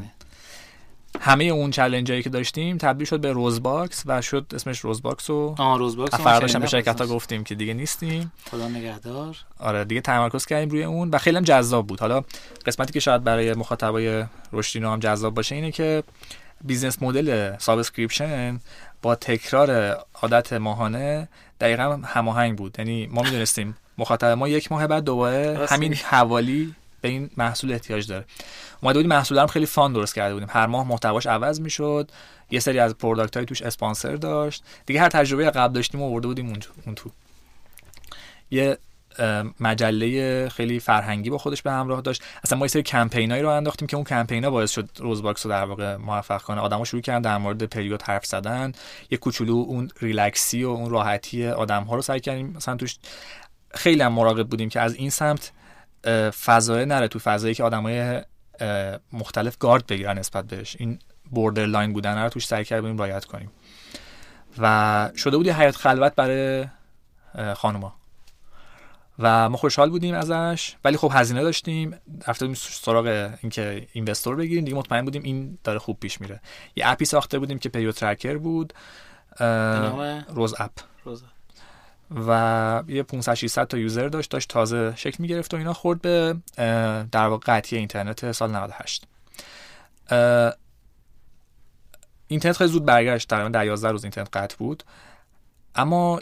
همه 1.20 1.44
اون 1.44 1.72
چالش 1.72 2.10
هایی 2.10 2.24
که 2.24 2.30
داشتیم 2.30 2.78
تبدیل 2.78 3.08
شد 3.08 3.20
به 3.20 3.32
روز 3.32 3.64
باکس 3.64 4.04
و 4.06 4.22
شد 4.22 4.46
اسمش 4.56 4.80
روز 4.80 5.02
باکس 5.02 5.30
و 5.30 5.56
آه 5.58 5.78
روز 5.78 5.98
باکس 5.98 6.14
رو 6.14 6.20
من 6.20 6.26
فرداش 6.26 6.56
هم 6.56 6.62
به 6.62 6.68
شرکت 6.68 7.02
ها. 7.02 7.08
گفتیم 7.08 7.44
که 7.44 7.56
دیگه 7.56 7.74
نیستیم 7.74 8.32
خدا 8.52 8.68
نگهدار 8.68 9.38
آره 9.60 9.86
دیگه 9.86 10.02
تمرکز 10.02 10.46
کردیم 10.46 10.70
روی 10.70 10.84
اون 10.84 11.10
و 11.10 11.18
خیلی 11.18 11.38
هم 11.38 11.44
جذاب 11.44 11.88
بود 11.88 12.00
حالا 12.00 12.24
قسمتی 12.66 12.94
که 12.94 13.00
شاید 13.00 13.24
برای 13.24 13.54
مخاطبای 13.54 14.24
رشدینو 14.54 14.92
هم 14.92 15.00
جذاب 15.00 15.34
باشه 15.34 15.56
اینه 15.56 15.72
که 15.72 16.04
business 16.64 17.02
model 17.02 17.58
subscription 17.58 18.60
با 19.02 19.16
تکرار 19.16 19.98
عادت 20.22 20.54
ماهانه 20.54 21.28
دقیقا 21.62 22.02
هماهنگ 22.06 22.58
بود 22.58 22.76
یعنی 22.80 23.08
ما 23.08 23.22
می‌دونستیم 23.22 23.78
مخاطب 23.98 24.28
ما 24.28 24.48
یک 24.48 24.72
ماه 24.72 24.88
بعد 24.88 25.04
دوباره 25.04 25.68
همین. 25.70 25.94
حوالی 25.94 26.76
به 27.06 27.12
این 27.12 27.30
محصول 27.38 27.72
احتیاج 27.72 28.08
داره. 28.08 28.26
اومده 28.82 29.00
بودیم 29.00 29.10
محصول 29.10 29.38
هم 29.38 29.48
خیلی 29.48 29.66
fun 29.66 29.94
درست 29.94 30.16
کرده 30.16 30.34
بودیم. 30.34 30.50
هر 30.52 30.68
ماه 30.68 30.88
محتواش 30.88 31.26
عوض 31.26 31.62
می‌شد. 31.62 32.12
یه 32.52 32.60
سری 32.60 32.80
از 32.80 32.98
product 32.98 33.38
های 33.38 33.46
توش 33.46 33.62
اسپانسر 33.62 34.16
داشت. 34.16 34.64
دیگه 34.86 35.02
هر 35.02 35.10
تجربه 35.10 35.50
قبل 35.50 35.74
داشتیم 35.74 36.02
آورده 36.02 36.28
بودیم 36.28 36.48
اون 36.86 36.96
تو- 36.96 37.10
یه 38.52 38.78
مجله 39.60 40.50
خیلی 40.50 40.80
فرهنگی 40.80 41.30
با 41.30 41.38
خودش 41.38 41.62
به 41.62 41.72
همراه 41.72 42.02
داشت. 42.02 42.24
اصلا 42.44 42.58
ما 42.58 42.66
یه 42.66 42.70
سری 42.70 42.84
کمپینایی 42.84 43.42
رو 43.42 43.50
انداختیم 43.50 43.88
که 43.88 43.96
اون 43.98 44.04
کمپینا 44.04 44.50
باعث 44.50 44.72
شد 44.72 44.90
روزباکس 44.98 45.46
رو 45.46 45.52
در 45.52 45.66
واقع 45.66 45.96
موفق 45.96 46.42
کنه. 46.42 46.62
آدما 46.62 46.86
شروع 46.86 47.02
کردن 47.02 47.22
در 47.22 47.38
مورد 47.38 47.64
پریود 47.64 48.02
حرف 48.02 48.26
زدن. 48.26 48.72
یه 49.12 49.18
کوچولو 49.18 49.54
اون 49.54 49.90
ریلکسی 50.02 50.64
و 50.64 50.70
اون 50.70 50.90
راحتی 50.90 51.48
آدم 51.48 51.84
ها 51.84 51.96
رو 51.96 52.02
سعی 52.02 52.20
کردیم 52.20 52.54
مثلا 52.56 52.76
توش 52.76 52.96
خیلی 53.74 54.02
هم 54.02 54.14
مراقب 54.14 54.48
بودیم 54.48 54.70
که 54.70 54.80
از 54.80 54.96
این 54.96 55.10
سمت 55.10 55.52
فضای 56.46 56.86
نره. 56.86 57.08
تو 57.08 57.20
فضایی 57.20 57.56
که 57.56 57.64
آدمای 57.64 58.22
مختلف 59.14 59.58
گارد 59.58 59.88
بگیرن 59.88 60.18
نسبت 60.18 60.46
بهش. 60.46 60.76
این 60.80 61.00
borderline 61.32 61.94
بودن 61.94 62.24
رو 62.24 62.30
توش 62.30 62.48
سعی 62.48 62.66
کردیم 62.66 62.98
رعایت 62.98 63.26
کنیم. 63.26 63.52
و 64.58 65.10
شده 65.16 65.38
بود 65.38 65.46
یه 65.46 65.60
حیات 65.60 65.76
خلوت 65.76 66.16
برای 66.16 66.66
خانوما. 67.56 67.96
و 69.20 69.50
ما 69.50 69.58
خوشحال 69.58 69.90
بودیم 69.90 70.16
ازش. 70.16 70.76
ولی 70.84 70.98
خب 70.98 71.12
هزینه 71.14 71.44
داشتیم. 71.44 71.92
رفته 72.28 72.46
بودیم 72.46 72.62
سراغ 72.64 73.32
اینکه 73.42 73.88
investor 73.94 74.36
بگیریم. 74.36 74.66
دیگه 74.66 74.78
مطمئن 74.78 75.06
بودیم 75.06 75.24
این 75.24 75.58
داره 75.64 75.80
خوب 75.80 76.00
پیش 76.00 76.22
میره. 76.22 76.42
یه 76.76 76.84
اپی 76.88 77.06
ساخته 77.06 77.40
بودیم 77.40 77.60
که 77.60 77.70
پیو 77.70 77.92
ترکر 77.92 78.38
بود 78.38 78.74
روز 80.30 80.56
اپ 80.60 80.72
روز 81.06 81.24
و 82.12 82.84
یه 82.88 83.04
500 83.04 83.34
600 83.34 83.68
تا 83.68 83.78
یوزر 83.78 84.08
داشت 84.08 84.32
داشت 84.32 84.50
تازه 84.50 84.94
شکل 84.96 85.16
می‌گرفت 85.20 85.54
و 85.54 85.58
اینا 85.58 85.74
خورد 85.74 86.02
به 86.02 86.36
در 87.12 87.28
واقع 87.28 87.44
قطعی 87.46 87.80
اینترنت 87.80 88.32
سال 88.32 88.52
98 88.52 89.04
اه، 90.10 90.54
اینترنت 92.28 92.58
خیلی 92.58 92.70
زود 92.70 92.86
برگشت 92.86 93.30
تقریبا 93.30 93.50
در 93.50 93.66
11 93.66 93.92
روز 93.92 94.04
اینترنت 94.04 94.38
قطع 94.38 94.56
بود. 94.58 94.84
اما 95.76 96.20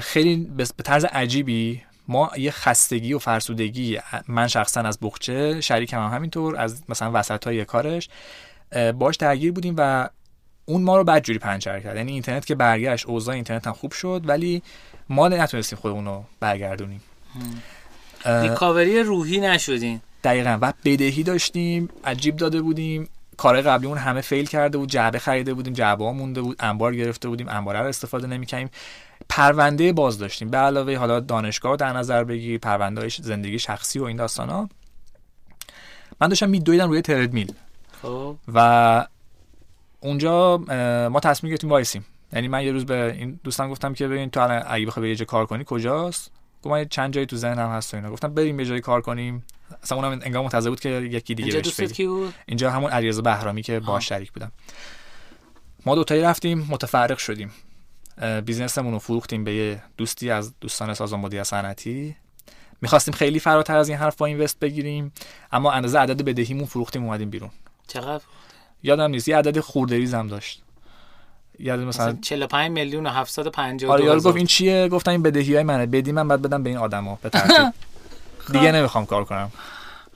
خیلی 0.00 0.36
به 0.56 0.64
طرز 0.84 1.04
عجیبی 1.04 1.82
ما 2.08 2.30
یه 2.36 2.50
خستگی 2.50 3.12
و 3.12 3.18
فرسودگی 3.18 3.98
من 4.28 4.48
شخصا 4.48 4.80
از 4.80 4.98
بخچه 5.02 5.60
شریکم 5.60 6.02
هم 6.02 6.14
همینطور 6.14 6.56
از 6.56 6.82
مثلا 6.88 7.10
وسط 7.14 7.46
های 7.46 7.64
کارش 7.64 8.08
باش 8.94 9.16
درگیر 9.16 9.52
بودیم 9.52 9.74
و 9.78 10.08
اون 10.70 10.82
ما 10.82 10.96
رو 10.96 11.04
بدجوری 11.04 11.38
پنچر 11.38 11.80
کرد. 11.80 11.96
یعنی 11.96 12.12
اینترنت 12.12 12.46
که 12.46 12.54
برگشت 12.54 13.06
اوضاع 13.06 13.34
اینترنت 13.34 13.66
هم 13.66 13.72
خوب 13.72 13.92
شد 13.92 14.22
ولی 14.24 14.62
ما 15.08 15.28
نتونستیم 15.28 15.78
خودمون 15.78 16.04
رو 16.04 16.24
برگردونیم. 16.40 17.00
ریکاوری 18.24 19.02
روحی 19.02 19.40
نشدین. 19.40 20.00
دقیقا. 20.24 20.58
و 20.60 20.72
بدهی 20.84 21.22
داشتیم 21.22 21.88
عجیب 22.04 22.36
داده 22.36 22.62
بودیم. 22.62 23.08
کارهای 23.36 23.62
قبلیمون 23.62 23.98
همه 23.98 24.20
فیل 24.20 24.46
کرده 24.46 24.78
بود 24.78 24.88
جعبه 24.88 25.18
خریده 25.18 25.54
بودیم 25.54 25.72
جعبه 25.72 26.04
ها 26.04 26.12
مونده 26.12 26.40
بود 26.40 26.56
انبار 26.60 26.94
گرفته 26.94 27.28
بودیم 27.28 27.48
انباره 27.48 27.80
رو 27.80 27.86
استفاده 27.86 28.26
نمی‌کنیم 28.26 28.70
پرونده 29.28 29.92
باز 29.92 30.18
داشتیم. 30.18 30.50
به 30.50 30.56
علاوه 30.56 30.96
حالا 30.96 31.20
دانشگاه 31.20 31.76
در 31.76 31.92
نظر 31.92 32.24
بگیر 32.24 32.58
پرونده 32.58 33.08
زندگی 33.08 33.58
شخصی 33.58 33.98
و 33.98 34.04
این 34.04 34.16
داستان 34.16 34.48
ها 34.48 34.68
من 36.20 36.28
داشتم 36.28 36.48
میدویدم 36.48 36.88
روی 36.88 37.02
تردمیل. 37.02 37.52
خب. 38.02 38.36
و 38.54 39.06
اونجا 40.00 40.56
ما 41.12 41.20
تصمیم 41.20 41.50
گرفتیم 41.50 41.70
وایسیم. 41.70 42.04
یعنی 42.32 42.48
من 42.48 42.64
یه 42.64 42.72
روز 42.72 42.86
به 42.86 43.14
این 43.18 43.40
دوستان 43.44 43.70
گفتم 43.70 43.94
که 43.94 44.08
ببین 44.08 44.30
تو 44.30 44.40
الان 44.40 44.62
اگه 44.66 44.86
بخوای 44.86 45.08
یه 45.08 45.16
جا 45.16 45.24
کار 45.24 45.46
کنی 45.46 45.64
کجاست؟ 45.66 46.30
گفت 46.62 46.72
من 46.72 46.84
چند 46.84 47.12
جایی 47.12 47.26
تو 47.26 47.36
ذهنم 47.36 47.68
هست 47.68 47.94
و 47.94 47.96
اینا. 47.96 48.10
گفتم 48.10 48.34
بریم 48.34 48.60
یه 48.60 48.66
جایی 48.66 48.80
کار 48.80 49.00
کنیم. 49.00 49.44
اصلا 49.82 49.98
اونم 49.98 50.20
انگار 50.22 50.42
منتظر 50.42 50.70
بود 50.70 50.80
که 50.80 50.88
یکی 50.88 51.34
دیگه 51.34 51.46
اینجا 51.46 51.58
بهش 51.58 51.66
دوستت 51.66 51.84
بگه. 51.84 51.94
کی 51.94 52.06
بود؟ 52.06 52.34
اینجا 52.46 52.70
همون 52.70 52.90
علیرضا 52.90 53.22
بهرامی 53.22 53.62
که 53.62 53.80
با. 53.80 54.00
شریک 54.00 54.32
بودم. 54.32 54.52
ما 55.86 55.94
دوتایی 55.94 56.22
رفتیم 56.22 56.66
متفرق 56.70 57.18
شدیم. 57.18 57.50
business 58.44 58.79
مون 58.79 58.92
رو 58.92 58.98
فروختیم 58.98 59.44
به 59.44 59.54
یه 59.54 59.82
دوستی 59.96 60.30
از 60.30 60.54
دوستان 60.60 60.94
سازمان 60.94 61.20
مدیریت 61.20 61.44
صنعتی. 61.44 62.16
می‌خواستیم 62.80 63.14
خیلی 63.14 63.38
فراتر 63.38 63.76
از 63.76 63.88
این 63.88 63.98
حرف 63.98 64.16
با 64.16 64.26
اینوست 64.26 64.60
بگیریم 64.60 65.12
اما 65.52 65.72
اندازه 65.72 65.98
عدد 65.98 66.24
بدهیمون 66.24 66.64
فروختیم 66.64 67.04
اومدیم 67.04 67.30
بیرون. 67.30 67.50
چقدر؟ 67.86 68.24
یادم 68.82 69.10
نیست. 69.10 69.28
یه 69.28 69.36
عدد 69.36 69.60
خورده 69.60 69.96
ریز 69.96 70.14
هم 70.14 70.28
داشت 70.28 70.62
یاد 71.58 71.80
مثلا 71.80 72.06
مثلا 72.06 72.18
45 72.22 72.70
میلیون 72.70 73.06
و 73.06 73.10
750 73.10 73.92
آره 73.92 74.04
یارو 74.04 74.20
گفت 74.20 74.36
این 74.36 74.46
چیه؟ 74.46 74.88
گفتم 74.88 75.10
این 75.10 75.22
بدهی 75.22 75.54
های 75.54 75.64
منه. 75.64 75.86
بدی 75.86 76.12
من 76.12 76.28
بعد 76.28 76.42
بدم 76.42 76.62
به 76.62 76.70
این 76.70 76.78
آدما. 76.78 77.18
به 77.22 77.28
ترتیب. 77.28 77.72
دیگه 78.52 78.72
نمی‌خوام 78.72 79.06
کار 79.06 79.24
کنم. 79.24 79.52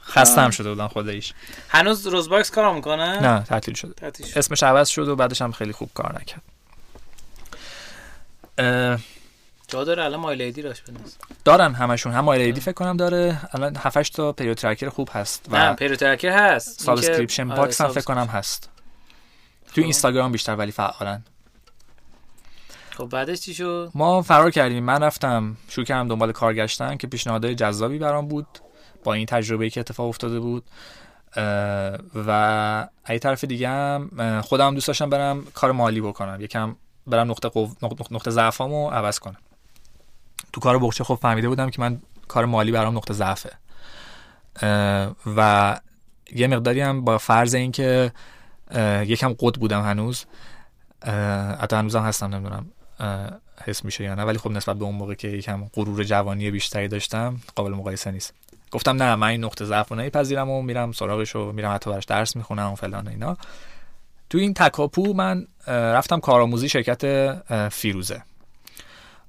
خستم 0.03 0.51
شده 0.51 0.69
بودم 0.69 0.89
خودش. 0.89 1.35
هنوز 1.69 2.07
روزباکس 2.07 2.51
کار 2.51 2.74
می‌کنه؟ 2.74 3.20
نه 3.20 3.43
تعطیل 3.43 3.74
شده. 3.74 3.93
تعطیل 3.93 4.27
شد. 4.27 4.39
اسمش 4.39 4.62
عوض 4.62 4.89
شد 4.89 5.09
و 5.09 5.16
بعدش 5.16 5.43
هم 5.43 5.53
خیلی 5.53 5.73
خوب 5.73 5.91
کار 5.95 6.20
نکرد. 6.20 6.43
داره 9.82 10.05
الان 10.05 10.20
مایل 10.20 10.42
ایدی 10.42 10.62
راش 10.62 10.82
بنداز. 10.82 11.16
دارن 11.44 11.74
همشون. 11.74 12.12
هم 12.12 12.28
ایدی 12.28 12.60
فکر 12.60 12.72
کنم 12.72 12.96
داره. 12.96 13.40
الان 13.52 13.76
7 13.76 14.12
تا 14.12 14.32
پیریود 14.32 14.56
ترکر 14.56 14.88
خوب 14.88 15.09
هست 15.12 15.52
نه 15.52 15.70
و 15.70 15.74
پیرو 15.74 15.96
ترکر 15.96 16.28
هست. 16.28 16.80
سابسکریپشن 16.80 17.51
آره، 17.51 17.60
باکس 17.60 17.80
هم 17.80 17.88
فکر 17.88 17.94
سابسکریپشن. 18.01 18.26
کنم 18.26 18.38
هست. 18.38 18.70
تو 19.66 19.72
خب. 19.72 19.80
اینستاگرام 19.80 20.32
بیشتر 20.32 20.56
ولی 20.56 20.72
فعالن 20.72 21.22
خب 22.90 23.05
بعدش 23.05 23.40
چی 23.40 23.55
شد؟ 23.55 23.90
ما 23.94 24.22
فرار 24.22 24.51
کردیم. 24.51 24.84
من 24.84 25.02
رفتم 25.02 25.56
شروع 25.68 25.86
کردم 25.86 26.09
دنبال 26.09 26.32
کار 26.32 26.55
گشتن 26.55 26.96
که 26.96 27.06
پیشنهادهای 27.06 27.55
جذابی 27.55 27.98
برام 27.98 28.28
بود 28.28 28.46
با 29.05 29.14
این 29.14 29.26
تجربه‌ای 29.26 29.70
که 29.70 29.80
اتفاق 29.80 30.09
افتاده 30.09 30.40
بود. 30.40 30.64
و 32.14 32.30
از 33.05 33.20
طرف 33.20 33.44
دیگه 33.44 33.68
هم 33.68 34.40
خودم 34.44 34.74
دوست 34.74 34.86
داشتم 34.86 35.10
برم 35.10 35.44
کار 35.55 35.72
مالی 35.72 36.01
بکنم. 36.01 36.40
یکم 36.40 36.76
برم 37.06 37.30
نقطه 37.30 37.48
قو... 37.48 37.68
نقطه 38.10 38.30
ضعفامو 38.30 38.90
عوض 38.90 39.18
کنم. 39.18 39.36
تو 40.52 40.60
کار 40.60 40.78
بخچه 40.78 41.04
خب 41.04 41.18
فهمیده 41.22 41.48
بودم 41.48 41.70
که 41.70 41.80
من 41.80 42.00
کار 42.28 42.44
مالی 42.44 42.72
برام 42.72 42.96
نقطه 42.96 43.14
ضعفه. 43.14 43.50
و 45.36 45.80
یه 46.34 46.46
مقداری 46.46 46.80
هم 46.80 47.04
با 47.04 47.18
فرض 47.18 47.54
اینکه 47.54 48.12
یکم 49.06 49.32
قد 49.38 49.54
بودم 49.54 49.82
هنوز. 49.82 50.24
حتی 51.60 51.76
هنوزم 51.76 52.02
هستم 52.02 52.34
نمی‌دونم 52.34 52.66
حس 53.64 53.84
میشه 53.84 54.04
یا 54.04 54.14
نه. 54.14 54.22
ولی 54.22 54.38
خب 54.38 54.50
نسبت 54.50 54.76
به 54.76 54.84
اون 54.84 54.94
موقع 54.94 55.14
که 55.14 55.28
یکم 55.28 55.64
غرور 55.74 56.04
جوانی 56.04 56.50
بیشتری 56.50 56.88
داشتم 56.88 57.36
قابل 57.56 57.70
مقایسه 57.70 58.10
نیست. 58.10 58.34
گفتم 58.70 59.02
نه 59.02 59.14
من 59.14 59.26
این 59.26 59.44
نقطه 59.44 59.64
ضعف 59.64 59.88
رو 59.88 59.96
نمیپذیرم 59.96 60.50
و 60.50 60.62
میرم 60.62 60.92
سراغش 60.92 61.36
و 61.36 61.52
میرم 61.52 61.74
حتی 61.74 61.90
براش 61.90 62.04
درس 62.04 62.36
می‌خونم 62.36 62.72
و 62.72 62.74
فلان 62.74 63.08
اینا. 63.08 63.36
تو 64.30 64.38
این 64.38 64.54
تکاپو 64.54 65.12
من 65.12 65.46
رفتم 65.66 66.20
کارآموزی 66.20 66.68
شرکت 66.68 67.32
فیروزه. 67.68 68.22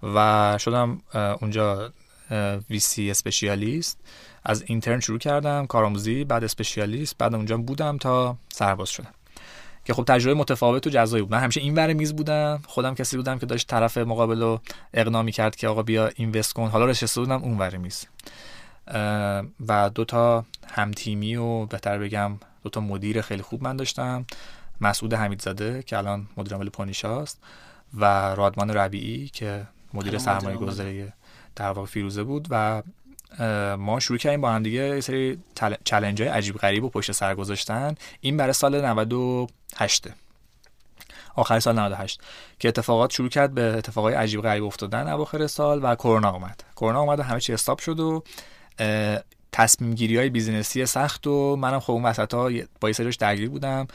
و 0.03 0.57
شدم 0.57 1.01
اونجا 1.41 1.91
ویسی 2.69 3.11
اسپشیالیست. 3.11 3.99
از 4.43 4.63
اینترن 4.67 4.99
شروع 4.99 5.19
کردم 5.19 5.65
کارآموزی 5.65 6.23
بعد 6.23 6.43
اسپشیالیست 6.43 7.17
بعد 7.17 7.35
اونجا 7.35 7.57
بودم 7.57 7.97
تا 7.97 8.38
سرباز 8.49 8.89
شدم. 8.89 9.11
که 9.85 9.93
خب 9.93 10.03
تجربه 10.03 10.39
متفاوت 10.39 10.88
و 10.88 10.89
جزایی 10.89 11.23
بود. 11.23 11.31
من 11.31 11.39
همیشه 11.39 11.61
این 11.61 11.76
ور 11.76 11.93
میز 11.93 12.15
بودم. 12.15 12.61
خودم 12.67 12.95
کسی 12.95 13.17
بودم 13.17 13.39
که 13.39 13.45
داشت 13.45 13.67
طرف 13.67 13.97
مقابل 13.97 14.41
رو 14.41 14.61
اقناع 14.93 15.30
کرد 15.30 15.55
که 15.55 15.67
آقا 15.67 15.84
بیا 15.84 16.11
اینوست 16.15 16.53
کن. 16.53 16.67
حالا 16.67 16.85
نشسته 16.85 17.22
بودم 17.22 17.43
اون 17.43 17.57
ور 17.57 17.77
میز. 17.77 18.05
و 19.67 19.89
دو 19.95 20.05
تا 20.05 20.45
هم 20.67 20.91
تیمی 20.91 21.35
و 21.35 21.65
بهتر 21.65 21.97
بگم 21.97 22.39
دو 22.63 22.69
تا 22.69 22.81
مدیر 22.81 23.22
خیلی 23.22 23.41
خوب 23.41 23.63
من 23.63 23.76
داشتم. 23.76 24.26
مسعود 24.81 25.13
حمیدزاده 25.13 25.84
که 25.84 25.97
الان 25.97 26.27
مدیر 26.38 26.53
عامل 26.53 26.69
پونیشاست 26.69 27.43
و 27.93 28.05
رادمان 28.35 28.69
ربیعی 28.69 29.27
که 29.27 29.67
مدیر 29.95 30.17
سرمایه 30.17 30.57
گذاری 30.57 31.11
در 31.55 31.72
واقع 31.72 31.88
فیروزه 31.88 32.23
بود 32.23 32.47
و 32.49 32.84
ما 33.77 33.99
شروع 33.99 34.17
کردیم 34.17 34.41
با 34.41 34.51
هم 34.51 34.63
دیگه 34.63 34.80
یه 34.80 35.01
سری 35.01 35.39
challenge 35.84 36.22
های 36.22 36.31
عجیب 36.31 36.57
غریب 36.57 36.84
و 36.84 36.89
پشت 36.89 37.11
سر 37.11 37.35
گذاشتن. 37.35 37.95
این 38.22 38.38
برای 38.38 38.53
سال 38.53 38.85
98 38.85 40.07
آخر 41.35 41.59
سال 41.59 41.80
98 41.80 42.22
که 42.59 42.67
اتفاقات 42.67 43.11
شروع 43.11 43.30
کرد 43.30 43.53
به 43.53 43.61
اتفاقای 43.61 44.13
عجیب 44.13 44.41
غریب 44.41 44.63
افتادن 44.63 45.07
اواخر 45.07 45.47
سال 45.47 45.80
و 45.84 45.95
کرونا 45.95 46.31
اومد. 46.31 46.63
کرونا 46.76 46.99
اومد 46.99 47.19
و 47.19 47.23
همه 47.23 47.39
چی 47.39 47.53
stop 47.53 47.80
شد 47.80 47.99
و 47.99 48.23
تصمیم 49.51 49.95
گیری 49.95 50.17
های 50.17 50.30
business 50.30 50.79
ی 50.79 50.85
سخت 50.85 51.27
و 51.27 51.55
منم 51.55 51.80
خب 51.80 51.91
اون 51.91 52.03
وسط 52.03 52.34
ها 52.34 52.49
با 52.81 52.89
یه 52.89 52.95
درگیر 53.19 53.49
بودم. 53.49 53.88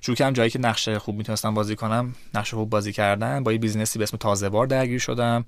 شروع 0.00 0.16
کردم 0.16 0.32
جایی 0.32 0.50
که 0.50 0.58
نقش 0.58 0.88
خوب 0.88 1.16
می‌تونستم 1.16 1.54
بازی 1.54 1.76
کنم 1.76 2.14
نقش 2.34 2.54
خوب 2.54 2.70
بازی 2.70 2.92
کردن 2.92 3.44
با 3.44 3.52
یه 3.52 3.58
business 3.58 3.94
ی 3.94 3.98
به 3.98 4.02
اسم 4.02 4.16
تازه 4.16 4.48
بار 4.48 4.66
درگیر 4.66 4.98
شدم 4.98 5.44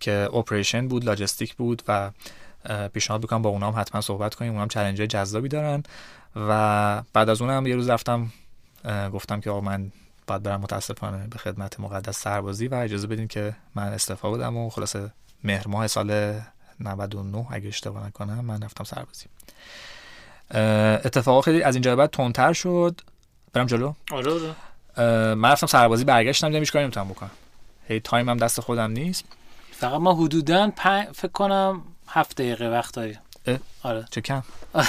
که 0.00 0.28
operation 0.34 0.88
بود 0.88 1.04
لاجستیک 1.04 1.54
بود 1.54 1.82
و 1.88 2.10
پیشنهاد 2.92 3.20
بکنم 3.20 3.42
با 3.42 3.50
اونام 3.50 3.74
حتما 3.76 4.00
صحبت 4.00 4.34
کنیم. 4.34 4.52
اونام 4.52 4.68
چالش 4.68 5.00
جذابی 5.00 5.48
دارن 5.48 5.82
و 6.36 7.02
بعد 7.12 7.28
از 7.28 7.42
اونم 7.42 7.66
یه 7.66 7.74
روز 7.74 7.90
رفتم 7.90 8.32
گفتم 9.12 9.40
که 9.40 9.50
آقا 9.50 9.60
من 9.60 9.92
باید 10.26 10.42
برم 10.42 10.60
متاسفانه 10.60 11.26
به 11.26 11.38
خدمت 11.38 11.80
مقدس 11.80 12.20
سربازی 12.20 12.68
و 12.68 12.74
اجازه 12.74 13.06
بدین 13.06 13.28
که 13.28 13.56
من 13.74 13.82
استعفا 13.82 14.30
بدم 14.30 14.56
و 14.56 14.70
خلاصه 14.70 15.10
مهر 15.44 15.68
ماه 15.68 15.86
سال 15.86 16.40
99 16.80 17.46
اگه 17.50 17.68
اشتباه 17.68 18.06
نکنم 18.06 18.44
من 18.44 18.62
رفتم 18.62 18.84
سربازی. 18.84 19.26
اتفاق 21.06 21.44
خیلی 21.44 21.62
از 21.62 21.74
اینجا 21.74 21.96
بعد 21.96 22.10
تندتر 22.10 22.52
شد. 22.52 23.00
برم 23.52 23.66
جلو. 23.66 23.92
آره 24.12 24.32
آره. 24.32 25.34
من 25.34 25.50
رفتم 25.50 25.66
سربازی 25.66 26.04
برگشتم 26.04 26.48
دیدم 26.48 26.60
هیچ 26.60 26.72
کاری 26.72 26.84
نمی‌تونم 26.84 27.08
بکنم. 27.08 27.30
هی 27.88 28.00
time 28.00 28.28
هم 28.28 28.36
دست 28.36 28.60
خودم 28.60 28.90
نیست. 28.90 29.24
فقط 29.72 30.00
ما 30.00 30.14
حدودا 30.14 30.70
فکر 31.14 31.32
کنم 31.32 31.82
هفت 32.08 32.36
دقیقه 32.36 32.68
وقت 32.68 32.94
داری 32.94 33.18
آره. 33.82 34.04
چه 34.10 34.20
کم. 34.20 34.42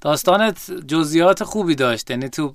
داستانت 0.00 0.70
جزئیات 0.70 1.44
خوبی 1.44 1.74
داشت 1.74 2.10
یعنی 2.10 2.28
تو 2.28 2.54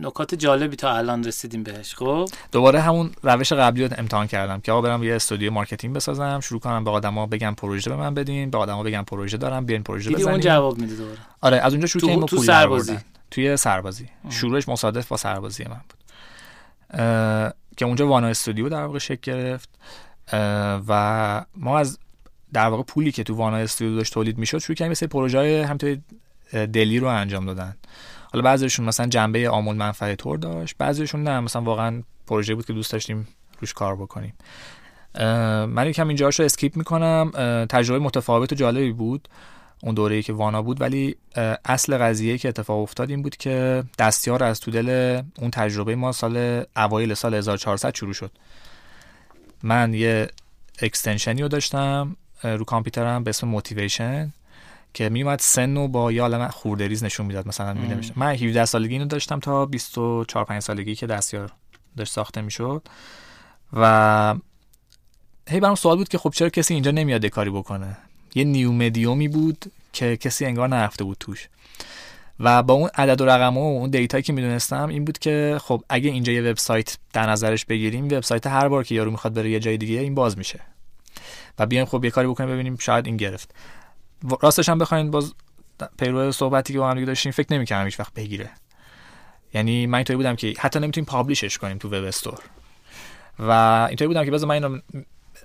نکات 0.00 0.34
جالبی 0.34 0.76
تا 0.76 0.96
الان 0.96 1.24
رسیدیم 1.24 1.62
بهش 1.62 1.94
خب؟ 1.94 2.28
دوباره 2.52 2.80
همون 2.80 3.10
روش 3.22 3.52
قبلی 3.52 3.84
رو 3.84 3.94
امتحان 3.98 4.26
کردم 4.26 4.60
که 4.60 4.72
آقا 4.72 4.80
برم 4.80 5.02
یه 5.02 5.14
استودیو 5.14 5.52
marketing 5.52 5.94
بسازم 5.94 6.40
شروع 6.40 6.60
کنم 6.60 6.84
به 6.84 6.90
آدما 6.90 7.26
بگم 7.26 7.54
پروژه 7.54 7.90
به 7.90 7.96
من 7.96 8.14
بدین 8.14 8.50
به 8.50 8.58
آدما 8.58 8.82
بگم 8.82 9.04
پروژه 9.06 9.36
دارم 9.36 9.66
بیاین 9.66 9.82
پروژه 9.82 10.10
بزنیم 10.10 10.28
اون 10.28 10.40
جواب 10.40 10.78
میده 10.78 10.96
دوباره؟ 10.96 11.18
آره 11.40 11.56
از 11.56 11.72
اونجا 11.72 11.86
شروع 11.86 12.08
کردیم 12.08 12.26
تو, 12.26 12.36
تو 12.36 12.42
سربازی. 12.42 12.98
توی 13.30 13.56
سربازی. 13.56 14.08
شروعش 14.30 14.68
مصادف 14.68 15.08
با 15.08 15.16
سربازی 15.16 15.64
من 15.64 15.80
بود. 15.88 16.00
که 17.76 17.84
اونجا 17.84 18.06
وانا 18.06 18.26
استودیو 18.26 18.68
در 18.68 18.84
واقع 18.84 18.98
شکل 18.98 19.32
گرفت. 19.32 19.68
و 20.88 21.44
ما 21.56 21.78
از 21.78 21.98
در 22.52 22.66
واقع 22.66 22.82
پولی 22.82 23.12
که 23.12 23.24
تو 23.24 23.34
وانا 23.34 23.56
استودیو 23.56 23.96
داشت 23.96 24.14
تولید 24.14 24.38
می‌شد 24.38 24.58
شروع 24.58 24.76
کردیم 24.76 24.90
مثل 24.90 25.06
پروژه 25.06 25.64
همینطوری 25.66 26.02
دلی 26.52 26.98
رو 26.98 27.06
انجام 27.06 27.46
دادن. 27.46 27.76
حالا 28.32 28.44
بعضیشون 28.44 28.86
مثلا 28.86 29.06
جنبه 29.06 29.50
آمول 29.50 29.76
منفعه 29.76 30.16
طور 30.16 30.38
داشت 30.38 30.74
بعضیشون 30.78 31.22
نه 31.22 31.40
مثلا 31.40 31.62
واقعا 31.62 32.02
پروژه 32.26 32.54
بود 32.54 32.66
که 32.66 32.72
دوست 32.72 32.92
داشتیم 32.92 33.28
روش 33.60 33.72
کار 33.72 33.96
بکنیم. 33.96 34.34
من 35.66 35.88
یکم 35.88 36.08
اینجا 36.08 36.28
رو 36.28 36.44
اسکیپ 36.44 36.76
می‌کنم. 36.76 37.30
تجربه 37.68 37.98
متفاوت 37.98 38.52
و 38.52 38.56
جالبی 38.56 38.92
بود 38.92 39.28
اون 39.82 39.94
دوره 39.94 40.22
که 40.22 40.32
وانا 40.32 40.62
بود 40.62 40.80
ولی 40.80 41.16
اصل 41.64 41.98
قضیه 41.98 42.38
که 42.38 42.48
اتفاق 42.48 42.78
افتاد 42.78 43.10
این 43.10 43.22
بود 43.22 43.36
که 43.36 43.84
دستیار 43.98 44.44
از 44.44 44.60
تو 44.60 44.70
دل 44.70 45.20
اون 45.38 45.50
تجربه 45.50 45.94
ما 45.94 46.12
سال 46.12 46.64
اوایل 46.76 47.14
سال 47.14 47.34
1400 47.34 47.94
شروع 47.94 48.12
شد. 48.12 48.30
من 49.62 49.94
یه 49.94 50.28
اکستنشنی 50.82 51.42
رو 51.42 51.48
داشتم 51.48 52.16
رو 52.42 52.64
کامپیوترم 52.64 53.24
به 53.24 53.28
اسم 53.28 53.48
موتیویشن. 53.48 54.32
که 54.94 55.08
میومد 55.08 55.38
سن 55.38 55.76
و 55.76 55.88
با 55.88 56.12
یه 56.12 56.22
عالم 56.22 56.48
خوردریز 56.48 57.04
نشون 57.04 57.26
می‌داد 57.26 57.48
مثلا 57.48 57.74
می 57.74 58.12
من 58.16 58.34
17 58.34 58.64
سالگی 58.64 58.92
اینو 58.92 59.04
داشتم 59.04 59.40
تا 59.40 59.66
24 59.66 60.44
5 60.44 60.62
سالگی 60.62 60.94
که 60.94 61.06
دستیار 61.06 61.52
داشت 61.96 62.12
ساخته 62.12 62.40
می‌شد. 62.40 62.82
و 63.72 64.34
هی 65.48 65.60
برام 65.60 65.74
سوال 65.74 65.96
بود 65.96 66.08
که 66.08 66.18
خب 66.18 66.30
چرا 66.30 66.48
کسی 66.48 66.74
اینجا 66.74 66.90
نمیاد 66.90 67.26
کاری 67.26 67.50
بکنه؟ 67.50 67.96
یه 68.34 68.44
نیو 68.44 68.72
مدیومی 68.72 69.28
بود 69.28 69.72
که 69.92 70.16
کسی 70.16 70.46
انگار 70.46 70.68
نرفته 70.68 71.04
بود 71.04 71.16
توش. 71.20 71.48
و 72.40 72.62
با 72.62 72.74
اون 72.74 72.90
عدد 72.94 73.20
و 73.20 73.26
رقم 73.26 73.58
و 73.58 73.60
اون 73.60 73.90
دیتایی 73.90 74.22
که 74.22 74.32
می‌دونستم 74.32 74.88
این 74.88 75.04
بود 75.04 75.18
که 75.18 75.58
خب 75.60 75.84
اگه 75.88 76.10
اینجا 76.10 76.32
یه 76.32 76.42
وبسایت 76.42 76.98
در 77.12 77.30
نظرش 77.30 77.64
بگیریم 77.64 78.04
وبسایت 78.04 78.46
هر 78.46 78.68
بار 78.68 78.84
که 78.84 78.94
یارو 78.94 79.10
می‌خواد 79.10 79.34
بره 79.34 79.50
یه 79.50 79.60
جای 79.60 79.76
دیگه 79.76 80.00
این 80.00 80.14
باز 80.14 80.38
میشه. 80.38 80.60
و 81.58 81.66
بیایم 81.66 81.86
خب 81.86 82.04
یه 82.04 82.10
کاری 82.10 82.28
بکنیم 82.28 82.50
ببینیم 82.50 82.76
شاید 82.76 83.06
این 83.06 83.16
گرفت. 83.16 83.54
راستش 84.40 84.68
هم 84.68 84.78
بخواین 84.78 85.10
باز 85.10 85.34
پیرو 85.98 86.32
صحبتی 86.32 86.72
که 86.72 86.78
با 86.78 86.88
هم 86.88 86.94
دیگه 86.94 87.06
داشتیم 87.06 87.32
فکر 87.32 87.46
نمی‌کردم 87.50 87.84
هیچ 87.84 88.00
وقت 88.00 88.14
بگیره. 88.14 88.50
یعنی 89.54 89.86
من 89.86 89.94
اینطوری 89.94 90.16
بودم 90.16 90.36
که 90.36 90.54
حتی 90.58 90.80
نمی‌تونیم 90.80 91.06
پابلیشش 91.06 91.58
کنیم 91.58 91.78
تو 91.78 91.88
وب 91.88 92.04
استور. 92.04 92.38
و 93.38 93.50
اینطوری 93.88 94.08
بودم 94.08 94.24
که 94.24 94.30
بذار 94.30 94.48
من 94.48 94.54
اینو 94.54 94.78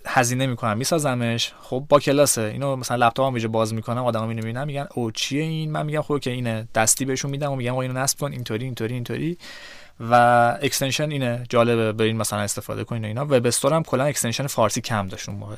هزینه 0.05 0.47
می‌کنم 0.47 0.77
میسازمش. 0.77 1.53
خب 1.61 1.85
با 1.89 1.99
کلاسه 1.99 2.41
اینو 2.41 2.75
مثلا 2.75 3.07
لپتاپم 3.07 3.37
یه 3.37 3.47
باز 3.47 3.73
می‌کنم 3.73 4.05
آدما 4.05 4.25
می‌بینن 4.25 4.63
میگن 4.63 4.87
او 4.93 5.11
چیه 5.11 5.41
این؟ 5.41 5.71
من 5.71 5.85
میگم 5.85 6.01
خب 6.01 6.19
که 6.19 6.31
اینه 6.31 6.67
دستی 6.75 7.05
بهشون 7.05 7.31
میدم 7.31 7.51
و 7.51 7.55
میگم 7.55 7.75
اینو 7.77 7.93
نصب 7.99 8.19
کن 8.19 8.31
اینطوری 8.31 8.65
اینطوری 8.65 8.93
اینطوری. 8.93 9.37
و 9.99 10.13
extension 10.61 11.11
اینه 11.11 11.43
جالبه 11.49 11.91
برین 11.91 12.17
مثلا 12.17 12.39
استفاده 12.39 12.83
کنین 12.83 13.05
اینا. 13.05 13.25
web 13.25 13.45
store 13.45 13.73
هم 13.73 13.83
کلا 13.83 14.03
extension 14.03 14.47
فارسی 14.47 14.81
کم 14.81 15.07
داشت 15.07 15.29
اون 15.29 15.37
موقع. 15.37 15.55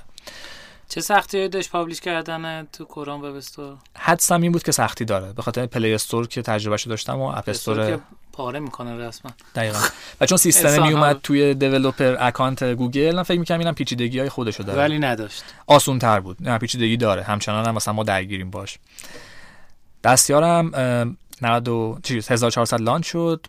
چه 0.90 1.02
سختی 1.02 1.48
داشت 1.48 1.72
publish 1.72 2.02
کردن 2.02 2.68
تو 2.74 2.86
Chrome 2.86 3.22
Web 3.22 3.36
Store؟ 3.36 3.78
حدسم 3.98 4.42
این 4.42 4.52
بود 4.52 4.64
که 4.64 4.72
سختی 4.72 5.06
داره. 5.06 5.34
به 5.34 5.42
خاطر 5.42 5.66
Play 5.66 5.94
Store 5.94 6.28
که 6.28 6.42
تجربهشو 6.42 6.90
داشتم 6.90 7.20
و 7.20 7.24
App 7.24 7.50
Store 7.50 8.00
پاره 8.34 8.60
می‌کنه 8.60 9.08
رسما. 9.08 9.32
دقیقا. 9.56 9.80
و 10.22 10.26
چون 10.26 10.38
سیستم 10.48 10.82
می 10.82 10.94
اومد 10.94 11.20
توی 11.24 11.54
developer 11.54 12.16
account 12.20 12.64
گوگل 12.64 13.16
من 13.16 13.24
فکر 13.24 13.40
می‌کنم 13.40 13.60
اینم 13.60 13.74
پیچیدگی 13.74 14.20
های 14.20 14.30
خودشو 14.30 14.64
داره. 14.64 14.80
ولی 14.80 15.00
نداشت. 15.00 15.44
آسون 15.68 16.00
تر 16.00 16.20
بود. 16.20 16.38
نه 16.40 16.58
پیچیدگی 16.58 16.98
داره. 16.98 17.24
همچنان 17.24 17.66
هم 17.66 17.76
مثلا 17.76 17.94
ما 17.94 18.04
درگیریم 18.04 18.50
باش. 18.50 18.80
دستیارم 20.04 20.72
90 21.42 22.04
چیز 22.04 22.32
1400 22.32 22.82
launch 22.82 23.06
شد. 23.06 23.48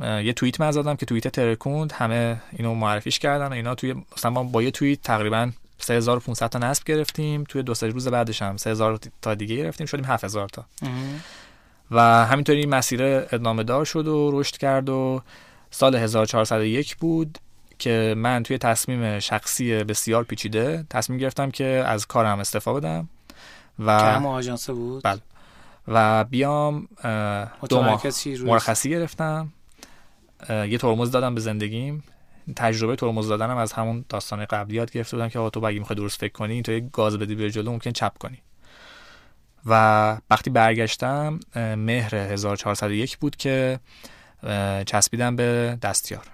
یه 0.00 0.32
توییت 0.32 0.60
من 0.60 0.70
زدم 0.70 0.96
که 0.96 1.06
توییت 1.06 1.28
ترکوند. 1.28 1.92
همه 1.92 2.40
اینو 2.52 2.74
معرفیش 2.74 3.18
کردن 3.18 3.46
و 3.46 3.52
اینا 3.52 3.74
توی 3.74 3.94
مثلا 4.16 4.30
با 4.30 4.62
یه 4.62 4.70
توییت 4.70 5.02
تقریبا 5.02 5.50
3500 5.78 6.48
تا 6.48 6.58
نصب 6.58 6.84
گرفتیم 6.84 7.44
توی 7.44 7.62
دو 7.62 7.74
سه 7.74 7.86
روز 7.86 8.08
بعدش 8.08 8.42
هم 8.42 8.56
3000 8.56 8.98
تا 9.22 9.34
دیگه 9.34 9.56
گرفتیم 9.56 9.86
شدیم 9.86 10.04
7000 10.04 10.48
تا. 10.48 10.64
و 11.90 12.00
همینطوری 12.00 12.58
این 12.58 12.74
مسیر 12.74 13.02
ادامه 13.04 13.62
دار 13.62 13.84
شد 13.84 14.08
و 14.08 14.30
رشد 14.40 14.56
کرد 14.56 14.88
و 14.88 15.22
سال 15.70 15.96
1401 15.96 16.96
بود 16.96 17.38
که 17.78 18.14
من 18.16 18.42
توی 18.42 18.58
تصمیم 18.58 19.18
شخصی 19.18 19.84
بسیار 19.84 20.24
پیچیده 20.24 20.86
تصمیم 20.90 21.18
گرفتم 21.18 21.50
که 21.50 21.64
از 21.86 22.06
کارم 22.06 22.38
استفا 22.38 22.74
بدم 22.74 23.08
و 23.78 23.98
کم 23.98 24.26
آژانس 24.26 24.70
بود؟ 24.70 25.02
بله. 25.02 25.20
و 25.88 26.24
بیام 26.24 26.88
دو 27.68 27.82
ماه 27.82 28.02
مرخصی 28.44 28.90
گرفتم. 28.90 29.52
یه 30.48 30.78
ترمز 30.78 31.10
دادم 31.10 31.34
به 31.34 31.40
زندگیم. 31.40 32.02
تجربه 32.56 32.96
ترمز 32.96 33.28
دادنم 33.28 33.56
از 33.56 33.72
همون 33.72 34.04
داستان 34.08 34.44
قبلی 34.44 34.76
یاد 34.76 34.90
گرفته 34.90 35.16
بودم 35.16 35.28
که 35.28 35.38
آقا 35.38 35.50
تو 35.50 35.64
اگه 35.64 35.78
می‌خوای 35.78 35.96
درست 35.96 36.20
فکر 36.20 36.32
کنی 36.32 36.52
اینطوری 36.52 36.88
گاز 36.92 37.18
بدی 37.18 37.34
به 37.34 37.50
جلو 37.50 37.72
ممکن 37.72 37.90
چپ 37.90 38.18
کنی. 38.18 38.38
و 39.66 40.16
وقتی 40.30 40.50
برگشتم 40.50 41.40
مهر 41.56 42.14
1401 42.14 43.18
بود 43.18 43.36
که 43.36 43.80
چسبیدم 44.86 45.36
به 45.36 45.78
دستیار. 45.82 46.26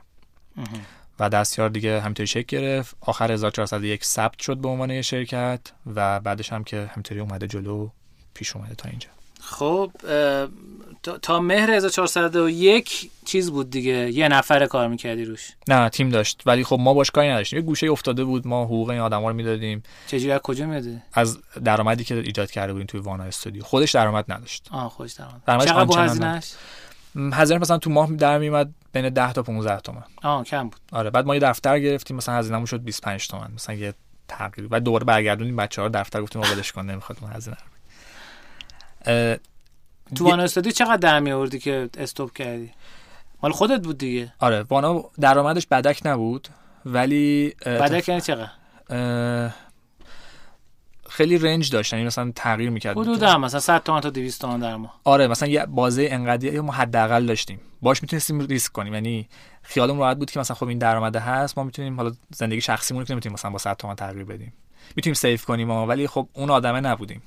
و 1.20 1.28
دستیار 1.28 1.68
دیگه 1.68 2.00
همینطوری 2.00 2.26
شکل 2.26 2.58
گرفت. 2.58 2.96
آخر 3.00 3.32
1401 3.32 4.04
ثبت 4.04 4.38
شد 4.38 4.56
به 4.56 4.68
عنوان 4.68 5.02
شرکت 5.02 5.60
و 5.94 6.20
بعدش 6.20 6.52
هم 6.52 6.64
که 6.64 6.90
همینطوری 6.92 7.20
اومده 7.20 7.46
جلو 7.46 7.88
پیش 8.34 8.56
اومده 8.56 8.74
تا 8.74 8.88
اینجا. 8.88 9.08
خب 9.40 9.92
تا- 11.02 11.18
تا 11.18 11.40
مهر 11.40 11.70
1401 11.70 13.10
چیز 13.24 13.50
بود 13.50 13.70
دیگه. 13.70 13.92
یه 13.92 14.28
نفر 14.28 14.66
کار 14.66 14.88
می‌کردی 14.88 15.24
روش. 15.24 15.52
نه 15.68 15.88
تیم 15.88 16.08
داشت. 16.10 16.42
ولی 16.46 16.64
خب 16.64 16.78
ما 16.80 16.94
باش 16.94 17.10
کاری 17.10 17.28
نداشتیم. 17.28 17.58
یه 17.58 17.64
گوشه 17.64 17.86
افتاده 17.90 18.24
بود. 18.24 18.46
ما 18.46 18.64
حقوق 18.64 18.90
این 18.90 19.00
آدما 19.00 19.28
رو 19.28 19.36
می‌دادیم. 19.36 19.82
چجوری؟ 20.06 20.32
از 20.32 20.40
کجا 20.40 20.66
میاده 20.66 21.02
از 21.12 21.38
درآمدی 21.64 22.04
که 22.04 22.14
ایجاد 22.14 22.50
کرده 22.50 22.72
بودیم 22.72 22.86
توی 22.86 23.00
وانا 23.00 23.24
استودیو. 23.24 23.62
خودش 23.62 23.90
درآمد 23.90 24.32
نداشت. 24.32 24.68
آه 24.70 24.90
خوش 24.90 25.12
درآمد. 25.12 25.42
درآمدش 25.46 25.68
چقدر 25.68 25.84
بود 25.84 25.96
هزینه‌اش؟ 25.96 26.52
هزینه 27.32 27.60
مثلا 27.60 27.78
تو 27.78 27.90
ماه 27.90 28.12
در 28.12 28.38
میومد 28.38 28.70
بین 28.92 29.08
10 29.08 29.32
تا 29.32 29.42
15 29.42 29.80
تومن 29.80 30.02
آه 30.22 30.44
کم 30.44 30.62
بود. 30.68 30.80
آره 30.92 31.10
بعد 31.10 31.26
ما 31.26 31.34
یه 31.34 31.40
دفتر 31.40 31.78
گرفتیم. 31.78 32.16
مثلا 32.16 32.34
هزینه‌مون 32.34 32.66
شد 32.66 32.82
25 32.82 33.28
تومن 33.28 33.50
مثلا 33.54 33.74
یه 33.74 33.94
تغییر 34.28 34.68
بعد 34.68 34.82
دوباره 34.82 35.04
برگردونیم 35.04 35.56
بچه‌ها 35.56 35.86
رو 35.86 35.92
دفتر 35.94 36.22
گفتیم 36.22 36.42
آقا 36.42 36.52
ولش 36.54 36.72
کن 36.72 36.86
نمی‌خواد 36.86 37.18
اون 37.22 37.32
هزینه 37.32 37.56
تو 40.16 40.24
یه- 40.24 40.30
وان 40.30 40.40
استادی 40.40 40.72
چقدر 40.72 40.96
در 40.96 41.20
میآوردی 41.20 41.58
که 41.58 41.90
استوب 41.98 42.32
کردی؟ 42.32 42.70
مال 43.42 43.52
خودت 43.52 43.82
بود 43.82 43.98
دیگه. 43.98 44.32
آره 44.38 44.62
وانا 44.62 45.04
درآمدش 45.20 45.66
بدک 45.66 46.00
نبود 46.04 46.48
ولی 46.86 47.54
بعد 47.64 48.08
یعنی 48.08 48.20
چقدر؟ 48.20 48.50
خیلی 51.08 51.38
رنج 51.38 51.70
داشت 51.70 51.92
یعنی 51.92 52.04
مثلا 52.04 52.32
تغییر 52.34 52.70
می‌کرد. 52.70 52.98
حدودا 52.98 53.38
مثلا 53.38 53.60
100 53.60 53.82
تومن 53.82 54.00
تا 54.00 54.10
200 54.10 54.40
تومن 54.40 54.60
در 54.60 54.76
ماه. 54.76 55.00
آره 55.04 55.26
مثلا 55.26 55.48
یه 55.48 55.66
بازه 55.66 56.08
انقدی 56.10 56.60
ما 56.60 56.72
حداقل 56.72 57.26
داشتیم. 57.26 57.60
باش 57.82 58.02
می‌تونستیم 58.02 58.40
ریسک 58.40 58.72
کنیم 58.72 58.94
یعنی 58.94 59.28
خیالمون 59.62 59.98
راحت 59.98 60.16
بود 60.16 60.30
که 60.30 60.40
مثلا 60.40 60.54
خب 60.56 60.66
این 60.66 60.78
درآمده 60.78 61.20
هست 61.20 61.58
ما 61.58 61.64
می‌تونیم 61.64 61.96
حالا 61.96 62.12
زندگی 62.36 62.60
شخصیمون 62.60 63.00
رو 63.00 63.06
که 63.06 63.14
نمی‌تونیم 63.14 63.34
مثلا 63.34 63.50
با 63.50 63.58
100 63.58 63.76
تومن 63.76 63.94
تغییر 63.94 64.24
بدیم. 64.24 64.52
می‌تونیم 64.96 65.14
سیف 65.14 65.44
کنیم 65.44 65.70
اما 65.70 65.86
ولی 65.86 66.06
خب 66.06 66.28
اون 66.32 66.50
آدمه 66.50 66.80
نبودیم. 66.80 67.22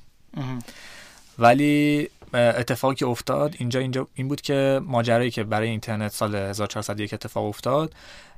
ولی 1.40 2.10
اتفاقی 2.34 2.96
که 2.96 3.08
افتاد. 3.08 3.56
اینجا 3.60 3.80
اینجا 3.80 4.08
این 4.14 4.28
بود 4.28 4.42
که 4.42 4.82
ماجرایی 4.84 5.32
که 5.32 5.44
برای 5.44 5.70
اینترنت 5.70 6.12
سال 6.12 6.36
1401 6.36 7.14
اتفاق 7.14 7.46
افتاد 7.46 7.94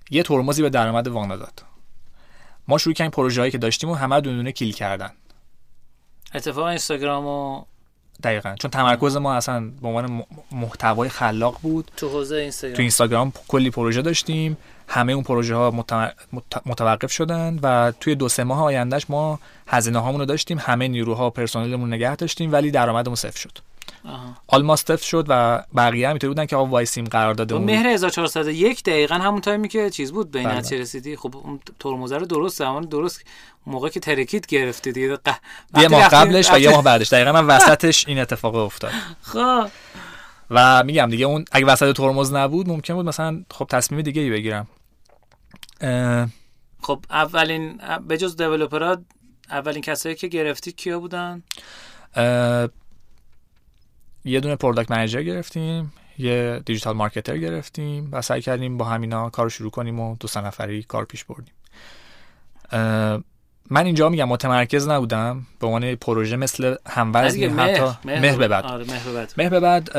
یه 0.09 0.23
ترمزی 0.23 0.61
به 0.61 0.69
درآمد 0.69 1.07
وانا 1.07 1.35
داد. 1.35 1.63
ما 2.67 2.77
شروع 2.77 2.95
کردیم 2.95 3.11
پروژه‌ای 3.11 3.51
که 3.51 3.57
داشتیم 3.57 3.89
و 3.89 3.93
همه 3.93 4.21
دونه 4.21 4.35
دونه 4.35 4.51
کیل 4.51 4.73
کردن. 4.73 5.11
اتفاق 6.35 6.65
اینستاگرام 6.65 7.25
و 7.25 7.63
دقیقا. 8.23 8.55
چون 8.59 8.71
تمرکز 8.71 9.17
ما 9.17 9.33
اصلا 9.33 9.71
به 9.81 9.87
عنوان 9.87 10.23
محتوای 10.51 11.09
خلاق 11.09 11.59
بود. 11.61 11.91
تو 11.97 12.09
حوزه 12.09 12.35
تو 12.35 12.41
اینستاگرام 12.41 12.79
اینستاگرام 12.79 13.33
کلی 13.47 13.69
پروژه 13.69 14.01
داشتیم. 14.01 14.57
همه 14.87 15.13
اون 15.13 15.23
پروژه 15.23 15.55
ها 15.55 15.85
متوقف 16.65 17.11
شدن 17.11 17.59
و 17.63 17.93
توی 17.99 18.15
دو 18.15 18.29
سه 18.29 18.43
ماه 18.43 18.63
آیندهش 18.63 19.05
ما 19.09 19.39
هزینه 19.67 19.99
هامون 19.99 20.19
رو 20.19 20.25
داشتیم. 20.25 20.57
همه 20.61 20.87
نیروها 20.87 21.27
و 21.27 21.29
پرسنلمون 21.29 21.93
نگه 21.93 22.15
داشتیم 22.15 22.51
ولی 22.51 22.71
درآمدمون 22.71 23.15
صفر 23.15 23.39
شد. 23.39 23.57
آها. 24.07 24.35
آلما 24.47 24.75
صفر 24.75 25.05
شد 25.05 25.25
و 25.27 25.63
بقیه 25.75 26.09
هم 26.09 26.17
بودن 26.17 26.45
که 26.45 26.55
آقا 26.55 26.65
وایسیم 26.65 27.05
تو 27.05 27.17
قراردادمون 27.17 27.63
مهر 27.63 27.87
1401 27.87 28.83
دقیقا 28.83 29.15
همون 29.15 29.41
تایمی 29.41 29.67
که 29.67 29.89
چیز 29.89 30.11
بود 30.11 30.31
به 30.31 30.43
بله. 30.43 30.55
نتیجه 30.55 30.81
رسیدی. 30.81 31.15
خب 31.15 31.37
اون 31.37 31.59
ترمزه 31.79 32.17
رو 32.17 32.25
درست 32.25 32.57
زمان 32.57 32.83
درست 32.83 33.21
موقع 33.67 33.89
که 33.89 33.99
ترکیت 33.99 34.45
گرفتی 34.45 34.91
دیگه 34.91 35.15
ق... 35.15 35.29
یه 35.77 35.87
ماه 35.87 36.07
قبلش 36.07 36.51
و 36.51 36.59
یه 36.59 36.69
ماه 36.69 36.83
بعدش. 36.83 37.09
دقیقا 37.09 37.31
من 37.31 37.47
وسطش 37.47 38.07
این 38.07 38.19
اتفاق 38.19 38.55
افتاد. 38.55 38.91
خب. 39.33 39.67
و 40.51 40.83
میگم 40.83 41.09
دیگه 41.09 41.25
اون 41.25 41.45
اگه 41.51 41.65
وسط 41.65 41.95
ترمز 41.95 42.33
نبود 42.33 42.69
ممکن 42.69 42.93
بود 42.93 43.05
مثلا 43.05 43.43
خب 43.51 43.67
تصمیم 43.69 44.01
دیگه 44.01 44.21
ای 44.21 44.29
بگیرم. 44.29 44.67
اه، 45.81 46.27
خب 46.81 46.99
اولین 47.09 47.79
به 48.07 48.17
جز 48.17 48.35
دیولپرها 48.35 48.97
اولین 49.49 49.81
کسایی 49.81 50.15
که 50.15 50.27
گرفتی 50.27 50.71
کیا 50.71 50.99
بودن؟ 50.99 51.43
اه، 52.15 52.67
یه 54.25 54.39
دونه 54.39 54.55
product 54.55 54.91
manager 54.91 55.21
گرفتیم 55.21 55.93
یه 56.17 56.61
digital 56.65 56.95
marketer 56.95 57.37
گرفتیم 57.37 58.09
و 58.11 58.21
سعی 58.21 58.41
کردیم 58.41 58.77
با 58.77 58.85
همینا 58.85 59.29
کار 59.29 59.45
رو 59.45 59.49
شروع 59.49 59.71
کنیم 59.71 59.99
و 59.99 60.15
دو 60.19 60.27
سه 60.27 60.41
نفری 60.41 60.83
کار 60.83 61.05
پیش 61.05 61.23
بردیم. 61.23 61.53
من 63.69 63.85
اینجا 63.85 64.09
میگم 64.09 64.27
متمرکز 64.29 64.87
نبودم 64.87 65.45
به 65.59 65.67
عنوان 65.67 65.95
پروژه 65.95 66.35
مثل 66.35 66.75
هموزنی 66.87 67.45
حتی 67.45 67.91
مهر 68.05 68.37
به 68.37 68.47
بعد. 68.47 68.65
آره 68.65 68.85
مهر 68.85 69.03
به 69.03 69.13
بعد. 69.13 69.33
مهر 69.37 69.49
به 69.49 69.59
بعد 69.59 69.89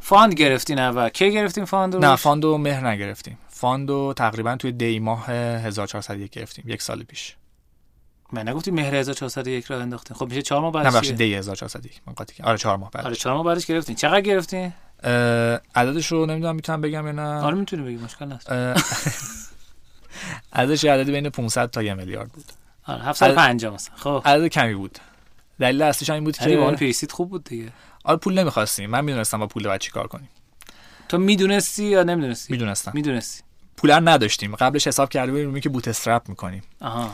fund 0.00 0.34
گرفتین 0.34 0.78
اول. 0.78 1.08
کی 1.08 1.32
گرفتین 1.32 1.64
fund 1.64 1.94
رو؟ 1.94 2.00
نه 2.00 2.16
fund 2.16 2.44
و 2.44 2.58
مهر 2.58 2.88
نگرفتیم. 2.88 3.38
fund 3.48 3.90
و 3.90 4.12
تقریبا 4.16 4.56
توی 4.56 4.72
دی 4.72 4.98
ماه 4.98 5.30
1401 5.30 6.30
گرفتیم 6.30 6.64
یک 6.68 6.82
سال 6.82 7.02
پیش. 7.02 7.36
من 8.34 8.48
نگفتی 8.48 8.70
مهر 8.70 8.94
1401 8.94 9.64
رو 9.64 9.78
انداختین. 9.78 10.16
خب 10.16 10.28
میشه 10.28 10.42
4 10.42 10.60
ماه 10.60 10.70
نه 10.76 10.82
بعدش 10.82 10.96
بخشید 10.96 11.16
دیگه. 11.16 11.30
دی 11.30 11.34
1401 11.34 12.00
من 12.06 12.12
قاطی. 12.14 12.42
آره 12.42 12.58
چهار 12.58 12.76
ماه 12.76 12.90
بعد 12.90 13.06
آره 13.06 13.14
4 13.14 13.34
ماه 13.34 13.44
بعدش 13.44 13.66
گرفتین. 13.66 13.96
چقدر 13.96 14.20
گرفتین؟ 14.20 14.72
عددش 15.74 16.06
رو 16.06 16.26
نمی‌دونم 16.26 16.56
می‌تونم 16.56 16.80
بگم 16.80 17.06
یا 17.06 17.12
نه؟ 17.12 17.22
آره 17.22 17.54
می‌تونی 17.54 17.82
بگی 17.82 17.96
مشکل 17.96 18.32
نیست. 18.32 18.52
عددش 20.52 20.84
عددی 20.84 21.12
بین 21.12 21.30
500 21.30 21.70
تا 21.70 21.82
1 21.82 21.92
میلیارد 21.92 22.28
بود. 22.32 22.44
آره 22.86 23.02
750 23.02 23.74
مثلا. 23.74 23.96
خب. 23.96 24.22
عدد 24.24 24.46
کمی 24.46 24.74
بود. 24.74 24.98
دلیل 25.60 25.82
اصلیش 25.82 26.10
این 26.10 26.24
بود 26.24 26.36
با 26.38 26.46
اون 26.46 26.70
که 26.70 26.76
pre-seed 26.76 27.12
خوب 27.12 27.30
بود 27.30 27.44
دیگه. 27.44 27.72
آره 28.04 28.16
پول 28.16 28.38
نمی‌خواستیم. 28.38 28.90
من 28.90 29.04
می‌دونستم 29.04 29.38
با 29.38 29.46
پول 29.46 29.64
باید 29.64 29.80
چی 29.80 29.90
کار 29.90 30.06
کنیم. 30.06 30.28
تو 31.08 31.18
می‌دونستی 31.18 31.84
یا 31.84 32.02
نمی‌دونستی؟ 32.02 32.52
می‌دونستم. 32.52 32.90
می‌دونستی. 32.94 33.42
پول 33.76 34.08
نداشتیم. 34.08 34.56
قبلش 34.56 34.86
حساب 34.86 35.08
کرده 35.08 35.32
بودیم 35.32 35.60
که 35.60 35.68
bootstrap 35.68 36.28
می‌کنیم. 36.28 36.62
آها. 36.80 37.10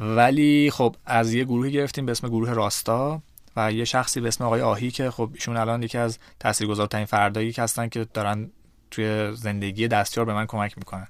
ولی 0.00 0.70
خب 0.70 0.96
از 1.06 1.34
یه 1.34 1.44
گروهی 1.44 1.72
گرفتیم 1.72 2.06
به 2.06 2.12
اسم 2.12 2.28
گروه 2.28 2.52
راستا 2.52 3.22
و 3.56 3.72
یه 3.72 3.84
شخصی 3.84 4.20
به 4.20 4.28
اسم 4.28 4.44
آقای 4.44 4.60
آهی 4.60 4.90
که 4.90 5.10
خب 5.10 5.30
ایشون 5.34 5.56
الان 5.56 5.82
یکی 5.82 5.98
از 5.98 6.18
تاثیرگذارترین 6.40 7.06
فردهایی 7.06 7.52
که 7.52 7.62
هستن 7.62 7.88
که 7.88 8.06
دارن 8.14 8.50
توی 8.90 9.34
زندگی 9.34 9.88
دستیار 9.88 10.26
به 10.26 10.34
من 10.34 10.46
کمک 10.46 10.78
می‌کنن. 10.78 11.06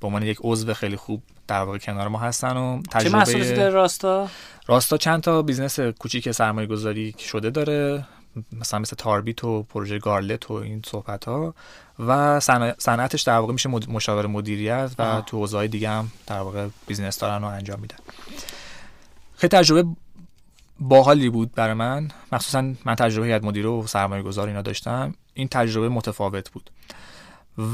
به 0.00 0.06
عنوان 0.06 0.22
یک 0.22 0.38
عضو 0.40 0.74
خیلی 0.74 0.96
خوب 0.96 1.22
در 1.48 1.60
واقع 1.62 1.78
کنار 1.78 2.08
ما 2.08 2.18
هستن 2.18 2.56
و 2.56 2.82
چه 2.98 3.08
محصولاتی 3.08 3.54
داره 3.54 3.70
راستا؟ 3.70 4.28
راستا 4.66 4.96
چند 4.96 5.22
تا 5.22 5.42
business 5.42 5.80
کوچیک 5.80 6.30
سرمایه 6.30 6.66
گذاری 6.66 7.14
شده 7.18 7.50
داره. 7.50 8.04
مثلا 8.52 8.80
مثل 8.80 8.96
تاربیت 8.96 9.44
و 9.44 9.62
پروژه 9.62 9.98
گارلت 9.98 10.50
و 10.50 10.54
این 10.54 10.82
صحبت 10.86 11.24
ها 11.24 11.54
و 11.98 12.40
صنع- 12.40 12.74
صنعتش 12.78 13.22
در 13.22 13.38
واقع 13.38 13.52
میشه 13.52 13.68
مشاور 13.68 14.26
مدیریت 14.26 14.90
و 14.98 15.02
آها. 15.02 15.20
تو 15.20 15.38
حوزه‌های 15.38 15.68
دیگه 15.68 15.90
هم 15.90 16.10
در 16.26 16.40
واقع 16.40 16.68
business 16.86 17.18
دارن 17.18 17.44
و 17.44 17.46
انجام 17.46 17.80
میدن. 17.80 17.96
خیلی 19.36 19.48
تجربه 19.48 19.88
باحالی 20.80 21.30
بود 21.30 21.52
برای 21.54 21.74
من. 21.74 22.10
مخصوصا 22.32 22.60
من 22.84 22.94
تجربه 22.94 23.26
هیئت 23.26 23.44
مدیره 23.44 23.68
و 23.68 23.86
سرمایه 23.86 24.22
گذار 24.22 24.48
اینا 24.48 24.62
داشتم. 24.62 25.14
این 25.34 25.48
تجربه 25.48 25.88
متفاوت 25.88 26.50
بود. 26.50 26.70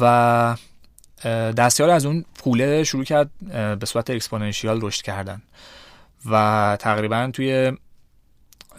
و 0.01 0.56
دستیار 1.56 1.90
از 1.90 2.06
اون 2.06 2.24
پوله 2.34 2.84
شروع 2.84 3.05
کرد 3.05 3.30
به 3.78 3.86
صورت 3.86 4.10
اکسپوننشیال 4.10 4.80
رشد 4.82 5.02
کردن. 5.02 5.43
و 6.30 6.76
تقریبا 6.80 7.30
توی 7.32 7.72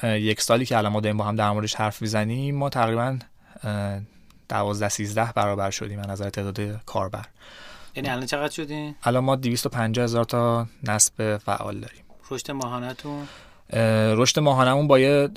یک 0.04 0.42
سالی 0.42 0.66
که 0.66 0.78
الان 0.78 0.92
ما 0.92 1.00
داریم 1.00 1.18
با 1.18 1.24
هم 1.24 1.36
در 1.36 1.52
موردش 1.52 1.76
حرف 1.76 2.02
می‌زنیم 2.02 2.56
ما 2.56 2.70
تقریبا 2.70 3.18
دوازده 4.50 4.90
سیزده 4.90 5.32
برابر 5.36 5.70
شدیم 5.70 6.00
از 6.00 6.10
نظر 6.10 6.30
تعداد 6.30 6.84
کاربر. 6.86 7.26
یعنی 7.96 8.10
الان 8.10 8.26
چقدر 8.26 8.54
شدین 8.54 8.96
الان 9.04 9.24
ما 9.24 9.36
250 9.36 10.04
هزار 10.04 10.24
تا 10.24 10.68
نصب 10.84 11.38
فعال 11.38 11.80
داریم. 11.80 12.04
رشد 12.32 12.52
ماهانتون 12.52 13.28
اه، 13.70 14.14
رشد 14.14 14.40
ماهانمون 14.40 14.88
با 14.88 15.00
یه 15.00 15.30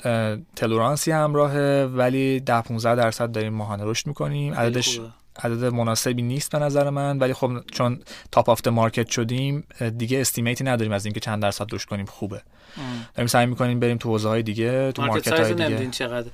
tolerance 0.55 1.05
ی 1.05 1.11
همراهه 1.11 1.89
ولی 1.93 2.39
10 2.39 2.61
15 2.61 2.95
درصد 2.95 3.31
داریم 3.31 3.53
ماهانه 3.53 3.83
رشد 3.85 4.07
می‌کنیم. 4.07 4.53
عددش 4.53 4.97
خوبه. 4.97 5.09
عدد 5.43 5.65
مناسبی 5.65 6.21
نیست 6.21 6.51
به 6.51 6.59
نظر 6.59 6.89
من 6.89 7.19
ولی 7.19 7.33
خب 7.33 7.51
چون 7.71 7.99
top 8.31 8.49
of 8.49 8.67
market 8.67 9.09
شدیم 9.09 9.63
دیگه 9.97 10.21
estimate 10.21 10.58
ی 10.58 10.63
نداریم 10.63 10.91
از 10.91 11.05
اینکه 11.05 11.19
چند 11.19 11.41
درصد 11.41 11.73
رشد 11.73 11.89
کنیم 11.89 12.05
خوبه. 12.05 12.41
داریم 13.15 13.27
سعی 13.27 13.45
می‌کنیم 13.45 13.79
بریم 13.79 13.97
تو 13.97 14.09
حوزه 14.09 14.29
های 14.29 14.43
دیگه 14.43 14.91
تو 14.91 15.01
market 15.01 15.27
market 15.27 15.43
های 15.57 15.69
رو 15.69 15.77
دیگه 15.77 15.91
چقدر 15.91 16.27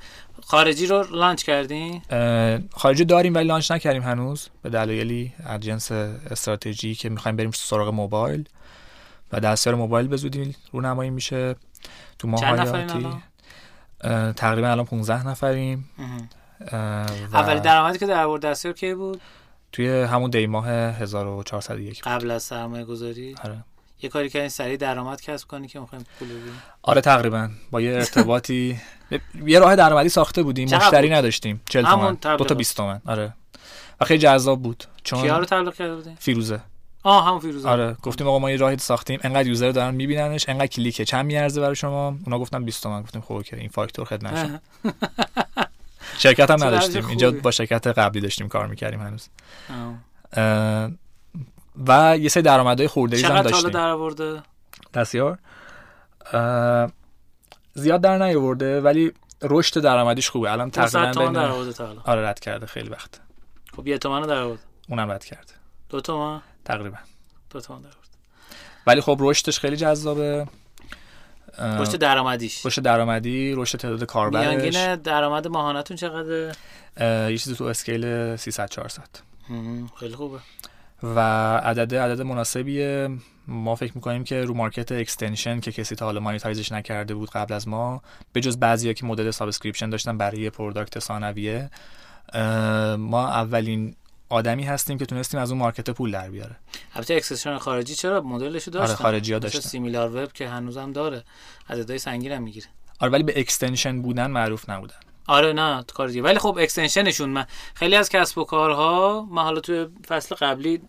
خارجی 0.43 0.85
رو 0.85 1.05
launch 1.11 1.43
کردین؟ 1.43 2.01
اه، 2.09 2.59
خارجی 2.71 3.05
داریم 3.05 3.35
ولی 3.35 3.47
لانچ 3.47 3.71
نکردیم 3.71 4.01
هنوز 4.01 4.49
به 4.61 4.69
دلایلی 4.69 5.33
از 5.45 5.59
جنس 5.59 5.91
استراتژی 5.91 6.95
که 6.95 7.09
می‌خوایم 7.09 7.35
بریم 7.35 7.51
سراغ 7.51 7.93
موبایل 7.93 8.49
و 9.31 9.39
دستیار 9.39 9.75
موبایل 9.75 10.07
به 10.07 10.17
زودی 10.17 10.55
رونمایی 10.71 11.09
میشه. 11.09 11.55
تو 12.19 12.27
ماه؟ 12.27 12.41
تقریبا 14.33 14.67
الان 14.67 14.85
15 14.85 15.27
نفریم. 15.27 15.89
اولین 17.33 17.61
درآمدی 17.61 17.99
که 17.99 18.05
در 18.05 18.23
آورد 18.23 18.41
دستیار 18.41 18.73
کی 18.73 18.93
بود؟ 18.93 19.21
توی 19.71 20.01
همون 20.01 20.29
دی 20.29 20.47
ماه 20.47 20.67
1401 20.69 22.03
بود. 22.03 22.13
قبل 22.13 22.31
از 22.31 22.43
سرمایه 22.43 22.85
گذاری؟ 22.85 23.35
آره. 23.43 23.57
یه 24.01 24.09
کاری 24.09 24.29
کردین 24.29 24.49
سریع 24.49 24.77
درآمد 24.77 25.21
کسب 25.21 25.47
کنی 25.47 25.67
که 25.67 25.79
می‌خوایم 25.79 26.05
پول 26.19 26.27
بدیم 26.27 26.61
آره 26.81 27.01
تقریبا. 27.01 27.49
با 27.71 27.81
یه 27.81 27.93
ارتباطی. 27.93 28.79
یه 29.45 29.59
راه 29.59 29.75
درآمدی 29.75 30.09
ساخته 30.09 30.43
بودیم 30.43 30.75
مشتری 30.75 31.07
بود؟ 31.07 31.17
نداشتیم. 31.17 31.61
40 31.69 31.85
همون 31.85 32.17
تومن. 32.17 32.35
دو 32.35 32.45
تا 32.45 32.55
20 32.55 32.77
تومن. 32.77 33.01
آره. 33.05 33.33
و 34.01 34.05
خیلی 34.05 34.19
جذاب 34.19 34.61
بود. 34.61 34.83
کیا 35.03 35.37
رو 35.37 35.45
چون 35.45 35.59
تبلیغ 35.59 35.73
کرده 35.73 35.95
بودین؟ 35.95 36.15
فیروزه. 36.15 36.59
آه 37.03 37.27
همون 37.27 37.39
فیروزه. 37.39 37.69
آره. 37.69 37.97
گفتیم 38.03 38.27
آقا 38.27 38.39
ما 38.39 38.51
یه 38.51 38.57
راهی 38.57 38.77
ساختیم. 38.77 39.19
انقدر 39.23 39.47
یوزر 39.47 39.71
دارن 39.71 39.95
میبیننش 39.95 40.49
انقدر 40.49 40.67
کلیکه 40.67 41.05
چند 41.05 41.25
میارزه 41.25 41.61
برای 41.61 41.75
شما. 41.75 42.17
اونا 42.25 42.39
گفتن 42.39 42.65
20 42.65 42.83
تومن. 42.83 43.01
گفتیم 43.01 43.21
خب 43.21 43.33
اوکی 43.33 43.55
این 43.55 43.69
فاکتور 43.69 44.05
خدمت 44.05 44.47
شما 44.47 44.59
شرکت 46.17 46.51
هم 46.51 46.63
نداشتیم. 46.63 47.05
اینجا. 47.05 47.31
با 47.31 47.51
شرکت 47.51 47.87
قبلی 47.87 48.21
داشتیم 48.21 48.47
کار 48.47 48.67
می‌کردیم 48.67 49.01
هنوز. 49.01 49.29
و 51.87 52.17
یه 52.17 52.29
سری 52.29 52.43
درآمدهای 52.43 52.87
خورده 52.87 53.17
هم 53.17 53.23
چقدر 53.23 53.41
داشتیم. 53.41 53.69
در 53.69 53.89
آورده 53.89 54.41
دستیار 54.93 55.39
زیاد 57.73 58.01
در 58.01 58.17
نیاورده 58.17 58.81
ولی 58.81 59.11
رشد 59.41 59.79
درآمدیش 59.81 60.29
خوبه. 60.29 60.51
الان 60.51 60.71
500 60.71 61.11
تقریبا 61.11 61.31
در 61.31 61.49
آورده 61.49 61.73
تا 61.73 61.95
آره 62.05 62.27
رد 62.27 62.39
کرده 62.39 62.65
خیلی 62.65 62.89
وقت. 62.89 63.21
خب 63.75 63.87
یه 63.87 63.97
تومن 63.97 64.21
در 64.27 64.41
آورده 64.41 64.61
اونم 64.89 65.11
رد 65.11 65.25
کرده 65.25 65.53
دو 65.89 66.01
تومن؟ 66.01 66.41
تقریبا. 66.65 66.97
دو 67.49 67.61
تومن 67.61 67.81
در 67.81 67.87
آورده 67.87 67.99
ولی 68.87 69.01
خب 69.01 69.17
رشدش 69.19 69.59
خیلی 69.59 69.75
جذابه. 69.75 70.47
رشد 71.59 71.95
درآمدیش. 71.95 72.65
رشد 72.65 72.81
درآمدی 72.81 73.53
رشد 73.55 73.77
تعداد 73.77 74.03
کاربرش. 74.03 74.47
میانگین 74.47 74.95
درآمد 74.95 75.47
ماهانتون 75.47 75.97
چقدره؟ 75.97 76.51
اه، 76.97 77.31
یه 77.31 77.37
چیزی 77.37 77.55
تو 77.55 77.63
اسکیل 77.63 78.35
300 78.35 78.69
400 78.69 79.03
هم، 79.49 79.89
خیلی 79.99 80.15
خوبه. 80.15 80.39
و 81.03 81.19
عدد 81.57 81.95
عدد 81.95 82.21
مناسبیه. 82.21 83.09
ما 83.47 83.75
فکر 83.75 83.91
می‌کنیم 83.95 84.23
که 84.23 84.41
رو 84.43 84.53
market 84.53 84.91
extension 84.91 85.59
که 85.59 85.71
کسی 85.71 85.95
تا 85.95 86.05
حالا 86.05 86.19
monetize 86.19 86.61
ش 86.61 86.71
نکرده 86.71 87.15
بود 87.15 87.29
قبل 87.29 87.53
از 87.53 87.67
ما 87.67 88.01
به 88.33 88.41
جز 88.41 88.57
بعضیا 88.57 88.93
که 88.93 89.05
مدل 89.05 89.31
subscription 89.31 89.89
داشتن 89.89 90.17
برای 90.17 90.49
product 90.49 90.99
ثانویه 90.99 91.69
ما 92.97 93.27
اولین 93.27 93.95
آدمی 94.33 94.63
هستیم 94.63 94.97
که 94.97 95.05
تونستیم 95.05 95.39
از 95.39 95.51
اون 95.51 95.59
market 95.59 95.89
پول 95.89 96.11
در 96.11 96.29
بیاره. 96.29 96.55
البته 96.95 97.13
extension 97.13 97.57
خارجی 97.57 97.95
چرا 97.95 98.21
مدلشو 98.21 98.71
داشتن؟ 98.71 98.93
آره 98.93 98.95
خارجی 98.95 99.33
ها 99.33 99.39
داشتن. 99.39 99.59
SimilarWeb 99.59 100.31
که 100.33 100.49
هنوزم 100.49 100.91
داره 100.91 101.23
عددهای 101.69 101.99
سنگین 101.99 102.31
هم 102.31 102.43
می‌گیره. 102.43 102.67
آره 102.99 103.11
ولی 103.11 103.23
به 103.23 103.39
extension 103.39 104.01
بودن 104.01 104.31
معروف 104.31 104.69
نبودن. 104.69 104.95
آره 105.27 105.53
نه 105.53 105.83
کار 105.93 106.07
دیگه. 106.07 106.21
ولی 106.21 106.39
خب 106.39 106.57
extension 106.61 107.09
شون 107.09 107.29
من 107.29 107.45
خیلی 107.73 107.95
از 107.95 108.09
کسب 108.09 108.37
و 108.37 108.43
کارها 108.43 109.27
من 109.31 109.43
حالا 109.43 109.59
توی 109.59 109.87
فصل 110.07 110.35
قبلی 110.35 110.81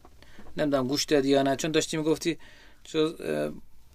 نمی‌دونم 0.57 0.87
گوش 0.87 1.05
دادی 1.05 1.29
یا 1.29 1.43
نه 1.43 1.57
چون 1.57 1.71
داشتی 1.71 1.97
می‌گفتی 1.97 2.39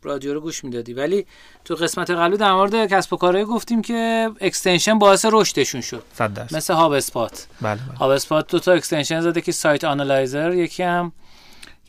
رادیو 0.04 0.34
رو 0.34 0.42
گوش 0.42 0.64
می‌دادی. 0.64 0.94
ولی 0.94 1.26
تو 1.66 1.76
قسمت 1.76 2.12
قبلی 2.12 2.38
در 2.38 2.54
مورد 2.54 2.86
کسب 2.86 3.14
و 3.14 3.18
کارهای 3.18 3.46
گفتیم 3.46 3.82
که 3.82 4.32
extension 4.42 5.00
باعث 5.00 5.26
رشدشون 5.32 5.82
شد. 5.82 6.04
100 6.14 6.34
درصد. 6.34 6.56
مثل 6.56 6.74
HubSpot. 6.74 7.48
بله 7.62 7.76
بله. 7.76 7.98
HubSpot 7.98 8.52
دو 8.52 8.60
تا 8.60 8.72
extension 8.72 9.22
زده 9.22 9.42
که 9.42 9.52
site 9.52 9.84
analyzer 9.84 10.54
یکی 10.54 10.84
هم 10.84 11.12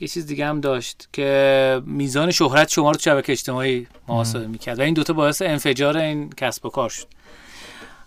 یه 0.00 0.08
چیز 0.08 0.26
دیگه 0.26 0.46
هم 0.46 0.60
داشت 0.60 1.08
که 1.12 1.82
میزان 1.86 2.30
شهرت 2.30 2.68
شما 2.68 2.90
رو 2.90 2.96
تو 2.96 3.02
شبکه 3.02 3.32
اجتماعی 3.32 3.86
محاسبه 4.08 4.46
می‌کرد. 4.46 4.78
و 4.78 4.82
این 4.82 4.94
دوتا 4.94 5.12
باعث 5.12 5.42
انفجار 5.42 5.96
این 5.96 6.30
کسب 6.30 6.66
و 6.66 6.68
کار 6.68 6.88
شد. 6.88 7.06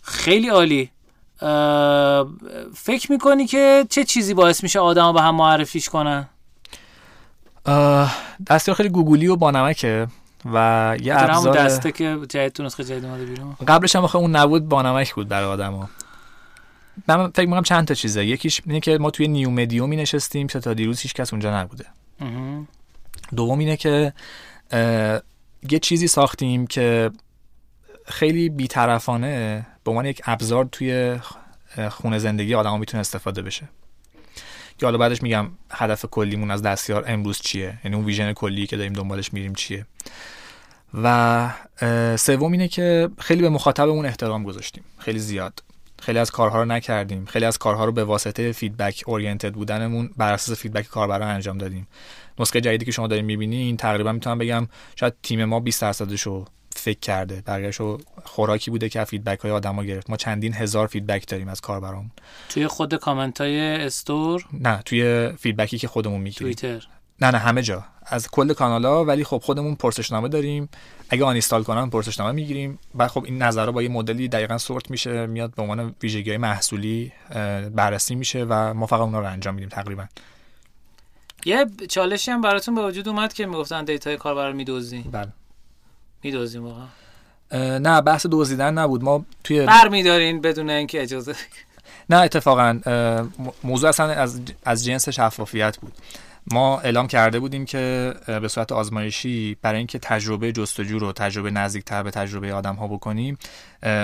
خیلی 0.01 0.49
عالی. 0.49 0.91
فکر 2.75 3.11
می‌کنی 3.11 3.47
که 3.47 3.85
چه 3.89 4.03
چیزی 4.03 4.33
باعث 4.33 4.63
میشه 4.63 4.79
آدم 4.79 5.13
به 5.13 5.21
هم 5.21 5.35
معرفیش 5.35 5.89
کنن؟ 5.89 6.29
دستیار 8.47 8.77
خیلی 8.77 8.89
گوگلی 8.89 9.27
و 9.27 9.35
بانمکه 9.35 10.07
و 10.53 10.97
یه 11.01 11.13
ابزار 11.17 11.55
دسته 11.55 11.91
که 11.91 12.17
جدید 12.29 12.53
تو 12.53 12.63
نسخه 12.63 12.83
جدید 12.83 13.05
اومده 13.05 13.25
بیرون. 13.25 13.55
قبلش 13.67 13.95
هم 13.95 14.05
اون 14.13 14.35
نبود 14.35 14.69
بانمک 14.69 15.13
بود 15.13 15.27
برای 15.27 15.45
آدما 15.45 15.89
من 17.07 17.27
فکر 17.27 17.45
می‌کنم 17.45 17.63
چند 17.63 17.87
تا 17.87 17.93
چیزه. 17.93 18.25
یکیش 18.25 18.61
اینه 18.65 18.79
که 18.79 18.97
ما 18.97 19.11
توی 19.11 19.27
نیو 19.27 19.49
مدیومی 19.49 19.95
نشستیم 19.95 20.47
که 20.47 20.59
تا 20.59 20.73
دیروز 20.73 20.99
هیچ 20.99 21.13
کس 21.13 21.33
اونجا 21.33 21.61
نبوده. 21.61 21.85
دوم 23.35 23.59
اینه 23.59 23.77
که 23.77 24.13
یه 25.69 25.79
چیزی 25.81 26.07
ساختیم 26.07 26.67
که 26.67 27.11
خیلی 28.05 28.49
بیطرفانه 28.49 29.65
به 29.83 29.91
عنوان 29.91 30.05
یک 30.05 30.21
ابزار 30.25 30.65
توی 30.71 31.19
خونه 31.89 32.19
زندگی 32.19 32.55
آدما 32.55 32.77
می‌تونه 32.77 33.01
استفاده 33.01 33.41
بشه. 33.41 33.69
که 34.77 34.85
حالا 34.85 34.97
بعدش 34.97 35.23
میگم 35.23 35.49
هدف 35.71 36.05
کلیمون 36.05 36.51
از 36.51 36.61
دستیار 36.61 37.03
امروز 37.07 37.41
چیه؟ 37.41 37.79
یعنی 37.83 37.95
اون 37.95 38.05
vision 38.05 38.33
کلی 38.33 38.67
که 38.67 38.77
داریم 38.77 38.93
دنبالش 38.93 39.33
میریم 39.33 39.53
چیه؟ 39.53 39.85
و 40.93 41.49
سوم 42.17 42.51
اینه 42.51 42.67
که 42.67 43.09
خیلی 43.19 43.41
به 43.41 43.49
مخاطبمون 43.49 44.05
احترام 44.05 44.43
گذاشتیم. 44.43 44.83
خیلی 44.97 45.19
زیاد. 45.19 45.63
خیلی 46.01 46.19
از 46.19 46.31
کارها 46.31 46.59
رو 46.59 46.65
نکردیم. 46.65 47.25
خیلی 47.25 47.45
از 47.45 47.57
کارها 47.57 47.85
رو 47.85 47.91
به 47.91 48.03
واسطه 48.03 48.51
feedback 48.51 49.03
oriented 49.07 49.53
بودنمون 49.53 50.09
بر 50.17 50.33
اساس 50.33 50.59
feedback 50.59 50.87
کاربران 50.87 51.27
انجام 51.29 51.57
دادیم. 51.57 51.87
نسخه 52.39 52.61
جدیدی 52.61 52.85
که 52.85 52.91
شما 52.91 53.07
دارین 53.07 53.25
می‌بینین 53.25 53.77
تقریبا 53.77 54.11
می‌تونم 54.11 54.37
بگم 54.37 54.67
شاید 54.95 55.13
تیم 55.23 55.45
ما 55.45 55.59
20 55.59 55.81
درصدش 55.81 56.21
رو 56.21 56.45
فکر 56.83 56.99
کرده. 56.99 57.43
بقیه‌اش 57.47 57.75
رو 57.75 58.01
خوراکی 58.23 58.71
بوده 58.71 58.89
که 58.89 59.03
feedback 59.03 59.39
های 59.39 59.51
آدما 59.51 59.83
گرفت. 59.83 60.09
ما 60.09 60.17
چندین 60.17 60.53
هزار 60.53 60.87
feedback 60.87 61.27
داریم 61.27 61.47
از 61.47 61.61
کاربرامون. 61.61 62.11
توی 62.49 62.67
خود 62.67 62.95
کامنت 62.95 63.41
های 63.41 63.59
store؟ 63.59 64.45
نه 64.53 64.81
توی 64.85 65.31
feedback 65.39 65.73
ی 65.73 65.77
که 65.77 65.87
خودمون 65.87 66.21
می‌گیریم. 66.21 66.53
توییتر. 66.53 66.87
نه 67.21 67.31
نه 67.31 67.37
همه 67.37 67.61
جا. 67.61 67.85
از 68.05 68.27
کل 68.31 68.53
کانالا 68.53 69.05
ولی 69.05 69.23
خب 69.23 69.41
خودمون 69.43 69.75
پرسشنامه 69.75 70.29
داریم. 70.29 70.69
اگه 71.09 71.25
uninstall 71.25 71.63
کنن 71.63 71.89
پرسشنامه 71.89 72.31
می‌گیریم. 72.31 72.79
بعد 72.95 73.09
خب 73.09 73.23
این 73.23 73.41
نظرها 73.41 73.71
با 73.71 73.83
یه 73.83 73.89
مدلی 73.89 74.27
دقیقا 74.27 74.57
sort 74.57 74.91
میشه. 74.91 75.25
میاد 75.25 75.55
به 75.55 75.61
عنوان 75.61 75.95
ویژگی 76.01 76.29
های 76.29 76.37
محصولی 76.37 77.11
بررسی 77.75 78.15
میشه 78.15 78.45
و 78.49 78.73
ما 78.73 78.85
فقط 78.85 78.99
اونا 78.99 79.19
رو 79.19 79.25
انجام 79.25 79.55
میدیم 79.55 79.69
تقریبا. 79.69 80.05
یه 81.45 81.65
چالشی 81.89 82.31
هم 82.31 82.41
براتون 82.41 82.75
به 82.75 82.87
وجود 82.87 83.07
اومد 83.07 83.33
که 83.33 83.45
می‌گفتن 83.45 83.85
دیتای 83.85 84.17
کاربر 84.17 84.49
رو 84.49 84.55
میدوزی. 84.55 85.01
بله. 85.01 85.27
میدوزیم 86.23 86.63
واقعا. 86.63 86.87
نه 87.77 88.01
بحث 88.01 88.25
دزدیدن 88.31 88.73
نبود. 88.73 89.03
ما 89.03 89.25
توی 89.43 89.65
بر 89.65 89.87
میدارین 89.87 90.41
بدون 90.41 90.69
اینکه 90.69 91.01
اجازه 91.01 91.35
نه 92.09 92.15
اتفاقا 92.15 92.79
موضوع 93.63 93.89
اصلا 93.89 94.05
از 94.05 94.41
از 94.65 94.85
جنس 94.85 95.09
شفافیت 95.09 95.77
بود. 95.77 95.93
ما 96.51 96.79
اعلام 96.79 97.07
کرده 97.07 97.39
بودیم 97.39 97.65
که 97.65 98.13
به 98.27 98.47
صورت 98.47 98.71
آزمایشی 98.71 99.57
برای 99.61 99.77
اینکه 99.77 99.99
تجربه 99.99 100.51
جستجو 100.51 100.99
رو 100.99 101.11
تجربه 101.11 101.51
نزدیکتر 101.51 102.03
به 102.03 102.11
تجربه 102.11 102.53
آدم 102.53 102.75
ها 102.75 102.87
بکنیم 102.87 103.37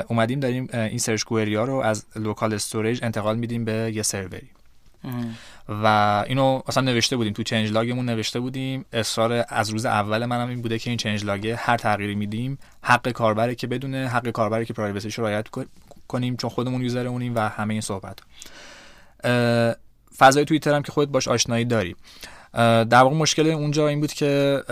اومدیم 0.08 0.40
داریم 0.40 0.70
این 0.72 0.98
search 0.98 1.24
query 1.24 1.56
ها 1.56 1.64
رو 1.64 1.76
از 1.76 2.06
local 2.16 2.53
storage 2.53 3.03
انتقال 3.04 3.38
میدیم 3.38 3.66
به 3.66 3.91
یه 3.96 4.04
سروری. 4.04 4.50
و 5.70 6.24
اینو 6.28 6.62
اصلا 6.68 6.84
نوشته 6.84 7.18
بودیم 7.18 7.34
تو 7.34 7.44
changelog 7.44 7.72
مون 7.72 8.06
نوشته 8.06 8.40
بودیم 8.40 8.86
اصرار 8.94 9.46
از 9.50 9.70
روز 9.70 9.86
اول 9.86 10.26
منم 10.26 10.50
این 10.50 10.62
بوده 10.62 10.80
که 10.80 10.90
این 10.90 10.98
changelog 10.98 11.26
ه 11.26 11.56
هر 11.56 11.78
تغییری 11.78 12.16
میدیم 12.16 12.58
حق 12.82 13.10
کاربره 13.10 13.56
که 13.56 13.68
بدونه 13.68 14.08
حق 14.08 14.30
کاربره 14.30 14.66
که 14.66 14.74
privacy 14.74 15.09
ش 15.09 15.20
رو 15.20 15.26
رعایت 15.26 15.48
کنیم 16.08 16.38
چون 16.38 16.50
خودمون 16.50 16.82
user 16.82 17.06
مونیم 17.06 17.36
و 17.36 17.40
همه 17.40 17.74
این 17.74 17.82
صحبت. 17.82 18.20
فضای 20.18 20.46
توییتر 20.46 20.74
هم 20.74 20.84
که 20.84 20.92
خودت 20.92 21.12
باش 21.12 21.28
آشنایی 21.28 21.66
داری. 21.66 21.96
در 22.54 22.94
واقع 22.94 23.16
مشکل 23.16 23.48
اونجا 23.48 23.88
این 23.88 24.00
بود 24.00 24.14
که 24.14 24.64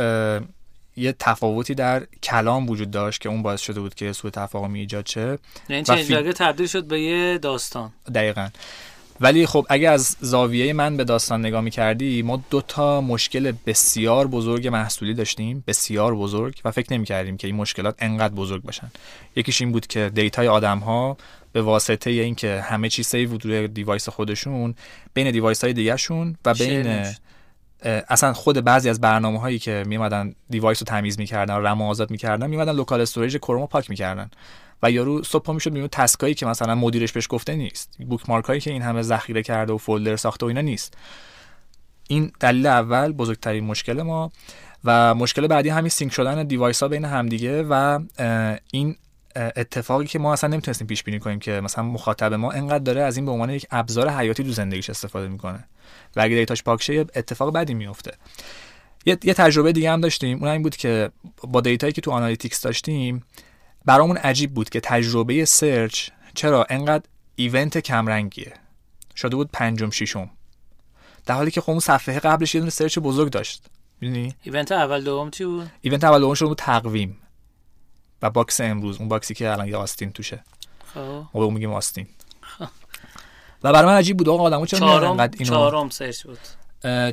یه 0.96 1.16
تفاوتی 1.20 1.76
در 1.76 2.08
کلام 2.24 2.70
وجود 2.70 2.92
داشت 2.92 3.22
که 3.22 3.30
اون 3.30 3.44
باعث 3.44 3.62
شده 3.62 3.80
بود 3.80 3.96
که 3.96 4.14
سوء 4.14 4.32
تفاهمی 4.32 4.80
ایجاد 4.80 5.06
شه. 5.06 5.38
log 5.70 6.18
ه 6.18 6.34
تبدیل 6.34 6.68
شد 6.68 6.88
به 6.88 7.02
یه 7.02 7.38
داستان. 7.38 7.92
دقیقا. 8.16 8.50
ولی 9.22 9.46
خب 9.46 9.66
اگه 9.70 9.90
از 9.90 10.16
زاویه 10.20 10.74
من 10.74 10.98
به 10.98 11.04
داستان 11.04 11.40
نگاه 11.46 11.62
می 11.62 11.72
کردی 11.72 12.22
ما 12.22 12.44
دو 12.50 12.62
تا 12.62 13.02
مشکل 13.02 13.54
بسیار 13.66 14.28
بزرگ 14.28 14.68
محصولی 14.68 15.14
داشتیم 15.14 15.64
بسیار 15.68 16.16
بزرگ 16.16 16.62
و 16.66 16.72
فکر 16.72 16.94
نمی 16.94 17.06
کردیم 17.06 17.38
که 17.38 17.48
این 17.48 17.56
مشکلات 17.56 17.96
انقدر 18.00 18.34
بزرگ 18.34 18.64
باشن. 18.64 18.92
یکیش 19.36 19.62
این 19.62 19.72
بود 19.72 19.88
که 19.88 20.12
data 20.14 20.41
ی 20.41 20.48
آدم 20.48 20.80
ها 20.80 21.18
به 21.52 21.62
واسطه 21.62 22.10
اینکه 22.10 22.62
همه 22.62 22.90
چی 22.90 23.04
save 23.04 23.30
بود 23.30 23.46
روی 23.46 23.68
device 23.68 24.10
خودشون 24.10 24.76
بین 25.14 25.32
device 25.32 25.64
های 25.64 25.74
دیگهشون 25.74 26.38
و 26.46 26.54
بین 26.54 27.06
اصلا 27.84 28.34
خود 28.34 28.64
بعضی 28.64 28.90
از 28.90 29.02
برنامه 29.02 29.40
هایی 29.40 29.60
که 29.60 29.84
میومدن 29.88 30.36
device 30.50 30.82
رو 30.82 30.86
تمیز 30.86 31.20
می‌کردن 31.20 31.56
و 31.56 31.60
رم 31.60 31.82
آزاد 31.82 32.12
می‌کردن 32.12 32.50
میومدن 32.50 32.76
local 32.76 33.02
storage 33.02 33.38
کروم 33.38 33.66
پاک 33.66 33.90
می‌کردن. 33.90 34.32
و 34.84 34.92
یارو 34.92 35.24
صبح 35.24 35.52
می‌شد 35.52 35.70
می‌بینه 35.70 35.88
task 35.88 36.18
ایی 36.18 36.34
که 36.34 36.46
مثلا 36.46 36.76
مدیرش 36.76 37.12
بهش 37.12 37.28
گفته 37.30 37.56
نیست. 37.56 37.98
bookmark 38.10 38.46
هایی 38.46 38.62
که 38.62 38.72
این 38.72 38.82
همه 38.82 39.02
ذخیره 39.02 39.44
کرده 39.44 39.74
و 39.74 39.78
folder 39.78 40.16
ساخته 40.16 40.46
و 40.46 40.50
اینا 40.50 40.62
نیست. 40.62 40.98
این 42.08 42.32
دلیل 42.40 42.66
اول 42.66 43.12
بزرگترین 43.12 43.64
مشکل 43.64 44.02
ما 44.02 44.32
و 44.84 45.16
مشکل 45.16 45.48
بعدی 45.48 45.70
همین 45.70 45.90
sync 45.90 46.14
شدن 46.14 46.44
device 46.44 46.84
ها 46.84 46.90
بین 46.90 47.06
همدیگه 47.06 47.64
و 47.64 48.00
این 48.72 48.96
اتفاقی 49.36 50.06
که 50.06 50.20
ما 50.20 50.34
اصلا 50.34 50.50
نمی‌تونستیم 50.50 50.88
پیش 50.88 51.04
بینی 51.04 51.20
کنیم 51.20 51.40
که 51.40 51.52
مثلا 51.52 51.84
مخاطب 51.84 52.34
ما 52.34 52.52
انقدر 52.52 52.84
داره 52.84 53.02
از 53.02 53.18
این 53.18 53.26
به 53.26 53.32
عنوان 53.32 53.50
یک 53.50 53.66
ابزار 53.72 54.10
حیاتی 54.10 54.44
تو 54.44 54.52
زندگیش 54.52 54.90
استفاده 54.90 55.28
می‌کنه. 55.28 55.64
و 56.16 56.22
اگه 56.22 56.36
data 56.36 56.55
ش 56.55 56.64
پاک 56.64 56.82
شه 56.82 56.94
اتفاق 57.16 57.54
بدی 57.54 57.74
میفته 57.74 58.12
یه, 59.06 59.18
یه 59.24 59.34
تجربه 59.34 59.72
دیگه 59.72 59.92
هم 59.92 60.02
داشتیم. 60.02 60.38
اون 60.40 60.48
این 60.48 60.62
بود 60.62 60.76
که 60.76 61.12
با 61.44 61.62
data 61.62 61.83
یی 61.83 61.94
که 61.94 62.02
تو 62.02 62.12
analytics 62.12 62.62
داشتیم 62.62 63.24
برامون 63.88 64.18
عجیب 64.18 64.54
بود 64.54 64.70
که 64.70 64.80
تجربه 64.80 65.46
search 65.46 66.10
چرا 66.34 66.66
انقدر 66.70 67.04
event 67.36 67.78
کمرنگیه. 67.78 68.54
شده 69.16 69.36
بود 69.36 69.50
پنجم 69.54 69.90
ششم. 69.90 70.30
در 71.26 71.36
حالی 71.36 71.52
که 71.52 71.62
خب 71.62 71.70
اون 71.70 71.80
صفحه 71.80 72.20
قبلش 72.20 72.56
یه 72.56 72.62
دونه 72.62 72.72
search 72.72 73.00
بزرگ 73.00 73.32
داشت. 73.32 73.66
می‌دونی؟ 74.02 74.36
event 74.42 74.72
اول 74.72 75.04
دوم 75.04 75.32
چی 75.32 75.46
بود؟ 75.46 75.70
event 75.82 76.04
اول 76.04 76.20
دوم 76.20 76.34
شده 76.34 76.48
بود 76.48 76.58
تقویم 76.58 77.18
و 78.22 78.30
box 78.30 78.62
امروز. 78.62 78.98
اون 79.00 79.10
box 79.10 79.28
ی 79.28 79.34
که 79.34 79.52
الان 79.52 79.68
یه 79.68 79.78
آستین 79.78 80.12
توشه. 80.12 80.44
خب. 80.94 81.00
ما 81.00 81.30
اون 81.34 81.54
میگیم 81.54 81.74
آستین. 81.74 82.08
و 83.64 83.74
برای 83.74 83.86
من 83.86 83.98
عجیب 83.98 84.18
بود. 84.18 84.30
آقا 84.30 84.44
آدمو 84.44 84.66
چرا 84.66 84.80
چهارم 84.80 85.20
اینو 85.20 85.46
چهارم 85.46 85.90
search 85.90 86.24
بود. 86.24 86.40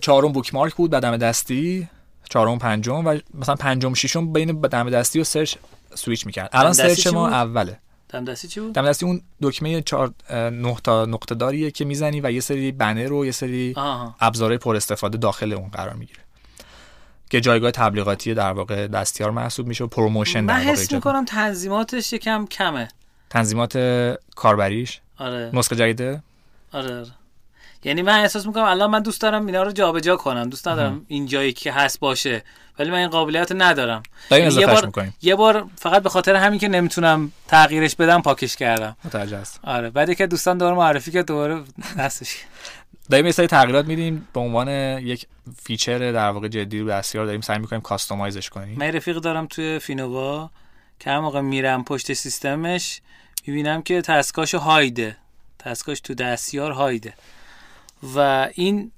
چهارم 0.01 0.33
bookmark 0.33 0.75
بود 0.75 0.91
بعد 0.91 1.03
دم 1.03 1.17
دستی. 1.17 1.89
چهارم 2.35 2.59
پنجم 2.59 3.07
و 3.07 3.19
مثلا 3.35 3.55
پنجم 3.55 3.95
ششم 3.95 4.33
بین 4.33 4.61
دم 4.61 4.91
دستی 4.91 5.21
و 5.21 5.25
search 5.25 5.55
switch 5.95 6.27
می‌کرد. 6.27 6.51
الان 6.53 6.73
search 6.73 7.07
ما؟ 7.07 7.29
اوله. 7.29 7.79
دم 8.09 8.25
دستی 8.25 8.49
چی 8.49 8.61
بود؟ 8.61 8.73
دم 8.73 8.89
دستی 8.89 9.07
اون 9.07 9.21
دکمه 9.43 9.83
چهار 9.83 10.13
اه، 10.29 10.51
نه 10.51 10.77
تا 10.85 11.05
نقطه 11.05 11.35
داریه 11.35 11.71
که 11.71 11.85
می‌زنی 11.85 12.21
و 12.21 12.31
یه 12.31 12.41
سری 12.41 12.73
banner 12.73 13.13
و 13.13 13.27
یه 13.27 13.33
سری 13.33 13.75
ابزارهای 14.21 14.59
پر 14.59 14.77
استفاده 14.77 15.19
داخل 15.19 15.53
اون 15.53 15.69
قرار 15.69 15.95
می‌گیره. 15.95 16.21
که 17.31 17.41
جایگاه 17.41 17.71
تبلیغاتی 17.71 18.35
در 18.35 18.53
واقع 18.53 18.87
دستیار 18.87 19.31
محسوب 19.31 19.67
میشه 19.67 19.85
و 19.85 19.87
promotion 19.87 20.41
من 20.41 20.47
در 20.47 20.59
واقع 20.59 20.73
حس 20.73 20.81
ایجاد 20.81 20.95
می‌کنم 20.95 21.25
تنظیماتش 21.25 22.13
یکم 22.13 22.47
کمه. 22.47 22.89
تنظیمات 23.31 23.79
کاربریش. 24.37 25.01
آره. 25.19 25.51
نسخه 25.53 25.77
جدیده 25.77 26.23
آره 26.73 26.95
آره. 26.99 27.11
یعنی 27.85 28.03
من 28.03 28.19
احساس 28.19 28.47
می‌کنم 28.47 28.65
الان 28.65 28.91
من 28.91 29.03
دوست 29.03 29.21
دارم 29.21 29.47
اینا 29.47 29.63
رو 29.63 29.73
جابجا 29.73 30.17
کنم. 30.17 30.49
دوست 30.49 30.69
ندارم 30.69 31.05
این 31.09 31.27
جایی 31.27 31.53
که 31.53 31.73
هست 31.73 32.01
باشه. 32.01 32.43
ولی 32.79 32.91
من 32.91 32.99
این 32.99 33.09
قابلیت 33.09 33.53
رو 33.53 33.63
ندارم. 33.63 34.03
یعنی 34.31 34.55
یه 34.55 34.67
بار 34.67 34.87
می‌کنیم. 34.87 35.15
یه 35.23 35.35
بار 35.35 35.67
فقط 35.77 36.03
به 36.03 36.09
خاطر 36.09 36.35
همین 36.35 36.59
که 36.59 36.69
نمی‌تونم 36.69 37.33
تغییرش 37.49 37.97
بدم 37.97 38.23
پاکش 38.23 38.57
کردم. 38.57 38.97
متوجه 39.05 39.37
است 39.37 39.61
آره. 39.65 39.91
بعد 39.91 40.15
که 40.15 40.27
دوستان 40.27 40.59
دوباره 40.59 40.77
معرفی 40.77 41.11
که 41.11 41.23
دوباره 41.23 41.63
دستش. 41.99 42.37
داریم 43.11 43.27
یه 43.27 43.33
سری 43.33 43.47
تغییرات 43.47 43.87
میدیم. 43.87 44.29
به 44.33 44.41
عنوان 44.41 44.69
یک 44.99 45.27
feature 45.63 46.13
در 46.13 46.29
واقع 46.29 46.49
جدی 46.49 46.81
رو 46.81 46.89
دستیار 46.89 47.27
داریم 47.27 47.41
سعی 47.41 47.59
می‌کنیم 47.59 47.83
customize 47.83 48.37
ش 48.37 48.49
کنیم. 48.49 48.79
من 48.79 48.93
رفیق 48.93 49.17
دارم 49.17 49.47
توی 49.47 49.79
فینووا 49.79 50.51
که 51.01 51.11
هر 51.11 51.21
موقع 51.21 51.41
میرم 51.41 51.85
پشت 51.85 52.13
سیستمش 52.13 53.01
می‌بینم 53.47 53.83
که 53.83 54.03
task 54.03 54.37
اش 54.37 54.55
hide 54.55 54.96
ه. 54.96 55.17
task 55.59 55.87
اش 55.87 56.01
تو 56.01 56.15
دستیار 56.15 56.73
hide 56.73 57.01
ه. 57.01 57.15
و 58.17 58.49
این 58.55 58.93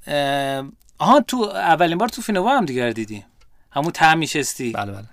آها 0.99 1.20
تو 1.20 1.37
اولین 1.55 1.99
بار 1.99 2.09
تو 2.09 2.23
فینووا 2.23 2.57
هم 2.57 2.65
دیگر 2.65 2.91
دیدیم 2.91 3.24
همون 3.70 3.91
ته 3.91 4.15
میشستی. 4.15 4.73
بله 4.73 4.93
بله. 4.93 5.05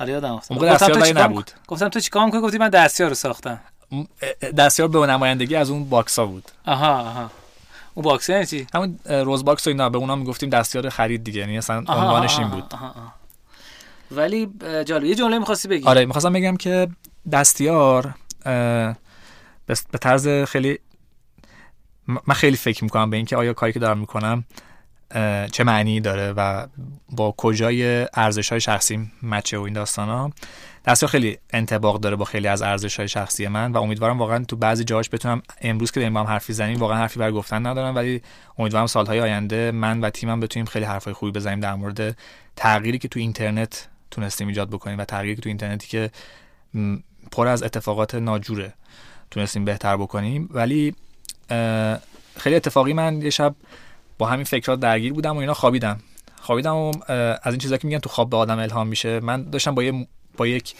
آره 0.00 0.12
یادم 0.12 0.32
افتاد. 0.32 0.58
اون 0.58 0.68
موقع 0.68 0.74
گفتم 0.74 0.86
دستیار 0.86 1.00
تو 1.00 1.06
چیکار 1.06 1.24
نبود. 1.24 1.50
گفتم 1.66 1.88
تو 1.88 2.00
چیکار 2.00 2.24
می‌کنی؟ 2.24 2.40
گفتی 2.40 2.58
من 2.58 2.68
دستیار 2.68 3.08
رو 3.08 3.14
ساختم. 3.14 3.60
دستیار 4.58 4.88
به 4.88 5.06
نمایندگی 5.06 5.56
از 5.56 5.70
unbox 5.70 5.88
ا 5.88 6.26
بود. 6.26 6.50
آها 6.66 7.00
آها. 7.00 7.30
unbox 7.94 8.28
یعنی 8.28 8.46
چی؟ 8.46 8.66
همون 8.74 8.98
روز 9.08 9.44
باکس 9.44 9.66
و 9.66 9.70
اینا. 9.70 9.88
به 9.88 9.98
اونا 9.98 10.16
می‌گفتیم 10.16 10.50
دستیار 10.50 10.88
خرید 10.88 11.24
دیگه. 11.24 11.40
یعنی 11.40 11.58
اصلا 11.58 11.76
عنوانش 11.76 12.38
این 12.38 12.48
بود. 12.48 12.64
آها، 12.72 12.88
آها. 12.88 13.12
ولی 14.10 14.50
جالب 14.84 15.04
یه 15.04 15.14
جمله 15.14 15.38
می‌خواستی 15.38 15.68
بگی؟ 15.68 15.86
آره 15.88 16.04
می‌خواستم 16.04 16.32
بگم 16.32 16.56
که 16.56 16.88
دستیار 17.32 18.14
به 19.66 19.98
طرز 20.00 20.28
خیلی 20.28 20.78
من 22.06 22.34
خیلی 22.34 22.56
فکر 22.56 22.84
می‌کنم 22.84 23.10
به 23.10 23.16
اینکه 23.16 23.36
آیا 23.36 23.52
کاری 23.52 23.72
که 23.72 23.78
دارم 23.78 23.98
می‌کنم 23.98 24.44
چه 25.52 25.64
معنی 25.64 26.00
داره 26.00 26.32
و 26.32 26.66
با 27.08 27.34
کجای 27.36 28.06
ارزش 28.14 28.48
های 28.48 28.60
شخصی 28.60 29.10
مچه 29.22 29.58
و 29.58 29.62
این 29.62 29.74
داستان 29.74 30.08
ها 30.08 30.32
خیلی 31.08 31.38
انتباق 31.52 32.00
داره 32.00 32.16
با 32.16 32.24
خیلی 32.24 32.48
از 32.48 32.62
ارزش 32.62 32.96
های 32.96 33.08
شخصی 33.08 33.48
من 33.48 33.72
و 33.72 33.76
امیدوارم 33.76 34.18
واقعا 34.18 34.44
تو 34.44 34.56
بعضی 34.56 34.84
جاهاش 34.84 35.10
بتونم 35.10 35.42
امروز 35.60 35.90
که 35.90 36.00
داریم 36.00 36.14
با 36.14 36.20
هم 36.20 36.26
حرفی 36.26 36.52
زنیم 36.52 36.78
واقعا 36.78 36.96
حرفی 36.96 37.18
بر 37.18 37.32
گفتن 37.32 37.66
ندارم 37.66 37.94
ولی 37.94 38.22
امیدوارم 38.58 38.86
سالهای 38.86 39.20
آینده 39.20 39.70
من 39.70 40.00
و 40.00 40.10
تیمم 40.10 40.40
بتونیم 40.40 40.66
خیلی 40.66 40.84
حرفای 40.84 41.12
خوبی 41.12 41.32
بزنیم 41.32 41.60
در 41.60 41.74
مورد 41.74 42.16
تغییری 42.56 42.98
که 42.98 43.08
تو 43.08 43.18
اینترنت 43.18 43.88
تونستیم 44.10 44.48
ایجاد 44.48 44.70
بکنیم 44.70 44.98
و 44.98 45.04
تغییری 45.04 45.36
که 45.36 45.42
تو 45.42 45.48
اینترنتی 45.48 45.88
که 45.88 46.10
پر 47.32 47.46
از 47.46 47.62
اتفاقات 47.62 48.14
ناجوره 48.14 48.72
تونستیم 49.30 49.64
بهتر 49.64 49.96
بکنیم. 49.96 50.48
ولی 50.50 50.94
خیلی 52.36 52.56
اتفاقی 52.56 52.92
من 52.92 53.22
یه 53.22 53.30
شب 53.30 53.54
با 54.18 54.26
همین 54.26 54.44
فکرات 54.44 54.80
درگیر 54.80 55.12
بودم 55.12 55.36
و 55.36 55.38
اینا 55.38 55.54
خوابیدم. 55.54 56.00
خوابیدم 56.40 56.74
و 56.74 56.92
از 57.42 57.52
این 57.52 57.58
چیزا 57.58 57.76
که 57.76 57.86
میگن 57.86 57.98
تو 57.98 58.08
خواب 58.08 58.30
به 58.30 58.36
آدم 58.36 58.58
الهام 58.58 58.86
میشه. 58.88 59.20
من 59.20 59.50
داشتم 59.50 59.74
با 59.74 59.82
یه 59.82 60.06
با 60.36 60.46
یک 60.46 60.74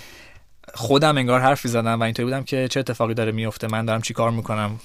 خودم 0.75 1.19
انگار 1.19 1.41
حرفی 1.41 1.69
زدم 1.69 2.01
و 2.01 2.03
اینطوری 2.03 2.25
بودم 2.25 2.45
که 2.45 2.69
چه 2.69 2.81
اتفاقی 2.81 3.15
داره 3.15 3.33
میفته 3.33 3.67
من 3.67 3.85
دارم 3.85 4.03
چی 4.03 4.15
کار 4.15 4.31
می‌کنم 4.31 4.81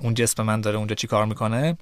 اون- 0.00 0.14
جسم 0.14 0.42
من 0.42 0.60
داره 0.60 0.78
اونجا 0.78 0.94
چی 0.94 1.06
کار 1.06 1.26
می‌کنه. 1.26 1.76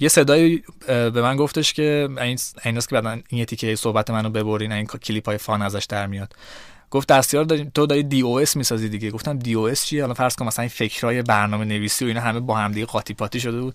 یه 0.00 0.08
صدایی 0.08 0.62
به 0.86 1.22
من 1.22 1.36
گفتش 1.36 1.72
که 1.72 2.08
این 2.20 2.38
ایناست 2.64 2.88
که 2.88 2.94
بعدا 2.94 3.20
این 3.28 3.44
تیکه 3.44 3.76
صحبت 3.76 4.10
منو 4.10 4.30
ببرین 4.30 4.72
این 4.72 4.86
کلیپ 4.86 5.26
های 5.26 5.38
fun 5.38 5.62
ازش 5.62 5.84
در 5.84 6.06
میاد. 6.06 6.34
گفت 6.92 7.08
دستیار 7.08 7.44
داری 7.44 7.70
تو 7.74 7.86
داری 7.86 8.02
the 8.02 8.20
OS 8.20 8.56
می‌سازی 8.56 8.88
دیگه. 8.88 9.10
گفتم 9.10 9.38
the 9.38 9.54
OS 9.54 9.84
چیه؟ 9.84 10.02
حالا 10.02 10.14
فرض 10.14 10.36
کن 10.36 10.46
مثلا 10.46 10.62
این 10.62 10.68
فکرای 10.68 11.22
برنامه 11.22 11.64
نویسی 11.64 12.04
و 12.04 12.08
اینا 12.08 12.20
همه 12.20 12.40
با 12.40 12.56
هم 12.56 12.72
دیگه 12.72 12.86
قاطی 12.86 13.14
پاتی 13.14 13.40
شده 13.40 13.60
بود. 13.60 13.74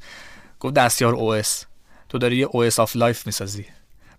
گفت 0.60 0.74
دستیار 0.74 1.16
OS 1.16 1.66
تو 2.10 2.18
داری 2.18 2.38
یه 2.38 2.48
OS 2.52 2.80
of 2.80 2.96
life 2.96 3.26
می‌سازی. 3.26 3.66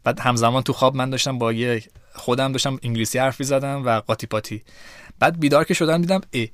بعد 0.05 0.21
همزمان 0.21 0.63
تو 0.63 0.73
خواب 0.73 0.97
من 0.97 1.11
داشتم 1.11 1.39
با 1.39 1.53
یه 1.53 1.83
خودم 2.15 2.53
داشتم 2.53 2.79
انگلیسی 2.83 3.19
حرفی 3.19 3.45
زدم 3.45 3.87
و 3.87 4.01
قاطی 4.01 4.27
پاتی 4.27 4.63
بعد 5.19 5.41
بیدار 5.41 5.65
که 5.65 5.75
شدم 5.75 6.01
دیدم 6.01 6.21
ای 6.31 6.49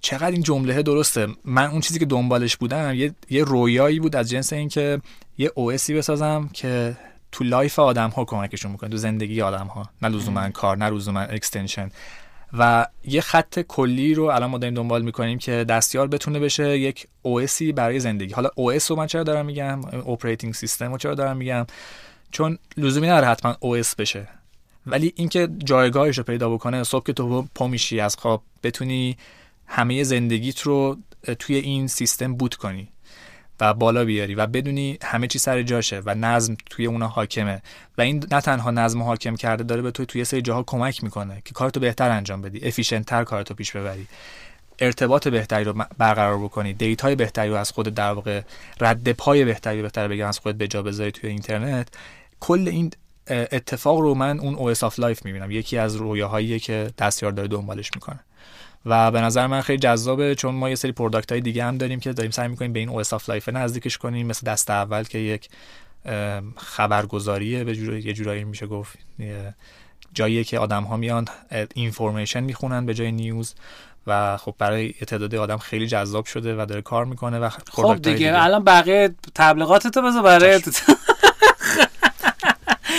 چقدر 0.00 0.30
این 0.30 0.42
جمله 0.42 0.82
درسته. 0.82 1.26
من 1.44 1.70
اون 1.70 1.80
چیزی 1.80 1.98
که 1.98 2.06
دنبالش 2.06 2.56
بودم 2.56 2.94
یه, 2.94 3.14
یه 3.30 3.44
رویایی 3.44 4.00
بود 4.00 4.16
از 4.16 4.30
جنس 4.30 4.52
اینکه 4.52 5.00
یه 5.38 5.52
OS 5.54 5.66
بسازم 5.66 6.50
که 6.52 6.96
تو 7.32 7.44
life 7.44 7.78
آدم 7.78 8.10
ها 8.10 8.24
کمکشون 8.24 8.72
می‌کنه 8.72 8.90
تو 8.90 8.96
زندگی 8.96 9.42
آدم 9.42 9.66
ها 9.66 9.90
نه 10.02 10.08
لزوما 10.08 10.50
کار 10.50 10.76
نه 10.76 10.90
لزوما 10.90 11.20
extension 11.20 11.90
و 12.58 12.86
یه 13.04 13.20
خط 13.20 13.60
کلی 13.60 14.14
رو 14.14 14.24
الان 14.24 14.50
ما 14.50 14.58
داریم 14.58 14.74
دنبال 14.74 15.02
می‌کنیم 15.02 15.38
که 15.38 15.64
دستیار 15.68 16.06
بتونه 16.06 16.38
بشه 16.38 16.78
یک 16.78 17.06
OS 17.26 17.50
ی 17.50 17.62
برای 17.62 18.00
زندگی. 18.00 18.34
حالا 18.34 18.48
OS 18.48 18.84
رو 18.84 18.96
من 18.96 19.06
چرا 19.06 19.22
دارم 19.22 19.46
میگم؟ 19.46 19.80
operating 19.84 20.54
system 20.54 20.92
رو 20.92 20.98
چرا 20.98 21.14
دارم 21.14 21.36
میگم؟ 21.36 21.66
چون 22.30 22.58
لزومی 22.76 23.06
نداره 23.06 23.26
حتما 23.26 23.52
OS 23.52 23.94
بشه. 23.98 24.28
ولی 24.86 25.12
اینکه 25.16 25.48
جایگاهش 25.64 26.18
رو 26.18 26.24
پیدا 26.24 26.50
بکنه 26.50 26.84
صبح 26.84 27.06
که 27.06 27.12
تو 27.12 27.48
پا 27.54 27.66
میشی 27.66 28.00
از 28.00 28.16
خواب 28.16 28.42
بتونی 28.62 29.16
همه 29.66 30.02
زندگیت 30.02 30.60
رو 30.60 30.98
توی 31.38 31.56
این 31.56 31.86
سیستم 31.86 32.34
boot 32.34 32.54
کنی. 32.54 32.88
و 33.60 33.74
بالا 33.74 34.04
بیاری 34.04 34.34
و 34.34 34.46
بدونی 34.46 34.98
همه 35.02 35.26
چی 35.26 35.38
سر 35.38 35.62
جاشه 35.62 36.02
و 36.06 36.14
نظم 36.14 36.56
توی 36.70 36.86
اونا 36.86 37.08
حاکمه. 37.08 37.62
و 37.98 38.02
این 38.02 38.26
نه 38.30 38.40
تنها 38.40 38.70
نظم 38.70 39.02
حاکم 39.02 39.36
کرده 39.36 39.64
داره 39.64 39.82
به 39.82 39.90
تو 39.90 40.04
توی 40.04 40.24
سری 40.24 40.42
جاها 40.42 40.62
کمک 40.62 41.04
می‌کنه 41.04 41.42
که 41.44 41.54
کارتو 41.54 41.80
بهتر 41.80 42.10
انجام 42.10 42.42
بدی 42.42 42.68
efficient 42.68 43.06
تر 43.06 43.24
کارتو 43.24 43.54
پیش 43.54 43.76
ببری. 43.76 44.06
ارتباط 44.78 45.28
بهتری 45.28 45.64
رو 45.64 45.84
برقرار 45.98 46.38
بکنی 46.38 46.72
data 46.72 47.06
ی 47.06 47.14
بهتری 47.14 47.50
رو 47.50 47.56
از 47.56 47.70
خود 47.70 47.88
در 47.88 48.12
واقع 48.12 48.42
رد 48.80 49.12
پای 49.12 49.44
بهتری 49.44 49.82
بهتر 49.82 50.08
بگم 50.08 50.28
از 50.28 50.38
خودت 50.38 50.58
به 50.58 50.68
جا 50.68 50.82
بذاری 50.82 51.12
توی 51.12 51.30
اینترنت. 51.30 51.88
کل 52.40 52.68
این 52.68 52.90
اتفاق 53.28 53.98
رو 53.98 54.14
من 54.14 54.40
اون 54.40 54.74
OS 54.74 54.78
of 54.78 54.94
Life 54.94 55.24
می‌بینم. 55.24 55.50
یکی 55.50 55.78
از 55.78 55.96
رویاهایی 55.96 56.60
که 56.60 56.90
دستیار 56.98 57.32
داره 57.32 57.48
دنبالش 57.48 57.90
می‌کنه. 57.94 58.20
و 58.86 59.10
به 59.10 59.20
نظر 59.20 59.46
من 59.46 59.60
خیلی 59.60 59.78
جذابه 59.78 60.34
چون 60.34 60.54
ما 60.54 60.68
یه 60.68 60.74
سری 60.74 60.92
product 60.92 61.32
های 61.32 61.40
دیگه 61.40 61.64
هم 61.64 61.78
داریم 61.78 62.00
که 62.00 62.12
داریم 62.12 62.30
سعی 62.30 62.48
می‌کنیم 62.48 62.72
به 62.72 62.78
این 62.78 63.02
OS 63.02 63.06
of 63.06 63.22
Life 63.22 63.48
نزدیکش 63.48 63.98
کنیم 63.98 64.26
مثل 64.26 64.46
دست 64.46 64.70
اول 64.70 65.02
که 65.02 65.18
یک 65.18 65.48
خبرگزاریه 66.56 67.64
به 67.64 67.74
جور... 67.74 67.96
یه 67.96 68.12
جورایی 68.12 68.44
میشه 68.44 68.66
گفت 68.66 68.98
جاییه 70.14 70.44
که 70.44 70.58
آدم 70.58 70.84
ها 70.84 70.96
میان 70.96 71.24
information 71.74 72.40
می‌خونن 72.40 72.86
به 72.86 72.94
جای 72.94 73.12
news 73.12 73.54
و 74.06 74.36
خب 74.36 74.54
برای 74.58 74.92
تعدادی 74.92 75.36
آدم 75.36 75.56
خیلی 75.56 75.86
جذاب 75.86 76.24
شده 76.24 76.62
و 76.62 76.66
داره 76.66 76.82
کار 76.82 77.04
می‌کنه 77.04 77.38
و 77.38 77.48
خب 77.48 77.94
دیگه, 77.94 78.16
دیگه. 78.16 78.32
الان 78.34 78.64
بقیه 78.64 79.14
تبلیغاتتو 79.34 80.02
بذار 80.02 80.22
برای 80.22 80.60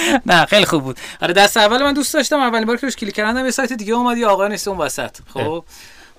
نه 0.25 0.45
خیلی 0.45 0.65
خوب 0.65 0.83
بود. 0.83 0.97
آره 1.21 1.33
دست 1.33 1.57
اول 1.57 1.83
من 1.83 1.93
دوست 1.93 2.13
داشتم 2.13 2.39
اولین 2.39 2.65
بار 2.65 2.77
که 2.77 2.87
روش 2.87 2.95
کلیک 2.95 3.15
کردم 3.15 3.45
یه 3.45 3.51
سایت 3.51 3.73
دیگه 3.73 3.93
اومد 3.93 4.17
یه 4.17 4.27
آقا 4.27 4.47
نیست 4.47 4.67
اون 4.67 4.77
وسط. 4.77 5.17
خب. 5.33 5.63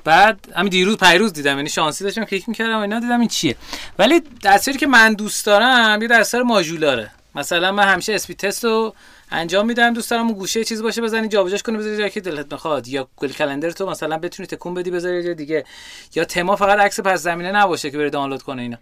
بعد 0.04 0.38
همین 0.56 0.70
دیروز 0.70 0.96
پیروز 0.96 1.32
دیدم 1.32 1.56
یعنی 1.56 1.68
شانسی 1.68 2.04
داشتم 2.04 2.24
کلیک 2.24 2.48
می‌کردم 2.48 2.78
اینا 2.78 3.00
دیدم 3.00 3.20
این 3.20 3.28
چیه. 3.28 3.56
ولی 3.98 4.22
دستوری 4.44 4.78
که 4.78 4.86
من 4.86 5.14
دوست 5.14 5.46
دارم 5.46 6.02
یه 6.02 6.08
دستور 6.08 6.42
ماژولاره. 6.42 7.10
مثلا 7.34 7.72
من 7.72 7.88
همیشه 7.88 8.14
اسپی 8.14 8.34
تست 8.34 8.64
رو 8.64 8.94
انجام 9.30 9.66
میدم 9.66 9.94
دوست 9.94 10.10
دارم 10.10 10.26
اون 10.26 10.34
گوشه 10.34 10.64
چیز 10.64 10.82
باشه 10.82 11.02
بزنی 11.02 11.28
جابجاش 11.28 11.62
کنی 11.62 11.76
بذاری 11.76 11.96
جایی 11.96 12.10
که 12.10 12.20
دلت 12.20 12.52
می‌خواد 12.52 12.88
یا 12.88 13.08
گل 13.16 13.28
کلندر 13.28 13.70
تو 13.70 13.90
مثلا 13.90 14.18
بتونی 14.18 14.46
تکون 14.46 14.74
بدی 14.74 14.90
بذاری 14.90 15.22
جای 15.22 15.34
دیگه. 15.34 15.64
یا 16.14 16.24
تما 16.24 16.56
فقط 16.56 16.78
عکس 16.78 17.00
پس 17.00 17.20
زمینه 17.20 17.52
نباشه 17.52 17.90
که 17.90 17.98
بری 17.98 18.10
دانلود 18.10 18.42
کنه 18.42 18.62
اینا. 18.62 18.76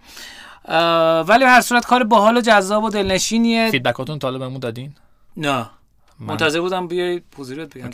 ولی 1.29 1.45
هر 1.45 1.61
صورت 1.61 1.87
کار 1.87 2.05
باحال 2.05 2.37
و 2.37 2.41
جذاب 2.41 2.85
و 2.85 2.91
دلنشینیه. 2.91 3.71
فیدبکاتون 3.71 4.19
طالب 4.19 4.39
بهمون 4.39 4.61
دادین؟ 4.61 4.95
نه. 5.37 5.71
منتظر 6.21 6.61
بودم 6.61 6.89
بیای 6.89 7.21
پوزیرت 7.21 7.75
بگم. 7.75 7.91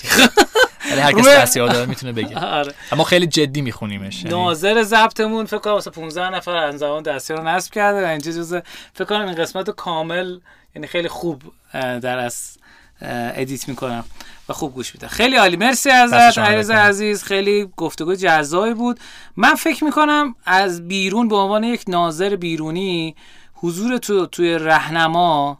ولی 0.90 1.00
هر 1.00 1.12
کس 1.12 1.54
داره 1.54 1.86
می‌تونه 1.86 2.12
بگه. 2.12 2.38
آره. 2.58 2.74
اما 2.92 3.04
خیلی 3.04 3.26
جدی 3.26 3.62
میخونیمش. 3.62 4.26
ناظر 4.26 4.82
ضبطمون 4.82 5.46
فکر 5.46 5.58
کنم 5.58 5.72
واسه 5.72 5.90
15 5.90 6.30
نفر 6.30 6.56
از 6.56 6.78
زمان 6.78 7.02
دستیار 7.02 7.38
رو 7.38 7.48
نصب 7.48 7.72
کرده 7.72 8.04
و 8.04 8.08
اینجا 8.08 8.32
جزء 8.32 8.60
فکر 8.94 9.04
کنم 9.04 9.26
این 9.26 9.34
قسمت 9.34 9.70
کامل 9.70 10.38
یعنی 10.74 10.86
خیلی 10.86 11.08
خوب 11.08 11.42
در 11.72 12.18
از 12.18 12.55
ادیت 13.02 13.68
می‌کنم. 13.68 14.04
و 14.48 14.52
خوب 14.52 14.74
گوش 14.74 14.94
میدم 14.94 15.08
خیلی 15.08 15.36
عالی. 15.36 15.56
مرسی 15.56 15.90
ازت 15.90 16.38
عزیز 16.38 16.70
عزیز. 16.70 17.22
خیلی 17.22 17.68
گفتگو 17.76 18.14
جذابی 18.14 18.74
بود. 18.74 19.00
من 19.36 19.54
فکر 19.54 19.84
می‌کنم 19.84 20.34
از 20.44 20.88
بیرون 20.88 21.28
به 21.28 21.36
عنوان 21.36 21.64
یک 21.64 21.84
ناظر 21.88 22.36
بیرونی 22.36 23.16
حضور 23.54 23.98
تو 23.98 24.26
توی 24.26 24.54
رهنما 24.54 25.58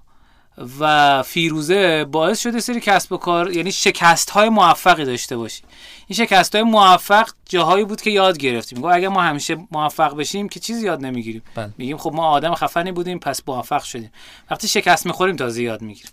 و 0.81 1.23
فیروزه 1.23 2.05
باعث 2.05 2.41
شده 2.41 2.61
سری 2.61 2.81
کسب 2.81 3.13
و 3.13 3.17
کار 3.17 3.53
یعنی 3.53 3.73
شکست 3.73 4.31
های 4.31 4.49
موفقی 4.49 5.05
داشته 5.05 5.37
باشی. 5.37 5.63
این 6.07 6.17
شکست 6.17 6.55
های 6.55 6.65
موفق 6.65 7.29
جاهایی 7.49 7.85
بود 7.85 8.01
که 8.01 8.11
یاد 8.11 8.39
گرفتیم. 8.39 8.81
گفت 8.81 8.95
اگه 8.95 9.09
ما 9.09 9.23
همیشه 9.23 9.57
موفق 9.71 10.17
بشیم 10.17 10.49
که 10.49 10.61
چیزی 10.61 10.87
یاد 10.87 11.07
نمی‌گیریم. 11.07 11.43
بله. 11.55 11.71
میگیم 11.79 11.97
خب 11.97 12.13
ما 12.15 12.29
آدم 12.29 12.55
خفنی 12.55 12.93
بودیم 12.93 13.19
پس 13.19 13.41
موفق 13.47 13.83
شدیم. 13.83 14.13
وقتی 14.51 14.69
شکست 14.69 15.07
می‌خوریم 15.07 15.37
تازه 15.37 15.63
یاد 15.63 15.83
می‌گیریم. 15.83 16.13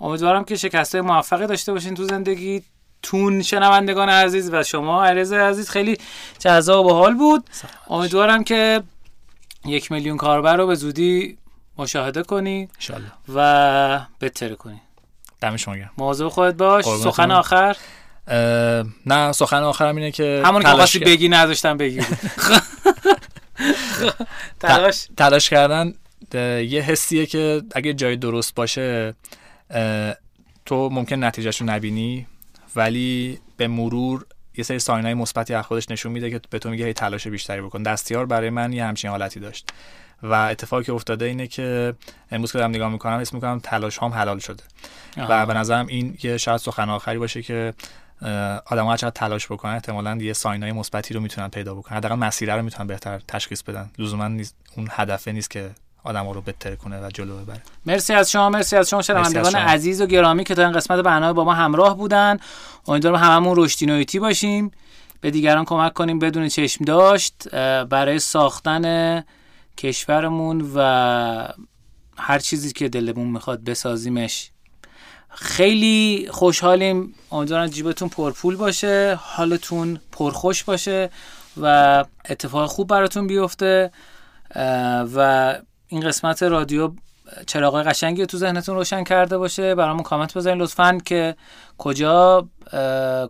امیدوارم 0.00 0.44
که 0.44 0.56
شکست 0.56 0.94
های 0.94 1.00
موفقی 1.00 1.46
داشته 1.46 1.72
باشین 1.72 1.94
تو 1.94 2.04
زندگی. 2.04 2.62
تون 3.02 3.42
شنوندگان 3.42 4.08
عزیز 4.08 4.50
و 4.52 4.62
شما 4.62 5.04
عرض 5.04 5.32
عزیز 5.32 5.70
خیلی 5.70 5.98
جذاب 6.38 6.86
و 6.86 6.92
حال 6.92 7.14
بود. 7.14 7.50
امیدوارم 7.90 8.44
که 8.44 8.82
یک 9.66 9.92
میلیون 9.92 10.16
کاربر 10.16 10.56
رو 10.56 10.66
به 10.66 10.74
زودی 10.74 11.38
مشاهده 11.78 12.22
کنی 12.22 12.68
انشالله 12.74 13.12
و 13.34 14.06
بتره 14.20 14.54
کنی. 14.54 14.80
دم 15.40 15.56
شما 15.56 15.76
گرم. 15.76 15.90
مواظب 15.98 16.28
خودت 16.28 16.54
باش. 16.54 16.84
سخن 16.84 17.30
آخر. 17.30 17.76
نه 19.06 19.32
سخن 19.32 19.62
آخرم 19.62 19.96
اینه 19.96 20.10
که 20.10 20.42
همون 20.44 20.62
که 20.62 20.68
خواستی 20.68 20.98
بگی 20.98 21.28
نداشتم 21.28 21.76
بگی 21.76 22.00
تلاش. 24.60 25.08
تلاش 25.16 25.50
کردن 25.50 25.94
یه 26.68 26.80
حسیه 26.80 27.26
که 27.26 27.62
اگه 27.74 27.94
جای 27.94 28.16
درست 28.16 28.54
باشه 28.54 29.14
تو 30.66 30.88
ممکن 30.92 31.24
نتیجهش 31.24 31.60
رو 31.60 31.66
نبینی 31.66 32.26
ولی 32.76 33.38
به 33.56 33.68
مرور 33.68 34.26
یه 34.56 34.64
سری 34.64 34.78
ساینای 34.78 35.14
مثبتی 35.14 35.54
از 35.54 35.64
خودش 35.64 35.90
نشون 35.90 36.12
میده 36.12 36.30
که 36.30 36.40
به 36.50 36.58
تو 36.58 36.70
میگه 36.70 36.86
هی 36.86 36.92
تلاش 36.92 37.26
بیشتری 37.26 37.60
بکن. 37.60 37.82
دستیار 37.82 38.26
برای 38.26 38.50
من 38.50 38.72
یه 38.72 38.84
همچین 38.84 39.10
حالتی 39.10 39.40
داشت. 39.40 39.70
و 40.22 40.32
اتفاقی 40.32 40.84
که 40.84 40.92
افتاده 40.92 41.24
اینه 41.24 41.46
که 41.46 41.94
امروز 42.30 42.52
که 42.52 42.58
دارم 42.58 42.70
نگاه 42.70 42.88
می‌کنم 42.88 43.12
اسم 43.12 43.36
می‌کنم 43.36 43.60
تلاش 43.62 43.98
هم 43.98 44.12
حلال 44.12 44.38
شده. 44.38 44.62
و 45.16 45.46
به 45.46 45.54
نظرم 45.54 45.86
این 45.86 46.18
یه 46.22 46.36
شاید 46.36 46.56
سخن 46.56 46.90
آخری 46.90 47.18
باشه 47.18 47.42
که 47.42 47.74
آدم 48.66 48.84
ها 48.84 48.96
چقدر 48.96 49.10
تلاش 49.10 49.46
بکنن 49.46 49.72
احتمالاً 49.72 50.16
یه 50.16 50.32
ساینای 50.32 50.72
مثبتی 50.72 51.14
رو 51.14 51.20
می‌تونن 51.20 51.48
پیدا 51.48 51.74
بکنن. 51.74 51.96
حداقل 51.96 52.14
مسیر 52.14 52.56
رو 52.56 52.62
می‌تونن 52.62 52.86
بهتر 52.86 53.20
تشخیص 53.28 53.62
بدن. 53.62 53.90
لزوما 53.98 54.24
اون 54.76 54.88
هدفه 54.90 55.32
نیست 55.32 55.50
که 55.50 55.70
آدم 56.04 56.28
رو 56.28 56.40
بهتر 56.40 56.74
کنه 56.74 57.06
و 57.06 57.10
جلو 57.10 57.36
ببره. 57.36 57.62
مرسی 57.86 58.12
از 58.12 58.30
شما 58.30 58.50
مرسی 58.50 58.76
از 58.76 58.88
شما. 58.90 59.02
شنوندگان 59.02 59.54
عزیز 59.54 60.00
و 60.00 60.06
گرامی 60.06 60.44
که 60.44 60.54
تا 60.54 60.62
این 60.62 60.72
قسمت 60.72 61.00
برنامه 61.00 61.32
با 61.32 61.44
ما 61.44 61.54
همراه 61.54 61.96
بودن. 61.96 62.38
امیدوارم 62.88 63.16
هممون 63.16 63.54
رشدی 63.56 63.86
نویتی 63.86 64.18
باشیم. 64.18 64.70
به 65.20 65.30
دیگران 65.30 65.64
کمک 65.64 65.92
کنیم 65.92 66.18
بدون 66.18 66.48
چشم 66.48 66.84
داشت 66.84 67.48
برای 67.84 68.18
ساختن 68.18 69.24
کشورمون 69.78 70.72
و 70.74 71.48
هر 72.16 72.38
چیزی 72.38 72.72
که 72.72 72.88
دلمون 72.88 73.28
می‌خواد 73.28 73.64
بسازیمش. 73.64 74.50
خیلی 75.30 76.28
خوشحالیم. 76.30 77.14
امیدوارم 77.32 77.66
جیبتون 77.66 78.08
پرپول 78.08 78.56
باشه 78.56 79.18
حالتون 79.22 80.00
پرخوش 80.12 80.64
باشه 80.64 81.10
و 81.62 82.04
اتفاق 82.28 82.70
خوب 82.70 82.88
براتون 82.88 83.26
بیفته 83.26 83.90
و 85.14 85.58
این 85.88 86.00
قسمت 86.00 86.42
رادیو 86.42 86.90
چراغای 87.46 87.84
قشنگی 87.84 88.26
تو 88.26 88.38
ذهنتون 88.38 88.76
روشن 88.76 89.04
کرده 89.04 89.38
باشه. 89.38 89.74
برامون 89.74 90.02
کامنت 90.02 90.34
بذارین 90.34 90.60
لطفا 90.62 90.98
که 91.04 91.36
کجا 91.78 92.48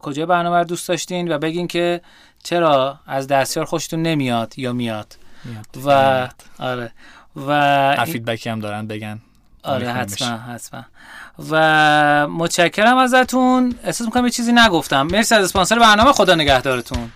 کجا 0.02 0.26
برنامه 0.26 0.58
رو 0.58 0.64
دوست 0.64 0.88
داشتین 0.88 1.32
و 1.32 1.38
بگین 1.38 1.66
که 1.66 2.00
چرا 2.42 2.98
از 3.06 3.26
دستیار 3.26 3.66
خوشتون 3.66 4.02
نمیاد 4.02 4.58
یا 4.58 4.72
میاد, 4.72 5.16
میاد. 5.44 5.66
و 5.86 6.28
آره. 6.58 6.92
و 7.46 8.04
فیدبکی 8.04 8.50
هم 8.50 8.60
دارن 8.60 8.86
بگن. 8.86 9.20
آره 9.62 9.92
حتما 9.92 10.28
حتما. 10.28 10.84
و 11.50 12.28
متشکرم 12.28 12.96
ازتون. 12.96 13.74
احساس 13.84 14.06
می‌کنم 14.06 14.24
یه 14.24 14.30
چیزی 14.30 14.52
نگفتم. 14.52 15.02
مرسی 15.02 15.34
از 15.34 15.44
اسپانسر 15.44 15.78
برنامه. 15.78 16.12
خدا 16.12 16.34
نگهدارتون. 16.34 17.10